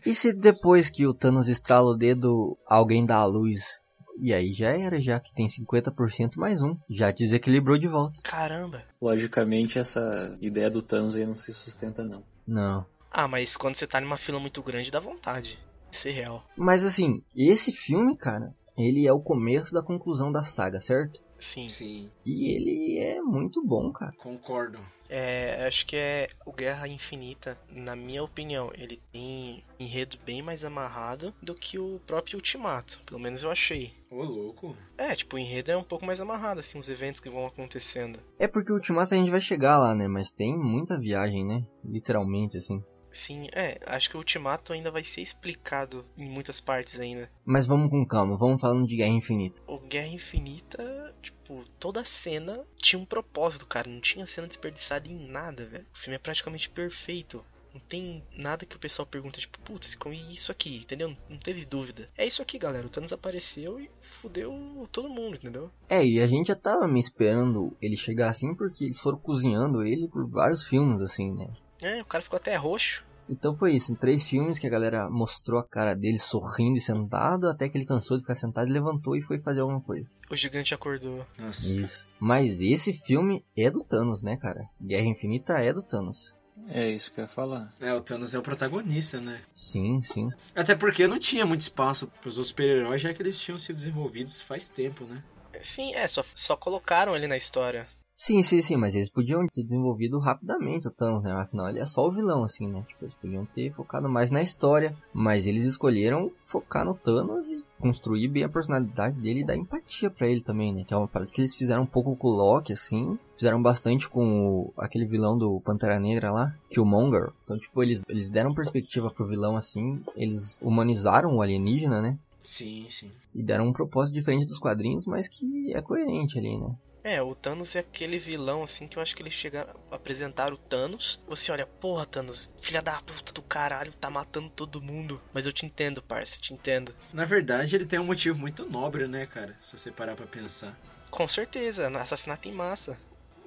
E 0.05 0.13
se 0.13 0.33
depois 0.33 0.89
que 0.89 1.07
o 1.07 1.13
Thanos 1.13 1.47
estrala 1.47 1.91
o 1.91 1.97
dedo, 1.97 2.57
alguém 2.67 3.05
dá 3.05 3.15
a 3.15 3.25
luz? 3.25 3.79
E 4.17 4.33
aí 4.33 4.53
já 4.53 4.69
era, 4.69 4.99
já 4.99 5.19
que 5.19 5.33
tem 5.33 5.47
50% 5.47 6.37
mais 6.37 6.61
um. 6.61 6.77
Já 6.89 7.11
desequilibrou 7.11 7.77
de 7.77 7.87
volta. 7.87 8.21
Caramba. 8.23 8.83
Logicamente, 9.01 9.77
essa 9.77 10.37
ideia 10.41 10.69
do 10.69 10.81
Thanos 10.81 11.15
aí 11.15 11.25
não 11.25 11.35
se 11.35 11.53
sustenta, 11.53 12.03
não. 12.03 12.23
Não. 12.47 12.85
Ah, 13.11 13.27
mas 13.27 13.55
quando 13.55 13.75
você 13.75 13.87
tá 13.87 13.99
numa 14.01 14.17
fila 14.17 14.39
muito 14.39 14.61
grande, 14.61 14.91
dá 14.91 14.99
vontade. 14.99 15.59
Isso 15.91 16.07
é 16.07 16.11
real. 16.11 16.43
Mas 16.57 16.83
assim, 16.83 17.23
esse 17.35 17.71
filme, 17.71 18.17
cara, 18.17 18.53
ele 18.77 19.07
é 19.07 19.13
o 19.13 19.21
começo 19.21 19.73
da 19.73 19.81
conclusão 19.81 20.31
da 20.31 20.43
saga, 20.43 20.79
certo? 20.79 21.21
Sim. 21.37 21.69
Sim, 21.69 22.11
E 22.25 22.53
ele 22.55 22.97
é 22.99 23.21
muito 23.21 23.63
bom, 23.65 23.91
cara. 23.91 24.13
concordo. 24.17 24.79
É, 25.07 25.65
acho 25.67 25.85
que 25.85 25.95
é 25.95 26.29
o 26.45 26.51
Guerra 26.51 26.87
Infinita, 26.87 27.59
na 27.69 27.95
minha 27.95 28.23
opinião, 28.23 28.71
ele 28.73 28.99
tem 29.11 29.63
enredo 29.79 30.17
bem 30.25 30.41
mais 30.41 30.63
amarrado 30.65 31.31
do 31.41 31.53
que 31.53 31.77
o 31.77 32.01
próprio 32.07 32.37
Ultimato. 32.37 32.99
Pelo 33.05 33.19
menos 33.19 33.43
eu 33.43 33.51
achei. 33.51 33.93
Ô, 34.09 34.23
louco. 34.23 34.75
É, 34.97 35.13
tipo, 35.15 35.35
o 35.35 35.39
enredo 35.39 35.71
é 35.71 35.77
um 35.77 35.83
pouco 35.83 36.05
mais 36.05 36.19
amarrado, 36.19 36.59
assim, 36.59 36.79
os 36.79 36.89
eventos 36.89 37.21
que 37.21 37.29
vão 37.29 37.45
acontecendo. 37.45 38.19
É 38.39 38.47
porque 38.47 38.71
o 38.71 38.75
Ultimato 38.75 39.13
a 39.13 39.17
gente 39.17 39.29
vai 39.29 39.41
chegar 39.41 39.77
lá, 39.77 39.93
né? 39.93 40.07
Mas 40.07 40.31
tem 40.31 40.57
muita 40.57 40.99
viagem, 40.99 41.45
né? 41.45 41.61
Literalmente, 41.83 42.57
assim. 42.57 42.81
Sim, 43.15 43.47
é, 43.53 43.79
acho 43.85 44.09
que 44.09 44.17
o 44.17 44.19
Ultimato 44.19 44.73
ainda 44.73 44.91
vai 44.91 45.01
ser 45.01 45.21
explicado 45.21 46.05
em 46.17 46.29
muitas 46.29 46.59
partes 46.59 46.99
ainda. 46.99 47.31
Mas 47.45 47.65
vamos 47.65 47.89
com 47.89 48.05
calma, 48.05 48.37
vamos 48.37 48.59
falando 48.59 48.85
de 48.85 48.97
Guerra 48.97 49.13
Infinita. 49.13 49.61
O 49.65 49.79
Guerra 49.79 50.09
Infinita, 50.09 51.15
tipo, 51.21 51.63
toda 51.79 52.03
cena 52.03 52.65
tinha 52.75 52.99
um 52.99 53.05
propósito, 53.05 53.65
cara. 53.65 53.89
Não 53.89 54.01
tinha 54.01 54.27
cena 54.27 54.47
desperdiçada 54.47 55.07
em 55.07 55.31
nada, 55.31 55.65
velho. 55.65 55.85
O 55.93 55.97
filme 55.97 56.17
é 56.17 56.19
praticamente 56.19 56.69
perfeito. 56.69 57.41
Não 57.73 57.79
tem 57.79 58.21
nada 58.37 58.65
que 58.65 58.75
o 58.75 58.79
pessoal 58.79 59.05
pergunta, 59.05 59.39
tipo, 59.39 59.59
putz, 59.59 59.95
como 59.95 60.13
isso 60.13 60.51
aqui, 60.51 60.79
entendeu? 60.79 61.15
Não 61.29 61.37
teve 61.37 61.65
dúvida. 61.65 62.09
É 62.17 62.25
isso 62.25 62.41
aqui, 62.41 62.57
galera. 62.57 62.85
O 62.85 62.89
Thanos 62.89 63.13
apareceu 63.13 63.79
e 63.79 63.89
fudeu 64.21 64.51
todo 64.91 65.07
mundo, 65.07 65.37
entendeu? 65.37 65.71
É, 65.87 66.05
e 66.05 66.19
a 66.19 66.27
gente 66.27 66.47
já 66.47 66.55
tava 66.55 66.85
me 66.85 66.99
esperando 66.99 67.75
ele 67.81 67.95
chegar 67.95 68.29
assim 68.29 68.53
porque 68.55 68.83
eles 68.83 68.99
foram 68.99 69.17
cozinhando 69.17 69.83
ele 69.83 70.09
por 70.09 70.29
vários 70.29 70.63
filmes, 70.63 71.01
assim, 71.01 71.33
né? 71.33 71.47
É, 71.81 72.01
o 72.01 72.05
cara 72.05 72.23
ficou 72.23 72.37
até 72.37 72.55
roxo. 72.55 73.03
Então 73.27 73.57
foi 73.57 73.73
isso, 73.73 73.91
em 73.91 73.95
três 73.95 74.23
filmes 74.23 74.59
que 74.59 74.67
a 74.67 74.69
galera 74.69 75.09
mostrou 75.09 75.59
a 75.59 75.67
cara 75.67 75.95
dele 75.95 76.19
sorrindo 76.19 76.77
e 76.77 76.81
sentado, 76.81 77.47
até 77.47 77.67
que 77.67 77.77
ele 77.77 77.85
cansou 77.85 78.17
de 78.17 78.21
ficar 78.21 78.35
sentado 78.35 78.69
e 78.69 78.73
levantou 78.73 79.15
e 79.15 79.21
foi 79.21 79.39
fazer 79.39 79.61
alguma 79.61 79.81
coisa. 79.81 80.09
O 80.29 80.35
gigante 80.35 80.73
acordou. 80.73 81.25
Nossa. 81.39 81.65
Isso. 81.67 82.05
Mas 82.19 82.61
esse 82.61 82.93
filme 82.93 83.43
é 83.57 83.69
do 83.71 83.83
Thanos, 83.83 84.21
né, 84.21 84.37
cara? 84.37 84.69
Guerra 84.79 85.07
Infinita 85.07 85.53
é 85.53 85.73
do 85.73 85.81
Thanos. 85.81 86.35
É 86.67 86.89
isso 86.89 87.11
que 87.11 87.19
eu 87.19 87.25
ia 87.25 87.29
falar. 87.29 87.73
É, 87.79 87.93
o 87.93 88.01
Thanos 88.01 88.33
é 88.33 88.39
o 88.39 88.43
protagonista, 88.43 89.19
né? 89.19 89.41
Sim, 89.53 90.01
sim. 90.03 90.29
Até 90.55 90.75
porque 90.75 91.07
não 91.07 91.19
tinha 91.19 91.45
muito 91.45 91.61
espaço 91.61 92.07
pros 92.21 92.37
outros 92.37 92.49
super-heróis, 92.49 93.01
já 93.01 93.13
que 93.13 93.21
eles 93.21 93.39
tinham 93.39 93.57
sido 93.57 93.75
desenvolvidos 93.75 94.41
faz 94.41 94.69
tempo, 94.69 95.03
né? 95.03 95.23
Sim, 95.61 95.93
é, 95.93 96.07
só, 96.07 96.23
só 96.33 96.55
colocaram 96.55 97.15
ele 97.15 97.27
na 97.27 97.37
história. 97.37 97.87
Sim, 98.17 98.41
sim, 98.41 98.61
sim, 98.61 98.77
mas 98.77 98.95
eles 98.95 99.09
podiam 99.09 99.45
ter 99.45 99.61
desenvolvido 99.61 100.19
rapidamente 100.19 100.87
o 100.87 100.91
Thanos, 100.91 101.21
né? 101.21 101.33
Afinal, 101.33 101.67
ele 101.67 101.79
é 101.79 101.85
só 101.85 102.07
o 102.07 102.11
vilão, 102.11 102.45
assim, 102.45 102.65
né? 102.65 102.81
Tipo, 102.87 103.03
eles 103.03 103.13
podiam 103.13 103.45
ter 103.45 103.73
focado 103.73 104.07
mais 104.07 104.31
na 104.31 104.41
história, 104.41 104.95
mas 105.13 105.45
eles 105.45 105.65
escolheram 105.65 106.31
focar 106.39 106.85
no 106.85 106.95
Thanos 106.95 107.45
e 107.49 107.65
construir 107.77 108.29
bem 108.29 108.45
a 108.45 108.49
personalidade 108.49 109.19
dele 109.19 109.41
e 109.41 109.45
dar 109.45 109.57
empatia 109.57 110.09
pra 110.09 110.29
ele 110.29 110.41
também, 110.41 110.73
né? 110.73 110.85
Que 110.85 110.93
é 110.93 110.97
uma 110.97 111.09
parada 111.09 111.29
que 111.29 111.41
eles 111.41 111.55
fizeram 111.55 111.83
um 111.83 111.85
pouco 111.85 112.15
com 112.15 112.29
o 112.29 112.31
Loki, 112.31 112.71
assim, 112.71 113.19
fizeram 113.35 113.61
bastante 113.61 114.07
com 114.07 114.45
o, 114.45 114.73
aquele 114.77 115.05
vilão 115.05 115.37
do 115.37 115.59
Pantera 115.59 115.99
Negra 115.99 116.31
lá, 116.31 116.55
Killmonger. 116.69 117.33
Então, 117.43 117.59
tipo, 117.59 117.83
eles, 117.83 118.01
eles 118.07 118.29
deram 118.29 118.53
perspectiva 118.53 119.11
pro 119.11 119.27
vilão, 119.27 119.57
assim, 119.57 120.01
eles 120.15 120.57
humanizaram 120.61 121.35
o 121.35 121.41
alienígena, 121.41 122.01
né? 122.01 122.17
Sim, 122.45 122.87
sim. 122.89 123.11
E 123.33 123.43
deram 123.43 123.67
um 123.67 123.73
propósito 123.73 124.15
diferente 124.15 124.45
dos 124.45 124.59
quadrinhos, 124.59 125.05
mas 125.05 125.27
que 125.27 125.73
é 125.73 125.81
coerente 125.81 126.39
ali, 126.39 126.57
né? 126.57 126.73
É, 127.05 127.21
o 127.21 127.35
Thanos 127.35 127.75
é 127.75 127.79
aquele 127.81 128.17
vilão, 128.17 128.63
assim, 128.63 128.87
que 128.87 128.97
eu 128.97 129.01
acho 129.01 129.15
que 129.15 129.21
eles 129.21 129.31
chegaram 129.31 129.79
a 129.91 129.95
apresentar 129.95 130.51
o 130.51 130.57
Thanos. 130.57 131.19
Você 131.27 131.51
olha, 131.51 131.67
porra, 131.67 132.03
Thanos, 132.03 132.51
filha 132.59 132.81
da 132.81 132.99
puta 132.99 133.31
do 133.31 133.43
caralho, 133.43 133.93
tá 133.93 134.09
matando 134.09 134.49
todo 134.49 134.81
mundo. 134.81 135.21
Mas 135.31 135.45
eu 135.45 135.53
te 135.53 135.67
entendo, 135.67 136.01
parça, 136.01 136.41
te 136.41 136.51
entendo. 136.51 136.95
Na 137.13 137.23
verdade, 137.23 137.75
ele 137.75 137.85
tem 137.85 137.99
um 137.99 138.05
motivo 138.05 138.39
muito 138.39 138.67
nobre, 138.67 139.07
né, 139.07 139.27
cara? 139.27 139.55
Se 139.61 139.77
você 139.77 139.91
parar 139.91 140.15
pra 140.15 140.25
pensar. 140.25 140.75
Com 141.11 141.27
certeza, 141.27 141.87
assassinato 141.89 142.49
em 142.49 142.51
massa. 142.51 142.97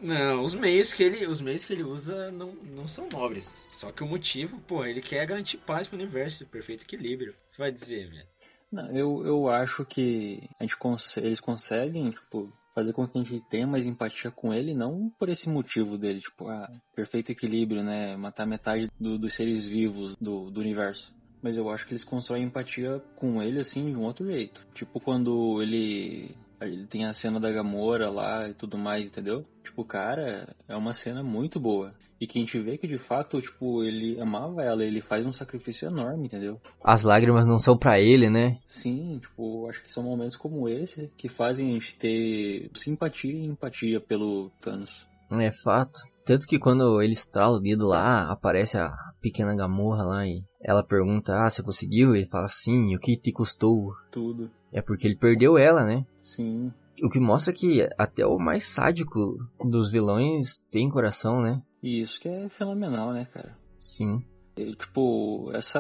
Não, 0.01 0.45
os 0.45 0.55
meios 0.55 0.95
que 0.95 1.03
ele, 1.03 1.27
os 1.27 1.41
meios 1.41 1.65
que 1.65 1.73
ele 1.73 1.83
usa 1.83 2.31
não, 2.31 2.53
não 2.53 2.87
são 2.87 3.09
nobres. 3.09 3.67
Só 3.69 3.91
que 3.91 4.05
o 4.05 4.07
motivo, 4.07 4.61
pô, 4.61 4.85
ele 4.85 5.03
quer 5.03 5.27
garantir 5.27 5.57
paz 5.57 5.89
pro 5.89 5.99
universo, 5.99 6.47
perfeito 6.47 6.85
equilíbrio. 6.85 7.35
Você 7.49 7.59
vai 7.59 7.73
dizer, 7.73 8.09
velho. 8.09 8.27
Não, 8.71 8.89
eu, 8.93 9.27
eu 9.27 9.49
acho 9.49 9.85
que 9.85 10.49
a 10.61 10.63
gente 10.63 10.77
cons 10.77 11.17
eles 11.17 11.41
conseguem, 11.41 12.13
tipo, 12.13 12.53
fazer 12.79 12.93
com 12.93 13.09
que 13.09 13.19
a 13.19 13.23
gente 13.25 13.49
tenha 13.49 13.67
mais 13.67 13.87
empatia 13.87 14.31
com 14.31 14.55
ele, 14.55 14.73
não 14.73 15.11
por 15.19 15.29
esse 15.29 15.49
motivo 15.49 15.99
dele, 15.99 16.21
tipo, 16.21 16.47
ah, 16.49 16.71
perfeito 16.95 17.33
equilíbrio, 17.33 17.83
né? 17.83 18.17
Matar 18.17 18.47
metade 18.47 18.87
do- 19.01 19.19
dos 19.19 19.35
seres 19.35 19.67
vivos 19.67 20.15
do, 20.21 20.49
do 20.51 20.61
universo. 20.61 21.13
Mas 21.43 21.57
eu 21.57 21.69
acho 21.71 21.85
que 21.87 21.93
eles 21.93 22.05
constroem 22.05 22.45
empatia 22.45 23.03
com 23.17 23.43
ele, 23.43 23.59
assim, 23.61 23.87
de 23.87 23.97
um 23.97 24.03
outro 24.05 24.27
jeito. 24.27 24.61
Tipo, 24.75 25.01
quando 25.01 25.61
ele, 25.61 26.37
ele 26.61 26.87
tem 26.87 27.05
a 27.05 27.13
cena 27.13 27.41
da 27.41 27.51
Gamora 27.51 28.11
lá 28.11 28.49
e 28.49 28.55
tudo 28.55 28.79
mais, 28.79 29.07
entendeu? 29.07 29.45
Tipo, 29.65 29.85
cara, 29.85 30.49
é 30.69 30.77
uma 30.77 30.95
cena 30.95 31.23
muito 31.23 31.59
boa. 31.59 31.93
E 32.21 32.27
que 32.27 32.39
a 32.39 32.43
gente 32.43 32.59
vê 32.59 32.77
que, 32.77 32.89
de 32.89 32.99
fato, 32.99 33.41
tipo, 33.41 33.85
ele 33.85 34.21
amava 34.21 34.63
ela, 34.63 34.85
ele 34.85 35.01
faz 35.01 35.25
um 35.25 35.33
sacrifício 35.33 35.89
enorme, 35.89 36.27
entendeu? 36.27 36.61
As 36.83 37.03
lágrimas 37.03 37.47
não 37.47 37.59
são 37.59 37.77
pra 37.77 38.01
ele, 38.01 38.29
né? 38.29 38.59
Sim, 38.83 39.19
tipo, 39.21 39.69
acho 39.69 39.83
que 39.83 39.93
são 39.93 40.03
momentos 40.03 40.37
como 40.37 40.69
esse 40.69 41.11
que 41.17 41.29
fazem 41.29 41.71
a 41.71 41.73
gente 41.75 41.97
ter 41.97 42.71
simpatia 42.75 43.33
e 43.33 43.47
empatia 43.47 44.01
pelo 44.01 44.51
Thanos. 44.61 45.07
É 45.39 45.53
fato. 45.53 46.01
Tanto 46.25 46.47
que 46.47 46.59
quando 46.59 47.01
ele 47.01 47.13
estrala 47.13 47.57
o 47.57 47.61
dedo 47.61 47.87
lá, 47.87 48.31
aparece 48.31 48.77
a 48.77 48.91
pequena 49.21 49.55
Gamorra 49.55 50.03
lá 50.03 50.27
e 50.27 50.43
ela 50.63 50.83
pergunta, 50.83 51.33
ah, 51.35 51.49
você 51.49 51.63
conseguiu? 51.63 52.15
Ele 52.15 52.27
fala, 52.27 52.49
sim, 52.49 52.95
o 52.95 52.99
que 52.99 53.17
te 53.17 53.33
custou? 53.33 53.95
Tudo. 54.11 54.51
É 54.73 54.83
porque 54.83 55.07
ele 55.07 55.17
perdeu 55.17 55.57
ela, 55.57 55.85
né? 55.85 56.05
Sim. 56.37 56.73
O 57.03 57.09
que 57.09 57.21
mostra 57.21 57.53
que 57.53 57.89
até 57.99 58.27
o 58.27 58.39
mais 58.39 58.65
sádico 58.65 59.35
dos 59.65 59.91
vilões 59.91 60.61
tem 60.71 60.89
coração, 60.89 61.41
né? 61.41 61.63
E 61.83 62.01
isso 62.01 62.21
que 62.21 62.29
é 62.29 62.49
fenomenal, 62.49 63.13
né, 63.13 63.27
cara? 63.33 63.57
Sim. 63.81 64.25
E, 64.57 64.75
tipo, 64.75 65.51
essa 65.55 65.79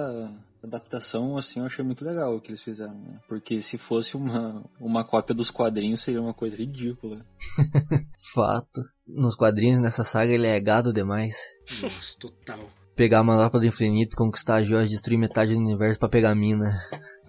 adaptação, 0.62 1.36
assim, 1.36 1.60
eu 1.60 1.66
achei 1.66 1.84
muito 1.84 2.04
legal 2.04 2.34
o 2.34 2.40
que 2.40 2.50
eles 2.50 2.62
fizeram, 2.62 2.94
né? 2.94 3.18
Porque 3.28 3.60
se 3.60 3.78
fosse 3.78 4.16
uma, 4.16 4.64
uma 4.80 5.04
cópia 5.04 5.34
dos 5.34 5.50
quadrinhos, 5.50 6.02
seria 6.02 6.20
uma 6.20 6.34
coisa 6.34 6.56
ridícula. 6.56 7.24
Fato. 8.32 8.82
Nos 9.06 9.34
quadrinhos 9.34 9.80
nessa 9.80 10.04
saga 10.04 10.32
ele 10.32 10.46
é 10.46 10.60
gado 10.60 10.92
demais. 10.92 11.36
Nossa, 11.82 12.18
total. 12.18 12.70
Pegar 12.94 13.20
a 13.20 13.24
manopla 13.24 13.60
do 13.60 13.66
infinito, 13.66 14.16
conquistar 14.16 14.56
a 14.56 14.62
joia, 14.62 14.86
destruir 14.86 15.18
metade 15.18 15.54
do 15.54 15.60
universo 15.60 15.98
pra 15.98 16.08
pegar 16.08 16.30
a 16.30 16.34
mina. 16.34 16.72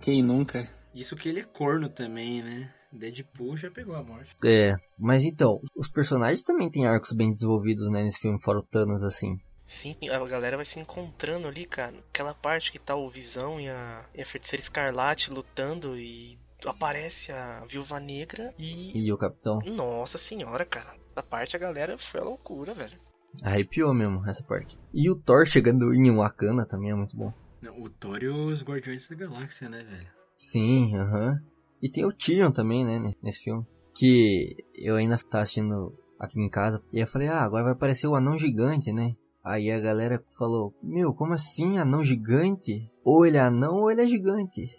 Quem 0.02 0.24
nunca? 0.24 0.68
Isso 0.94 1.16
que 1.16 1.30
ele 1.30 1.42
é 1.42 1.44
corno 1.44 1.88
também, 1.88 2.42
né? 2.42 2.74
Deadpool 2.92 3.56
já 3.58 3.70
pegou 3.70 3.96
a 3.96 4.04
morte. 4.04 4.36
É, 4.44 4.76
mas 4.98 5.24
então, 5.24 5.60
os 5.76 5.90
personagens 5.90 6.44
também 6.44 6.70
têm 6.70 6.88
arcos 6.88 7.14
bem 7.14 7.32
desenvolvidos, 7.32 7.90
né, 7.90 8.04
nesse 8.04 8.20
filme, 8.20 8.42
fora 8.42 8.60
o 8.60 8.64
Thanos, 8.64 9.04
assim. 9.04 9.38
Sim, 9.68 9.96
a 10.10 10.26
galera 10.26 10.58
vai 10.58 10.66
se 10.66 10.80
encontrando 10.80 11.48
ali, 11.48 11.66
cara. 11.66 11.96
Aquela 12.10 12.34
parte 12.34 12.72
que 12.72 12.80
tá 12.80 12.96
o 12.96 13.10
Visão 13.10 13.62
e 13.62 13.70
a, 13.70 14.04
e 14.16 14.22
a 14.22 14.26
Feiticeira 14.26 14.64
Escarlate 14.64 15.32
lutando 15.32 15.96
e 15.96 16.40
aparece 16.66 17.32
a 17.32 17.64
Viúva 17.66 18.00
Negra 18.00 18.54
e... 18.58 19.06
E 19.06 19.14
o 19.14 19.18
Capitão. 19.18 19.60
Nossa 19.60 20.18
senhora, 20.18 20.66
cara. 20.66 20.96
Essa 21.12 21.22
parte 21.22 21.56
a 21.56 21.60
galera 21.60 21.98
foi 22.00 22.20
a 22.20 22.24
loucura, 22.24 22.74
velho. 22.74 23.00
Arrepiou 23.44 23.94
mesmo 23.94 24.28
essa 24.28 24.44
parte. 24.44 24.76
E 24.92 25.08
o 25.08 25.16
Thor 25.16 25.46
chegando 25.46 25.94
em 25.94 26.16
Wakanda 26.16 26.66
também 26.66 26.90
é 26.90 26.96
muito 26.96 27.16
bom. 27.16 27.32
Não, 27.62 27.80
o 27.80 27.90
Thor 27.90 28.24
e 28.24 28.28
os 28.28 28.64
Guardiões 28.64 29.08
da 29.08 29.16
Galáxia, 29.16 29.70
né, 29.70 29.84
velho? 29.84 30.08
Sim, 30.40 30.96
aham. 30.98 31.38
E 31.82 31.90
tem 31.90 32.06
o 32.06 32.12
Tyrion 32.12 32.52
também, 32.52 32.84
né, 32.86 33.14
nesse- 33.24 33.44
filme. 33.44 33.66
Que 33.96 34.56
eu 34.76 34.96
ainda 34.96 35.18
tava 35.18 35.44
assistindo 35.44 35.94
aqui 36.20 36.40
em 36.40 36.50
casa. 36.50 36.82
E 36.94 37.00
eu 37.00 37.08
falei, 37.08 37.28
ah, 37.28 37.42
agora 37.44 37.64
vai 37.64 37.74
aparecer 37.74 38.08
o 38.08 38.16
anão 38.16 38.38
gigante, 38.38 38.92
né? 38.92 39.16
Aí 39.44 39.72
a 39.72 39.80
galera 39.80 40.24
falou, 40.38 40.74
meu, 40.84 41.14
como 41.14 41.34
assim 41.34 41.78
anão 41.78 42.04
gigante? 42.04 42.90
Ou 43.04 43.26
ele 43.26 43.38
é 43.38 43.42
anão 43.42 43.78
ou 43.78 43.92
ele 43.92 44.02
é 44.02 44.06
gigante. 44.06 44.70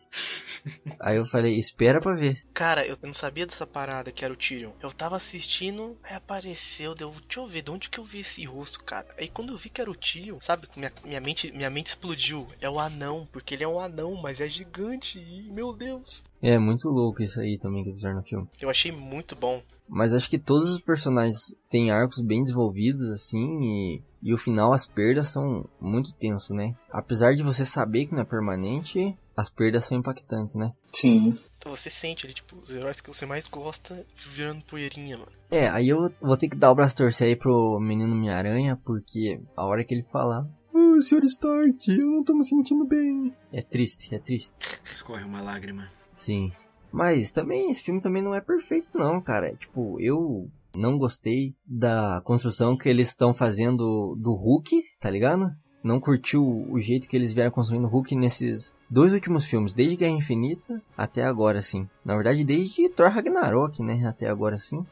Aí 0.98 1.16
eu 1.16 1.24
falei, 1.24 1.58
espera 1.58 2.00
pra 2.00 2.14
ver. 2.14 2.42
Cara, 2.52 2.86
eu 2.86 2.96
não 3.02 3.12
sabia 3.12 3.46
dessa 3.46 3.66
parada 3.66 4.12
que 4.12 4.24
era 4.24 4.32
o 4.32 4.36
Tyrion. 4.36 4.72
Eu 4.82 4.92
tava 4.92 5.16
assistindo, 5.16 5.96
aí 6.02 6.14
apareceu, 6.14 6.94
deu, 6.94 7.10
deixa 7.10 7.40
eu 7.40 7.48
ver, 7.48 7.62
de 7.62 7.70
onde 7.70 7.88
que 7.88 7.98
eu 7.98 8.04
vi 8.04 8.20
esse 8.20 8.44
rosto, 8.44 8.82
cara? 8.84 9.06
Aí 9.18 9.28
quando 9.28 9.52
eu 9.52 9.58
vi 9.58 9.70
que 9.70 9.80
era 9.80 9.90
o 9.90 9.94
Tyrion, 9.94 10.38
sabe, 10.40 10.68
minha, 10.76 10.92
minha, 11.04 11.20
mente, 11.20 11.52
minha 11.52 11.70
mente 11.70 11.88
explodiu. 11.88 12.46
É 12.60 12.68
o 12.68 12.78
anão, 12.78 13.28
porque 13.32 13.54
ele 13.54 13.64
é 13.64 13.68
um 13.68 13.80
anão, 13.80 14.14
mas 14.20 14.40
é 14.40 14.48
gigante, 14.48 15.18
e, 15.18 15.50
meu 15.50 15.72
Deus. 15.72 16.22
É, 16.42 16.58
muito 16.58 16.88
louco 16.88 17.22
isso 17.22 17.40
aí 17.40 17.58
também 17.58 17.82
que 17.82 17.88
eles 17.88 17.96
fizeram 17.96 18.16
no 18.16 18.22
filme. 18.22 18.48
Eu 18.60 18.70
achei 18.70 18.90
muito 18.90 19.36
bom. 19.36 19.62
Mas 19.88 20.14
acho 20.14 20.30
que 20.30 20.38
todos 20.38 20.70
os 20.70 20.80
personagens 20.80 21.52
têm 21.68 21.90
arcos 21.90 22.20
bem 22.20 22.42
desenvolvidos, 22.42 23.02
assim, 23.08 23.44
e, 23.60 24.02
e 24.22 24.32
o 24.32 24.38
final, 24.38 24.72
as 24.72 24.86
perdas 24.86 25.30
são 25.30 25.68
muito 25.80 26.14
tenso, 26.14 26.54
né? 26.54 26.72
Apesar 26.92 27.34
de 27.34 27.42
você 27.42 27.64
saber 27.64 28.06
que 28.06 28.14
não 28.14 28.22
é 28.22 28.24
permanente, 28.24 29.18
as 29.40 29.50
perdas 29.50 29.86
são 29.86 29.98
impactantes, 29.98 30.54
né? 30.54 30.72
Sim. 31.00 31.38
Então 31.58 31.74
você 31.74 31.90
sente 31.90 32.26
ali, 32.26 32.34
tipo, 32.34 32.56
os 32.56 32.70
heróis 32.70 33.00
que 33.00 33.08
você 33.08 33.24
mais 33.26 33.46
gosta 33.46 34.06
virando 34.34 34.64
poeirinha, 34.64 35.18
mano. 35.18 35.32
É, 35.50 35.68
aí 35.68 35.88
eu 35.88 36.12
vou 36.20 36.36
ter 36.36 36.48
que 36.48 36.56
dar 36.56 36.70
o 36.70 36.74
braço 36.74 36.96
torcer 36.96 37.28
aí 37.28 37.36
pro 37.36 37.78
menino 37.80 38.14
Minha-Aranha, 38.14 38.80
porque 38.84 39.40
a 39.56 39.64
hora 39.66 39.84
que 39.84 39.94
ele 39.94 40.04
falar. 40.04 40.46
Oh, 40.72 41.00
Sr. 41.02 41.24
Stark, 41.24 41.90
eu 41.90 42.06
não 42.06 42.22
tô 42.22 42.34
me 42.34 42.44
sentindo 42.44 42.86
bem. 42.86 43.34
É 43.52 43.60
triste, 43.60 44.14
é 44.14 44.18
triste. 44.18 44.52
Escorre 44.90 45.24
uma 45.24 45.42
lágrima. 45.42 45.88
Sim. 46.12 46.52
Mas 46.92 47.30
também, 47.30 47.70
esse 47.70 47.82
filme 47.82 48.00
também 48.00 48.22
não 48.22 48.34
é 48.34 48.40
perfeito 48.40 48.96
não, 48.96 49.20
cara. 49.20 49.48
É, 49.48 49.56
tipo, 49.56 50.00
eu 50.00 50.48
não 50.76 50.98
gostei 50.98 51.54
da 51.66 52.20
construção 52.24 52.76
que 52.76 52.88
eles 52.88 53.08
estão 53.08 53.34
fazendo 53.34 54.14
do 54.16 54.32
Hulk, 54.34 54.70
tá 55.00 55.10
ligado? 55.10 55.50
Não 55.82 56.00
curtiu 56.00 56.42
o 56.42 56.78
jeito 56.78 57.08
que 57.08 57.16
eles 57.16 57.32
vieram 57.32 57.50
construindo 57.50 57.84
o 57.84 57.88
Hulk 57.88 58.14
nesses 58.14 58.74
dois 58.88 59.12
últimos 59.12 59.46
filmes, 59.46 59.74
desde 59.74 59.96
Guerra 59.96 60.16
Infinita 60.16 60.82
até 60.96 61.24
agora, 61.24 61.58
assim. 61.58 61.88
Na 62.04 62.14
verdade, 62.14 62.44
desde 62.44 62.88
Thor 62.90 63.08
Ragnarok, 63.10 63.82
né? 63.82 64.06
Até 64.06 64.28
agora, 64.28 64.56
assim. 64.56 64.84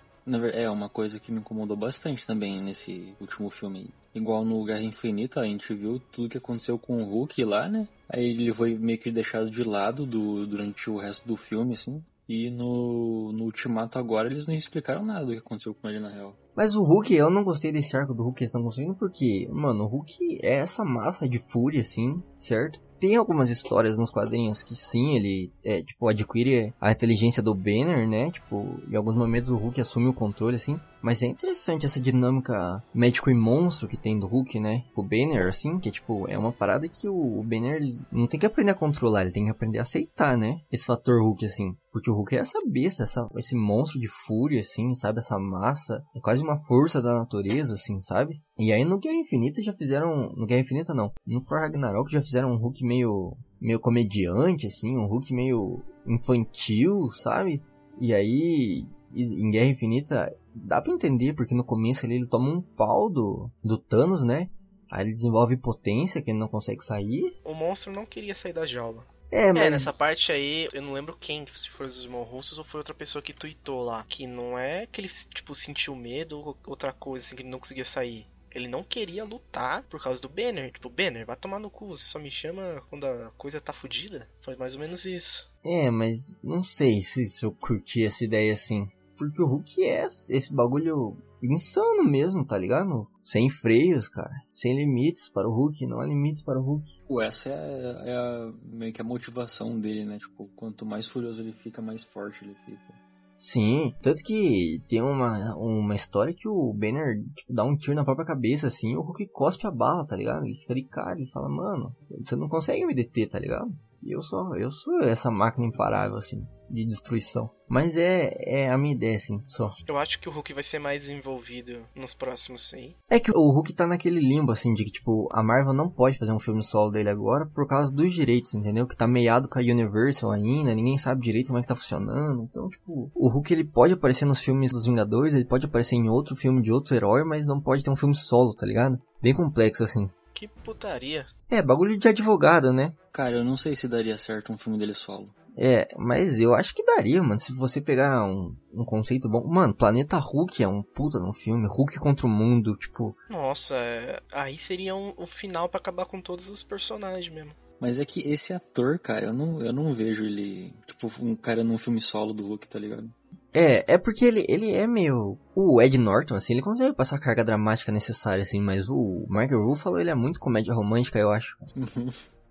É 0.52 0.68
uma 0.68 0.90
coisa 0.90 1.18
que 1.18 1.32
me 1.32 1.40
incomodou 1.40 1.76
bastante 1.76 2.26
também 2.26 2.60
nesse 2.62 3.14
último 3.18 3.50
filme. 3.50 3.90
Igual 4.14 4.44
no 4.44 4.62
Guerra 4.64 4.82
Infinita, 4.82 5.40
a 5.40 5.44
gente 5.44 5.72
viu 5.74 5.98
tudo 6.12 6.28
que 6.28 6.36
aconteceu 6.36 6.78
com 6.78 7.02
o 7.02 7.04
Hulk 7.04 7.42
lá, 7.44 7.66
né? 7.68 7.88
Aí 8.10 8.24
ele 8.24 8.52
foi 8.52 8.76
meio 8.76 8.98
que 8.98 9.10
deixado 9.10 9.50
de 9.50 9.62
lado 9.62 10.04
do, 10.04 10.46
durante 10.46 10.90
o 10.90 10.98
resto 10.98 11.26
do 11.26 11.36
filme, 11.36 11.74
assim. 11.74 12.02
E 12.28 12.50
no, 12.50 13.32
no 13.32 13.44
Ultimato 13.44 13.98
agora 13.98 14.28
eles 14.28 14.46
não 14.46 14.54
explicaram 14.54 15.02
nada 15.02 15.24
do 15.24 15.32
que 15.32 15.38
aconteceu 15.38 15.74
com 15.74 15.88
ele 15.88 15.98
na 15.98 16.10
real. 16.10 16.36
Mas 16.58 16.74
o 16.74 16.82
Hulk, 16.82 17.14
eu 17.14 17.30
não 17.30 17.44
gostei 17.44 17.70
desse 17.70 17.96
arco 17.96 18.12
do 18.12 18.24
Hulk 18.24 18.38
que 18.38 18.42
eles 18.42 18.50
estão 18.50 18.64
construindo 18.64 18.96
porque, 18.96 19.48
mano, 19.52 19.84
o 19.84 19.86
Hulk 19.86 20.40
é 20.42 20.56
essa 20.56 20.84
massa 20.84 21.28
de 21.28 21.38
fúria, 21.38 21.82
assim, 21.82 22.20
certo? 22.34 22.80
Tem 22.98 23.14
algumas 23.14 23.48
histórias 23.48 23.96
nos 23.96 24.10
quadrinhos 24.10 24.64
que 24.64 24.74
sim, 24.74 25.14
ele 25.14 25.52
é, 25.64 25.84
tipo, 25.84 26.08
adquire 26.08 26.74
a 26.80 26.90
inteligência 26.90 27.40
do 27.40 27.54
Banner, 27.54 28.08
né? 28.08 28.32
Tipo, 28.32 28.66
em 28.90 28.96
alguns 28.96 29.14
momentos 29.14 29.50
o 29.50 29.56
Hulk 29.56 29.80
assume 29.80 30.08
o 30.08 30.12
controle, 30.12 30.56
assim. 30.56 30.80
Mas 31.00 31.22
é 31.22 31.26
interessante 31.26 31.86
essa 31.86 32.00
dinâmica 32.00 32.82
médico 32.92 33.30
e 33.30 33.34
monstro 33.34 33.86
que 33.86 33.96
tem 33.96 34.18
do 34.18 34.26
Hulk, 34.26 34.58
né? 34.58 34.84
O 34.96 35.02
Banner, 35.02 35.46
assim, 35.46 35.78
que 35.78 35.88
é 35.88 35.92
tipo, 35.92 36.28
é 36.28 36.36
uma 36.36 36.52
parada 36.52 36.88
que 36.88 37.08
o 37.08 37.40
Banner 37.44 37.80
não 38.10 38.26
tem 38.26 38.40
que 38.40 38.46
aprender 38.46 38.72
a 38.72 38.74
controlar, 38.74 39.22
ele 39.22 39.32
tem 39.32 39.44
que 39.44 39.50
aprender 39.50 39.78
a 39.78 39.82
aceitar, 39.82 40.36
né? 40.36 40.60
Esse 40.72 40.84
fator 40.84 41.22
Hulk, 41.22 41.46
assim. 41.46 41.76
Porque 41.92 42.10
o 42.10 42.14
Hulk 42.14 42.36
é 42.36 42.40
essa 42.40 42.58
besta, 42.66 43.04
essa, 43.04 43.28
esse 43.36 43.56
monstro 43.56 44.00
de 44.00 44.08
fúria, 44.08 44.60
assim, 44.60 44.94
sabe? 44.94 45.20
Essa 45.20 45.38
massa. 45.38 46.02
É 46.16 46.20
quase 46.20 46.42
uma 46.48 46.64
força 46.64 47.02
da 47.02 47.14
natureza, 47.14 47.74
assim, 47.74 48.00
sabe? 48.02 48.40
E 48.58 48.72
aí 48.72 48.84
no 48.84 48.98
Guerra 48.98 49.16
Infinita 49.16 49.62
já 49.62 49.72
fizeram. 49.72 50.32
No 50.34 50.46
Guerra 50.46 50.62
Infinita 50.62 50.94
não. 50.94 51.12
No 51.26 51.42
Thor 51.42 51.60
Ragnarok 51.60 52.10
já 52.10 52.22
fizeram 52.22 52.52
um 52.52 52.56
Hulk 52.56 52.84
meio. 52.84 53.36
meio 53.60 53.80
comediante, 53.80 54.66
assim, 54.66 54.96
um 54.96 55.06
Hulk 55.06 55.32
meio 55.32 55.82
infantil, 56.06 57.10
sabe? 57.12 57.62
E 58.00 58.14
aí. 58.14 58.86
Em 59.14 59.50
Guerra 59.50 59.70
Infinita 59.70 60.36
dá 60.54 60.82
pra 60.82 60.92
entender, 60.92 61.32
porque 61.34 61.54
no 61.54 61.64
começo 61.64 62.04
ali 62.04 62.16
ele 62.16 62.28
toma 62.28 62.50
um 62.50 62.60
pau 62.60 63.08
do, 63.08 63.50
do 63.64 63.78
Thanos, 63.78 64.22
né? 64.22 64.50
Aí 64.90 65.04
ele 65.04 65.14
desenvolve 65.14 65.56
potência 65.56 66.20
que 66.20 66.30
ele 66.30 66.38
não 66.38 66.48
consegue 66.48 66.84
sair. 66.84 67.34
O 67.44 67.54
monstro 67.54 67.92
não 67.92 68.04
queria 68.04 68.34
sair 68.34 68.52
da 68.52 68.66
jaula. 68.66 69.04
É, 69.30 69.52
mas... 69.52 69.66
É, 69.66 69.70
nessa 69.70 69.92
parte 69.92 70.32
aí, 70.32 70.68
eu 70.72 70.82
não 70.82 70.92
lembro 70.92 71.16
quem, 71.18 71.44
se 71.54 71.68
foi 71.68 71.86
os 71.86 72.02
irmãos 72.02 72.24
russos 72.24 72.58
ou 72.58 72.64
foi 72.64 72.78
outra 72.78 72.94
pessoa 72.94 73.22
que 73.22 73.32
tweetou 73.32 73.84
lá. 73.84 74.04
Que 74.08 74.26
não 74.26 74.58
é 74.58 74.86
que 74.86 75.00
ele, 75.00 75.08
tipo, 75.08 75.54
sentiu 75.54 75.94
medo 75.94 76.38
ou 76.38 76.58
outra 76.66 76.92
coisa, 76.92 77.26
assim, 77.26 77.36
que 77.36 77.42
ele 77.42 77.50
não 77.50 77.58
conseguia 77.58 77.84
sair. 77.84 78.26
Ele 78.50 78.66
não 78.66 78.82
queria 78.82 79.24
lutar 79.24 79.82
por 79.84 80.02
causa 80.02 80.20
do 80.20 80.28
Banner. 80.28 80.72
Tipo, 80.72 80.88
Banner, 80.88 81.26
vai 81.26 81.36
tomar 81.36 81.58
no 81.58 81.70
cu, 81.70 81.88
você 81.88 82.06
só 82.06 82.18
me 82.18 82.30
chama 82.30 82.82
quando 82.88 83.04
a 83.04 83.30
coisa 83.36 83.60
tá 83.60 83.72
fodida. 83.72 84.28
Foi 84.40 84.56
mais 84.56 84.74
ou 84.74 84.80
menos 84.80 85.04
isso. 85.04 85.48
É, 85.62 85.90
mas 85.90 86.34
não 86.42 86.62
sei 86.62 87.02
se, 87.02 87.26
se 87.26 87.44
eu 87.44 87.52
curti 87.52 88.04
essa 88.04 88.24
ideia 88.24 88.52
assim. 88.52 88.90
Porque 89.18 89.42
o 89.42 89.46
Hulk 89.46 89.82
é 89.82 90.04
esse 90.04 90.54
bagulho 90.54 91.16
insano 91.42 92.04
mesmo, 92.04 92.44
tá 92.46 92.56
ligado? 92.56 93.08
Sem 93.22 93.50
freios, 93.50 94.08
cara. 94.08 94.32
Sem 94.54 94.76
limites 94.76 95.28
para 95.28 95.48
o 95.48 95.52
Hulk, 95.52 95.86
não 95.86 96.00
há 96.00 96.06
limites 96.06 96.42
para 96.42 96.58
o 96.58 96.62
Hulk. 96.62 96.84
Pô, 97.06 97.20
essa 97.20 97.48
é, 97.48 98.10
é 98.10 98.16
a, 98.16 98.52
meio 98.64 98.92
que 98.92 99.00
a 99.00 99.04
motivação 99.04 99.78
dele, 99.78 100.04
né? 100.04 100.18
Tipo, 100.18 100.48
quanto 100.56 100.86
mais 100.86 101.08
furioso 101.08 101.40
ele 101.40 101.52
fica, 101.52 101.82
mais 101.82 102.02
forte 102.04 102.44
ele 102.44 102.54
fica. 102.64 103.08
Sim, 103.36 103.94
tanto 104.02 104.20
que 104.24 104.82
tem 104.88 105.00
uma, 105.00 105.54
uma 105.56 105.94
história 105.94 106.34
que 106.36 106.48
o 106.48 106.74
Banner 106.74 107.22
tipo, 107.36 107.54
dá 107.54 107.62
um 107.64 107.76
tiro 107.76 107.94
na 107.94 108.04
própria 108.04 108.26
cabeça, 108.26 108.66
assim, 108.66 108.90
e 108.92 108.96
o 108.96 109.00
Hulk 109.00 109.28
cospe 109.28 109.64
a 109.64 109.70
bala, 109.70 110.04
tá 110.04 110.16
ligado? 110.16 110.44
Ele 110.44 110.56
fica 110.56 110.74
de 110.74 110.82
cara, 110.82 111.16
ele 111.16 111.30
fala, 111.30 111.48
mano, 111.48 111.94
você 112.24 112.34
não 112.34 112.48
consegue 112.48 112.84
me 112.84 112.94
deter, 112.94 113.28
tá 113.28 113.38
ligado? 113.38 113.70
E 114.02 114.14
eu 114.14 114.22
sou, 114.22 114.56
eu 114.56 114.70
sou 114.70 115.00
essa 115.02 115.30
máquina 115.30 115.66
imparável, 115.66 116.16
assim, 116.16 116.46
de 116.70 116.86
destruição. 116.86 117.50
Mas 117.68 117.96
é, 117.96 118.30
é 118.38 118.70
a 118.70 118.78
minha 118.78 118.94
ideia, 118.94 119.16
assim, 119.16 119.42
só. 119.46 119.70
Eu 119.86 119.98
acho 119.98 120.18
que 120.18 120.28
o 120.28 120.32
Hulk 120.32 120.54
vai 120.54 120.62
ser 120.62 120.78
mais 120.78 121.08
envolvido 121.08 121.84
nos 121.94 122.14
próximos, 122.14 122.68
sim. 122.70 122.94
É 123.10 123.20
que 123.20 123.30
o 123.30 123.50
Hulk 123.50 123.74
tá 123.74 123.86
naquele 123.86 124.20
limbo, 124.20 124.52
assim, 124.52 124.72
de 124.72 124.84
que, 124.84 124.90
tipo, 124.90 125.28
a 125.32 125.42
Marvel 125.42 125.74
não 125.74 125.90
pode 125.90 126.18
fazer 126.18 126.32
um 126.32 126.38
filme 126.38 126.64
solo 126.64 126.90
dele 126.90 127.10
agora 127.10 127.44
por 127.46 127.66
causa 127.66 127.94
dos 127.94 128.12
direitos, 128.12 128.54
entendeu? 128.54 128.86
Que 128.86 128.96
tá 128.96 129.06
meiado 129.06 129.48
com 129.48 129.58
a 129.58 129.62
Universal 129.62 130.30
ainda, 130.30 130.74
ninguém 130.74 130.96
sabe 130.96 131.20
direito 131.20 131.48
como 131.48 131.58
é 131.58 131.62
que 131.62 131.68
tá 131.68 131.76
funcionando. 131.76 132.42
Então, 132.42 132.68
tipo, 132.68 133.10
o 133.14 133.28
Hulk 133.28 133.52
ele 133.52 133.64
pode 133.64 133.92
aparecer 133.92 134.24
nos 134.24 134.40
filmes 134.40 134.72
dos 134.72 134.86
Vingadores, 134.86 135.34
ele 135.34 135.44
pode 135.44 135.66
aparecer 135.66 135.96
em 135.96 136.08
outro 136.08 136.34
filme 136.36 136.62
de 136.62 136.72
outro 136.72 136.94
herói, 136.94 137.24
mas 137.24 137.46
não 137.46 137.60
pode 137.60 137.84
ter 137.84 137.90
um 137.90 137.96
filme 137.96 138.14
solo, 138.14 138.54
tá 138.54 138.66
ligado? 138.66 138.98
Bem 139.20 139.34
complexo, 139.34 139.84
assim. 139.84 140.08
Que 140.38 140.46
putaria. 140.46 141.26
É, 141.50 141.60
bagulho 141.60 141.98
de 141.98 142.06
advogado, 142.06 142.72
né? 142.72 142.94
Cara, 143.12 143.38
eu 143.38 143.44
não 143.44 143.56
sei 143.56 143.74
se 143.74 143.88
daria 143.88 144.16
certo 144.16 144.52
um 144.52 144.56
filme 144.56 144.78
dele 144.78 144.94
solo. 144.94 145.34
É, 145.56 145.88
mas 145.96 146.38
eu 146.38 146.54
acho 146.54 146.72
que 146.72 146.84
daria, 146.84 147.20
mano. 147.20 147.40
Se 147.40 147.52
você 147.52 147.80
pegar 147.80 148.24
um, 148.24 148.54
um 148.72 148.84
conceito 148.84 149.28
bom. 149.28 149.44
Mano, 149.48 149.74
Planeta 149.74 150.16
Hulk 150.16 150.62
é 150.62 150.68
um 150.68 150.80
puta 150.80 151.18
num 151.18 151.32
filme. 151.32 151.66
Hulk 151.68 151.98
contra 151.98 152.28
o 152.28 152.30
mundo, 152.30 152.76
tipo. 152.76 153.16
Nossa, 153.28 153.74
é... 153.74 154.22
aí 154.30 154.56
seria 154.56 154.94
um, 154.94 155.12
um 155.18 155.26
final 155.26 155.68
para 155.68 155.80
acabar 155.80 156.06
com 156.06 156.20
todos 156.20 156.48
os 156.48 156.62
personagens 156.62 157.34
mesmo. 157.34 157.50
Mas 157.80 157.98
é 157.98 158.04
que 158.04 158.20
esse 158.20 158.52
ator, 158.52 159.00
cara, 159.00 159.26
eu 159.26 159.32
não, 159.32 159.60
eu 159.60 159.72
não 159.72 159.92
vejo 159.92 160.24
ele, 160.24 160.72
tipo, 160.86 161.10
um 161.20 161.34
cara 161.34 161.64
num 161.64 161.78
filme 161.78 162.00
solo 162.00 162.32
do 162.32 162.46
Hulk, 162.46 162.68
tá 162.68 162.78
ligado? 162.78 163.10
É, 163.52 163.94
é 163.94 163.98
porque 163.98 164.24
ele, 164.24 164.44
ele 164.48 164.72
é 164.72 164.86
meio. 164.86 165.36
O 165.54 165.80
Ed 165.80 165.96
Norton, 165.98 166.34
assim, 166.34 166.52
ele 166.52 166.62
consegue 166.62 166.94
passar 166.94 167.16
a 167.16 167.20
carga 167.20 167.44
dramática 167.44 167.90
necessária, 167.90 168.42
assim, 168.42 168.60
mas 168.60 168.88
o 168.88 169.24
Mark 169.28 169.50
Ruffalo, 169.50 169.98
ele 169.98 170.10
é 170.10 170.14
muito 170.14 170.38
comédia 170.38 170.74
romântica, 170.74 171.18
eu 171.18 171.30
acho. 171.30 171.56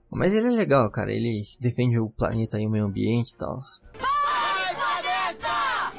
mas 0.10 0.34
ele 0.34 0.48
é 0.48 0.52
legal, 0.52 0.90
cara, 0.92 1.12
ele 1.12 1.44
defende 1.60 2.00
o 2.00 2.10
planeta 2.10 2.60
e 2.60 2.66
o 2.66 2.70
meio 2.70 2.86
ambiente 2.86 3.32
e 3.32 3.38
tal. 3.38 3.60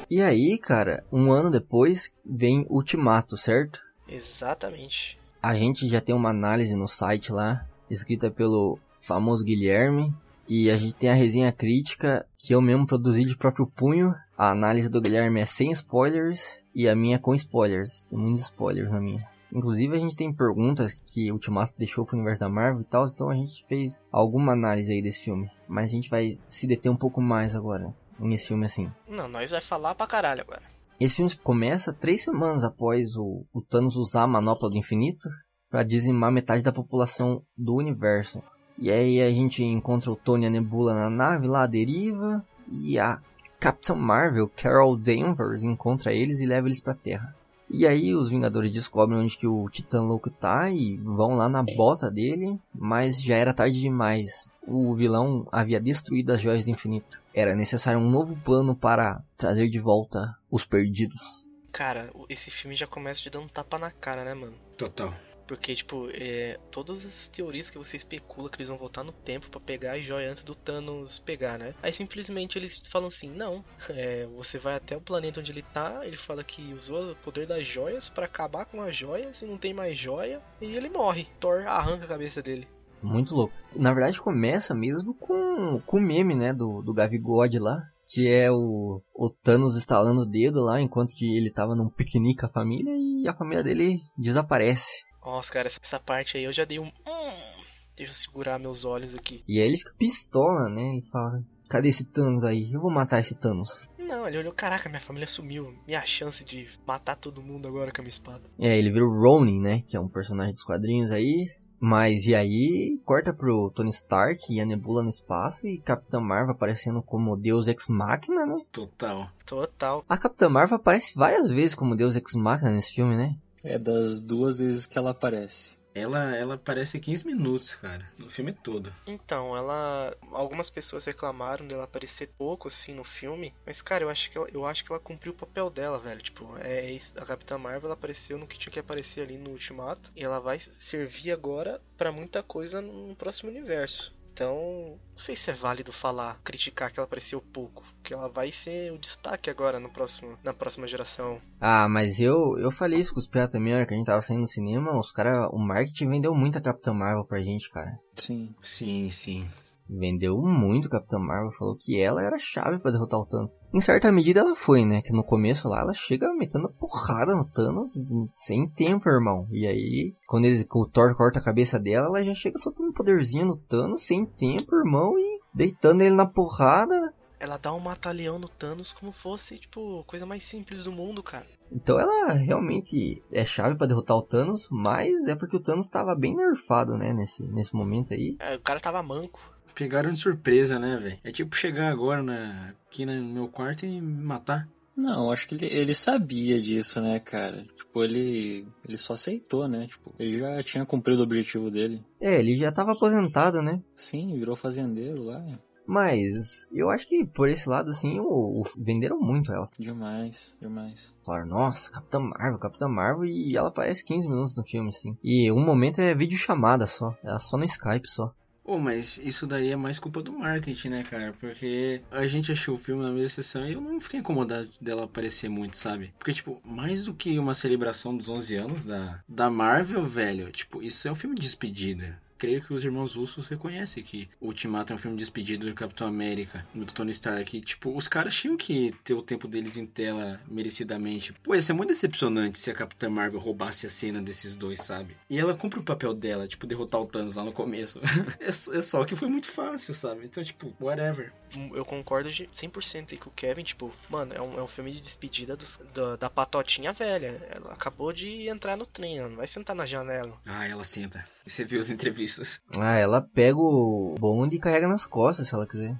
E 0.09 0.21
aí, 0.21 0.57
cara, 0.57 1.05
um 1.11 1.31
ano 1.31 1.51
depois 1.51 2.11
vem 2.25 2.65
Ultimato, 2.67 3.37
certo? 3.37 3.79
Exatamente. 4.07 5.19
A 5.41 5.53
gente 5.53 5.87
já 5.87 6.01
tem 6.01 6.15
uma 6.15 6.31
análise 6.31 6.75
no 6.75 6.87
site 6.87 7.31
lá, 7.31 7.65
escrita 7.89 8.31
pelo 8.31 8.79
famoso 8.99 9.45
Guilherme, 9.45 10.13
e 10.47 10.71
a 10.71 10.77
gente 10.77 10.95
tem 10.95 11.11
a 11.11 11.13
resenha 11.13 11.51
crítica 11.51 12.25
que 12.39 12.55
eu 12.55 12.61
mesmo 12.61 12.87
produzi 12.87 13.23
de 13.23 13.37
próprio 13.37 13.67
punho. 13.67 14.15
A 14.39 14.51
análise 14.51 14.87
do 14.87 15.01
Guilherme 15.01 15.41
é 15.41 15.45
sem 15.45 15.69
spoilers 15.73 16.61
e 16.73 16.87
a 16.87 16.95
minha 16.95 17.17
é 17.17 17.19
com 17.19 17.35
spoilers. 17.35 18.05
Tem 18.05 18.17
muitos 18.17 18.43
spoilers 18.43 18.89
na 18.89 19.01
minha. 19.01 19.27
Inclusive 19.53 19.93
a 19.93 19.99
gente 19.99 20.15
tem 20.15 20.33
perguntas 20.33 20.93
que 20.93 21.29
o 21.29 21.33
Ultimato 21.33 21.73
deixou 21.77 22.05
pro 22.05 22.15
universo 22.15 22.39
da 22.39 22.47
Marvel 22.47 22.79
e 22.79 22.85
tal, 22.85 23.05
então 23.05 23.29
a 23.29 23.35
gente 23.35 23.65
fez 23.67 24.01
alguma 24.09 24.53
análise 24.53 24.93
aí 24.93 25.01
desse 25.01 25.25
filme. 25.25 25.51
Mas 25.67 25.89
a 25.89 25.93
gente 25.93 26.09
vai 26.09 26.37
se 26.47 26.65
deter 26.65 26.89
um 26.89 26.95
pouco 26.95 27.19
mais 27.19 27.53
agora 27.53 27.93
nesse 28.17 28.47
filme 28.47 28.65
assim. 28.65 28.89
Não, 29.09 29.27
nós 29.27 29.51
vai 29.51 29.59
falar 29.59 29.93
pra 29.93 30.07
caralho 30.07 30.39
agora. 30.39 30.61
Esse 31.01 31.17
filme 31.17 31.35
começa 31.43 31.91
três 31.91 32.23
semanas 32.23 32.63
após 32.63 33.17
o, 33.17 33.45
o 33.53 33.61
Thanos 33.61 33.97
usar 33.97 34.23
a 34.23 34.27
manopla 34.27 34.69
do 34.69 34.77
infinito 34.77 35.27
para 35.69 35.83
dizimar 35.83 36.31
metade 36.31 36.63
da 36.63 36.71
população 36.71 37.43
do 37.57 37.75
universo. 37.75 38.41
E 38.77 38.89
aí 38.89 39.19
a 39.19 39.29
gente 39.33 39.61
encontra 39.65 40.09
o 40.09 40.15
Tony 40.15 40.45
e 40.45 40.47
a 40.47 40.49
Nebula 40.49 40.93
na 40.93 41.09
nave 41.09 41.45
lá, 41.45 41.63
à 41.63 41.67
deriva. 41.67 42.41
E 42.71 42.97
a 42.97 43.19
Capitã 43.59 43.93
Marvel, 43.93 44.49
Carol 44.55 44.95
Danvers, 44.95 45.63
encontra 45.63 46.13
eles 46.13 46.39
e 46.39 46.45
leva 46.45 46.67
eles 46.67 46.79
pra 46.79 46.93
Terra. 46.93 47.35
E 47.69 47.85
aí 47.85 48.15
os 48.15 48.29
Vingadores 48.29 48.71
descobrem 48.71 49.19
onde 49.19 49.37
que 49.37 49.45
o 49.45 49.69
Titã 49.69 50.01
Louco 50.01 50.31
tá 50.31 50.71
e 50.71 50.97
vão 50.97 51.35
lá 51.35 51.47
na 51.47 51.61
bota 51.61 52.09
dele, 52.09 52.59
mas 52.73 53.21
já 53.21 53.35
era 53.35 53.53
tarde 53.53 53.79
demais. 53.79 54.49
o 54.65 54.95
vilão 54.95 55.47
havia 55.51 55.79
destruído 55.79 56.31
as 56.31 56.41
joias 56.41 56.63
do 56.63 56.71
infinito. 56.71 57.21
Era 57.33 57.55
necessário 57.55 57.99
um 57.99 58.09
novo 58.09 58.35
plano 58.37 58.75
para 58.75 59.21
trazer 59.35 59.67
de 59.67 59.79
volta 59.79 60.35
os 60.49 60.65
perdidos. 60.65 61.47
Cara, 61.71 62.11
esse 62.27 62.49
filme 62.49 62.75
já 62.75 62.87
começa 62.87 63.21
te 63.21 63.29
dando 63.29 63.45
um 63.45 63.47
tapa 63.47 63.77
na 63.77 63.91
cara, 63.91 64.23
né, 64.23 64.33
mano? 64.33 64.53
Total. 64.77 65.13
Porque, 65.49 65.73
tipo, 65.73 66.09
é, 66.13 66.59
todas 66.69 67.03
as 67.03 67.27
teorias 67.27 67.71
que 67.71 67.77
você 67.79 67.97
especula 67.97 68.51
que 68.51 68.57
eles 68.57 68.67
vão 68.67 68.77
voltar 68.77 69.03
no 69.03 69.11
tempo 69.11 69.49
para 69.49 69.59
pegar 69.59 69.93
a 69.93 69.99
joia 69.99 70.29
antes 70.29 70.43
do 70.43 70.53
Thanos 70.53 71.17
pegar, 71.17 71.57
né? 71.57 71.73
Aí 71.81 71.91
simplesmente 71.91 72.55
eles 72.55 72.79
falam 72.87 73.07
assim: 73.07 73.31
não, 73.31 73.65
é, 73.89 74.27
você 74.27 74.59
vai 74.59 74.75
até 74.75 74.95
o 74.95 75.01
planeta 75.01 75.39
onde 75.39 75.51
ele 75.51 75.63
tá. 75.63 76.05
Ele 76.05 76.17
fala 76.17 76.43
que 76.43 76.71
usou 76.71 77.13
o 77.13 77.15
poder 77.15 77.47
das 77.47 77.65
joias 77.65 78.07
para 78.07 78.25
acabar 78.25 78.65
com 78.65 78.79
as 78.79 78.95
joias 78.95 79.41
e 79.41 79.45
não 79.47 79.57
tem 79.57 79.73
mais 79.73 79.97
joia. 79.97 80.39
E 80.61 80.65
ele 80.65 80.87
morre. 80.87 81.27
Thor 81.39 81.65
arranca 81.65 82.05
a 82.05 82.09
cabeça 82.09 82.43
dele. 82.43 82.67
Muito 83.01 83.33
louco. 83.33 83.55
Na 83.75 83.91
verdade, 83.91 84.21
começa 84.21 84.75
mesmo 84.75 85.15
com, 85.15 85.81
com 85.83 85.97
o 85.97 86.01
meme, 86.01 86.35
né? 86.35 86.53
Do, 86.53 86.83
do 86.83 86.93
Gavigode 86.93 87.57
lá. 87.57 87.81
Que 88.05 88.27
é 88.31 88.51
o, 88.51 89.01
o 89.15 89.29
Thanos 89.43 89.75
estalando 89.75 90.21
o 90.21 90.29
dedo 90.29 90.63
lá 90.63 90.79
enquanto 90.79 91.15
que 91.15 91.37
ele 91.37 91.51
tava 91.51 91.75
num 91.75 91.89
piquenique 91.89 92.41
com 92.41 92.45
a 92.45 92.49
família 92.49 92.93
e 92.95 93.27
a 93.27 93.35
família 93.35 93.63
dele 93.63 93.99
desaparece. 94.15 95.08
Nossa, 95.29 95.53
cara, 95.53 95.67
essa 95.67 95.99
parte 95.99 96.37
aí 96.37 96.43
eu 96.43 96.51
já 96.51 96.65
dei 96.65 96.79
um. 96.79 96.87
Hum, 96.87 97.63
deixa 97.95 98.11
eu 98.11 98.15
segurar 98.15 98.57
meus 98.57 98.83
olhos 98.83 99.13
aqui. 99.13 99.43
E 99.47 99.59
aí 99.59 99.67
ele 99.67 99.77
fica 99.77 99.93
pistola, 99.95 100.67
né? 100.69 100.97
E 100.97 101.07
fala: 101.07 101.43
Cadê 101.69 101.89
esse 101.89 102.03
Thanos 102.03 102.43
aí? 102.43 102.71
Eu 102.73 102.81
vou 102.81 102.91
matar 102.91 103.19
esse 103.19 103.35
Thanos. 103.35 103.87
Não, 103.99 104.27
ele 104.27 104.39
olhou: 104.39 104.51
Caraca, 104.51 104.89
minha 104.89 104.99
família 104.99 105.27
sumiu. 105.27 105.71
Minha 105.85 106.03
chance 106.03 106.43
de 106.43 106.67
matar 106.85 107.15
todo 107.15 107.43
mundo 107.43 107.67
agora 107.67 107.91
com 107.91 108.01
a 108.01 108.03
minha 108.03 108.09
espada. 108.09 108.41
É, 108.57 108.75
ele 108.75 108.91
vira 108.91 109.05
o 109.05 109.21
Ronin, 109.21 109.61
né? 109.61 109.83
Que 109.87 109.95
é 109.95 109.99
um 109.99 110.09
personagem 110.09 110.51
dos 110.51 110.63
quadrinhos 110.63 111.11
aí. 111.11 111.47
Mas 111.79 112.25
e 112.25 112.35
aí, 112.35 112.99
corta 113.05 113.31
pro 113.31 113.71
Tony 113.73 113.91
Stark 113.91 114.39
e 114.49 114.59
a 114.59 114.65
Nebula 114.65 115.03
no 115.03 115.09
espaço 115.09 115.67
e 115.67 115.79
Capitã 115.79 116.19
Marvel 116.19 116.53
aparecendo 116.53 117.01
como 117.03 117.37
Deus 117.37 117.67
Ex 117.67 117.87
Machina, 117.87 118.47
né? 118.47 118.57
Total. 118.71 119.29
Total. 119.45 120.03
A 120.09 120.17
Capitã 120.17 120.49
Marvel 120.49 120.75
aparece 120.75 121.13
várias 121.15 121.49
vezes 121.49 121.75
como 121.75 121.95
Deus 121.95 122.15
Ex 122.17 122.33
Machina 122.33 122.71
nesse 122.71 122.95
filme, 122.95 123.15
né? 123.15 123.37
É 123.63 123.77
das 123.77 124.19
duas 124.19 124.59
vezes 124.59 124.85
que 124.85 124.97
ela 124.97 125.11
aparece. 125.11 125.79
Ela, 125.93 126.35
ela 126.35 126.53
aparece 126.53 126.99
15 126.99 127.25
minutos, 127.25 127.75
cara, 127.75 128.09
no 128.17 128.29
filme 128.29 128.53
todo. 128.53 128.93
Então, 129.07 129.57
ela. 129.57 130.15
Algumas 130.31 130.69
pessoas 130.69 131.05
reclamaram 131.05 131.67
dela 131.67 131.83
aparecer 131.83 132.29
pouco 132.37 132.67
assim 132.67 132.93
no 132.93 133.03
filme. 133.03 133.53
Mas, 133.65 133.81
cara, 133.81 134.03
eu 134.03 134.09
acho 134.09 134.29
que 134.29 134.37
ela, 134.37 134.47
eu 134.53 134.65
acho 134.65 134.85
que 134.85 134.91
ela 134.91 134.99
cumpriu 134.99 135.33
o 135.33 135.35
papel 135.35 135.69
dela, 135.69 135.99
velho. 135.99 136.21
Tipo, 136.21 136.55
é 136.59 136.95
a 137.17 137.25
Capitã 137.25 137.57
Marvel 137.57 137.87
ela 137.87 137.95
apareceu 137.95 138.37
no 138.37 138.47
que 138.47 138.57
tinha 138.57 138.71
que 138.71 138.79
aparecer 138.79 139.21
ali 139.21 139.37
no 139.37 139.49
Ultimato. 139.49 140.11
E 140.15 140.23
ela 140.23 140.39
vai 140.39 140.59
servir 140.59 141.31
agora 141.31 141.81
para 141.97 142.11
muita 142.11 142.43
coisa 142.43 142.81
no 142.81 143.15
próximo 143.15 143.49
universo. 143.49 144.13
Então, 144.39 144.97
não 145.11 145.17
sei 145.17 145.35
se 145.35 145.51
é 145.51 145.53
válido 145.53 145.91
falar, 145.91 146.39
criticar 146.45 146.89
que 146.89 146.97
ela 146.97 147.05
apareceu 147.05 147.41
pouco, 147.41 147.83
que 148.01 148.13
ela 148.13 148.29
vai 148.29 148.53
ser 148.53 148.89
o 148.93 148.97
destaque 148.97 149.49
agora 149.49 149.81
no 149.81 149.89
próximo, 149.89 150.37
na 150.41 150.53
próxima 150.53 150.87
geração. 150.87 151.41
Ah, 151.59 151.89
mas 151.89 152.21
eu 152.21 152.57
eu 152.57 152.71
falei 152.71 153.01
isso 153.01 153.13
com 153.13 153.19
os 153.19 153.27
piadas 153.27 153.51
também, 153.51 153.75
hora 153.75 153.85
que 153.85 153.93
a 153.93 153.97
gente 153.97 154.05
tava 154.05 154.21
saindo 154.21 154.39
no 154.39 154.47
cinema, 154.47 154.97
os 154.97 155.11
cara, 155.11 155.49
o 155.51 155.59
marketing 155.59 156.07
vendeu 156.07 156.33
muito 156.33 156.57
a 156.57 156.61
Capitã 156.61 156.93
Marvel 156.93 157.25
pra 157.25 157.41
gente, 157.41 157.69
cara. 157.69 157.91
Sim. 158.15 158.55
Sim, 158.63 159.09
sim. 159.09 159.45
Vendeu 159.89 160.37
muito 160.37 160.89
Capitã 160.89 161.17
Marvel, 161.17 161.51
falou 161.51 161.75
que 161.75 161.99
ela 161.99 162.23
era 162.23 162.35
a 162.35 162.39
chave 162.39 162.77
para 162.77 162.91
derrotar 162.91 163.19
o 163.19 163.25
Thanos. 163.25 163.55
Em 163.73 163.81
certa 163.81 164.11
medida 164.11 164.41
ela 164.41 164.55
foi, 164.55 164.85
né? 164.85 165.01
Que 165.01 165.11
no 165.11 165.23
começo 165.23 165.67
lá 165.67 165.81
ela 165.81 165.93
chega 165.93 166.31
metendo 166.35 166.69
porrada 166.69 167.35
no 167.35 167.45
Thanos 167.45 167.91
sem 168.29 168.69
tempo, 168.69 169.09
irmão. 169.09 169.47
E 169.51 169.65
aí, 169.65 170.15
quando 170.27 170.45
ele, 170.45 170.63
o 170.71 170.85
Thor 170.85 171.15
corta 171.17 171.39
a 171.39 171.43
cabeça 171.43 171.79
dela, 171.79 172.05
ela 172.05 172.23
já 172.23 172.35
chega 172.35 172.59
soltando 172.59 172.89
um 172.89 172.93
poderzinho 172.93 173.47
no 173.47 173.57
Thanos 173.57 174.05
sem 174.05 174.25
tempo, 174.25 174.75
irmão, 174.75 175.17
e 175.17 175.39
deitando 175.53 176.03
ele 176.03 176.15
na 176.15 176.27
porrada. 176.27 177.13
Ela 177.39 177.57
dá 177.57 177.73
um 177.73 177.79
mata-leão 177.79 178.37
no 178.37 178.49
Thanos 178.49 178.91
como 178.91 179.11
fosse, 179.11 179.57
tipo, 179.57 180.03
coisa 180.05 180.25
mais 180.25 180.43
simples 180.43 180.83
do 180.83 180.91
mundo, 180.91 181.23
cara. 181.23 181.47
Então 181.71 181.99
ela 181.99 182.33
realmente 182.33 183.23
é 183.31 183.45
chave 183.45 183.75
para 183.75 183.87
derrotar 183.87 184.17
o 184.17 184.21
Thanos, 184.21 184.67
mas 184.69 185.27
é 185.27 185.35
porque 185.35 185.55
o 185.55 185.61
Thanos 185.61 185.87
tava 185.87 186.15
bem 186.15 186.35
nerfado, 186.35 186.97
né, 186.97 187.13
nesse, 187.13 187.43
nesse 187.43 187.73
momento 187.73 188.13
aí. 188.13 188.35
É, 188.39 188.55
o 188.55 188.61
cara 188.61 188.79
tava 188.79 189.01
manco. 189.01 189.39
Pegaram 189.79 190.11
de 190.11 190.19
surpresa, 190.19 190.77
né, 190.77 190.97
velho? 190.97 191.19
É 191.23 191.31
tipo 191.31 191.55
chegar 191.55 191.89
agora 191.89 192.21
na, 192.21 192.73
aqui 192.85 193.05
no 193.05 193.13
meu 193.23 193.47
quarto 193.47 193.85
e 193.85 194.01
me 194.01 194.01
matar. 194.01 194.67
Não, 194.93 195.31
acho 195.31 195.47
que 195.47 195.55
ele, 195.55 195.67
ele 195.67 195.95
sabia 195.95 196.61
disso, 196.61 196.99
né, 196.99 197.17
cara? 197.21 197.63
Tipo, 197.77 198.03
ele, 198.03 198.67
ele 198.85 198.97
só 198.97 199.13
aceitou, 199.13 199.69
né? 199.69 199.87
Tipo, 199.87 200.13
ele 200.19 200.37
já 200.37 200.61
tinha 200.63 200.85
cumprido 200.85 201.21
o 201.21 201.23
objetivo 201.23 201.71
dele. 201.71 202.03
É, 202.19 202.39
ele 202.39 202.57
já 202.57 202.73
tava 202.73 202.91
aposentado, 202.91 203.61
né? 203.61 203.81
Sim, 203.95 204.37
virou 204.37 204.57
fazendeiro 204.57 205.23
lá. 205.23 205.41
Mas 205.87 206.67
eu 206.73 206.89
acho 206.89 207.07
que 207.07 207.25
por 207.25 207.47
esse 207.47 207.69
lado, 207.69 207.89
assim, 207.91 208.19
o, 208.19 208.61
o 208.61 208.63
venderam 208.77 209.17
muito 209.17 209.49
ela. 209.53 209.65
Demais, 209.79 210.35
demais. 210.59 210.99
Falaram, 211.25 211.47
nossa, 211.47 211.89
Capitã 211.89 212.19
Marvel, 212.19 212.59
Capitã 212.59 212.87
Marvel, 212.89 213.23
e 213.23 213.55
ela 213.55 213.69
aparece 213.69 214.03
15 214.03 214.27
minutos 214.27 214.57
no 214.57 214.65
filme, 214.65 214.89
assim. 214.89 215.17
E 215.23 215.49
um 215.49 215.63
momento 215.63 216.01
é 216.01 216.13
vídeo 216.13 216.37
chamada 216.37 216.85
só. 216.85 217.15
Ela 217.23 217.39
só 217.39 217.57
no 217.57 217.63
Skype 217.63 218.09
só. 218.09 218.33
Oh, 218.63 218.77
mas 218.77 219.17
isso 219.17 219.47
daí 219.47 219.71
é 219.71 219.75
mais 219.75 219.97
culpa 219.99 220.21
do 220.21 220.31
marketing, 220.31 220.89
né, 220.89 221.03
cara? 221.03 221.33
Porque 221.39 222.01
a 222.11 222.27
gente 222.27 222.51
achou 222.51 222.75
o 222.75 222.77
filme 222.77 223.03
na 223.03 223.11
mesma 223.11 223.29
sessão 223.29 223.67
e 223.67 223.73
eu 223.73 223.81
não 223.81 223.99
fiquei 223.99 224.19
incomodado 224.19 224.69
dela 224.79 225.05
aparecer 225.05 225.49
muito, 225.49 225.77
sabe? 225.77 226.13
Porque, 226.19 226.33
tipo, 226.33 226.61
mais 226.63 227.05
do 227.05 227.13
que 227.13 227.39
uma 227.39 227.53
celebração 227.53 228.15
dos 228.15 228.29
11 228.29 228.55
anos 228.55 228.85
da, 228.85 229.23
da 229.27 229.49
Marvel, 229.49 230.05
velho, 230.05 230.51
tipo, 230.51 230.83
isso 230.83 231.07
é 231.07 231.11
um 231.11 231.15
filme 231.15 231.35
de 231.35 231.41
despedida 231.41 232.19
creio 232.39 232.61
que 232.61 232.73
os 232.73 232.83
irmãos 232.85 233.13
russos 233.15 233.47
reconhecem 233.47 234.01
que 234.01 234.29
o 234.39 234.47
Ultimato 234.47 234.93
é 234.93 234.95
um 234.95 234.97
filme 234.97 235.17
de 235.17 235.23
despedida 235.23 235.67
do 235.67 235.73
Capitão 235.75 236.07
América, 236.07 236.65
do 236.73 236.85
Tony 236.85 237.11
Stark. 237.11 237.59
tipo, 237.61 237.95
os 237.95 238.07
caras 238.07 238.33
tinham 238.33 238.55
que 238.55 238.95
ter 239.03 239.13
o 239.13 239.21
tempo 239.21 239.47
deles 239.47 239.75
em 239.75 239.85
tela 239.85 240.39
merecidamente. 240.47 241.33
Pô, 241.33 241.53
ia 241.53 241.61
ser 241.61 241.73
muito 241.73 241.89
decepcionante 241.89 242.57
se 242.57 242.71
a 242.71 242.73
Capitã 242.73 243.09
Marvel 243.09 243.39
roubasse 243.39 243.85
a 243.85 243.89
cena 243.89 244.21
desses 244.21 244.55
dois, 244.55 244.79
sabe? 244.79 245.17
E 245.29 245.37
ela 245.37 245.53
cumpre 245.53 245.79
o 245.79 245.83
papel 245.83 246.13
dela, 246.13 246.47
tipo, 246.47 246.65
derrotar 246.65 247.01
o 247.01 247.05
Thanos 247.05 247.35
lá 247.35 247.43
no 247.43 247.51
começo. 247.51 247.99
é, 248.39 248.47
é 248.47 248.81
só 248.81 249.03
que 249.03 249.15
foi 249.15 249.27
muito 249.27 249.51
fácil, 249.51 249.93
sabe? 249.93 250.25
Então, 250.25 250.41
tipo, 250.41 250.73
whatever. 250.79 251.33
Eu 251.73 251.83
concordo 251.83 252.29
100% 252.29 253.11
aí 253.11 253.17
com 253.17 253.29
o 253.29 253.33
Kevin, 253.33 253.63
tipo, 253.63 253.93
mano, 254.09 254.33
é 254.33 254.41
um, 254.41 254.59
é 254.59 254.63
um 254.63 254.67
filme 254.67 254.91
de 254.91 255.01
despedida 255.01 255.57
dos, 255.57 255.79
da, 255.93 256.15
da 256.15 256.29
patotinha 256.29 256.93
velha. 256.93 257.41
Ela 257.49 257.73
acabou 257.73 258.13
de 258.13 258.47
entrar 258.47 258.77
no 258.77 258.85
trem, 258.85 259.19
não 259.19 259.35
vai 259.35 259.47
sentar 259.47 259.75
na 259.75 259.85
janela. 259.85 260.39
Ah, 260.45 260.67
ela 260.67 260.83
senta. 260.83 261.25
E 261.49 261.51
você 261.51 261.65
viu 261.65 261.79
as 261.79 261.89
entrevistas 261.89 262.61
ah, 262.77 262.95
ela 262.95 263.21
pega 263.21 263.57
o 263.57 264.13
bonde 264.19 264.55
e 264.55 264.59
carrega 264.59 264.87
nas 264.87 265.03
costas 265.03 265.47
se 265.47 265.55
ela 265.55 265.65
quiser. 265.65 265.97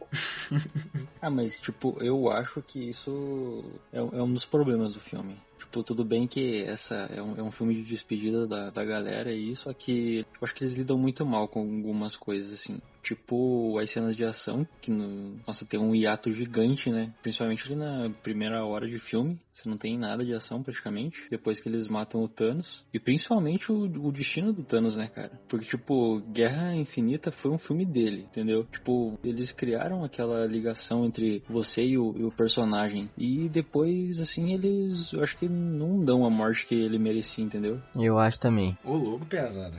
ah, 1.20 1.30
mas 1.32 1.60
tipo, 1.60 1.98
eu 2.02 2.30
acho 2.30 2.62
que 2.62 2.92
isso 2.92 3.64
é, 3.92 3.98
é 3.98 4.22
um 4.22 4.32
dos 4.32 4.46
problemas 4.46 4.94
do 4.94 5.00
filme. 5.00 5.36
Tipo, 5.58 5.84
tudo 5.84 6.06
bem 6.06 6.28
que 6.28 6.62
essa 6.66 6.94
é 6.94 7.20
um, 7.20 7.36
é 7.36 7.42
um 7.42 7.52
filme 7.52 7.74
de 7.74 7.82
despedida 7.82 8.46
da, 8.46 8.70
da 8.70 8.86
galera 8.86 9.32
e 9.32 9.50
isso, 9.50 9.64
só 9.64 9.74
que 9.74 10.20
eu 10.20 10.46
acho 10.46 10.54
que 10.54 10.64
eles 10.64 10.76
lidam 10.76 11.00
muito 11.00 11.26
mal 11.26 11.48
com 11.48 11.62
algumas 11.62 12.16
coisas, 12.16 12.54
assim. 12.54 12.80
Tipo, 13.04 13.78
as 13.80 13.92
cenas 13.92 14.16
de 14.16 14.26
ação, 14.26 14.68
que 14.82 14.92
no, 14.92 15.40
nossa, 15.48 15.66
tem 15.66 15.80
um 15.80 15.96
hiato 15.96 16.32
gigante, 16.32 16.90
né? 16.90 17.14
Principalmente 17.22 17.66
ali 17.66 17.76
na 17.76 18.10
primeira 18.22 18.66
hora 18.66 18.88
de 18.88 19.00
filme, 19.00 19.40
você 19.54 19.70
não 19.70 19.78
tem 19.78 19.98
nada 19.98 20.26
de 20.26 20.34
ação 20.34 20.64
praticamente. 20.64 21.18
Depois 21.30 21.60
que 21.62 21.68
eles 21.68 21.88
matam 21.88 22.24
o 22.24 22.30
Thanos. 22.30 22.86
E 22.94 23.00
principalmente 23.00 23.72
o, 23.72 23.84
o 23.84 24.12
destino 24.12 24.54
do 24.54 24.64
Thanos, 24.64 24.96
né, 24.96 25.08
cara? 25.08 25.32
Porque, 25.48 25.66
tipo, 25.66 26.22
Guerra 26.32 26.76
Infinita 26.76 27.32
foi 27.32 27.52
um 27.52 27.58
filme 27.58 27.86
dele, 27.86 28.22
entendeu? 28.22 28.66
Tipo, 28.66 29.18
eles 29.24 29.52
criaram 29.52 30.04
aquela 30.04 30.46
ligação 30.46 31.06
entre 31.06 31.44
você 31.50 31.82
e 31.82 31.98
o, 31.98 32.16
e 32.18 32.24
o 32.24 32.32
personagem. 32.32 33.10
E 33.18 33.50
depois, 33.50 34.20
assim, 34.20 34.54
eles, 34.54 35.12
eu 35.12 35.24
acho 35.24 35.38
que 35.38 35.48
não 35.48 36.04
dão 36.04 36.26
a 36.26 36.30
morte 36.30 36.66
que 36.66 36.76
ele 36.76 36.98
merecia, 36.98 37.44
entendeu? 37.44 37.82
Eu 37.96 38.18
acho 38.18 38.40
também. 38.40 38.78
Ô, 38.84 38.96
louco, 38.96 39.26
pesada. 39.26 39.78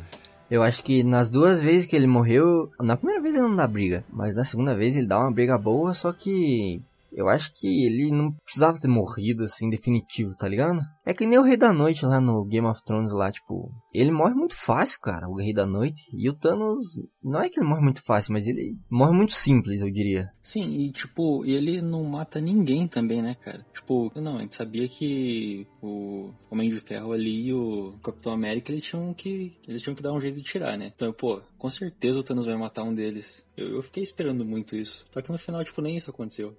Eu 0.51 0.63
acho 0.65 0.83
que 0.83 1.05
nas 1.05 1.31
duas 1.31 1.61
vezes 1.61 1.87
que 1.87 1.95
ele 1.95 2.09
morreu, 2.09 2.71
na 2.81 2.97
primeira 2.97 3.23
vez 3.23 3.35
ele 3.35 3.45
não 3.45 3.55
dá 3.55 3.67
briga, 3.67 4.05
mas 4.13 4.35
na 4.35 4.45
segunda 4.45 4.75
vez 4.75 4.97
ele 4.97 5.07
dá 5.07 5.21
uma 5.21 5.31
briga 5.31 5.57
boa, 5.57 5.95
só 5.95 6.13
que 6.13 6.83
eu 7.13 7.29
acho 7.29 7.53
que 7.55 7.87
ele 7.87 8.11
não 8.11 8.33
precisava 8.45 8.79
ter 8.79 8.89
morrido 8.89 9.45
assim, 9.45 9.69
definitivo, 9.69 10.37
tá 10.37 10.49
ligado? 10.49 10.81
É 11.05 11.13
que 11.13 11.27
nem 11.27 11.39
o 11.39 11.43
Rei 11.43 11.57
da 11.57 11.73
Noite 11.73 12.05
lá 12.05 12.21
no 12.21 12.45
Game 12.45 12.67
of 12.67 12.83
Thrones 12.85 13.13
lá, 13.13 13.31
tipo, 13.31 13.71
ele 13.95 14.11
morre 14.11 14.35
muito 14.35 14.57
fácil, 14.57 15.01
cara, 15.01 15.29
o 15.29 15.37
Rei 15.37 15.53
da 15.53 15.67
Noite. 15.67 16.01
E 16.13 16.29
o 16.29 16.33
Thanos, 16.33 16.87
não 17.23 17.41
é 17.41 17.49
que 17.49 17.59
ele 17.59 17.69
morre 17.69 17.83
muito 17.83 18.03
fácil, 18.05 18.33
mas 18.33 18.47
ele 18.47 18.77
morre 18.91 19.13
muito 19.13 19.33
simples, 19.33 19.81
eu 19.81 19.91
diria. 19.91 20.29
Sim, 20.43 20.81
e 20.81 20.93
tipo, 20.93 21.45
ele 21.45 21.81
não 21.81 22.05
mata 22.05 22.41
ninguém 22.41 22.89
também, 22.89 23.23
né, 23.23 23.35
cara? 23.35 23.65
Tipo, 23.75 24.11
não, 24.17 24.39
a 24.39 24.43
gente 24.43 24.57
sabia 24.57 24.89
que 24.89 25.67
o 25.83 26.33
Homem 26.51 26.71
de 26.71 26.81
Ferro 26.81 27.13
ali 27.13 27.49
e 27.49 27.53
o 27.53 27.99
Capitão 28.03 28.33
América, 28.33 28.73
eles 28.73 28.85
tinham 28.85 29.13
que 29.15 29.57
eles 29.67 29.83
tinham 29.83 29.95
que 29.95 30.03
dar 30.03 30.13
um 30.13 30.21
jeito 30.21 30.37
de 30.37 30.43
tirar, 30.43 30.77
né? 30.77 30.93
Então, 30.95 31.13
pô, 31.13 31.43
com 31.59 31.71
certeza 31.71 32.19
o 32.19 32.25
Thanos 32.25 32.47
vai 32.47 32.57
matar 32.57 32.83
um 32.83 32.95
deles. 32.95 33.45
Eu, 33.57 33.77
eu 33.77 33.83
fiquei 33.83 34.03
esperando 34.03 34.45
muito 34.45 34.77
isso. 34.77 35.05
Só 35.13 35.21
que 35.21 35.31
no 35.31 35.39
final, 35.39 35.65
tipo, 35.65 35.83
nem 35.83 35.97
isso 35.97 36.11
aconteceu. 36.11 36.57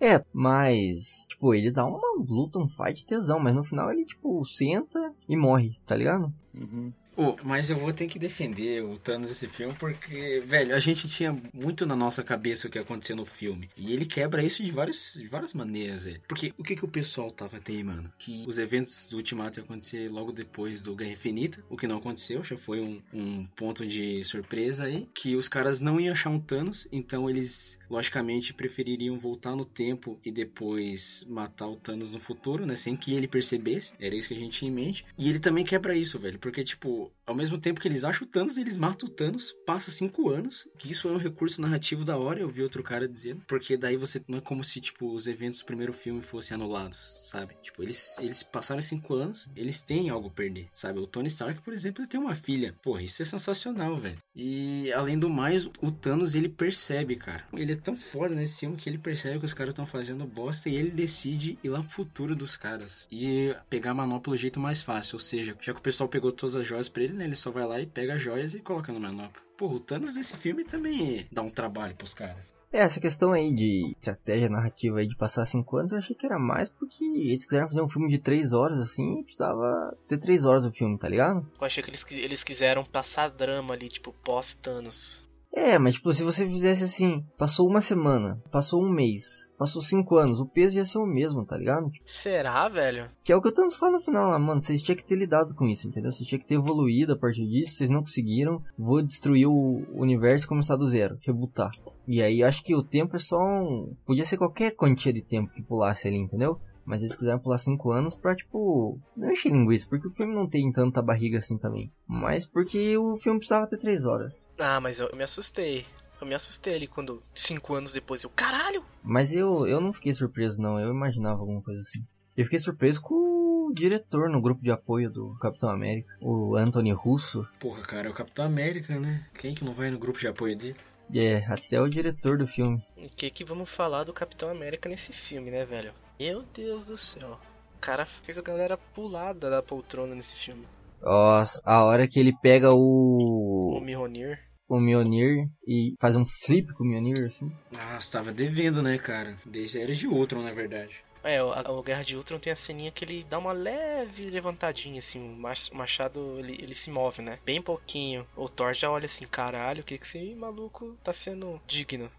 É, 0.00 0.22
mas, 0.32 1.26
tipo, 1.28 1.54
ele 1.54 1.70
dá 1.70 1.86
uma 1.86 2.18
luta, 2.18 2.58
um 2.58 2.68
fight 2.68 3.06
tesão, 3.06 3.38
mas 3.38 3.54
no 3.54 3.64
final 3.64 3.90
ele, 3.90 4.04
tipo, 4.04 4.44
senta 4.44 5.12
e 5.28 5.36
morre, 5.36 5.78
tá 5.86 5.96
ligado? 5.96 6.32
Uhum. 6.54 6.92
Oh, 7.16 7.36
mas 7.44 7.70
eu 7.70 7.78
vou 7.78 7.92
ter 7.92 8.08
que 8.08 8.18
defender 8.18 8.82
o 8.82 8.98
Thanos 8.98 9.28
nesse 9.28 9.48
filme 9.48 9.74
porque, 9.78 10.42
velho, 10.44 10.74
a 10.74 10.78
gente 10.78 11.08
tinha 11.08 11.36
muito 11.52 11.86
na 11.86 11.94
nossa 11.94 12.24
cabeça 12.24 12.66
o 12.66 12.70
que 12.70 12.78
ia 12.78 12.82
acontecer 12.82 13.14
no 13.14 13.24
filme. 13.24 13.70
E 13.76 13.92
ele 13.92 14.04
quebra 14.04 14.42
isso 14.42 14.62
de, 14.62 14.70
vários, 14.70 15.14
de 15.14 15.26
várias 15.26 15.54
maneiras, 15.54 16.04
velho. 16.04 16.20
Porque 16.26 16.52
o 16.58 16.64
que, 16.64 16.74
que 16.74 16.84
o 16.84 16.88
pessoal 16.88 17.30
tava 17.30 17.60
teimando? 17.60 18.12
Que 18.18 18.44
os 18.46 18.58
eventos 18.58 19.08
do 19.08 19.16
Ultimato 19.16 19.58
iam 19.58 19.64
acontecer 19.64 20.10
logo 20.10 20.32
depois 20.32 20.80
do 20.80 20.96
Guerra 20.96 21.12
Infinita, 21.12 21.64
o 21.68 21.76
que 21.76 21.86
não 21.86 21.98
aconteceu, 21.98 22.42
já 22.42 22.56
foi 22.56 22.80
um, 22.80 23.00
um 23.12 23.46
ponto 23.46 23.86
de 23.86 24.24
surpresa 24.24 24.84
aí. 24.84 25.08
Que 25.14 25.36
os 25.36 25.48
caras 25.48 25.80
não 25.80 26.00
iam 26.00 26.12
achar 26.12 26.30
um 26.30 26.40
Thanos, 26.40 26.88
então 26.90 27.30
eles, 27.30 27.78
logicamente, 27.88 28.52
prefeririam 28.52 29.18
voltar 29.18 29.54
no 29.54 29.64
tempo 29.64 30.18
e 30.24 30.32
depois 30.32 31.24
matar 31.28 31.68
o 31.68 31.76
Thanos 31.76 32.10
no 32.10 32.18
futuro, 32.18 32.66
né? 32.66 32.74
Sem 32.74 32.96
que 32.96 33.14
ele 33.14 33.28
percebesse. 33.28 33.92
Era 34.00 34.14
isso 34.14 34.28
que 34.28 34.34
a 34.34 34.38
gente 34.38 34.58
tinha 34.58 34.70
em 34.70 34.74
mente. 34.74 35.06
E 35.16 35.28
ele 35.28 35.38
também 35.38 35.64
quebra 35.64 35.96
isso, 35.96 36.18
velho. 36.18 36.38
Porque, 36.38 36.64
tipo, 36.64 37.03
ao 37.26 37.34
mesmo 37.34 37.58
tempo 37.58 37.80
que 37.80 37.88
eles 37.88 38.04
acham 38.04 38.26
o 38.26 38.30
Thanos, 38.30 38.56
eles 38.56 38.76
matam 38.76 39.08
o 39.08 39.12
Thanos, 39.12 39.54
passa 39.66 39.90
cinco 39.90 40.28
anos, 40.28 40.68
que 40.78 40.90
isso 40.90 41.08
é 41.08 41.12
um 41.12 41.16
recurso 41.16 41.60
narrativo 41.60 42.04
da 42.04 42.16
hora, 42.16 42.40
eu 42.40 42.48
vi 42.48 42.62
outro 42.62 42.82
cara 42.82 43.08
dizendo, 43.08 43.42
porque 43.46 43.76
daí 43.76 43.96
você 43.96 44.22
não 44.28 44.38
é 44.38 44.40
como 44.40 44.62
se, 44.62 44.80
tipo, 44.80 45.12
os 45.12 45.26
eventos 45.26 45.60
do 45.60 45.64
primeiro 45.64 45.92
filme 45.92 46.20
fossem 46.20 46.54
anulados, 46.54 47.16
sabe? 47.18 47.54
Tipo, 47.62 47.82
eles, 47.82 48.18
eles 48.18 48.42
passaram 48.42 48.82
cinco 48.82 49.14
anos, 49.14 49.48
eles 49.56 49.80
têm 49.80 50.10
algo 50.10 50.28
a 50.28 50.30
perder, 50.30 50.68
sabe? 50.74 50.98
O 50.98 51.06
Tony 51.06 51.28
Stark, 51.28 51.62
por 51.62 51.72
exemplo, 51.72 52.02
ele 52.02 52.08
tem 52.08 52.20
uma 52.20 52.34
filha. 52.34 52.74
Porra, 52.82 53.02
isso 53.02 53.22
é 53.22 53.24
sensacional, 53.24 53.96
velho. 53.96 54.18
E, 54.34 54.92
além 54.92 55.18
do 55.18 55.30
mais, 55.30 55.66
o 55.66 55.90
Thanos, 55.90 56.34
ele 56.34 56.48
percebe, 56.48 57.16
cara. 57.16 57.44
Ele 57.52 57.72
é 57.72 57.76
tão 57.76 57.96
foda 57.96 58.34
nesse 58.34 58.60
filme 58.60 58.76
que 58.76 58.88
ele 58.88 58.98
percebe 58.98 59.38
que 59.38 59.44
os 59.44 59.54
caras 59.54 59.72
estão 59.72 59.86
fazendo 59.86 60.26
bosta 60.26 60.68
e 60.68 60.74
ele 60.74 60.90
decide 60.90 61.58
ir 61.62 61.68
lá 61.68 61.80
pro 61.80 61.90
futuro 61.90 62.36
dos 62.36 62.56
caras. 62.56 63.06
E 63.10 63.54
pegar 63.70 63.92
a 63.92 63.94
manopla 63.94 64.34
do 64.34 64.38
jeito 64.38 64.60
mais 64.60 64.82
fácil, 64.82 65.16
ou 65.16 65.20
seja, 65.20 65.56
já 65.60 65.72
que 65.72 65.80
o 65.80 65.82
pessoal 65.82 66.08
pegou 66.08 66.32
todas 66.32 66.54
as 66.54 66.66
joias 66.66 66.88
pra 66.94 67.02
ele, 67.02 67.12
né? 67.12 67.24
Ele 67.24 67.36
só 67.36 67.50
vai 67.50 67.66
lá 67.66 67.80
e 67.80 67.86
pega 67.86 68.14
as 68.14 68.22
joias 68.22 68.54
e 68.54 68.60
coloca 68.60 68.92
no 68.92 69.00
manopla. 69.00 69.42
Pô, 69.56 69.66
o 69.66 69.80
Thanos 69.80 70.16
nesse 70.16 70.36
filme 70.36 70.64
também 70.64 71.26
dá 71.30 71.42
um 71.42 71.50
trabalho 71.50 71.94
pros 71.94 72.14
caras. 72.14 72.54
É, 72.72 72.78
essa 72.78 73.00
questão 73.00 73.32
aí 73.32 73.54
de 73.54 73.92
estratégia 73.92 74.48
narrativa 74.48 74.98
aí 74.98 75.06
de 75.06 75.16
passar 75.16 75.46
5 75.46 75.76
anos, 75.76 75.92
eu 75.92 75.98
achei 75.98 76.16
que 76.16 76.26
era 76.26 76.38
mais 76.40 76.68
porque 76.70 77.04
eles 77.04 77.46
quiseram 77.46 77.68
fazer 77.68 77.82
um 77.82 77.88
filme 77.88 78.08
de 78.08 78.18
3 78.18 78.52
horas 78.52 78.78
assim, 78.80 79.22
precisava 79.22 79.96
ter 80.08 80.18
3 80.18 80.44
horas 80.44 80.66
o 80.66 80.72
filme, 80.72 80.98
tá 80.98 81.08
ligado? 81.08 81.48
Eu 81.60 81.64
achei 81.64 81.84
que 81.84 81.90
eles, 81.90 82.04
eles 82.10 82.42
quiseram 82.42 82.84
passar 82.84 83.28
drama 83.28 83.74
ali, 83.74 83.88
tipo, 83.88 84.12
pós-Thanos. 84.24 85.23
É, 85.56 85.78
mas 85.78 85.94
tipo, 85.94 86.12
se 86.12 86.24
você 86.24 86.44
fizesse 86.44 86.82
assim, 86.82 87.24
passou 87.38 87.68
uma 87.68 87.80
semana, 87.80 88.42
passou 88.50 88.82
um 88.82 88.90
mês, 88.90 89.48
passou 89.56 89.80
cinco 89.80 90.16
anos, 90.16 90.40
o 90.40 90.46
peso 90.46 90.78
ia 90.78 90.84
ser 90.84 90.98
o 90.98 91.06
mesmo, 91.06 91.46
tá 91.46 91.56
ligado? 91.56 91.92
Será, 92.04 92.68
velho? 92.68 93.08
Que 93.22 93.32
é 93.32 93.36
o 93.36 93.40
que 93.40 93.48
o 93.48 93.52
Thanos 93.52 93.76
fala 93.76 93.92
no 93.92 94.00
final 94.00 94.30
lá, 94.30 94.38
mano, 94.38 94.60
vocês 94.60 94.82
tinham 94.82 94.96
que 94.96 95.04
ter 95.04 95.14
lidado 95.14 95.54
com 95.54 95.68
isso, 95.68 95.86
entendeu? 95.86 96.10
Vocês 96.10 96.28
tinham 96.28 96.40
que 96.40 96.48
ter 96.48 96.56
evoluído 96.56 97.12
a 97.12 97.16
partir 97.16 97.46
disso, 97.46 97.76
vocês 97.76 97.88
não 97.88 98.00
conseguiram, 98.00 98.60
vou 98.76 99.00
destruir 99.00 99.46
o 99.46 99.84
universo 99.94 100.46
e 100.46 100.48
começar 100.48 100.74
do 100.74 100.90
zero, 100.90 101.18
rebutar. 101.22 101.70
E 102.06 102.20
aí 102.20 102.42
acho 102.42 102.62
que 102.64 102.74
o 102.74 102.82
tempo 102.82 103.14
é 103.14 103.20
só 103.20 103.38
um... 103.38 103.94
Podia 104.04 104.24
ser 104.24 104.36
qualquer 104.36 104.72
quantia 104.72 105.12
de 105.12 105.22
tempo 105.22 105.52
que 105.52 105.62
pulasse 105.62 106.08
ali, 106.08 106.16
entendeu? 106.16 106.58
Mas 106.84 107.02
eles 107.02 107.16
quiseram 107.16 107.38
pular 107.38 107.58
5 107.58 107.90
anos 107.90 108.14
pra, 108.14 108.34
tipo, 108.34 108.98
não 109.16 109.30
encher 109.30 109.52
linguiça, 109.52 109.86
porque 109.88 110.06
o 110.06 110.12
filme 110.12 110.34
não 110.34 110.48
tem 110.48 110.70
tanta 110.70 111.00
barriga 111.00 111.38
assim 111.38 111.58
também. 111.58 111.90
Mas 112.06 112.46
porque 112.46 112.96
o 112.98 113.16
filme 113.16 113.38
precisava 113.38 113.66
ter 113.66 113.78
3 113.78 114.04
horas. 114.04 114.46
Ah, 114.58 114.80
mas 114.80 115.00
eu 115.00 115.10
me 115.16 115.24
assustei. 115.24 115.86
Eu 116.20 116.26
me 116.26 116.34
assustei 116.34 116.74
ali 116.74 116.86
quando, 116.86 117.22
5 117.34 117.74
anos 117.74 117.92
depois, 117.92 118.22
eu, 118.22 118.30
caralho! 118.30 118.84
Mas 119.02 119.32
eu, 119.34 119.66
eu 119.66 119.80
não 119.80 119.92
fiquei 119.92 120.14
surpreso, 120.14 120.62
não. 120.62 120.78
Eu 120.78 120.90
imaginava 120.90 121.40
alguma 121.40 121.62
coisa 121.62 121.80
assim. 121.80 122.04
Eu 122.36 122.44
fiquei 122.44 122.58
surpreso 122.58 123.00
com 123.00 123.14
o 123.14 123.72
diretor 123.74 124.28
no 124.28 124.40
grupo 124.40 124.62
de 124.62 124.70
apoio 124.70 125.10
do 125.10 125.36
Capitão 125.40 125.70
América, 125.70 126.12
o 126.20 126.56
Anthony 126.56 126.92
Russo. 126.92 127.46
Porra, 127.58 127.82
cara, 127.82 128.08
é 128.08 128.10
o 128.10 128.14
Capitão 128.14 128.44
América, 128.44 128.98
né? 128.98 129.26
Quem 129.34 129.54
que 129.54 129.64
não 129.64 129.72
vai 129.72 129.90
no 129.90 129.98
grupo 129.98 130.18
de 130.18 130.28
apoio 130.28 130.56
dele? 130.56 130.76
É, 131.12 131.44
até 131.46 131.80
o 131.80 131.88
diretor 131.88 132.38
do 132.38 132.46
filme. 132.46 132.82
O 132.96 133.08
que 133.08 133.30
que 133.30 133.44
vamos 133.44 133.68
falar 133.68 134.04
do 134.04 134.12
Capitão 134.12 134.50
América 134.50 134.88
nesse 134.88 135.12
filme, 135.12 135.50
né, 135.50 135.64
velho? 135.64 135.92
Meu 136.18 136.42
Deus 136.54 136.86
do 136.86 136.98
céu. 136.98 137.38
O 137.76 137.78
cara 137.80 138.06
fez 138.06 138.38
a 138.38 138.42
galera 138.42 138.76
pulada 138.76 139.50
da 139.50 139.62
poltrona 139.62 140.14
nesse 140.14 140.34
filme. 140.36 140.66
Nossa, 141.02 141.60
a 141.64 141.84
hora 141.84 142.08
que 142.08 142.18
ele 142.18 142.32
pega 142.40 142.72
o. 142.72 143.76
O 143.76 143.80
Mjolnir. 143.80 144.38
O 144.68 144.80
Mjolnir 144.80 145.48
e 145.66 145.94
faz 146.00 146.16
um 146.16 146.24
flip 146.24 146.72
com 146.74 146.84
o 146.84 146.86
Mjolnir, 146.86 147.26
assim. 147.26 147.52
Nossa, 147.70 148.18
tava 148.18 148.32
devendo, 148.32 148.82
né, 148.82 148.96
cara? 148.96 149.36
Desde 149.44 149.80
era 149.80 149.92
de 149.92 150.06
Ultron, 150.06 150.42
na 150.42 150.52
verdade. 150.52 151.04
É, 151.24 151.42
o, 151.42 151.48
o 151.48 151.82
Guerra 151.82 152.04
de 152.04 152.16
Ultron 152.16 152.38
tem 152.38 152.52
a 152.52 152.56
ceninha 152.56 152.90
que 152.90 153.02
ele 153.02 153.24
dá 153.24 153.38
uma 153.38 153.52
leve 153.52 154.28
levantadinha, 154.28 154.98
assim, 154.98 155.18
o 155.20 155.74
machado 155.74 156.38
ele, 156.38 156.58
ele 156.62 156.74
se 156.74 156.90
move, 156.90 157.22
né? 157.22 157.38
Bem 157.46 157.62
pouquinho. 157.62 158.26
O 158.36 158.46
Thor 158.46 158.74
já 158.74 158.90
olha 158.90 159.06
assim, 159.06 159.26
caralho, 159.26 159.80
o 159.80 159.84
que 159.84 159.96
que 159.96 160.06
esse 160.06 160.34
maluco 160.34 160.96
tá 161.02 161.14
sendo 161.14 161.60
digno? 161.66 162.10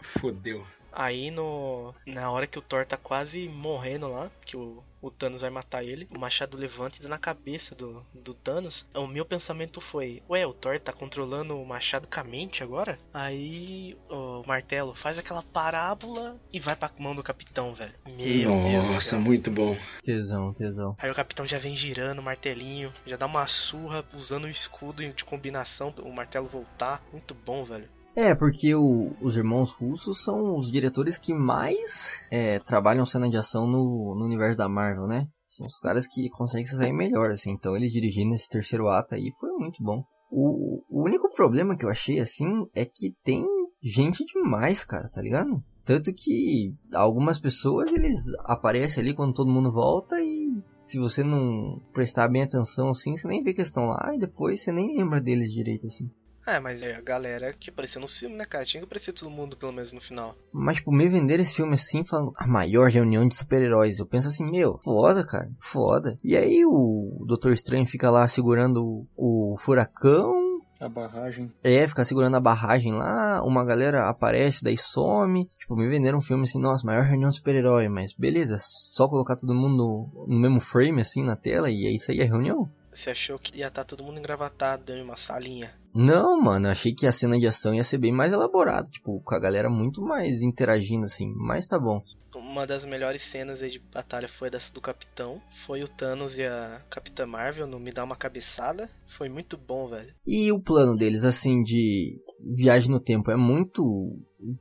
Fodeu. 0.00 0.64
Aí 0.96 1.30
no. 1.30 1.94
Na 2.06 2.30
hora 2.30 2.46
que 2.46 2.58
o 2.58 2.62
Thor 2.62 2.86
tá 2.86 2.96
quase 2.96 3.46
morrendo 3.50 4.08
lá, 4.08 4.30
que 4.46 4.56
o, 4.56 4.82
o 5.02 5.10
Thanos 5.10 5.42
vai 5.42 5.50
matar 5.50 5.84
ele, 5.84 6.08
o 6.10 6.18
machado 6.18 6.56
levanta 6.56 6.96
e 6.98 7.02
dá 7.02 7.08
na 7.08 7.18
cabeça 7.18 7.74
do, 7.74 8.02
do 8.14 8.32
Thanos. 8.32 8.86
O 8.94 9.06
meu 9.06 9.26
pensamento 9.26 9.78
foi, 9.78 10.22
ué, 10.26 10.46
o 10.46 10.54
Thor 10.54 10.80
tá 10.80 10.94
controlando 10.94 11.60
o 11.60 11.66
machado 11.66 12.08
com 12.08 12.18
a 12.18 12.24
mente 12.24 12.62
agora? 12.62 12.98
Aí 13.12 13.94
o 14.08 14.42
martelo 14.46 14.94
faz 14.94 15.18
aquela 15.18 15.42
parábola 15.42 16.40
e 16.50 16.58
vai 16.58 16.74
pra 16.74 16.90
mão 16.98 17.14
do 17.14 17.22
capitão, 17.22 17.74
velho. 17.74 17.92
Meu 18.16 18.48
Nossa, 18.48 18.68
Deus. 18.68 18.86
Nossa, 18.86 19.18
muito 19.18 19.50
bom. 19.50 19.76
Tesão, 20.02 20.54
tesão. 20.54 20.96
Aí 20.98 21.10
o 21.10 21.14
capitão 21.14 21.44
já 21.44 21.58
vem 21.58 21.76
girando 21.76 22.20
o 22.20 22.22
martelinho, 22.22 22.90
já 23.06 23.18
dá 23.18 23.26
uma 23.26 23.46
surra 23.46 24.02
usando 24.14 24.44
o 24.44 24.50
escudo 24.50 25.06
de 25.12 25.24
combinação, 25.26 25.92
o 25.98 26.10
martelo 26.10 26.48
voltar. 26.48 27.04
Muito 27.12 27.34
bom, 27.34 27.64
velho. 27.64 27.95
É, 28.16 28.34
porque 28.34 28.74
o, 28.74 29.12
os 29.20 29.36
irmãos 29.36 29.70
russos 29.70 30.24
são 30.24 30.56
os 30.56 30.72
diretores 30.72 31.18
que 31.18 31.34
mais 31.34 32.14
é, 32.30 32.58
trabalham 32.60 33.04
cena 33.04 33.28
de 33.28 33.36
ação 33.36 33.66
no, 33.66 34.14
no, 34.18 34.24
universo 34.24 34.56
da 34.56 34.66
Marvel, 34.66 35.06
né? 35.06 35.28
São 35.44 35.66
os 35.66 35.78
caras 35.78 36.06
que 36.06 36.30
conseguem 36.30 36.64
se 36.64 36.78
sair 36.78 36.94
melhor, 36.94 37.30
assim. 37.30 37.50
Então 37.50 37.76
eles 37.76 37.92
dirigindo 37.92 38.34
esse 38.34 38.48
terceiro 38.48 38.88
ato 38.88 39.14
aí 39.14 39.30
foi 39.38 39.50
muito 39.58 39.84
bom. 39.84 40.02
O, 40.30 40.82
o 40.88 41.04
único 41.04 41.30
problema 41.34 41.76
que 41.76 41.84
eu 41.84 41.90
achei, 41.90 42.18
assim, 42.18 42.66
é 42.74 42.86
que 42.86 43.14
tem 43.22 43.44
gente 43.82 44.24
demais, 44.24 44.82
cara, 44.82 45.10
tá 45.10 45.20
ligado? 45.20 45.62
Tanto 45.84 46.10
que 46.14 46.74
algumas 46.94 47.38
pessoas, 47.38 47.92
eles 47.92 48.18
aparecem 48.46 49.02
ali 49.02 49.14
quando 49.14 49.34
todo 49.34 49.52
mundo 49.52 49.70
volta 49.70 50.18
e 50.22 50.48
se 50.86 50.98
você 50.98 51.22
não 51.22 51.78
prestar 51.92 52.28
bem 52.28 52.42
atenção, 52.42 52.88
assim, 52.88 53.14
você 53.14 53.28
nem 53.28 53.42
vê 53.42 53.52
que 53.52 53.60
estão 53.60 53.84
lá 53.84 54.10
e 54.14 54.18
depois 54.18 54.62
você 54.62 54.72
nem 54.72 54.96
lembra 54.96 55.20
deles 55.20 55.52
direito, 55.52 55.86
assim. 55.86 56.10
É, 56.46 56.60
mas 56.60 56.80
é 56.80 56.94
a 56.94 57.00
galera 57.00 57.52
que 57.52 57.70
apareceu 57.70 58.00
no 58.00 58.06
filme, 58.06 58.36
né, 58.36 58.44
cara? 58.44 58.64
Tinha 58.64 58.80
que 58.80 58.86
aparecer 58.86 59.12
todo 59.12 59.28
mundo, 59.28 59.56
pelo 59.56 59.72
menos, 59.72 59.92
no 59.92 60.00
final. 60.00 60.36
Mas, 60.52 60.76
tipo, 60.76 60.92
me 60.92 61.08
vender 61.08 61.40
esse 61.40 61.56
filme 61.56 61.74
assim, 61.74 62.04
falando 62.04 62.32
a 62.36 62.46
maior 62.46 62.88
reunião 62.88 63.26
de 63.26 63.34
super-heróis. 63.36 63.98
Eu 63.98 64.06
penso 64.06 64.28
assim, 64.28 64.44
meu, 64.48 64.78
foda, 64.84 65.26
cara, 65.26 65.50
foda. 65.58 66.16
E 66.22 66.36
aí 66.36 66.64
o 66.64 67.24
Doutor 67.26 67.50
Estranho 67.50 67.84
fica 67.84 68.08
lá 68.10 68.28
segurando 68.28 69.04
o, 69.16 69.56
furacão. 69.58 70.60
A 70.78 70.88
barragem. 70.88 71.50
É, 71.64 71.84
fica 71.88 72.04
segurando 72.04 72.36
a 72.36 72.40
barragem 72.40 72.92
lá, 72.92 73.42
uma 73.42 73.64
galera 73.64 74.08
aparece, 74.08 74.62
daí 74.62 74.76
some. 74.78 75.48
Tipo, 75.58 75.74
me 75.74 75.88
venderam 75.88 76.18
um 76.18 76.22
filme 76.22 76.44
assim, 76.44 76.60
nossa, 76.60 76.86
maior 76.86 77.02
reunião 77.02 77.30
de 77.30 77.36
super-herói, 77.36 77.88
mas 77.88 78.12
beleza, 78.16 78.56
só 78.60 79.08
colocar 79.08 79.34
todo 79.36 79.54
mundo 79.54 79.76
no, 79.76 80.26
no 80.28 80.38
mesmo 80.38 80.60
frame, 80.60 81.00
assim, 81.00 81.24
na 81.24 81.34
tela, 81.34 81.70
e 81.70 81.86
é 81.86 81.90
isso 81.90 82.12
aí, 82.12 82.20
a 82.20 82.26
reunião. 82.26 82.70
Você 82.96 83.10
achou 83.10 83.38
que 83.38 83.58
ia 83.58 83.68
estar 83.68 83.84
todo 83.84 84.02
mundo 84.02 84.18
engravatado 84.18 84.90
em 84.90 85.02
uma 85.02 85.18
salinha? 85.18 85.74
Não, 85.94 86.40
mano, 86.40 86.68
achei 86.68 86.94
que 86.94 87.06
a 87.06 87.12
cena 87.12 87.38
de 87.38 87.46
ação 87.46 87.74
ia 87.74 87.84
ser 87.84 87.98
bem 87.98 88.10
mais 88.10 88.32
elaborada, 88.32 88.88
tipo, 88.90 89.22
com 89.22 89.34
a 89.34 89.38
galera 89.38 89.68
muito 89.68 90.00
mais 90.00 90.40
interagindo 90.40 91.04
assim, 91.04 91.30
mas 91.36 91.66
tá 91.66 91.78
bom. 91.78 92.02
Uma 92.34 92.66
das 92.66 92.86
melhores 92.86 93.20
cenas 93.20 93.62
aí 93.62 93.70
de 93.70 93.78
batalha 93.78 94.28
foi 94.28 94.48
dessa 94.48 94.72
do 94.72 94.80
Capitão, 94.80 95.42
foi 95.66 95.82
o 95.82 95.88
Thanos 95.88 96.38
e 96.38 96.44
a 96.44 96.82
Capitã 96.88 97.26
Marvel 97.26 97.66
no 97.66 97.78
Me 97.78 97.92
Dá 97.92 98.02
Uma 98.02 98.16
Cabeçada, 98.16 98.90
foi 99.16 99.28
muito 99.28 99.58
bom, 99.58 99.88
velho. 99.88 100.14
E 100.26 100.50
o 100.50 100.62
plano 100.62 100.96
deles, 100.96 101.22
assim, 101.22 101.62
de 101.62 102.18
viagem 102.56 102.90
no 102.90 103.00
tempo, 103.00 103.30
é 103.30 103.36
muito 103.36 103.82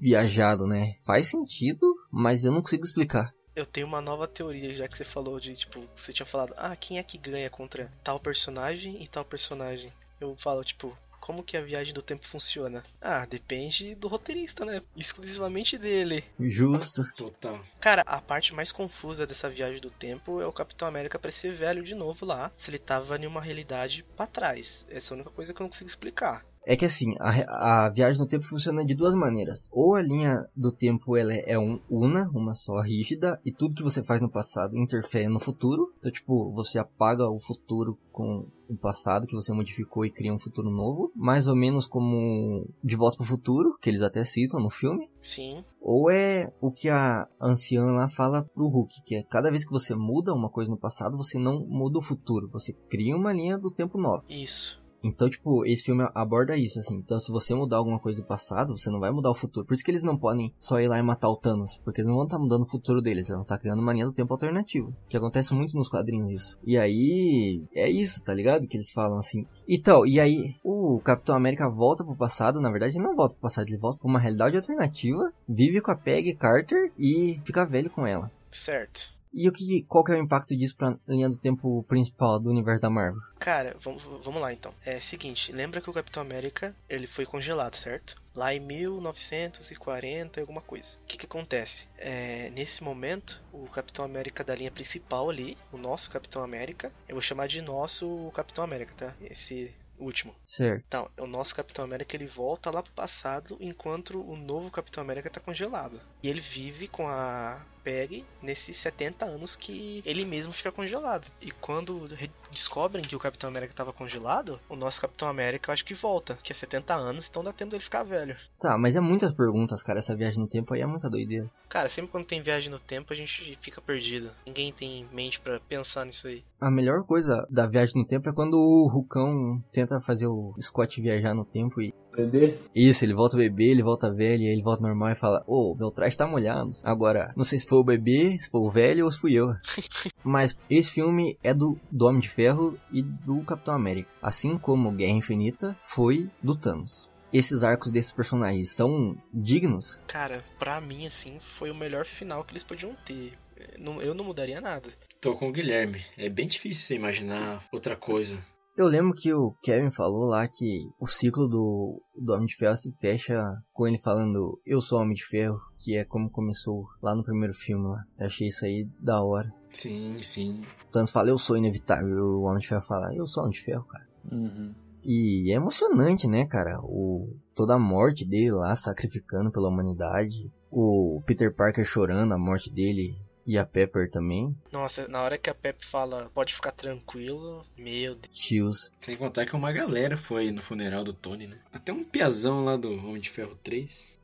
viajado, 0.01 0.67
né? 0.67 0.93
Faz 1.05 1.29
sentido, 1.29 1.95
mas 2.11 2.43
eu 2.43 2.51
não 2.51 2.61
consigo 2.61 2.83
explicar 2.83 3.34
eu 3.55 3.65
tenho 3.65 3.87
uma 3.87 4.01
nova 4.01 4.27
teoria, 4.27 4.73
já 4.73 4.87
que 4.87 4.97
você 4.97 5.05
falou 5.05 5.39
de, 5.39 5.55
tipo, 5.55 5.87
você 5.95 6.11
tinha 6.11 6.25
falado, 6.25 6.53
ah, 6.57 6.75
quem 6.75 6.99
é 6.99 7.03
que 7.03 7.17
ganha 7.17 7.49
contra 7.49 7.91
tal 8.03 8.19
personagem 8.19 9.01
e 9.01 9.07
tal 9.07 9.23
personagem? 9.23 9.93
Eu 10.19 10.35
falo, 10.35 10.63
tipo, 10.63 10.97
como 11.25 11.43
que 11.43 11.57
a 11.57 11.61
viagem 11.61 11.91
do 11.91 12.03
tempo 12.03 12.23
funciona? 12.23 12.83
Ah, 13.01 13.25
depende 13.25 13.95
do 13.95 14.07
roteirista, 14.07 14.63
né? 14.63 14.81
Exclusivamente 14.95 15.75
dele. 15.75 16.23
Justo. 16.39 17.03
Total. 17.15 17.59
Cara, 17.79 18.03
a 18.05 18.21
parte 18.21 18.53
mais 18.53 18.71
confusa 18.71 19.25
dessa 19.25 19.49
viagem 19.49 19.81
do 19.81 19.89
tempo 19.89 20.39
é 20.39 20.45
o 20.45 20.53
Capitão 20.53 20.87
América 20.87 21.17
parecer 21.17 21.53
velho 21.53 21.83
de 21.83 21.95
novo 21.95 22.27
lá, 22.27 22.51
se 22.55 22.69
ele 22.69 22.77
tava 22.77 23.17
em 23.17 23.25
uma 23.25 23.41
realidade 23.41 24.03
para 24.15 24.27
trás. 24.27 24.85
Essa 24.87 25.13
é 25.13 25.15
a 25.15 25.15
única 25.15 25.31
coisa 25.31 25.51
que 25.51 25.59
eu 25.59 25.63
não 25.63 25.71
consigo 25.71 25.89
explicar. 25.89 26.45
É 26.65 26.75
que 26.75 26.85
assim, 26.85 27.15
a, 27.19 27.85
a, 27.85 27.89
viagem 27.89 28.19
no 28.19 28.27
tempo 28.27 28.43
funciona 28.43 28.83
de 28.83 28.95
duas 28.95 29.13
maneiras. 29.13 29.69
Ou 29.71 29.93
a 29.93 30.01
linha 30.01 30.45
do 30.55 30.71
tempo 30.71 31.15
ela 31.15 31.33
é 31.33 31.57
um, 31.57 31.79
una, 31.89 32.27
uma 32.33 32.55
só 32.55 32.81
rígida, 32.81 33.39
e 33.45 33.51
tudo 33.51 33.75
que 33.75 33.83
você 33.83 34.03
faz 34.03 34.19
no 34.19 34.31
passado 34.31 34.75
interfere 34.75 35.29
no 35.29 35.39
futuro. 35.39 35.93
Então, 35.99 36.11
tipo, 36.11 36.51
você 36.51 36.79
apaga 36.79 37.29
o 37.29 37.39
futuro 37.39 37.97
com 38.11 38.47
o 38.67 38.75
passado 38.75 39.27
que 39.27 39.35
você 39.35 39.53
modificou 39.53 40.05
e 40.05 40.11
cria 40.11 40.33
um 40.33 40.39
futuro 40.39 40.71
novo. 40.71 41.11
Mais 41.15 41.47
ou 41.47 41.55
menos 41.55 41.85
como 41.85 42.67
De 42.83 42.95
Volta 42.95 43.17
pro 43.17 43.25
Futuro, 43.25 43.77
que 43.79 43.89
eles 43.89 44.01
até 44.01 44.23
citam 44.23 44.59
no 44.59 44.71
filme. 44.71 45.07
Sim. 45.21 45.63
Ou 45.79 46.09
é 46.09 46.51
o 46.59 46.71
que 46.71 46.89
a 46.89 47.27
anciã 47.39 47.83
lá 47.83 48.07
fala 48.07 48.41
pro 48.41 48.67
Hulk, 48.67 49.03
que 49.05 49.15
é 49.15 49.23
cada 49.23 49.51
vez 49.51 49.63
que 49.63 49.71
você 49.71 49.93
muda 49.93 50.33
uma 50.33 50.49
coisa 50.49 50.71
no 50.71 50.77
passado, 50.77 51.15
você 51.15 51.37
não 51.37 51.59
muda 51.59 51.99
o 51.99 52.01
futuro, 52.01 52.49
você 52.49 52.73
cria 52.89 53.15
uma 53.15 53.31
linha 53.31 53.55
do 53.55 53.69
tempo 53.69 53.99
nova. 53.99 54.23
Isso. 54.27 54.83
Então, 55.05 55.29
tipo, 55.29 55.63
esse 55.65 55.83
filme 55.83 56.03
aborda 56.15 56.57
isso, 56.57 56.79
assim. 56.79 56.95
Então, 56.95 57.19
se 57.19 57.31
você 57.31 57.53
mudar 57.53 57.77
alguma 57.77 57.99
coisa 57.99 58.21
do 58.21 58.27
passado, 58.27 58.75
você 58.75 58.89
não 58.89 58.99
vai 58.99 59.11
mudar 59.11 59.29
o 59.29 59.35
futuro. 59.35 59.63
Por 59.63 59.75
isso 59.75 59.83
que 59.83 59.91
eles 59.91 60.01
não 60.01 60.17
podem 60.17 60.51
só 60.57 60.79
ir 60.79 60.87
lá 60.87 60.97
e 60.97 61.03
matar 61.03 61.29
o 61.29 61.37
Thanos. 61.37 61.79
Porque 61.85 62.01
eles 62.01 62.09
não 62.09 62.15
vão 62.15 62.25
estar 62.25 62.37
tá 62.37 62.43
mudando 62.43 62.63
o 62.63 62.69
futuro 62.69 63.03
deles. 63.03 63.27
Eles 63.27 63.37
vão 63.37 63.43
estar 63.43 63.57
tá 63.57 63.61
criando 63.61 63.83
uma 63.83 63.93
linha 63.93 64.07
do 64.07 64.13
tempo 64.13 64.33
alternativo. 64.33 64.95
Que 65.07 65.15
acontece 65.15 65.53
muito 65.53 65.77
nos 65.77 65.89
quadrinhos 65.89 66.31
isso. 66.31 66.57
E 66.63 66.75
aí, 66.75 67.63
é 67.75 67.87
isso, 67.87 68.23
tá 68.23 68.33
ligado? 68.33 68.67
Que 68.67 68.77
eles 68.77 68.91
falam 68.91 69.19
assim. 69.19 69.45
Então, 69.69 70.07
e 70.07 70.19
aí, 70.19 70.55
o 70.63 70.99
Capitão 71.03 71.35
América 71.35 71.69
volta 71.69 72.03
pro 72.03 72.15
passado. 72.15 72.59
Na 72.59 72.71
verdade, 72.71 72.97
ele 72.97 73.03
não 73.03 73.15
volta 73.15 73.35
pro 73.35 73.43
passado, 73.43 73.67
ele 73.67 73.77
volta 73.77 73.99
pra 73.99 74.09
uma 74.09 74.19
realidade 74.19 74.57
alternativa. 74.57 75.31
Vive 75.47 75.81
com 75.81 75.91
a 75.91 75.95
Peggy 75.95 76.33
Carter 76.33 76.91
e 76.97 77.39
fica 77.45 77.63
velho 77.63 77.91
com 77.91 78.07
ela. 78.07 78.31
Certo. 78.51 79.14
E 79.35 79.49
o 79.49 79.51
que, 79.51 79.83
qual 79.83 80.01
que 80.01 80.13
é 80.13 80.15
o 80.15 80.23
impacto 80.23 80.55
disso 80.55 80.77
pra 80.77 80.97
linha 81.05 81.27
do 81.27 81.37
tempo 81.37 81.83
principal 81.83 82.39
do 82.39 82.49
universo 82.49 82.81
da 82.81 82.89
Marvel? 82.89 83.21
Cara, 83.37 83.75
vamos, 83.81 84.01
vamos 84.23 84.41
lá 84.41 84.53
então. 84.53 84.73
É 84.85 85.01
seguinte, 85.01 85.51
lembra 85.51 85.81
que 85.81 85.89
o 85.89 85.93
Capitão 85.93 86.23
América 86.23 86.73
ele 86.87 87.05
foi 87.05 87.25
congelado, 87.25 87.75
certo? 87.75 88.15
Lá 88.33 88.53
em 88.53 88.61
1940 88.61 90.39
e 90.39 90.41
alguma 90.41 90.61
coisa. 90.61 90.87
O 91.03 91.05
que, 91.05 91.17
que 91.17 91.25
acontece? 91.25 91.85
É, 91.97 92.49
nesse 92.51 92.81
momento, 92.81 93.41
o 93.51 93.67
Capitão 93.67 94.05
América 94.05 94.41
da 94.41 94.55
linha 94.55 94.71
principal 94.71 95.29
ali, 95.29 95.57
o 95.69 95.77
nosso 95.77 96.09
Capitão 96.09 96.41
América, 96.41 96.89
eu 97.07 97.15
vou 97.15 97.21
chamar 97.21 97.47
de 97.47 97.61
nosso 97.61 98.31
Capitão 98.33 98.63
América, 98.63 98.93
tá? 98.95 99.15
Esse 99.29 99.73
último. 99.99 100.33
Certo. 100.45 100.83
Então, 100.87 101.09
o 101.19 101.27
nosso 101.27 101.53
Capitão 101.53 101.83
América 101.83 102.15
ele 102.15 102.25
volta 102.25 102.71
lá 102.71 102.81
pro 102.81 102.93
passado 102.93 103.57
enquanto 103.59 104.17
o 104.21 104.37
novo 104.37 104.71
Capitão 104.71 105.03
América 105.03 105.29
tá 105.29 105.41
congelado. 105.41 105.99
E 106.23 106.29
ele 106.29 106.41
vive 106.41 106.87
com 106.87 107.07
a 107.07 107.65
Peggy 107.85 108.25
nesses 108.41 108.75
70 108.77 109.25
anos 109.25 109.55
que 109.55 110.01
ele 110.03 110.25
mesmo 110.25 110.51
fica 110.51 110.71
congelado. 110.71 111.31
E 111.39 111.51
quando 111.51 112.09
descobrem 112.51 113.05
que 113.05 113.15
o 113.15 113.19
Capitão 113.19 113.47
América 113.47 113.73
estava 113.73 113.93
congelado, 113.93 114.59
o 114.67 114.75
nosso 114.75 114.99
Capitão 114.99 115.27
América 115.27 115.69
eu 115.69 115.73
acho 115.73 115.85
que 115.85 115.93
volta, 115.93 116.37
que 116.41 116.51
é 116.51 116.55
70 116.55 116.95
anos, 116.95 117.27
então 117.29 117.43
dá 117.43 117.53
tempo 117.53 117.71
dele 117.71 117.83
ficar 117.83 118.03
velho. 118.03 118.35
Tá, 118.59 118.75
mas 118.77 118.95
é 118.95 118.99
muitas 118.99 119.31
perguntas, 119.33 119.83
cara, 119.83 119.99
essa 119.99 120.15
viagem 120.15 120.39
no 120.39 120.47
tempo 120.47 120.73
aí 120.73 120.81
é 120.81 120.85
muita 120.87 121.09
doideira. 121.09 121.49
Cara, 121.69 121.89
sempre 121.89 122.11
quando 122.11 122.25
tem 122.25 122.41
viagem 122.41 122.71
no 122.71 122.79
tempo 122.79 123.13
a 123.13 123.15
gente 123.15 123.57
fica 123.61 123.81
perdido. 123.81 124.31
Ninguém 124.45 124.73
tem 124.73 125.07
mente 125.11 125.39
para 125.39 125.59
pensar 125.59 126.05
nisso 126.05 126.27
aí. 126.27 126.43
A 126.59 126.71
melhor 126.71 127.03
coisa 127.03 127.45
da 127.49 127.67
viagem 127.67 128.01
no 128.01 128.07
tempo 128.07 128.29
é 128.29 128.33
quando 128.33 128.55
o 128.55 128.87
Rucão 128.87 129.61
tenta 129.71 129.99
fazer 129.99 130.27
o 130.27 130.55
Scott 130.59 131.01
viajar 131.01 131.35
no 131.35 131.45
tempo 131.45 131.81
e 131.81 131.93
Bebê? 132.15 132.57
Isso, 132.73 133.03
ele 133.03 133.13
volta 133.13 133.37
bebê, 133.37 133.71
ele 133.71 133.83
volta 133.83 134.13
velho, 134.13 134.41
aí 134.41 134.53
ele 134.53 134.63
volta 134.63 134.87
normal 134.87 135.11
e 135.11 135.15
fala: 135.15 135.43
Ô, 135.45 135.71
oh, 135.71 135.75
meu 135.75 135.91
traje 135.91 136.17
tá 136.17 136.25
molhado. 136.27 136.75
Agora, 136.83 137.33
não 137.35 137.43
sei 137.43 137.59
se 137.59 137.67
foi 137.67 137.79
o 137.79 137.83
bebê, 137.83 138.37
se 138.39 138.49
foi 138.49 138.61
o 138.61 138.71
velho 138.71 139.05
ou 139.05 139.11
se 139.11 139.19
fui 139.19 139.33
eu. 139.33 139.53
Mas 140.23 140.55
esse 140.69 140.91
filme 140.91 141.37
é 141.43 141.53
do, 141.53 141.77
do 141.91 142.05
Homem 142.05 142.21
de 142.21 142.29
Ferro 142.29 142.77
e 142.91 143.01
do 143.01 143.43
Capitão 143.43 143.75
América. 143.75 144.09
Assim 144.21 144.57
como 144.57 144.91
Guerra 144.91 145.17
Infinita 145.17 145.77
foi 145.83 146.29
do 146.41 146.55
Thanos 146.55 147.09
esses 147.33 147.63
arcos 147.63 147.91
desses 147.91 148.13
personagens 148.13 148.71
são 148.71 149.17
dignos? 149.33 149.99
Cara, 150.07 150.41
pra 150.57 150.79
mim, 150.79 151.05
assim, 151.05 151.37
foi 151.57 151.69
o 151.69 151.75
melhor 151.75 152.05
final 152.05 152.45
que 152.45 152.53
eles 152.53 152.63
podiam 152.63 152.95
ter. 153.05 153.33
Eu 153.77 154.13
não 154.13 154.23
mudaria 154.23 154.61
nada. 154.61 154.89
Tô 155.19 155.35
com 155.35 155.49
o 155.49 155.51
Guilherme. 155.51 156.05
É 156.17 156.29
bem 156.29 156.47
difícil 156.47 156.87
você 156.87 156.95
imaginar 156.95 157.63
outra 157.71 157.95
coisa. 157.95 158.37
Eu 158.77 158.87
lembro 158.87 159.13
que 159.13 159.33
o 159.33 159.53
Kevin 159.63 159.89
falou 159.89 160.25
lá 160.25 160.45
que 160.49 160.89
o 160.99 161.07
ciclo 161.07 161.47
do, 161.47 162.01
do 162.13 162.33
Homem 162.33 162.45
de 162.45 162.57
Ferro 162.57 162.75
se 162.75 162.91
fecha 162.99 163.41
com 163.71 163.87
ele 163.87 163.97
falando 163.97 164.59
Eu 164.65 164.81
sou 164.81 164.99
Homem 164.99 165.13
de 165.13 165.25
Ferro, 165.25 165.57
que 165.79 165.95
é 165.95 166.03
como 166.03 166.29
começou 166.29 166.85
lá 167.01 167.15
no 167.15 167.23
primeiro 167.23 167.53
filme 167.53 167.87
lá. 167.87 168.03
Eu 168.19 168.25
achei 168.25 168.49
isso 168.49 168.65
aí 168.65 168.85
da 168.99 169.23
hora. 169.23 169.49
Sim, 169.71 170.17
sim. 170.19 170.61
O 170.89 170.91
Thanos 170.91 171.09
fala 171.09 171.29
Eu 171.29 171.37
sou 171.37 171.55
inevitável, 171.55 172.17
o 172.17 172.43
Homem 172.43 172.59
de 172.59 172.67
Ferro 172.67 172.81
fala 172.81 173.15
Eu 173.15 173.25
sou 173.27 173.43
Homem 173.43 173.53
de 173.53 173.63
Ferro, 173.63 173.85
cara. 173.85 174.07
Uhum. 174.29 174.73
E 175.05 175.53
é 175.53 175.55
emocionante, 175.55 176.27
né, 176.27 176.45
cara? 176.45 176.79
O, 176.83 177.33
toda 177.53 177.75
a 177.75 177.79
morte 177.79 178.27
dele 178.27 178.51
lá, 178.51 178.75
sacrificando 178.75 179.51
pela 179.51 179.69
humanidade. 179.69 180.51
O 180.69 181.21
Peter 181.25 181.55
Parker 181.55 181.85
chorando 181.85 182.33
a 182.33 182.37
morte 182.37 182.69
dele 182.69 183.15
e 183.45 183.57
a 183.57 183.65
Pepper 183.65 184.09
também. 184.09 184.55
Nossa, 184.71 185.07
na 185.07 185.21
hora 185.21 185.37
que 185.37 185.49
a 185.49 185.53
Pepper 185.53 185.87
fala, 185.87 186.31
pode 186.33 186.53
ficar 186.53 186.71
tranquilo, 186.71 187.65
meu 187.77 188.15
Deus. 188.15 188.37
Tios. 188.37 188.91
Sem 189.01 189.15
contar 189.15 189.45
que 189.45 189.55
uma 189.55 189.71
galera 189.71 190.17
foi 190.17 190.51
no 190.51 190.61
funeral 190.61 191.03
do 191.03 191.13
Tony, 191.13 191.47
né? 191.47 191.57
Até 191.71 191.93
um 191.93 192.03
piazão 192.03 192.63
lá 192.63 192.75
do 192.75 192.91
Homem 192.91 193.19
de 193.19 193.29
Ferro 193.29 193.55
3. 193.55 194.15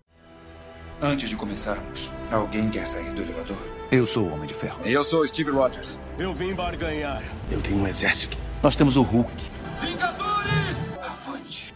Antes 1.04 1.30
de 1.30 1.36
começarmos, 1.36 2.12
alguém 2.32 2.70
quer 2.70 2.88
sair 2.88 3.12
do 3.14 3.22
elevador? 3.22 3.58
Eu 3.92 4.06
sou 4.06 4.24
o 4.24 4.34
Homem 4.34 4.48
de 4.48 4.54
Ferro. 4.54 4.88
E 4.88 4.94
eu 4.94 5.04
sou 5.04 5.22
o 5.22 5.28
Steve 5.28 5.52
Rogers. 5.52 5.98
Eu 6.18 6.34
vim 6.34 6.54
barganhar. 6.54 7.24
Eu 7.52 7.62
tenho 7.62 7.78
um 7.78 7.88
exército. 7.88 8.38
Nós 8.62 8.76
temos 8.76 8.96
o 8.96 9.02
Hulk. 9.02 9.34
Vingadores! 9.82 10.78
Avante! 11.02 11.74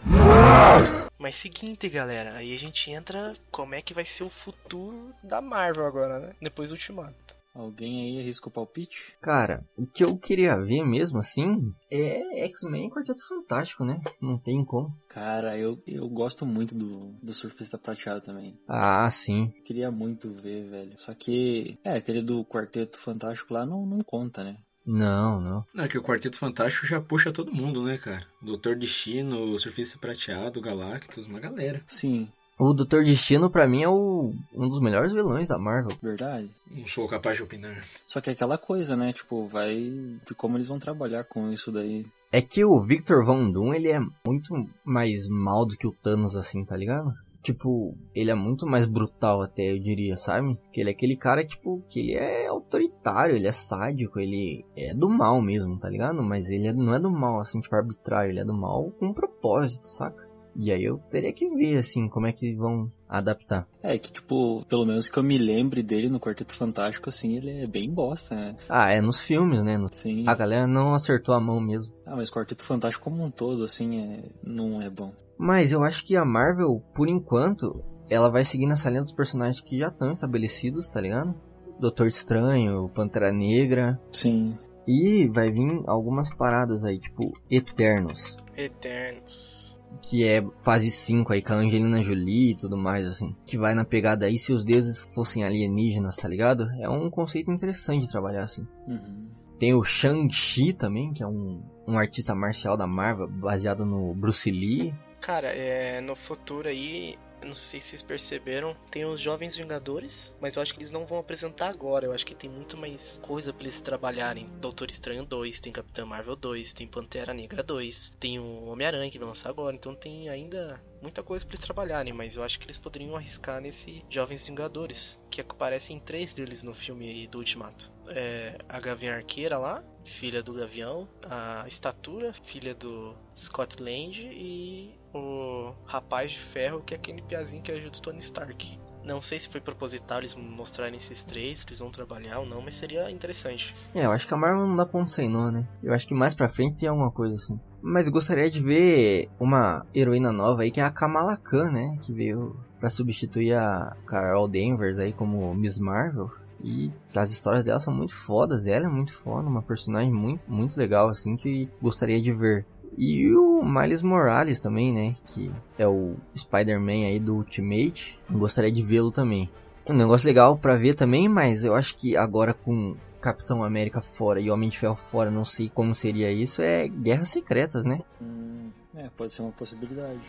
Mas 1.18 1.36
seguinte, 1.36 1.88
galera, 1.88 2.34
aí 2.36 2.54
a 2.54 2.58
gente 2.58 2.88
entra 2.90 3.34
como 3.50 3.74
é 3.74 3.82
que 3.82 3.92
vai 3.92 4.04
ser 4.04 4.22
o 4.22 4.30
futuro 4.30 5.12
da 5.22 5.40
Marvel 5.40 5.86
agora, 5.86 6.20
né? 6.20 6.32
Depois 6.40 6.70
do 6.70 6.74
Ultimato. 6.74 7.35
Alguém 7.56 8.02
aí 8.02 8.20
arrisca 8.20 8.48
o 8.48 8.52
palpite? 8.52 9.16
Cara, 9.20 9.64
o 9.78 9.86
que 9.86 10.04
eu 10.04 10.16
queria 10.18 10.60
ver 10.60 10.84
mesmo 10.84 11.18
assim 11.18 11.72
é 11.90 12.44
X-Men 12.44 12.90
Quarteto 12.90 13.26
Fantástico, 13.26 13.82
né? 13.82 13.98
Não 14.20 14.38
tem 14.38 14.62
como. 14.62 14.94
Cara, 15.08 15.56
eu, 15.56 15.82
eu 15.86 16.06
gosto 16.06 16.44
muito 16.44 16.74
do, 16.74 17.12
do 17.22 17.32
Surfista 17.32 17.78
Prateado 17.78 18.20
também. 18.20 18.60
Ah, 18.68 19.10
sim. 19.10 19.46
Queria 19.64 19.90
muito 19.90 20.30
ver, 20.30 20.68
velho. 20.68 21.00
Só 21.00 21.14
que, 21.14 21.78
é, 21.82 21.96
aquele 21.96 22.22
do 22.22 22.44
Quarteto 22.44 22.98
Fantástico 23.00 23.54
lá 23.54 23.64
não, 23.64 23.86
não 23.86 24.00
conta, 24.00 24.44
né? 24.44 24.58
Não, 24.84 25.40
não. 25.40 25.64
Não, 25.74 25.84
é 25.84 25.88
que 25.88 25.98
o 25.98 26.02
Quarteto 26.02 26.38
Fantástico 26.38 26.86
já 26.86 27.00
puxa 27.00 27.32
todo 27.32 27.54
mundo, 27.54 27.82
né, 27.82 27.96
cara? 27.96 28.26
Doutor 28.42 28.76
Destino, 28.76 29.40
o 29.40 29.58
Surfista 29.58 29.98
Prateado, 29.98 30.60
Galactus, 30.60 31.26
uma 31.26 31.40
galera. 31.40 31.82
Sim. 31.88 32.30
O 32.58 32.72
Doutor 32.72 33.04
Destino, 33.04 33.50
para 33.50 33.68
mim, 33.68 33.82
é 33.82 33.88
o, 33.88 34.32
um 34.54 34.68
dos 34.68 34.80
melhores 34.80 35.12
vilões 35.12 35.48
da 35.48 35.58
Marvel. 35.58 35.94
Verdade. 36.02 36.48
Não 36.70 36.86
sou 36.86 37.06
capaz 37.06 37.36
de 37.36 37.42
opinar. 37.42 37.84
Só 38.06 38.18
que 38.18 38.30
é 38.30 38.32
aquela 38.32 38.56
coisa, 38.56 38.96
né? 38.96 39.12
Tipo, 39.12 39.46
vai 39.46 39.74
de 39.74 40.34
como 40.34 40.56
eles 40.56 40.68
vão 40.68 40.78
trabalhar 40.78 41.24
com 41.24 41.52
isso 41.52 41.70
daí. 41.70 42.06
É 42.32 42.40
que 42.40 42.64
o 42.64 42.80
Victor 42.80 43.24
Von 43.26 43.52
Doom, 43.52 43.74
ele 43.74 43.90
é 43.90 44.00
muito 44.26 44.54
mais 44.82 45.28
mal 45.28 45.66
do 45.66 45.76
que 45.76 45.86
o 45.86 45.92
Thanos, 45.92 46.34
assim, 46.34 46.64
tá 46.64 46.76
ligado? 46.76 47.12
Tipo, 47.42 47.94
ele 48.14 48.30
é 48.30 48.34
muito 48.34 48.66
mais 48.66 48.86
brutal 48.86 49.42
até, 49.42 49.70
eu 49.70 49.78
diria, 49.78 50.16
sabe? 50.16 50.58
Que 50.72 50.80
ele 50.80 50.90
é 50.90 50.92
aquele 50.92 51.14
cara, 51.14 51.44
tipo, 51.44 51.80
que 51.86 52.00
ele 52.00 52.14
é 52.14 52.48
autoritário, 52.48 53.36
ele 53.36 53.46
é 53.46 53.52
sádico, 53.52 54.18
ele 54.18 54.64
é 54.74 54.92
do 54.92 55.08
mal 55.08 55.40
mesmo, 55.40 55.78
tá 55.78 55.88
ligado? 55.88 56.20
Mas 56.22 56.48
ele 56.48 56.66
é, 56.66 56.72
não 56.72 56.92
é 56.92 56.98
do 56.98 57.10
mal, 57.10 57.38
assim, 57.38 57.60
tipo, 57.60 57.76
arbitrário, 57.76 58.30
ele 58.30 58.40
é 58.40 58.44
do 58.44 58.52
mal 58.52 58.90
com 58.98 59.06
um 59.06 59.14
propósito, 59.14 59.84
saca? 59.84 60.25
E 60.58 60.72
aí 60.72 60.84
eu 60.84 60.98
teria 61.10 61.32
que 61.32 61.46
ver, 61.54 61.76
assim, 61.76 62.08
como 62.08 62.26
é 62.26 62.32
que 62.32 62.54
vão 62.54 62.90
adaptar. 63.06 63.68
É, 63.82 63.98
que 63.98 64.10
tipo, 64.10 64.64
pelo 64.66 64.86
menos 64.86 65.08
que 65.08 65.18
eu 65.18 65.22
me 65.22 65.36
lembre 65.36 65.82
dele 65.82 66.08
no 66.08 66.18
Quarteto 66.18 66.56
Fantástico, 66.56 67.10
assim, 67.10 67.36
ele 67.36 67.62
é 67.62 67.66
bem 67.66 67.92
bosta, 67.92 68.34
né? 68.34 68.56
Ah, 68.68 68.90
é 68.90 69.00
nos 69.00 69.20
filmes, 69.20 69.62
né? 69.62 69.76
No... 69.76 69.92
Sim. 69.92 70.24
A 70.26 70.34
galera 70.34 70.66
não 70.66 70.94
acertou 70.94 71.34
a 71.34 71.40
mão 71.40 71.60
mesmo. 71.60 71.94
Ah, 72.06 72.16
mas 72.16 72.30
Quarteto 72.30 72.64
Fantástico 72.64 73.04
como 73.04 73.22
um 73.22 73.30
todo, 73.30 73.64
assim, 73.64 74.00
é... 74.00 74.30
não 74.42 74.80
é 74.80 74.88
bom. 74.88 75.12
Mas 75.38 75.72
eu 75.72 75.84
acho 75.84 76.02
que 76.04 76.16
a 76.16 76.24
Marvel, 76.24 76.82
por 76.94 77.08
enquanto, 77.08 77.84
ela 78.08 78.30
vai 78.30 78.44
seguir 78.44 78.66
nessa 78.66 78.88
linha 78.88 79.02
dos 79.02 79.12
personagens 79.12 79.60
que 79.60 79.78
já 79.78 79.88
estão 79.88 80.10
estabelecidos, 80.10 80.88
tá 80.88 81.00
ligado? 81.00 81.34
Doutor 81.78 82.06
Estranho, 82.06 82.88
Pantera 82.94 83.30
Negra. 83.30 84.00
Sim. 84.10 84.56
E 84.88 85.28
vai 85.28 85.52
vir 85.52 85.82
algumas 85.86 86.34
paradas 86.34 86.82
aí, 86.84 86.98
tipo 86.98 87.32
Eternos. 87.50 88.38
Eternos 88.56 89.55
que 90.02 90.26
é 90.26 90.44
fase 90.58 90.90
5 90.90 91.32
aí 91.32 91.42
com 91.42 91.52
a 91.52 91.56
Angelina 91.56 92.02
Jolie 92.02 92.52
e 92.52 92.56
tudo 92.56 92.76
mais, 92.76 93.06
assim. 93.06 93.34
Que 93.46 93.58
vai 93.58 93.74
na 93.74 93.84
pegada 93.84 94.26
aí 94.26 94.38
se 94.38 94.52
os 94.52 94.64
deuses 94.64 94.98
fossem 94.98 95.44
alienígenas, 95.44 96.16
tá 96.16 96.28
ligado? 96.28 96.64
É 96.80 96.88
um 96.88 97.10
conceito 97.10 97.50
interessante 97.50 98.06
de 98.06 98.12
trabalhar 98.12 98.44
assim. 98.44 98.66
Uhum. 98.86 99.28
Tem 99.58 99.74
o 99.74 99.82
Shang-Chi 99.82 100.72
também, 100.72 101.12
que 101.12 101.22
é 101.22 101.26
um, 101.26 101.62
um 101.86 101.98
artista 101.98 102.34
marcial 102.34 102.76
da 102.76 102.86
Marvel, 102.86 103.28
baseado 103.28 103.86
no 103.86 104.14
Bruce 104.14 104.50
Lee. 104.50 104.94
Cara, 105.20 105.48
é, 105.48 106.00
no 106.00 106.14
futuro 106.14 106.68
aí, 106.68 107.18
não 107.44 107.54
sei 107.54 107.80
se 107.80 107.88
vocês 107.88 108.02
perceberam, 108.02 108.76
tem 108.90 109.04
os 109.04 109.20
Jovens 109.20 109.56
Vingadores, 109.56 110.34
mas 110.40 110.56
eu 110.56 110.62
acho 110.62 110.72
que 110.72 110.78
eles 110.78 110.90
não 110.90 111.06
vão 111.06 111.18
apresentar 111.18 111.68
agora. 111.68 112.06
Eu 112.06 112.12
acho 112.12 112.26
que 112.26 112.34
tem 112.34 112.50
muito 112.50 112.76
mais 112.76 113.18
coisa 113.22 113.52
pra 113.52 113.66
eles 113.66 113.80
trabalharem. 113.80 114.48
Doutor 114.60 114.90
Estranho 114.90 115.24
2, 115.24 115.60
tem 115.60 115.72
Capitã 115.72 116.04
Marvel 116.04 116.36
2, 116.36 116.72
tem 116.72 116.86
Pantera 116.86 117.32
Negra 117.32 117.62
2, 117.62 118.14
tem 118.18 118.38
o 118.38 118.64
Homem-Aranha 118.66 119.10
que 119.10 119.18
vai 119.18 119.28
lançar 119.28 119.50
agora. 119.50 119.74
Então 119.74 119.94
tem 119.94 120.28
ainda 120.28 120.80
muita 121.00 121.22
coisa 121.22 121.44
pra 121.44 121.54
eles 121.54 121.64
trabalharem, 121.64 122.12
mas 122.12 122.36
eu 122.36 122.42
acho 122.42 122.58
que 122.58 122.66
eles 122.66 122.78
poderiam 122.78 123.16
arriscar 123.16 123.60
nesse 123.60 124.04
Jovens 124.10 124.46
Vingadores, 124.46 125.18
que 125.30 125.40
aparecem 125.40 126.00
três 126.00 126.34
deles 126.34 126.62
no 126.62 126.74
filme 126.74 127.26
do 127.28 127.38
Ultimato. 127.38 127.92
É, 128.08 128.58
a 128.68 128.80
Gavião 128.80 129.14
Arqueira 129.14 129.58
lá, 129.58 129.84
filha 130.06 130.42
do 130.42 130.54
Gavião, 130.54 131.08
a 131.28 131.64
Estatura, 131.68 132.32
filha 132.44 132.74
do 132.74 133.14
Scott 133.36 133.82
Lang 133.82 134.16
e 134.16 134.94
o 135.12 135.72
Rapaz 135.84 136.32
de 136.32 136.38
Ferro, 136.38 136.82
que 136.82 136.94
é 136.94 136.96
aquele 136.96 137.22
piazinho 137.22 137.62
que 137.62 137.72
ajuda 137.72 137.98
o 137.98 138.02
Tony 138.02 138.18
Stark. 138.20 138.78
Não 139.04 139.22
sei 139.22 139.38
se 139.38 139.48
foi 139.48 139.60
proposital 139.60 140.18
eles 140.18 140.34
mostrarem 140.34 140.96
esses 140.96 141.22
três, 141.22 141.62
que 141.62 141.70
eles 141.70 141.78
vão 141.78 141.92
trabalhar 141.92 142.40
ou 142.40 142.46
não, 142.46 142.60
mas 142.60 142.74
seria 142.74 143.08
interessante. 143.08 143.72
É, 143.94 144.04
eu 144.04 144.10
acho 144.10 144.26
que 144.26 144.34
a 144.34 144.36
Marvel 144.36 144.66
não 144.66 144.74
dá 144.74 144.84
ponto 144.84 145.12
sem 145.12 145.30
nó, 145.30 145.48
né? 145.48 145.68
Eu 145.80 145.92
acho 145.92 146.08
que 146.08 146.14
mais 146.14 146.34
pra 146.34 146.48
frente 146.48 146.80
tem 146.80 146.88
alguma 146.88 147.12
coisa 147.12 147.36
assim. 147.36 147.58
Mas 147.80 148.08
gostaria 148.08 148.50
de 148.50 148.60
ver 148.60 149.28
uma 149.38 149.86
heroína 149.94 150.32
nova 150.32 150.62
aí, 150.62 150.72
que 150.72 150.80
é 150.80 150.82
a 150.82 150.90
Kamala 150.90 151.36
Khan, 151.36 151.70
né? 151.70 151.96
Que 152.02 152.12
veio 152.12 152.58
pra 152.80 152.90
substituir 152.90 153.54
a 153.54 153.96
Carol 154.06 154.48
Danvers 154.48 154.98
aí 154.98 155.12
como 155.12 155.54
Miss 155.54 155.78
Marvel. 155.78 156.28
E 156.66 156.92
as 157.14 157.30
histórias 157.30 157.62
dela 157.62 157.78
são 157.78 157.94
muito 157.94 158.12
fodas, 158.12 158.66
ela 158.66 158.86
é 158.86 158.88
muito 158.88 159.12
foda, 159.12 159.48
uma 159.48 159.62
personagem 159.62 160.12
muito, 160.12 160.42
muito 160.48 160.76
legal, 160.76 161.08
assim, 161.08 161.36
que 161.36 161.68
gostaria 161.80 162.20
de 162.20 162.32
ver. 162.32 162.66
E 162.98 163.32
o 163.36 163.62
Miles 163.64 164.02
Morales 164.02 164.58
também, 164.58 164.92
né? 164.92 165.12
Que 165.26 165.52
é 165.78 165.86
o 165.86 166.16
Spider-Man 166.36 167.06
aí 167.06 167.20
do 167.20 167.36
Ultimate. 167.36 168.16
Gostaria 168.28 168.72
de 168.72 168.82
vê-lo 168.82 169.12
também. 169.12 169.48
Um 169.86 169.92
negócio 169.92 170.26
legal 170.26 170.58
para 170.58 170.76
ver 170.76 170.94
também, 170.94 171.28
mas 171.28 171.62
eu 171.62 171.72
acho 171.72 171.94
que 171.94 172.16
agora 172.16 172.52
com 172.52 172.96
Capitão 173.20 173.62
América 173.62 174.00
fora 174.00 174.40
e 174.40 174.50
Homem 174.50 174.68
de 174.68 174.76
Ferro 174.76 174.96
fora, 174.96 175.30
não 175.30 175.44
sei 175.44 175.68
como 175.68 175.94
seria 175.94 176.32
isso, 176.32 176.62
é 176.62 176.88
Guerras 176.88 177.28
Secretas, 177.28 177.84
né? 177.84 178.00
Hum, 178.20 178.70
é, 178.96 179.08
pode 179.16 179.32
ser 179.32 179.42
uma 179.42 179.52
possibilidade 179.52 180.20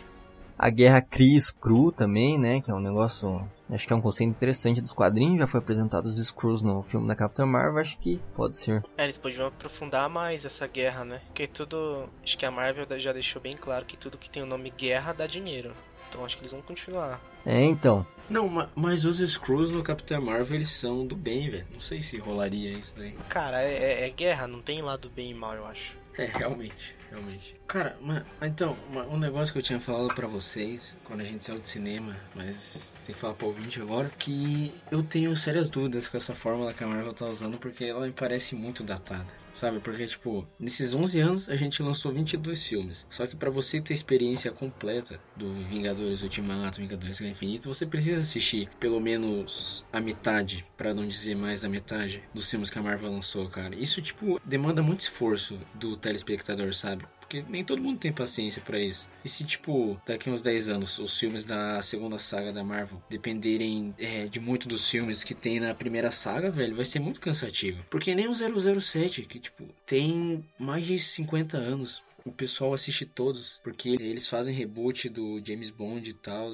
a 0.58 0.70
guerra 0.70 1.00
Cru 1.00 1.92
também, 1.92 2.36
né? 2.36 2.60
Que 2.60 2.70
é 2.70 2.74
um 2.74 2.80
negócio. 2.80 3.46
Acho 3.70 3.86
que 3.86 3.92
é 3.92 3.96
um 3.96 4.00
conceito 4.00 4.30
interessante 4.30 4.80
dos 4.80 4.92
quadrinhos. 4.92 5.38
Já 5.38 5.46
foi 5.46 5.60
apresentado 5.60 6.06
os 6.06 6.16
Screws 6.18 6.62
no 6.62 6.82
filme 6.82 7.06
da 7.06 7.14
Capitã 7.14 7.46
Marvel. 7.46 7.80
Acho 7.80 7.96
que 7.98 8.20
pode 8.34 8.56
ser. 8.56 8.82
É, 8.96 9.04
eles 9.04 9.18
podiam 9.18 9.46
aprofundar 9.46 10.08
mais 10.08 10.44
essa 10.44 10.66
guerra, 10.66 11.04
né? 11.04 11.20
Porque 11.26 11.46
tudo. 11.46 12.08
Acho 12.24 12.36
que 12.36 12.44
a 12.44 12.50
Marvel 12.50 12.86
já 12.98 13.12
deixou 13.12 13.40
bem 13.40 13.52
claro 13.52 13.86
que 13.86 13.96
tudo 13.96 14.18
que 14.18 14.28
tem 14.28 14.42
o 14.42 14.46
nome 14.46 14.70
guerra 14.76 15.12
dá 15.12 15.26
dinheiro. 15.26 15.72
Então 16.08 16.24
acho 16.24 16.36
que 16.36 16.42
eles 16.42 16.52
vão 16.52 16.62
continuar. 16.62 17.20
É, 17.44 17.62
então. 17.64 18.04
Não, 18.28 18.68
mas 18.74 19.04
os 19.04 19.18
Screws 19.18 19.70
no 19.70 19.82
Capitã 19.82 20.20
Marvel 20.20 20.56
eles 20.56 20.70
são 20.70 21.06
do 21.06 21.14
bem, 21.14 21.50
velho. 21.50 21.66
Não 21.72 21.80
sei 21.80 22.02
se 22.02 22.18
rolaria 22.18 22.72
isso 22.72 22.94
daí. 22.96 23.12
Cara, 23.28 23.62
é, 23.62 24.02
é, 24.02 24.06
é 24.06 24.10
guerra, 24.10 24.46
não 24.46 24.60
tem 24.60 24.82
lado 24.82 25.08
bem 25.10 25.30
e 25.30 25.34
mal, 25.34 25.54
eu 25.54 25.66
acho. 25.66 25.96
É, 26.16 26.24
realmente, 26.24 26.96
realmente. 27.10 27.54
Cara, 27.66 27.96
mas, 28.00 28.24
então, 28.42 28.76
um 29.10 29.18
negócio 29.18 29.52
que 29.52 29.58
eu 29.58 29.62
tinha 29.62 29.80
falado 29.80 30.14
para 30.14 30.26
vocês 30.26 30.96
quando 31.04 31.20
a 31.20 31.24
gente 31.24 31.44
saiu 31.44 31.58
do 31.58 31.68
cinema, 31.68 32.16
mas 32.34 33.02
tem 33.04 33.14
que 33.14 33.20
falar 33.20 33.34
pro 33.34 33.48
ouvinte 33.48 33.80
agora, 33.80 34.10
que 34.18 34.72
eu 34.90 35.02
tenho 35.02 35.34
sérias 35.36 35.68
dúvidas 35.68 36.08
com 36.08 36.16
essa 36.16 36.34
fórmula 36.34 36.72
que 36.72 36.82
a 36.82 36.86
Marvel 36.86 37.12
tá 37.12 37.26
usando, 37.26 37.58
porque 37.58 37.84
ela 37.84 38.06
me 38.06 38.12
parece 38.12 38.54
muito 38.54 38.82
datada. 38.82 39.26
Sabe? 39.52 39.80
Porque, 39.80 40.06
tipo, 40.06 40.46
nesses 40.58 40.94
11 40.94 41.20
anos 41.20 41.48
a 41.48 41.56
gente 41.56 41.82
lançou 41.82 42.12
22 42.12 42.64
filmes. 42.64 43.04
Só 43.10 43.26
que 43.26 43.34
para 43.34 43.50
você 43.50 43.80
ter 43.80 43.92
a 43.92 43.96
experiência 43.96 44.52
completa 44.52 45.18
do 45.34 45.52
Vingadores 45.64 46.22
Ultimato, 46.22 46.80
Vingadores 46.80 47.20
Guerra 47.20 47.34
você 47.64 47.84
precisa 47.84 48.20
assistir 48.20 48.68
pelo 48.78 49.00
menos 49.00 49.84
a 49.92 50.00
metade, 50.00 50.64
para 50.76 50.94
não 50.94 51.08
dizer 51.08 51.34
mais 51.34 51.62
da 51.62 51.68
metade, 51.68 52.22
dos 52.32 52.48
filmes 52.48 52.70
que 52.70 52.78
a 52.78 52.82
Marvel 52.82 53.10
lançou, 53.10 53.48
cara. 53.48 53.74
Isso, 53.74 54.00
tipo, 54.00 54.40
demanda 54.44 54.80
muito 54.80 55.00
esforço 55.00 55.58
do 55.74 55.96
telespectador, 55.96 56.72
sabe? 56.72 57.04
Porque 57.28 57.44
nem 57.46 57.62
todo 57.62 57.82
mundo 57.82 57.98
tem 57.98 58.10
paciência 58.10 58.62
para 58.62 58.80
isso. 58.80 59.06
E 59.22 59.28
se, 59.28 59.44
tipo, 59.44 60.00
daqui 60.06 60.30
uns 60.30 60.40
10 60.40 60.70
anos 60.70 60.98
os 60.98 61.18
filmes 61.18 61.44
da 61.44 61.82
segunda 61.82 62.18
saga 62.18 62.54
da 62.54 62.64
Marvel 62.64 63.02
dependerem 63.10 63.94
é, 63.98 64.26
de 64.26 64.40
muito 64.40 64.66
dos 64.66 64.88
filmes 64.88 65.22
que 65.22 65.34
tem 65.34 65.60
na 65.60 65.74
primeira 65.74 66.10
saga, 66.10 66.50
velho, 66.50 66.74
vai 66.74 66.86
ser 66.86 67.00
muito 67.00 67.20
cansativo. 67.20 67.84
Porque 67.90 68.14
nem 68.14 68.28
o 68.28 68.80
007, 68.80 69.26
que, 69.26 69.38
tipo, 69.38 69.64
tem 69.84 70.42
mais 70.58 70.86
de 70.86 70.98
50 70.98 71.58
anos. 71.58 72.02
O 72.24 72.32
pessoal 72.32 72.72
assiste 72.72 73.04
todos, 73.04 73.60
porque 73.62 73.90
eles 73.90 74.26
fazem 74.26 74.54
reboot 74.54 75.10
do 75.10 75.38
James 75.44 75.68
Bond 75.68 76.08
e 76.08 76.14
tal. 76.14 76.50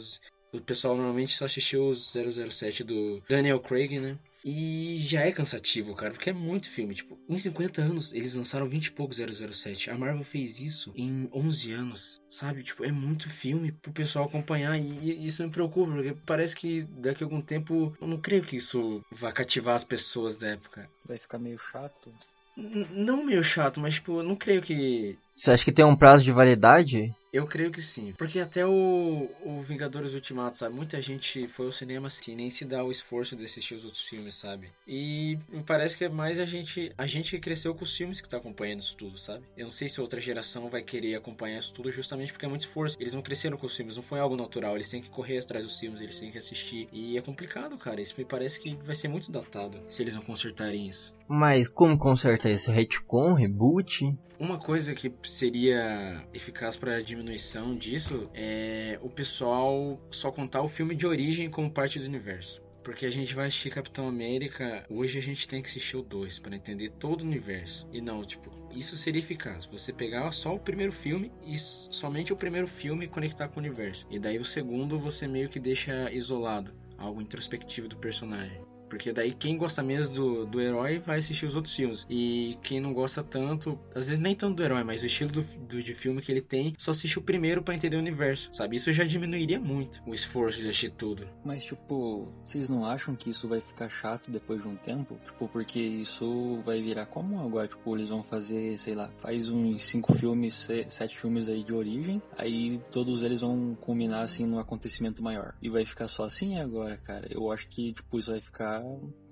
O 0.55 0.61
pessoal 0.61 0.97
normalmente 0.97 1.37
só 1.37 1.45
assistiu 1.45 1.89
os 1.89 2.13
007 2.13 2.85
do 2.85 3.23
Daniel 3.29 3.61
Craig, 3.61 3.99
né? 3.99 4.19
E 4.45 4.99
já 4.99 5.23
é 5.23 5.33
cansativo, 5.33 5.95
cara, 5.95 6.13
porque 6.13 6.29
é 6.29 6.33
muito 6.33 6.71
filme. 6.71 6.95
Tipo, 6.95 7.19
em 7.29 7.39
50 7.39 7.81
anos 7.81 8.13
eles 8.13 8.35
lançaram 8.35 8.69
20 8.69 8.87
e 8.87 8.91
poucos 8.93 9.17
007. 9.17 9.91
A 9.91 9.97
Marvel 9.97 10.23
fez 10.23 10.61
isso 10.61 10.93
em 10.95 11.31
11 11.33 11.73
anos, 11.73 12.23
sabe? 12.29 12.63
Tipo, 12.63 12.85
é 12.85 12.93
muito 12.93 13.29
filme 13.31 13.73
pro 13.73 13.91
pessoal 13.91 14.27
acompanhar. 14.27 14.79
E 14.79 15.27
isso 15.27 15.43
me 15.43 15.51
preocupa, 15.51 15.93
porque 15.93 16.15
parece 16.27 16.55
que 16.55 16.83
daqui 16.83 17.25
a 17.25 17.27
algum 17.27 17.41
tempo 17.41 17.97
eu 17.99 18.07
não 18.07 18.19
creio 18.19 18.45
que 18.45 18.57
isso 18.57 19.03
vá 19.11 19.33
cativar 19.33 19.77
as 19.77 19.85
pessoas 19.85 20.37
da 20.37 20.49
época. 20.49 20.91
Vai 21.07 21.17
ficar 21.17 21.39
meio 21.39 21.59
chato. 21.59 22.13
N 22.57 22.87
não 22.93 23.25
meio 23.25 23.43
chato, 23.43 23.81
mas 23.81 23.95
tipo, 23.95 24.19
eu 24.19 24.23
não 24.23 24.37
creio 24.37 24.61
que. 24.61 25.19
Você 25.37 25.51
acha 25.51 25.65
que 25.65 25.73
tem 25.73 25.85
um 25.85 25.97
prazo 25.97 26.23
de 26.23 26.33
validade? 26.33 27.15
Eu 27.35 27.49
creio 27.49 27.73
que 27.73 27.83
sim. 27.83 28.15
Porque 28.17 28.39
até 28.39 28.65
o, 28.65 29.29
o 29.45 29.61
Vingadores 29.61 30.15
Ultimato, 30.15 30.57
sabe? 30.57 30.73
Muita 30.73 31.03
gente 31.03 31.49
foi 31.49 31.67
ao 31.67 31.73
cinema 31.73 32.07
assim, 32.07 32.37
nem 32.37 32.49
se 32.49 32.65
dá 32.65 32.85
o 32.85 32.93
esforço 32.93 33.35
de 33.35 33.45
assistir 33.45 33.75
os 33.75 33.85
outros 33.85 34.05
filmes, 34.05 34.37
sabe? 34.37 34.71
E 34.87 35.37
me 35.49 35.65
parece 35.65 35.99
que 35.99 36.05
é 36.05 36.09
mais 36.09 36.39
a 36.39 36.45
gente, 36.45 36.93
a 36.97 37.07
gente 37.07 37.33
que 37.33 37.41
cresceu 37.41 37.75
com 37.75 37.83
os 37.83 37.97
filmes 37.97 38.21
que 38.21 38.29
tá 38.29 38.37
acompanhando 38.37 38.79
isso 38.79 38.95
tudo, 38.95 39.19
sabe? 39.19 39.45
Eu 39.57 39.65
não 39.65 39.73
sei 39.73 39.89
se 39.89 40.01
outra 40.01 40.21
geração 40.21 40.69
vai 40.69 40.81
querer 40.81 41.17
acompanhar 41.17 41.59
isso 41.59 41.75
tudo 41.75 41.91
justamente 41.91 42.31
porque 42.31 42.47
é 42.47 42.49
muito 42.49 42.61
esforço. 42.61 42.97
Eles 43.01 43.15
não 43.15 43.21
cresceram 43.21 43.57
com 43.57 43.67
os 43.67 43.77
filmes, 43.77 43.97
não 43.97 44.05
foi 44.05 44.21
algo 44.21 44.37
natural. 44.37 44.77
Eles 44.77 44.89
têm 44.89 45.03
que 45.03 45.11
correr 45.11 45.39
atrás 45.39 45.65
dos 45.65 45.81
filmes, 45.81 46.01
eles 46.01 46.21
têm 46.21 46.31
que 46.31 46.39
assistir. 46.39 46.89
E 46.93 47.19
é 47.19 47.21
complicado, 47.21 47.77
cara. 47.77 48.01
Isso 48.01 48.15
me 48.17 48.25
parece 48.25 48.61
que 48.61 48.77
vai 48.77 48.95
ser 48.95 49.09
muito 49.09 49.33
datado 49.33 49.83
se 49.89 50.01
eles 50.01 50.15
não 50.15 50.23
consertarem 50.23 50.87
isso. 50.87 51.13
Mas 51.27 51.69
como 51.69 51.99
conserta 51.99 52.49
esse 52.49 52.71
retcon, 52.71 53.35
reboot? 53.35 54.15
Uma 54.39 54.59
coisa 54.59 54.95
que 54.95 55.09
seria 55.25 56.27
eficaz 56.33 56.77
para 56.77 57.01
diminuição 57.01 57.77
disso 57.77 58.31
é 58.35 58.99
o 59.03 59.09
pessoal 59.09 60.01
só 60.11 60.31
contar 60.31 60.63
o 60.63 60.69
filme 60.69 60.95
de 60.95 61.07
origem 61.07 61.51
como 61.51 61.71
parte 61.71 61.99
do 61.99 62.07
universo. 62.07 62.63
Porque 62.83 63.07
a 63.07 63.11
gente 63.11 63.35
vai 63.35 63.47
assistir 63.47 63.71
Capitão 63.71 64.07
América, 64.07 64.85
hoje 64.91 65.19
a 65.19 65.23
gente 65.23 65.49
tem 65.49 65.63
que 65.63 65.71
assistir 65.71 65.97
o 65.97 66.03
2 66.03 66.39
para 66.39 66.55
entender 66.55 66.91
todo 66.91 67.23
o 67.23 67.25
universo. 67.25 67.89
E 67.91 67.99
não, 67.99 68.23
tipo, 68.23 68.51
isso 68.71 68.95
seria 68.95 69.21
eficaz. 69.21 69.65
Você 69.65 69.91
pegar 69.91 70.31
só 70.33 70.55
o 70.55 70.61
primeiro 70.61 70.93
filme 70.93 71.33
e 71.47 71.59
somente 71.59 72.31
o 72.31 72.37
primeiro 72.37 72.67
filme 72.67 73.09
conectar 73.09 73.49
com 73.49 73.59
o 73.59 73.63
universo. 73.63 74.07
E 74.11 74.19
daí 74.19 74.39
o 74.39 74.45
segundo 74.45 74.99
você 74.99 75.27
meio 75.27 75.49
que 75.49 75.59
deixa 75.59 76.13
isolado, 76.13 76.75
algo 76.99 77.23
introspectivo 77.23 77.89
do 77.89 77.97
personagem. 77.97 78.74
Porque 78.95 79.13
daí 79.13 79.35
quem 79.35 79.57
gosta 79.57 79.83
mesmo 79.83 80.15
do, 80.15 80.47
do 80.47 80.61
herói 80.61 81.01
vai 81.01 81.19
assistir 81.19 81.47
os 81.47 81.57
outros 81.57 81.75
filmes. 81.75 82.07
E 82.09 82.57
quem 82.63 82.81
não 82.81 82.95
gosta 82.95 83.25
tanto, 83.25 83.77
às 83.95 84.07
vezes 84.07 84.21
nem 84.21 84.37
tanto 84.37 84.55
do 84.55 84.63
herói, 84.63 84.85
mas 84.85 85.03
o 85.03 85.07
estilo 85.07 85.33
do, 85.33 85.43
do 85.43 85.83
de 85.83 85.93
filme 85.93 86.23
que 86.23 86.31
ele 86.31 86.41
tem, 86.41 86.75
só 86.79 86.93
assiste 86.93 87.19
o 87.19 87.23
primeiro 87.23 87.61
para 87.61 87.75
entender 87.75 87.97
o 87.97 87.99
universo, 87.99 88.49
sabe? 88.53 88.77
Isso 88.77 88.93
já 88.93 89.03
diminuiria 89.03 89.59
muito 89.59 90.01
o 90.07 90.15
esforço 90.15 90.61
de 90.61 90.69
assistir 90.69 90.91
tudo. 90.91 91.27
Mas, 91.45 91.65
tipo, 91.65 92.33
vocês 92.45 92.69
não 92.69 92.85
acham 92.85 93.17
que 93.17 93.31
isso 93.31 93.49
vai 93.49 93.61
ficar 93.61 93.89
chato 93.89 94.31
depois 94.31 94.63
de 94.63 94.69
um 94.69 94.77
tempo? 94.77 95.19
Tipo, 95.25 95.49
porque 95.49 95.81
isso 95.81 96.63
vai 96.65 96.81
virar 96.81 97.07
como 97.07 97.41
agora? 97.41 97.67
Tipo, 97.67 97.97
eles 97.97 98.11
vão 98.11 98.23
fazer, 98.23 98.79
sei 98.79 98.95
lá, 98.95 99.11
faz 99.21 99.49
uns 99.49 99.91
cinco 99.91 100.15
filmes, 100.15 100.69
sete 100.89 101.19
filmes 101.19 101.49
aí 101.49 101.65
de 101.65 101.73
origem, 101.73 102.23
aí 102.39 102.81
todos 102.93 103.25
eles 103.25 103.41
vão 103.41 103.75
culminar 103.81 104.23
assim 104.23 104.47
num 104.47 104.61
acontecimento 104.61 105.21
maior. 105.21 105.55
E 105.61 105.69
vai 105.69 105.85
ficar 105.85 106.07
só 106.07 106.25
assim 106.25 106.61
agora, 106.61 106.97
cara. 106.97 107.27
Eu 107.29 107.51
acho 107.51 107.67
que, 107.69 107.93
tipo, 107.93 108.19
isso 108.19 108.31
vai 108.31 108.41
ficar 108.41 108.84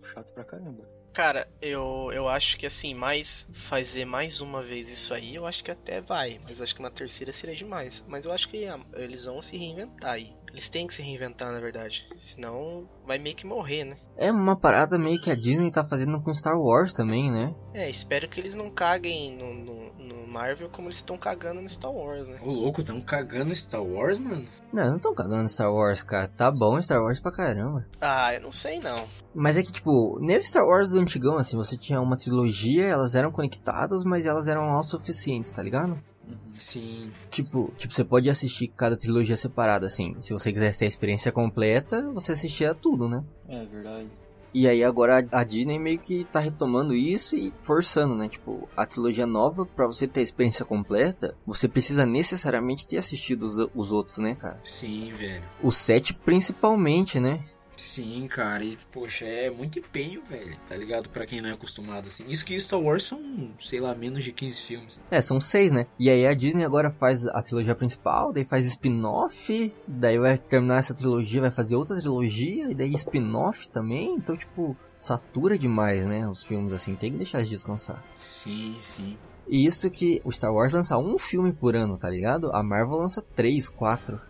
chato 0.03 0.33
pra 0.33 0.45
caramba. 0.45 0.89
Cara, 1.13 1.47
eu, 1.61 2.11
eu 2.13 2.27
acho 2.27 2.57
que 2.57 2.65
assim, 2.65 2.95
mais 2.95 3.47
fazer 3.53 4.07
mais 4.07 4.41
uma 4.41 4.63
vez 4.63 4.89
isso 4.89 5.13
aí, 5.13 5.35
eu 5.35 5.45
acho 5.45 5.63
que 5.63 5.71
até 5.71 6.01
vai, 6.01 6.41
mas 6.43 6.61
acho 6.61 6.75
que 6.75 6.81
uma 6.81 6.91
terceira 6.91 7.33
seria 7.33 7.55
demais. 7.55 8.03
Mas 8.07 8.25
eu 8.25 8.33
acho 8.33 8.49
que 8.49 8.65
ah, 8.67 8.81
eles 8.95 9.27
vão 9.27 9.43
se 9.43 9.57
reinventar 9.57 10.13
aí. 10.13 10.35
Eles 10.53 10.69
têm 10.69 10.87
que 10.87 10.95
se 10.95 11.01
reinventar, 11.01 11.51
na 11.51 11.61
verdade. 11.61 12.07
Senão 12.21 12.87
vai 13.07 13.19
meio 13.19 13.35
que 13.35 13.47
morrer, 13.47 13.85
né? 13.85 13.97
É 14.19 14.31
uma 14.31 14.55
parada 14.55 14.99
meio 14.99 15.19
que 15.19 15.31
a 15.31 15.35
Disney 15.35 15.71
tá 15.71 15.83
fazendo 15.83 16.21
com 16.23 16.35
Star 16.35 16.61
Wars 16.61 16.93
também, 16.93 17.31
né? 17.31 17.55
É, 17.73 17.89
espero 17.89 18.29
que 18.29 18.39
eles 18.39 18.55
não 18.55 18.71
caguem 18.71 19.35
no, 19.35 19.55
no, 19.55 19.93
no 19.95 20.27
Marvel 20.27 20.69
como 20.69 20.89
eles 20.89 20.99
estão 20.99 21.17
cagando 21.17 21.63
no 21.63 21.69
Star 21.69 21.91
Wars, 21.91 22.29
né? 22.29 22.39
Ô 22.43 22.51
louco, 22.51 22.83
tão 22.83 23.01
cagando 23.01 23.57
Star 23.57 23.83
Wars, 23.83 24.19
mano? 24.19 24.45
Não, 24.75 24.89
não 24.89 24.97
estão 24.97 25.15
cagando 25.15 25.49
Star 25.49 25.73
Wars, 25.73 26.03
cara. 26.03 26.29
Tá 26.29 26.51
bom 26.51 26.81
Star 26.83 27.03
Wars 27.03 27.19
pra 27.19 27.33
caramba. 27.33 27.87
Ah, 27.99 28.35
eu 28.35 28.43
não 28.43 28.53
sei 28.53 28.79
não. 28.79 29.07
Mas 29.35 29.57
é 29.57 29.63
que, 29.63 29.73
tipo, 29.73 30.19
nem 30.21 30.43
Star 30.43 30.67
Wars 30.67 30.91
do 30.91 31.01
antigão, 31.01 31.39
assim, 31.39 31.57
você 31.57 31.79
tinha 31.79 31.99
uma 32.01 32.19
trilogia, 32.19 32.85
elas 32.85 33.15
eram 33.15 33.33
conectadas, 33.33 34.05
mas 34.05 34.27
elas 34.27 34.47
eram 34.47 34.65
autossuficientes, 34.65 35.51
tá 35.51 35.63
ligado? 35.63 35.99
Sim. 36.55 37.11
Tipo, 37.31 37.73
tipo, 37.77 37.95
você 37.95 38.05
pode 38.05 38.31
assistir 38.31 38.69
cada 38.69 38.97
trilogia 38.97 39.37
separada, 39.37 39.87
assim. 39.87 40.15
Se 40.21 40.33
você 40.33 40.53
quiser 40.53 40.77
ter 40.77 40.85
a 40.85 40.89
experiência 40.89 41.33
completa, 41.33 42.11
você 42.13 42.33
assistia 42.33 42.75
tudo, 42.75 43.09
né? 43.09 43.25
É 43.49 43.65
verdade. 43.65 44.09
E 44.55 44.69
aí 44.69 44.85
agora 44.85 45.27
a 45.33 45.45
Disney 45.45 45.79
meio 45.79 45.99
que 45.99 46.25
tá 46.25 46.39
retomando 46.39 46.95
isso 46.95 47.35
e 47.35 47.53
forçando, 47.63 48.15
né? 48.15 48.29
Tipo, 48.29 48.69
a 48.77 48.85
trilogia 48.85 49.27
nova, 49.27 49.65
pra 49.65 49.87
você 49.87 50.07
ter 50.07 50.21
a 50.21 50.23
experiência 50.23 50.65
completa, 50.65 51.35
você 51.47 51.67
precisa 51.67 52.05
necessariamente 52.05 52.87
ter 52.87 52.99
assistido 52.99 53.45
os, 53.45 53.71
os 53.75 53.91
outros, 53.91 54.19
né, 54.19 54.35
cara? 54.35 54.59
Sim, 54.63 55.11
velho. 55.15 55.43
O 55.63 55.73
7 55.73 56.15
principalmente, 56.23 57.19
né? 57.19 57.43
Sim, 57.77 58.27
cara, 58.29 58.65
e 58.65 58.79
poxa, 58.93 59.25
é 59.25 59.51
muito 59.51 59.79
empenho, 59.79 60.23
velho, 60.29 60.57
tá 60.69 60.77
ligado? 60.77 61.09
Pra 61.09 61.27
quem 61.27 61.41
não 61.41 61.49
é 61.49 61.53
acostumado, 61.53 62.09
assim. 62.09 62.25
Isso 62.29 62.45
que 62.45 62.59
Star 62.61 62.81
Wars 62.81 63.05
são, 63.05 63.21
sei 63.61 63.81
lá, 63.81 63.95
menos 63.95 64.23
de 64.23 64.33
15 64.33 64.61
filmes. 64.63 65.01
É, 65.11 65.21
são 65.21 65.41
seis, 65.41 65.73
né? 65.73 65.87
E 65.99 66.11
aí 66.11 66.27
a 66.27 66.35
Disney 66.35 66.65
agora 66.65 66.91
faz 66.91 67.27
a 67.27 67.43
trilogia 67.43 67.75
principal, 67.75 68.33
daí 68.33 68.45
faz 68.45 68.67
spin-off, 68.67 69.75
daí 69.87 70.19
vai 70.19 70.39
terminar 70.39 70.79
essa 70.79 70.95
trilogia, 70.95 71.41
vai 71.41 71.51
fazer 71.51 71.77
outra 71.77 71.99
trilogia, 71.99 72.71
e 72.71 72.75
daí 72.75 72.93
spin-off 72.95 73.69
também, 73.69 74.15
então, 74.15 74.37
tipo, 74.37 74.77
satura 74.97 75.59
demais, 75.59 76.05
né? 76.07 76.29
Os 76.29 76.45
filmes, 76.45 76.73
assim, 76.73 76.95
tem 76.95 77.13
que 77.13 77.19
deixar 77.19 77.43
de 77.43 77.51
descansar. 77.51 78.03
Sim, 78.21 78.77
sim. 78.79 79.19
E 79.49 79.67
isso 79.67 79.91
que 79.91 80.21
o 80.25 80.31
Star 80.31 80.53
Wars 80.53 80.73
lança 80.73 80.97
um 80.97 81.19
filme 81.19 81.53
por 81.53 81.75
ano, 81.75 81.99
tá 81.99 82.09
ligado? 82.09 82.55
A 82.55 82.63
Marvel 82.63 82.97
lança 82.97 83.21
três, 83.21 83.69
quatro. 83.69 84.21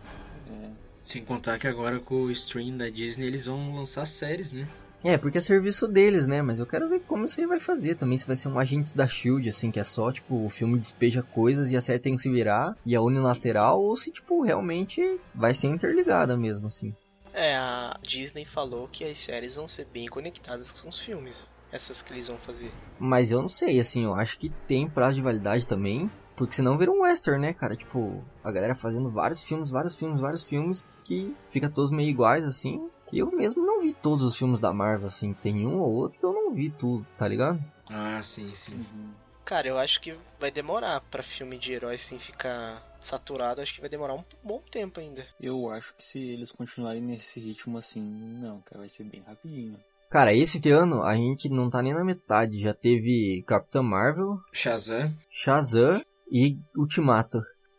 Sem 1.02 1.24
contar 1.24 1.58
que 1.58 1.66
agora 1.66 1.98
com 1.98 2.22
o 2.22 2.30
stream 2.30 2.76
da 2.76 2.88
Disney 2.88 3.26
eles 3.26 3.46
vão 3.46 3.74
lançar 3.74 4.06
séries, 4.06 4.52
né? 4.52 4.68
É, 5.04 5.18
porque 5.18 5.38
é 5.38 5.40
serviço 5.40 5.88
deles, 5.88 6.28
né? 6.28 6.40
Mas 6.42 6.60
eu 6.60 6.66
quero 6.66 6.88
ver 6.88 7.00
como 7.00 7.24
isso 7.24 7.40
aí 7.40 7.46
vai 7.46 7.58
fazer 7.58 7.96
também. 7.96 8.16
Se 8.16 8.26
vai 8.26 8.36
ser 8.36 8.48
um 8.48 8.58
Agentes 8.58 8.92
da 8.92 9.08
Shield, 9.08 9.48
assim, 9.48 9.72
que 9.72 9.80
é 9.80 9.84
só, 9.84 10.12
tipo, 10.12 10.44
o 10.44 10.48
filme 10.48 10.78
despeja 10.78 11.22
coisas 11.24 11.70
e 11.70 11.76
a 11.76 11.80
série 11.80 11.98
tem 11.98 12.14
que 12.14 12.22
se 12.22 12.30
virar 12.30 12.76
e 12.86 12.94
é 12.94 13.00
unilateral, 13.00 13.82
ou 13.82 13.96
se, 13.96 14.12
tipo, 14.12 14.42
realmente 14.42 15.02
vai 15.34 15.54
ser 15.54 15.66
interligada 15.66 16.36
mesmo, 16.36 16.68
assim. 16.68 16.94
É, 17.34 17.56
a 17.56 17.98
Disney 18.02 18.44
falou 18.44 18.86
que 18.86 19.04
as 19.04 19.18
séries 19.18 19.56
vão 19.56 19.66
ser 19.66 19.86
bem 19.86 20.06
conectadas 20.06 20.70
com 20.70 20.88
os 20.88 21.00
filmes. 21.00 21.48
Essas 21.72 22.00
que 22.00 22.12
eles 22.12 22.28
vão 22.28 22.38
fazer. 22.38 22.70
Mas 22.98 23.32
eu 23.32 23.40
não 23.40 23.48
sei, 23.48 23.80
assim, 23.80 24.04
eu 24.04 24.14
acho 24.14 24.38
que 24.38 24.50
tem 24.68 24.88
prazo 24.88 25.16
de 25.16 25.22
validade 25.22 25.66
também. 25.66 26.08
Porque 26.36 26.54
senão 26.54 26.78
vira 26.78 26.90
um 26.90 27.02
western, 27.02 27.40
né, 27.40 27.52
cara? 27.52 27.76
Tipo, 27.76 28.24
a 28.42 28.50
galera 28.50 28.74
fazendo 28.74 29.10
vários 29.10 29.42
filmes, 29.42 29.70
vários 29.70 29.94
filmes, 29.94 30.20
vários 30.20 30.44
filmes 30.44 30.86
que 31.04 31.34
fica 31.50 31.68
todos 31.68 31.90
meio 31.90 32.08
iguais, 32.08 32.44
assim. 32.44 32.90
E 33.12 33.18
eu 33.18 33.30
mesmo 33.30 33.64
não 33.64 33.80
vi 33.82 33.92
todos 33.92 34.22
os 34.22 34.36
filmes 34.36 34.58
da 34.58 34.72
Marvel, 34.72 35.08
assim. 35.08 35.34
Tem 35.34 35.66
um 35.66 35.80
ou 35.80 35.92
outro 35.92 36.18
que 36.18 36.24
eu 36.24 36.32
não 36.32 36.52
vi 36.52 36.70
tudo, 36.70 37.06
tá 37.16 37.28
ligado? 37.28 37.62
Ah, 37.90 38.22
sim, 38.22 38.52
sim. 38.54 38.74
Uhum. 38.74 39.10
Cara, 39.44 39.66
eu 39.66 39.78
acho 39.78 40.00
que 40.00 40.16
vai 40.40 40.50
demorar 40.50 41.00
pra 41.00 41.22
filme 41.22 41.58
de 41.58 41.72
herói 41.72 41.96
assim 41.96 42.18
ficar 42.18 42.82
saturado. 43.00 43.60
Acho 43.60 43.74
que 43.74 43.80
vai 43.80 43.90
demorar 43.90 44.14
um 44.14 44.24
bom 44.42 44.62
tempo 44.70 45.00
ainda. 45.00 45.26
Eu 45.40 45.68
acho 45.70 45.94
que 45.96 46.04
se 46.04 46.18
eles 46.18 46.52
continuarem 46.52 47.02
nesse 47.02 47.40
ritmo 47.40 47.76
assim, 47.76 48.00
não, 48.00 48.60
cara, 48.62 48.80
vai 48.80 48.88
ser 48.88 49.04
bem 49.04 49.22
rapidinho. 49.22 49.78
Cara, 50.08 50.34
esse 50.34 50.60
ano 50.70 51.02
a 51.02 51.16
gente 51.16 51.48
não 51.48 51.70
tá 51.70 51.82
nem 51.82 51.94
na 51.94 52.04
metade. 52.04 52.60
Já 52.60 52.72
teve 52.72 53.42
Capitã 53.46 53.82
Marvel, 53.82 54.38
Shazam. 54.52 55.12
Shazam 55.30 56.00
e 56.32 56.58
Ultimato. 56.74 57.38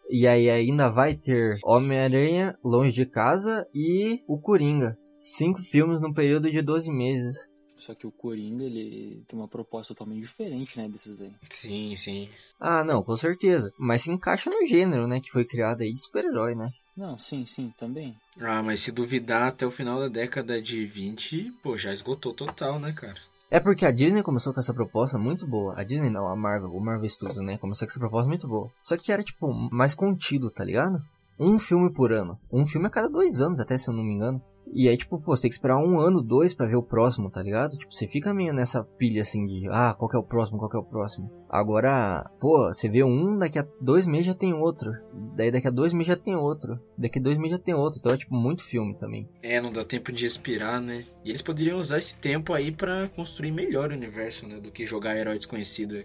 E 0.09 0.27
aí 0.27 0.49
ainda 0.49 0.89
vai 0.89 1.15
ter 1.15 1.57
Homem-Aranha, 1.63 2.55
Longe 2.63 2.91
de 2.91 3.05
Casa 3.05 3.67
e 3.73 4.21
o 4.27 4.39
Coringa. 4.39 4.93
Cinco 5.17 5.63
filmes 5.63 6.01
no 6.01 6.13
período 6.13 6.51
de 6.51 6.61
12 6.61 6.91
meses. 6.91 7.35
Só 7.77 7.93
que 7.93 8.07
o 8.07 8.11
Coringa, 8.11 8.63
ele 8.63 9.23
tem 9.27 9.37
uma 9.37 9.47
proposta 9.47 9.93
totalmente 9.93 10.21
diferente, 10.21 10.77
né, 10.77 10.87
desses 10.87 11.19
aí. 11.19 11.31
Sim, 11.49 11.95
sim. 11.95 12.29
Ah, 12.59 12.83
não, 12.83 13.03
com 13.03 13.17
certeza. 13.17 13.73
Mas 13.77 14.03
se 14.03 14.11
encaixa 14.11 14.49
no 14.49 14.65
gênero, 14.65 15.07
né, 15.07 15.19
que 15.19 15.31
foi 15.31 15.43
criado 15.43 15.81
aí 15.81 15.91
de 15.91 15.99
super-herói, 15.99 16.55
né? 16.55 16.69
Não, 16.95 17.17
sim, 17.17 17.45
sim, 17.45 17.73
também. 17.77 18.15
Ah, 18.39 18.61
mas 18.61 18.81
se 18.81 18.91
duvidar 18.91 19.47
até 19.47 19.65
o 19.65 19.71
final 19.71 19.99
da 19.99 20.07
década 20.07 20.61
de 20.61 20.85
20, 20.85 21.51
pô, 21.63 21.77
já 21.77 21.91
esgotou 21.91 22.33
total, 22.33 22.79
né, 22.79 22.93
cara? 22.93 23.19
É 23.53 23.59
porque 23.59 23.85
a 23.85 23.91
Disney 23.91 24.23
começou 24.23 24.51
com 24.51 24.59
essa 24.59 24.73
proposta 24.73 25.15
muito 25.15 25.45
boa. 25.45 25.79
A 25.79 25.83
Disney 25.83 26.09
não, 26.09 26.27
a 26.27 26.35
Marvel, 26.35 26.71
o 26.71 26.83
Marvel 26.83 27.07
Studios, 27.07 27.45
né? 27.45 27.55
Começou 27.59 27.87
com 27.87 27.91
essa 27.91 27.99
proposta 27.99 28.27
muito 28.27 28.47
boa. 28.47 28.67
Só 28.81 28.97
que 28.97 29.11
era, 29.11 29.21
tipo, 29.21 29.53
mais 29.71 29.93
contido, 29.93 30.49
tá 30.49 30.65
ligado? 30.65 30.99
Um 31.39 31.59
filme 31.59 31.93
por 31.93 32.11
ano. 32.11 32.35
Um 32.51 32.65
filme 32.65 32.87
a 32.87 32.89
cada 32.89 33.07
dois 33.07 33.39
anos, 33.41 33.59
até 33.59 33.77
se 33.77 33.91
eu 33.91 33.93
não 33.93 34.03
me 34.03 34.11
engano. 34.11 34.41
E 34.71 34.87
aí, 34.87 34.97
tipo, 34.97 35.19
pô, 35.19 35.35
você 35.35 35.43
tem 35.43 35.49
que 35.49 35.55
esperar 35.55 35.77
um 35.77 35.99
ano, 35.99 36.21
dois 36.21 36.53
para 36.53 36.67
ver 36.67 36.75
o 36.75 36.83
próximo, 36.83 37.29
tá 37.29 37.41
ligado? 37.41 37.77
Tipo, 37.77 37.93
você 37.93 38.07
fica 38.07 38.33
meio 38.33 38.53
nessa 38.53 38.83
pilha 38.83 39.21
assim 39.21 39.45
de, 39.45 39.67
ah, 39.69 39.93
qual 39.97 40.09
que 40.09 40.15
é 40.15 40.19
o 40.19 40.23
próximo, 40.23 40.57
qual 40.57 40.69
que 40.69 40.77
é 40.77 40.79
o 40.79 40.83
próximo. 40.83 41.29
Agora, 41.49 42.29
pô, 42.39 42.67
você 42.73 42.89
vê 42.89 43.03
um, 43.03 43.37
daqui 43.37 43.59
a 43.59 43.67
dois 43.79 44.07
meses 44.07 44.25
já 44.25 44.33
tem 44.33 44.53
outro. 44.53 44.91
Daí 45.35 45.51
daqui 45.51 45.67
a 45.67 45.71
dois 45.71 45.93
meses 45.93 46.07
já 46.07 46.15
tem 46.15 46.35
outro. 46.35 46.79
Daqui 46.97 47.19
a 47.19 47.21
dois 47.21 47.37
meses 47.37 47.57
já 47.57 47.63
tem 47.63 47.73
outro. 47.73 47.99
Então 47.99 48.13
é, 48.13 48.17
tipo, 48.17 48.33
muito 48.33 48.63
filme 48.63 48.95
também. 48.95 49.29
É, 49.41 49.61
não 49.61 49.71
dá 49.71 49.83
tempo 49.83 50.11
de 50.11 50.23
respirar, 50.23 50.81
né? 50.81 51.05
E 51.23 51.29
eles 51.29 51.41
poderiam 51.41 51.77
usar 51.77 51.97
esse 51.97 52.15
tempo 52.17 52.53
aí 52.53 52.71
para 52.71 53.07
construir 53.09 53.51
melhor 53.51 53.91
o 53.91 53.95
universo, 53.95 54.47
né? 54.47 54.59
Do 54.59 54.71
que 54.71 54.85
jogar 54.85 55.17
herói 55.17 55.37
desconhecido, 55.37 55.97
é 55.97 56.03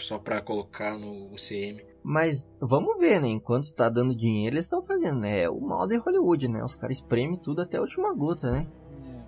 só 0.00 0.18
pra 0.18 0.42
colocar 0.42 0.98
no 0.98 1.32
UCM. 1.32 1.84
Mas 2.02 2.46
vamos 2.60 2.98
ver, 2.98 3.20
né? 3.20 3.28
Enquanto 3.28 3.74
tá 3.74 3.88
dando 3.88 4.16
dinheiro, 4.16 4.56
eles 4.56 4.66
estão 4.66 4.82
fazendo, 4.82 5.20
né? 5.20 5.42
É 5.42 5.50
o 5.50 5.60
mal 5.60 5.86
de 5.86 5.98
Hollywood, 5.98 6.48
né? 6.48 6.64
Os 6.64 6.74
caras 6.74 6.96
espremem 6.96 7.38
tudo 7.38 7.60
até 7.60 7.76
a 7.76 7.82
última 7.82 8.14
gota, 8.14 8.50
né? 8.50 8.66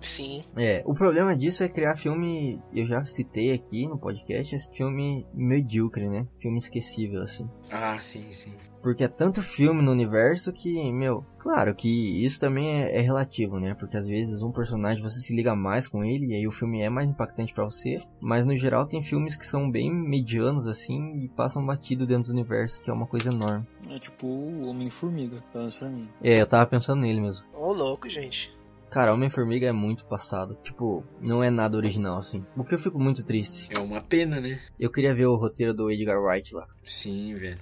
Sim. 0.03 0.43
É, 0.55 0.83
o 0.85 0.93
problema 0.93 1.35
disso 1.35 1.63
é 1.63 1.69
criar 1.69 1.95
filme, 1.95 2.61
eu 2.73 2.85
já 2.85 3.03
citei 3.05 3.51
aqui 3.53 3.87
no 3.87 3.97
podcast, 3.97 4.53
esse 4.53 4.69
filme 4.71 5.25
medíocre, 5.33 6.07
né? 6.07 6.27
Filme 6.39 6.57
esquecível, 6.57 7.21
assim. 7.21 7.49
Ah, 7.71 7.97
sim, 7.99 8.25
sim. 8.31 8.53
Porque 8.81 9.05
é 9.05 9.07
tanto 9.07 9.41
filme 9.41 9.81
no 9.81 9.91
universo 9.91 10.51
que, 10.51 10.91
meu, 10.91 11.25
claro 11.39 11.73
que 11.73 12.23
isso 12.25 12.37
também 12.37 12.83
é, 12.83 12.97
é 12.97 13.01
relativo, 13.01 13.57
né? 13.57 13.73
Porque 13.73 13.95
às 13.95 14.05
vezes 14.05 14.43
um 14.43 14.51
personagem 14.51 15.01
você 15.01 15.21
se 15.21 15.33
liga 15.33 15.55
mais 15.55 15.87
com 15.87 16.03
ele 16.03 16.27
e 16.27 16.35
aí 16.35 16.45
o 16.45 16.51
filme 16.51 16.81
é 16.81 16.89
mais 16.89 17.09
impactante 17.09 17.53
para 17.53 17.63
você. 17.63 18.03
Mas 18.19 18.45
no 18.45 18.57
geral 18.57 18.85
tem 18.85 19.01
filmes 19.01 19.37
que 19.37 19.45
são 19.45 19.71
bem 19.71 19.89
medianos, 19.89 20.67
assim, 20.67 21.23
e 21.23 21.29
passam 21.29 21.65
batido 21.65 22.05
dentro 22.05 22.33
do 22.33 22.37
universo, 22.37 22.81
que 22.81 22.89
é 22.89 22.93
uma 22.93 23.07
coisa 23.07 23.29
enorme. 23.29 23.65
É 23.89 23.97
tipo 23.99 24.27
o 24.27 24.67
Homem-Formiga, 24.67 25.41
pelo 25.53 25.63
menos 25.63 25.75
pra 25.77 25.89
mim. 25.89 26.09
É, 26.21 26.41
eu 26.41 26.47
tava 26.47 26.65
pensando 26.65 26.99
nele 26.99 27.21
mesmo. 27.21 27.45
Ô, 27.53 27.71
louco, 27.71 28.09
gente. 28.09 28.53
Cara, 28.93 29.11
Homem-Formiga 29.11 29.65
é 29.65 29.71
muito 29.71 30.05
passado. 30.05 30.55
Tipo, 30.61 31.03
não 31.19 31.43
é 31.43 31.49
nada 31.49 31.75
original, 31.75 32.17
assim. 32.17 32.45
O 32.55 32.63
que 32.63 32.75
eu 32.75 32.79
fico 32.79 32.99
muito 32.99 33.25
triste. 33.25 33.67
É 33.71 33.79
uma 33.79 33.99
pena, 33.99 34.39
né? 34.39 34.61
Eu 34.79 34.91
queria 34.91 35.15
ver 35.15 35.25
o 35.25 35.35
roteiro 35.35 35.73
do 35.73 35.89
Edgar 35.89 36.21
Wright 36.21 36.53
lá. 36.53 36.67
Sim, 36.83 37.33
velho. 37.33 37.57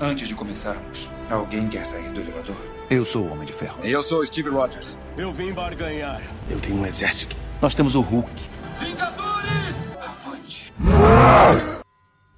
Antes 0.00 0.28
de 0.28 0.36
começarmos, 0.36 1.10
alguém 1.28 1.68
quer 1.68 1.84
sair 1.84 2.08
do 2.12 2.20
elevador? 2.20 2.54
Eu 2.88 3.04
sou 3.04 3.24
o 3.24 3.32
Homem 3.32 3.46
de 3.46 3.52
Ferro. 3.52 3.84
E 3.84 3.90
eu 3.90 4.00
sou 4.00 4.20
o 4.20 4.24
Steve 4.24 4.48
Rogers. 4.48 4.96
Eu 5.18 5.32
vim 5.32 5.52
barganhar. 5.52 6.22
Eu 6.48 6.60
tenho 6.60 6.76
um 6.76 6.86
exército. 6.86 7.34
Nós 7.60 7.74
temos 7.74 7.96
o 7.96 8.00
Hulk. 8.00 8.30
Vingadores! 8.78 9.76
Avante! 10.00 10.72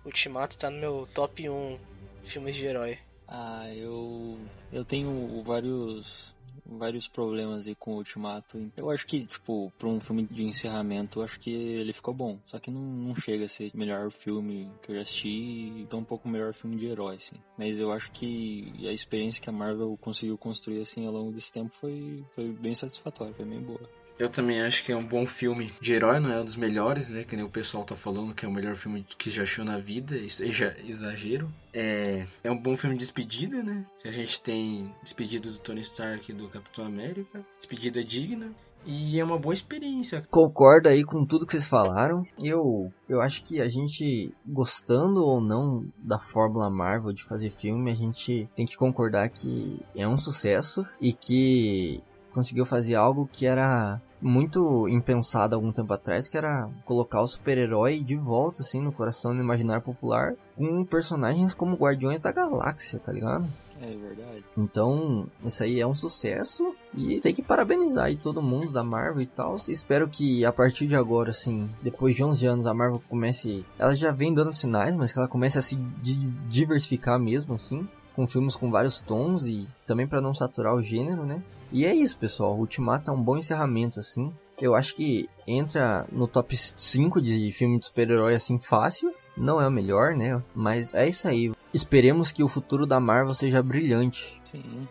Ultimato 0.07 0.57
tá 0.57 0.71
no 0.71 0.81
meu 0.81 1.07
top 1.13 1.51
1 1.51 1.79
filmes 2.25 2.57
de 2.57 2.65
herói. 2.65 2.97
Ah, 3.29 3.69
eu. 3.75 4.39
Eu 4.73 4.87
tenho 4.87 5.43
vários. 5.45 6.34
Vários 6.67 7.07
problemas 7.09 7.67
aí 7.67 7.75
com 7.75 7.93
o 7.93 7.97
Ultimato. 7.99 8.71
Eu 8.77 8.91
acho 8.91 9.07
que, 9.07 9.27
tipo, 9.27 9.73
pra 9.79 9.89
um 9.89 10.01
filme 10.01 10.27
de 10.27 10.45
encerramento, 10.45 11.21
eu 11.21 11.25
acho 11.25 11.39
que 11.41 11.51
ele 11.51 11.93
ficou 11.93 12.15
bom. 12.15 12.39
Só 12.47 12.59
que 12.59 12.71
não, 12.71 12.81
não 12.81 13.15
chega 13.17 13.45
a 13.45 13.49
ser 13.49 13.71
o 13.75 13.77
melhor 13.77 14.11
filme 14.11 14.71
que 14.83 14.91
eu 14.91 14.97
já 14.97 15.03
assisti 15.03 15.29
e 15.29 15.87
tão 15.89 16.01
um 16.01 16.05
pouco 16.05 16.29
melhor 16.29 16.55
filme 16.55 16.77
de 16.77 16.87
herói, 16.87 17.17
assim. 17.17 17.37
Mas 17.59 17.79
eu 17.79 17.93
acho 17.93 18.11
que 18.13 18.73
a 18.87 18.93
experiência 18.93 19.43
que 19.43 19.51
a 19.51 19.53
Marvel 19.53 19.97
conseguiu 20.01 20.39
construir, 20.39 20.81
assim, 20.81 21.07
ao 21.07 21.13
longo 21.13 21.33
desse 21.33 21.53
tempo 21.53 21.71
foi, 21.81 22.25
foi 22.35 22.53
bem 22.53 22.75
satisfatória, 22.75 23.35
foi 23.35 23.45
bem 23.45 23.63
boa. 23.63 24.04
Eu 24.19 24.29
também 24.29 24.63
acho 24.63 24.85
que 24.85 24.93
é 24.93 24.97
um 24.97 25.07
bom 25.07 25.27
filme 25.27 25.73
de 25.81 25.95
herói, 25.95 26.21
não 26.21 26.31
é 26.31 26.41
um 26.41 26.45
dos 26.45 26.57
melhores, 26.57 27.09
né? 27.09 27.25
Que 27.25 27.37
nem 27.37 27.45
o 27.45 27.51
pessoal 27.51 27.85
tá 27.85 27.97
falando 27.97 28.35
que 28.35 28.45
é 28.45 28.49
o 28.49 28.53
melhor 28.53 28.77
filme 28.77 29.05
que 29.19 29.29
já 29.29 29.43
achou 29.43 29.65
na 29.65 29.79
vida, 29.79 30.17
isso 30.17 30.43
é 30.43 30.47
exagero. 30.87 31.53
É, 31.73 32.27
é 32.45 32.51
um 32.51 32.59
bom 32.59 32.77
filme 32.77 32.97
de 32.97 33.01
despedida, 33.01 33.63
né? 33.63 33.85
A 34.05 34.11
gente 34.11 34.41
tem 34.41 34.95
despedida 35.03 35.51
do 35.51 35.59
Tony 35.59 35.81
Stark 35.81 36.31
e 36.31 36.35
do 36.35 36.49
Capitão 36.49 36.85
América, 36.85 37.45
despedida 37.57 38.05
digna. 38.05 38.53
E 38.87 39.19
é 39.19 39.25
uma 39.25 39.39
boa 39.39 39.55
experiência. 39.55 40.23
Concordo 40.31 40.89
aí 40.89 41.03
com 41.05 41.25
tudo 41.25 41.47
que 41.47 41.53
vocês 41.53 41.67
falaram. 41.67 42.23
Eu, 42.43 42.93
eu 43.09 43.21
acho 43.21 43.43
que 43.43 43.61
a 43.61 43.69
gente, 43.69 44.33
gostando 44.47 45.23
ou 45.23 45.41
não 45.41 45.87
da 45.97 46.19
fórmula 46.19 46.69
Marvel 46.69 47.13
de 47.13 47.25
fazer 47.25 47.51
filme, 47.51 47.91
a 47.91 47.95
gente 47.95 48.49
tem 48.55 48.67
que 48.67 48.77
concordar 48.77 49.31
que 49.31 49.81
é 49.97 50.07
um 50.07 50.19
sucesso 50.19 50.87
e 51.01 51.15
que 51.15 52.03
conseguiu 52.35 52.67
fazer 52.67 52.95
algo 52.97 53.29
que 53.33 53.47
era 53.47 54.01
muito 54.21 54.89
impensado 54.89 55.55
algum 55.55 55.71
tempo 55.71 55.93
atrás, 55.93 56.27
que 56.29 56.37
era 56.37 56.69
colocar 56.85 57.21
o 57.21 57.27
super-herói 57.27 58.01
de 58.01 58.17
volta, 58.17 58.63
assim, 58.63 58.81
no 58.81 58.91
coração 58.93 59.35
do 59.35 59.43
imaginário 59.43 59.83
popular, 59.83 60.35
com 60.57 60.85
personagens 60.85 61.53
como 61.55 61.77
Guardiões 61.77 62.21
da 62.21 62.33
Galáxia, 62.33 62.99
tá 62.99 63.13
ligado? 63.13 63.47
É 63.83 63.87
verdade. 63.87 64.45
Então, 64.57 65.27
isso 65.45 65.63
aí 65.63 65.79
é 65.79 65.87
um 65.87 65.95
sucesso 65.95 66.75
e 66.95 67.21
tem 67.21 67.35
que 67.35 67.43
parabenizar 67.43 68.07
aí 68.07 68.17
todo 68.17 68.41
mundo 68.41 68.73
da 68.73 68.83
Marvel 68.83 69.21
e 69.21 69.27
tal. 69.27 69.57
Espero 69.69 70.09
que 70.09 70.45
a 70.45 70.53
partir 70.53 70.87
de 70.87 70.97
agora, 70.97 71.31
assim, 71.33 71.69
depois 71.83 72.15
de 72.15 72.25
11 72.25 72.47
anos, 72.47 72.67
a 72.67 72.73
Marvel 72.73 73.03
comece. 73.11 73.65
Ela 73.79 73.95
já 73.95 74.11
vem 74.11 74.33
dando 74.33 74.55
sinais, 74.55 74.97
mas 74.97 75.13
que 75.13 75.19
ela 75.19 75.29
comece 75.29 75.59
a 75.59 75.63
se 75.63 75.75
di- 75.77 76.27
diversificar 76.49 77.19
mesmo, 77.19 77.55
assim, 77.55 77.87
com 78.15 78.27
filmes 78.27 78.57
com 78.57 78.71
vários 78.71 79.01
tons 79.01 79.47
e 79.47 79.67
também 79.87 80.07
para 80.07 80.21
não 80.21 80.33
saturar 80.33 80.75
o 80.75 80.83
gênero, 80.83 81.25
né? 81.25 81.43
E 81.73 81.85
é 81.85 81.95
isso, 81.95 82.17
pessoal. 82.17 82.57
Ultimato 82.57 83.11
é 83.11 83.13
um 83.13 83.23
bom 83.23 83.37
encerramento, 83.37 83.99
assim. 83.99 84.33
Eu 84.61 84.75
acho 84.75 84.95
que 84.95 85.29
entra 85.47 86.07
no 86.13 86.29
top 86.29 86.57
5 86.57 87.21
de 87.21 87.51
filme 87.51 87.79
de 87.79 87.87
super-herói, 87.87 88.35
assim, 88.35 88.59
fácil. 88.59 89.13
Não 89.37 89.61
é 89.61 89.67
o 89.67 89.73
melhor, 89.73 90.15
né? 90.15 90.41
Mas 90.55 90.95
é 90.95 91.09
isso 91.09 91.27
aí. 91.27 91.53
Esperemos 91.73 92.31
que 92.31 92.45
o 92.45 92.49
futuro 92.49 92.87
da 92.87 93.01
Marvel 93.01 93.35
seja 93.35 93.61
brilhante. 93.61 94.41
Sim. 94.45 94.87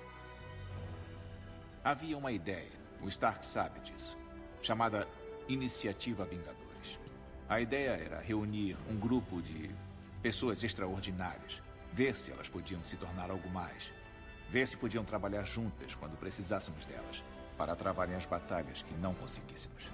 Havia 1.81 2.17
uma 2.17 2.31
ideia, 2.31 2.71
o 3.01 3.07
Stark 3.07 3.45
sabe 3.45 3.79
disso, 3.79 4.17
chamada 4.61 5.07
Iniciativa 5.47 6.25
Vingadores. 6.25 6.99
A 7.47 7.61
ideia 7.61 7.91
era 7.91 8.19
reunir 8.19 8.75
um 8.91 8.97
grupo 8.97 9.41
de 9.41 9.69
pessoas 10.21 10.61
extraordinárias, 10.63 11.61
ver 11.93 12.15
se 12.15 12.31
elas 12.31 12.49
podiam 12.49 12.83
se 12.83 12.97
tornar 12.97 13.29
algo 13.29 13.49
mais, 13.49 13.93
ver 14.49 14.67
se 14.67 14.75
podiam 14.77 15.03
trabalhar 15.03 15.43
juntas 15.43 15.95
quando 15.95 16.17
precisássemos 16.17 16.85
delas, 16.85 17.23
para 17.57 17.75
travarem 17.75 18.15
as 18.15 18.25
batalhas 18.25 18.81
que 18.81 18.93
não 18.95 19.13
conseguíssemos. 19.13 19.91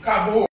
Acabou! 0.00 0.46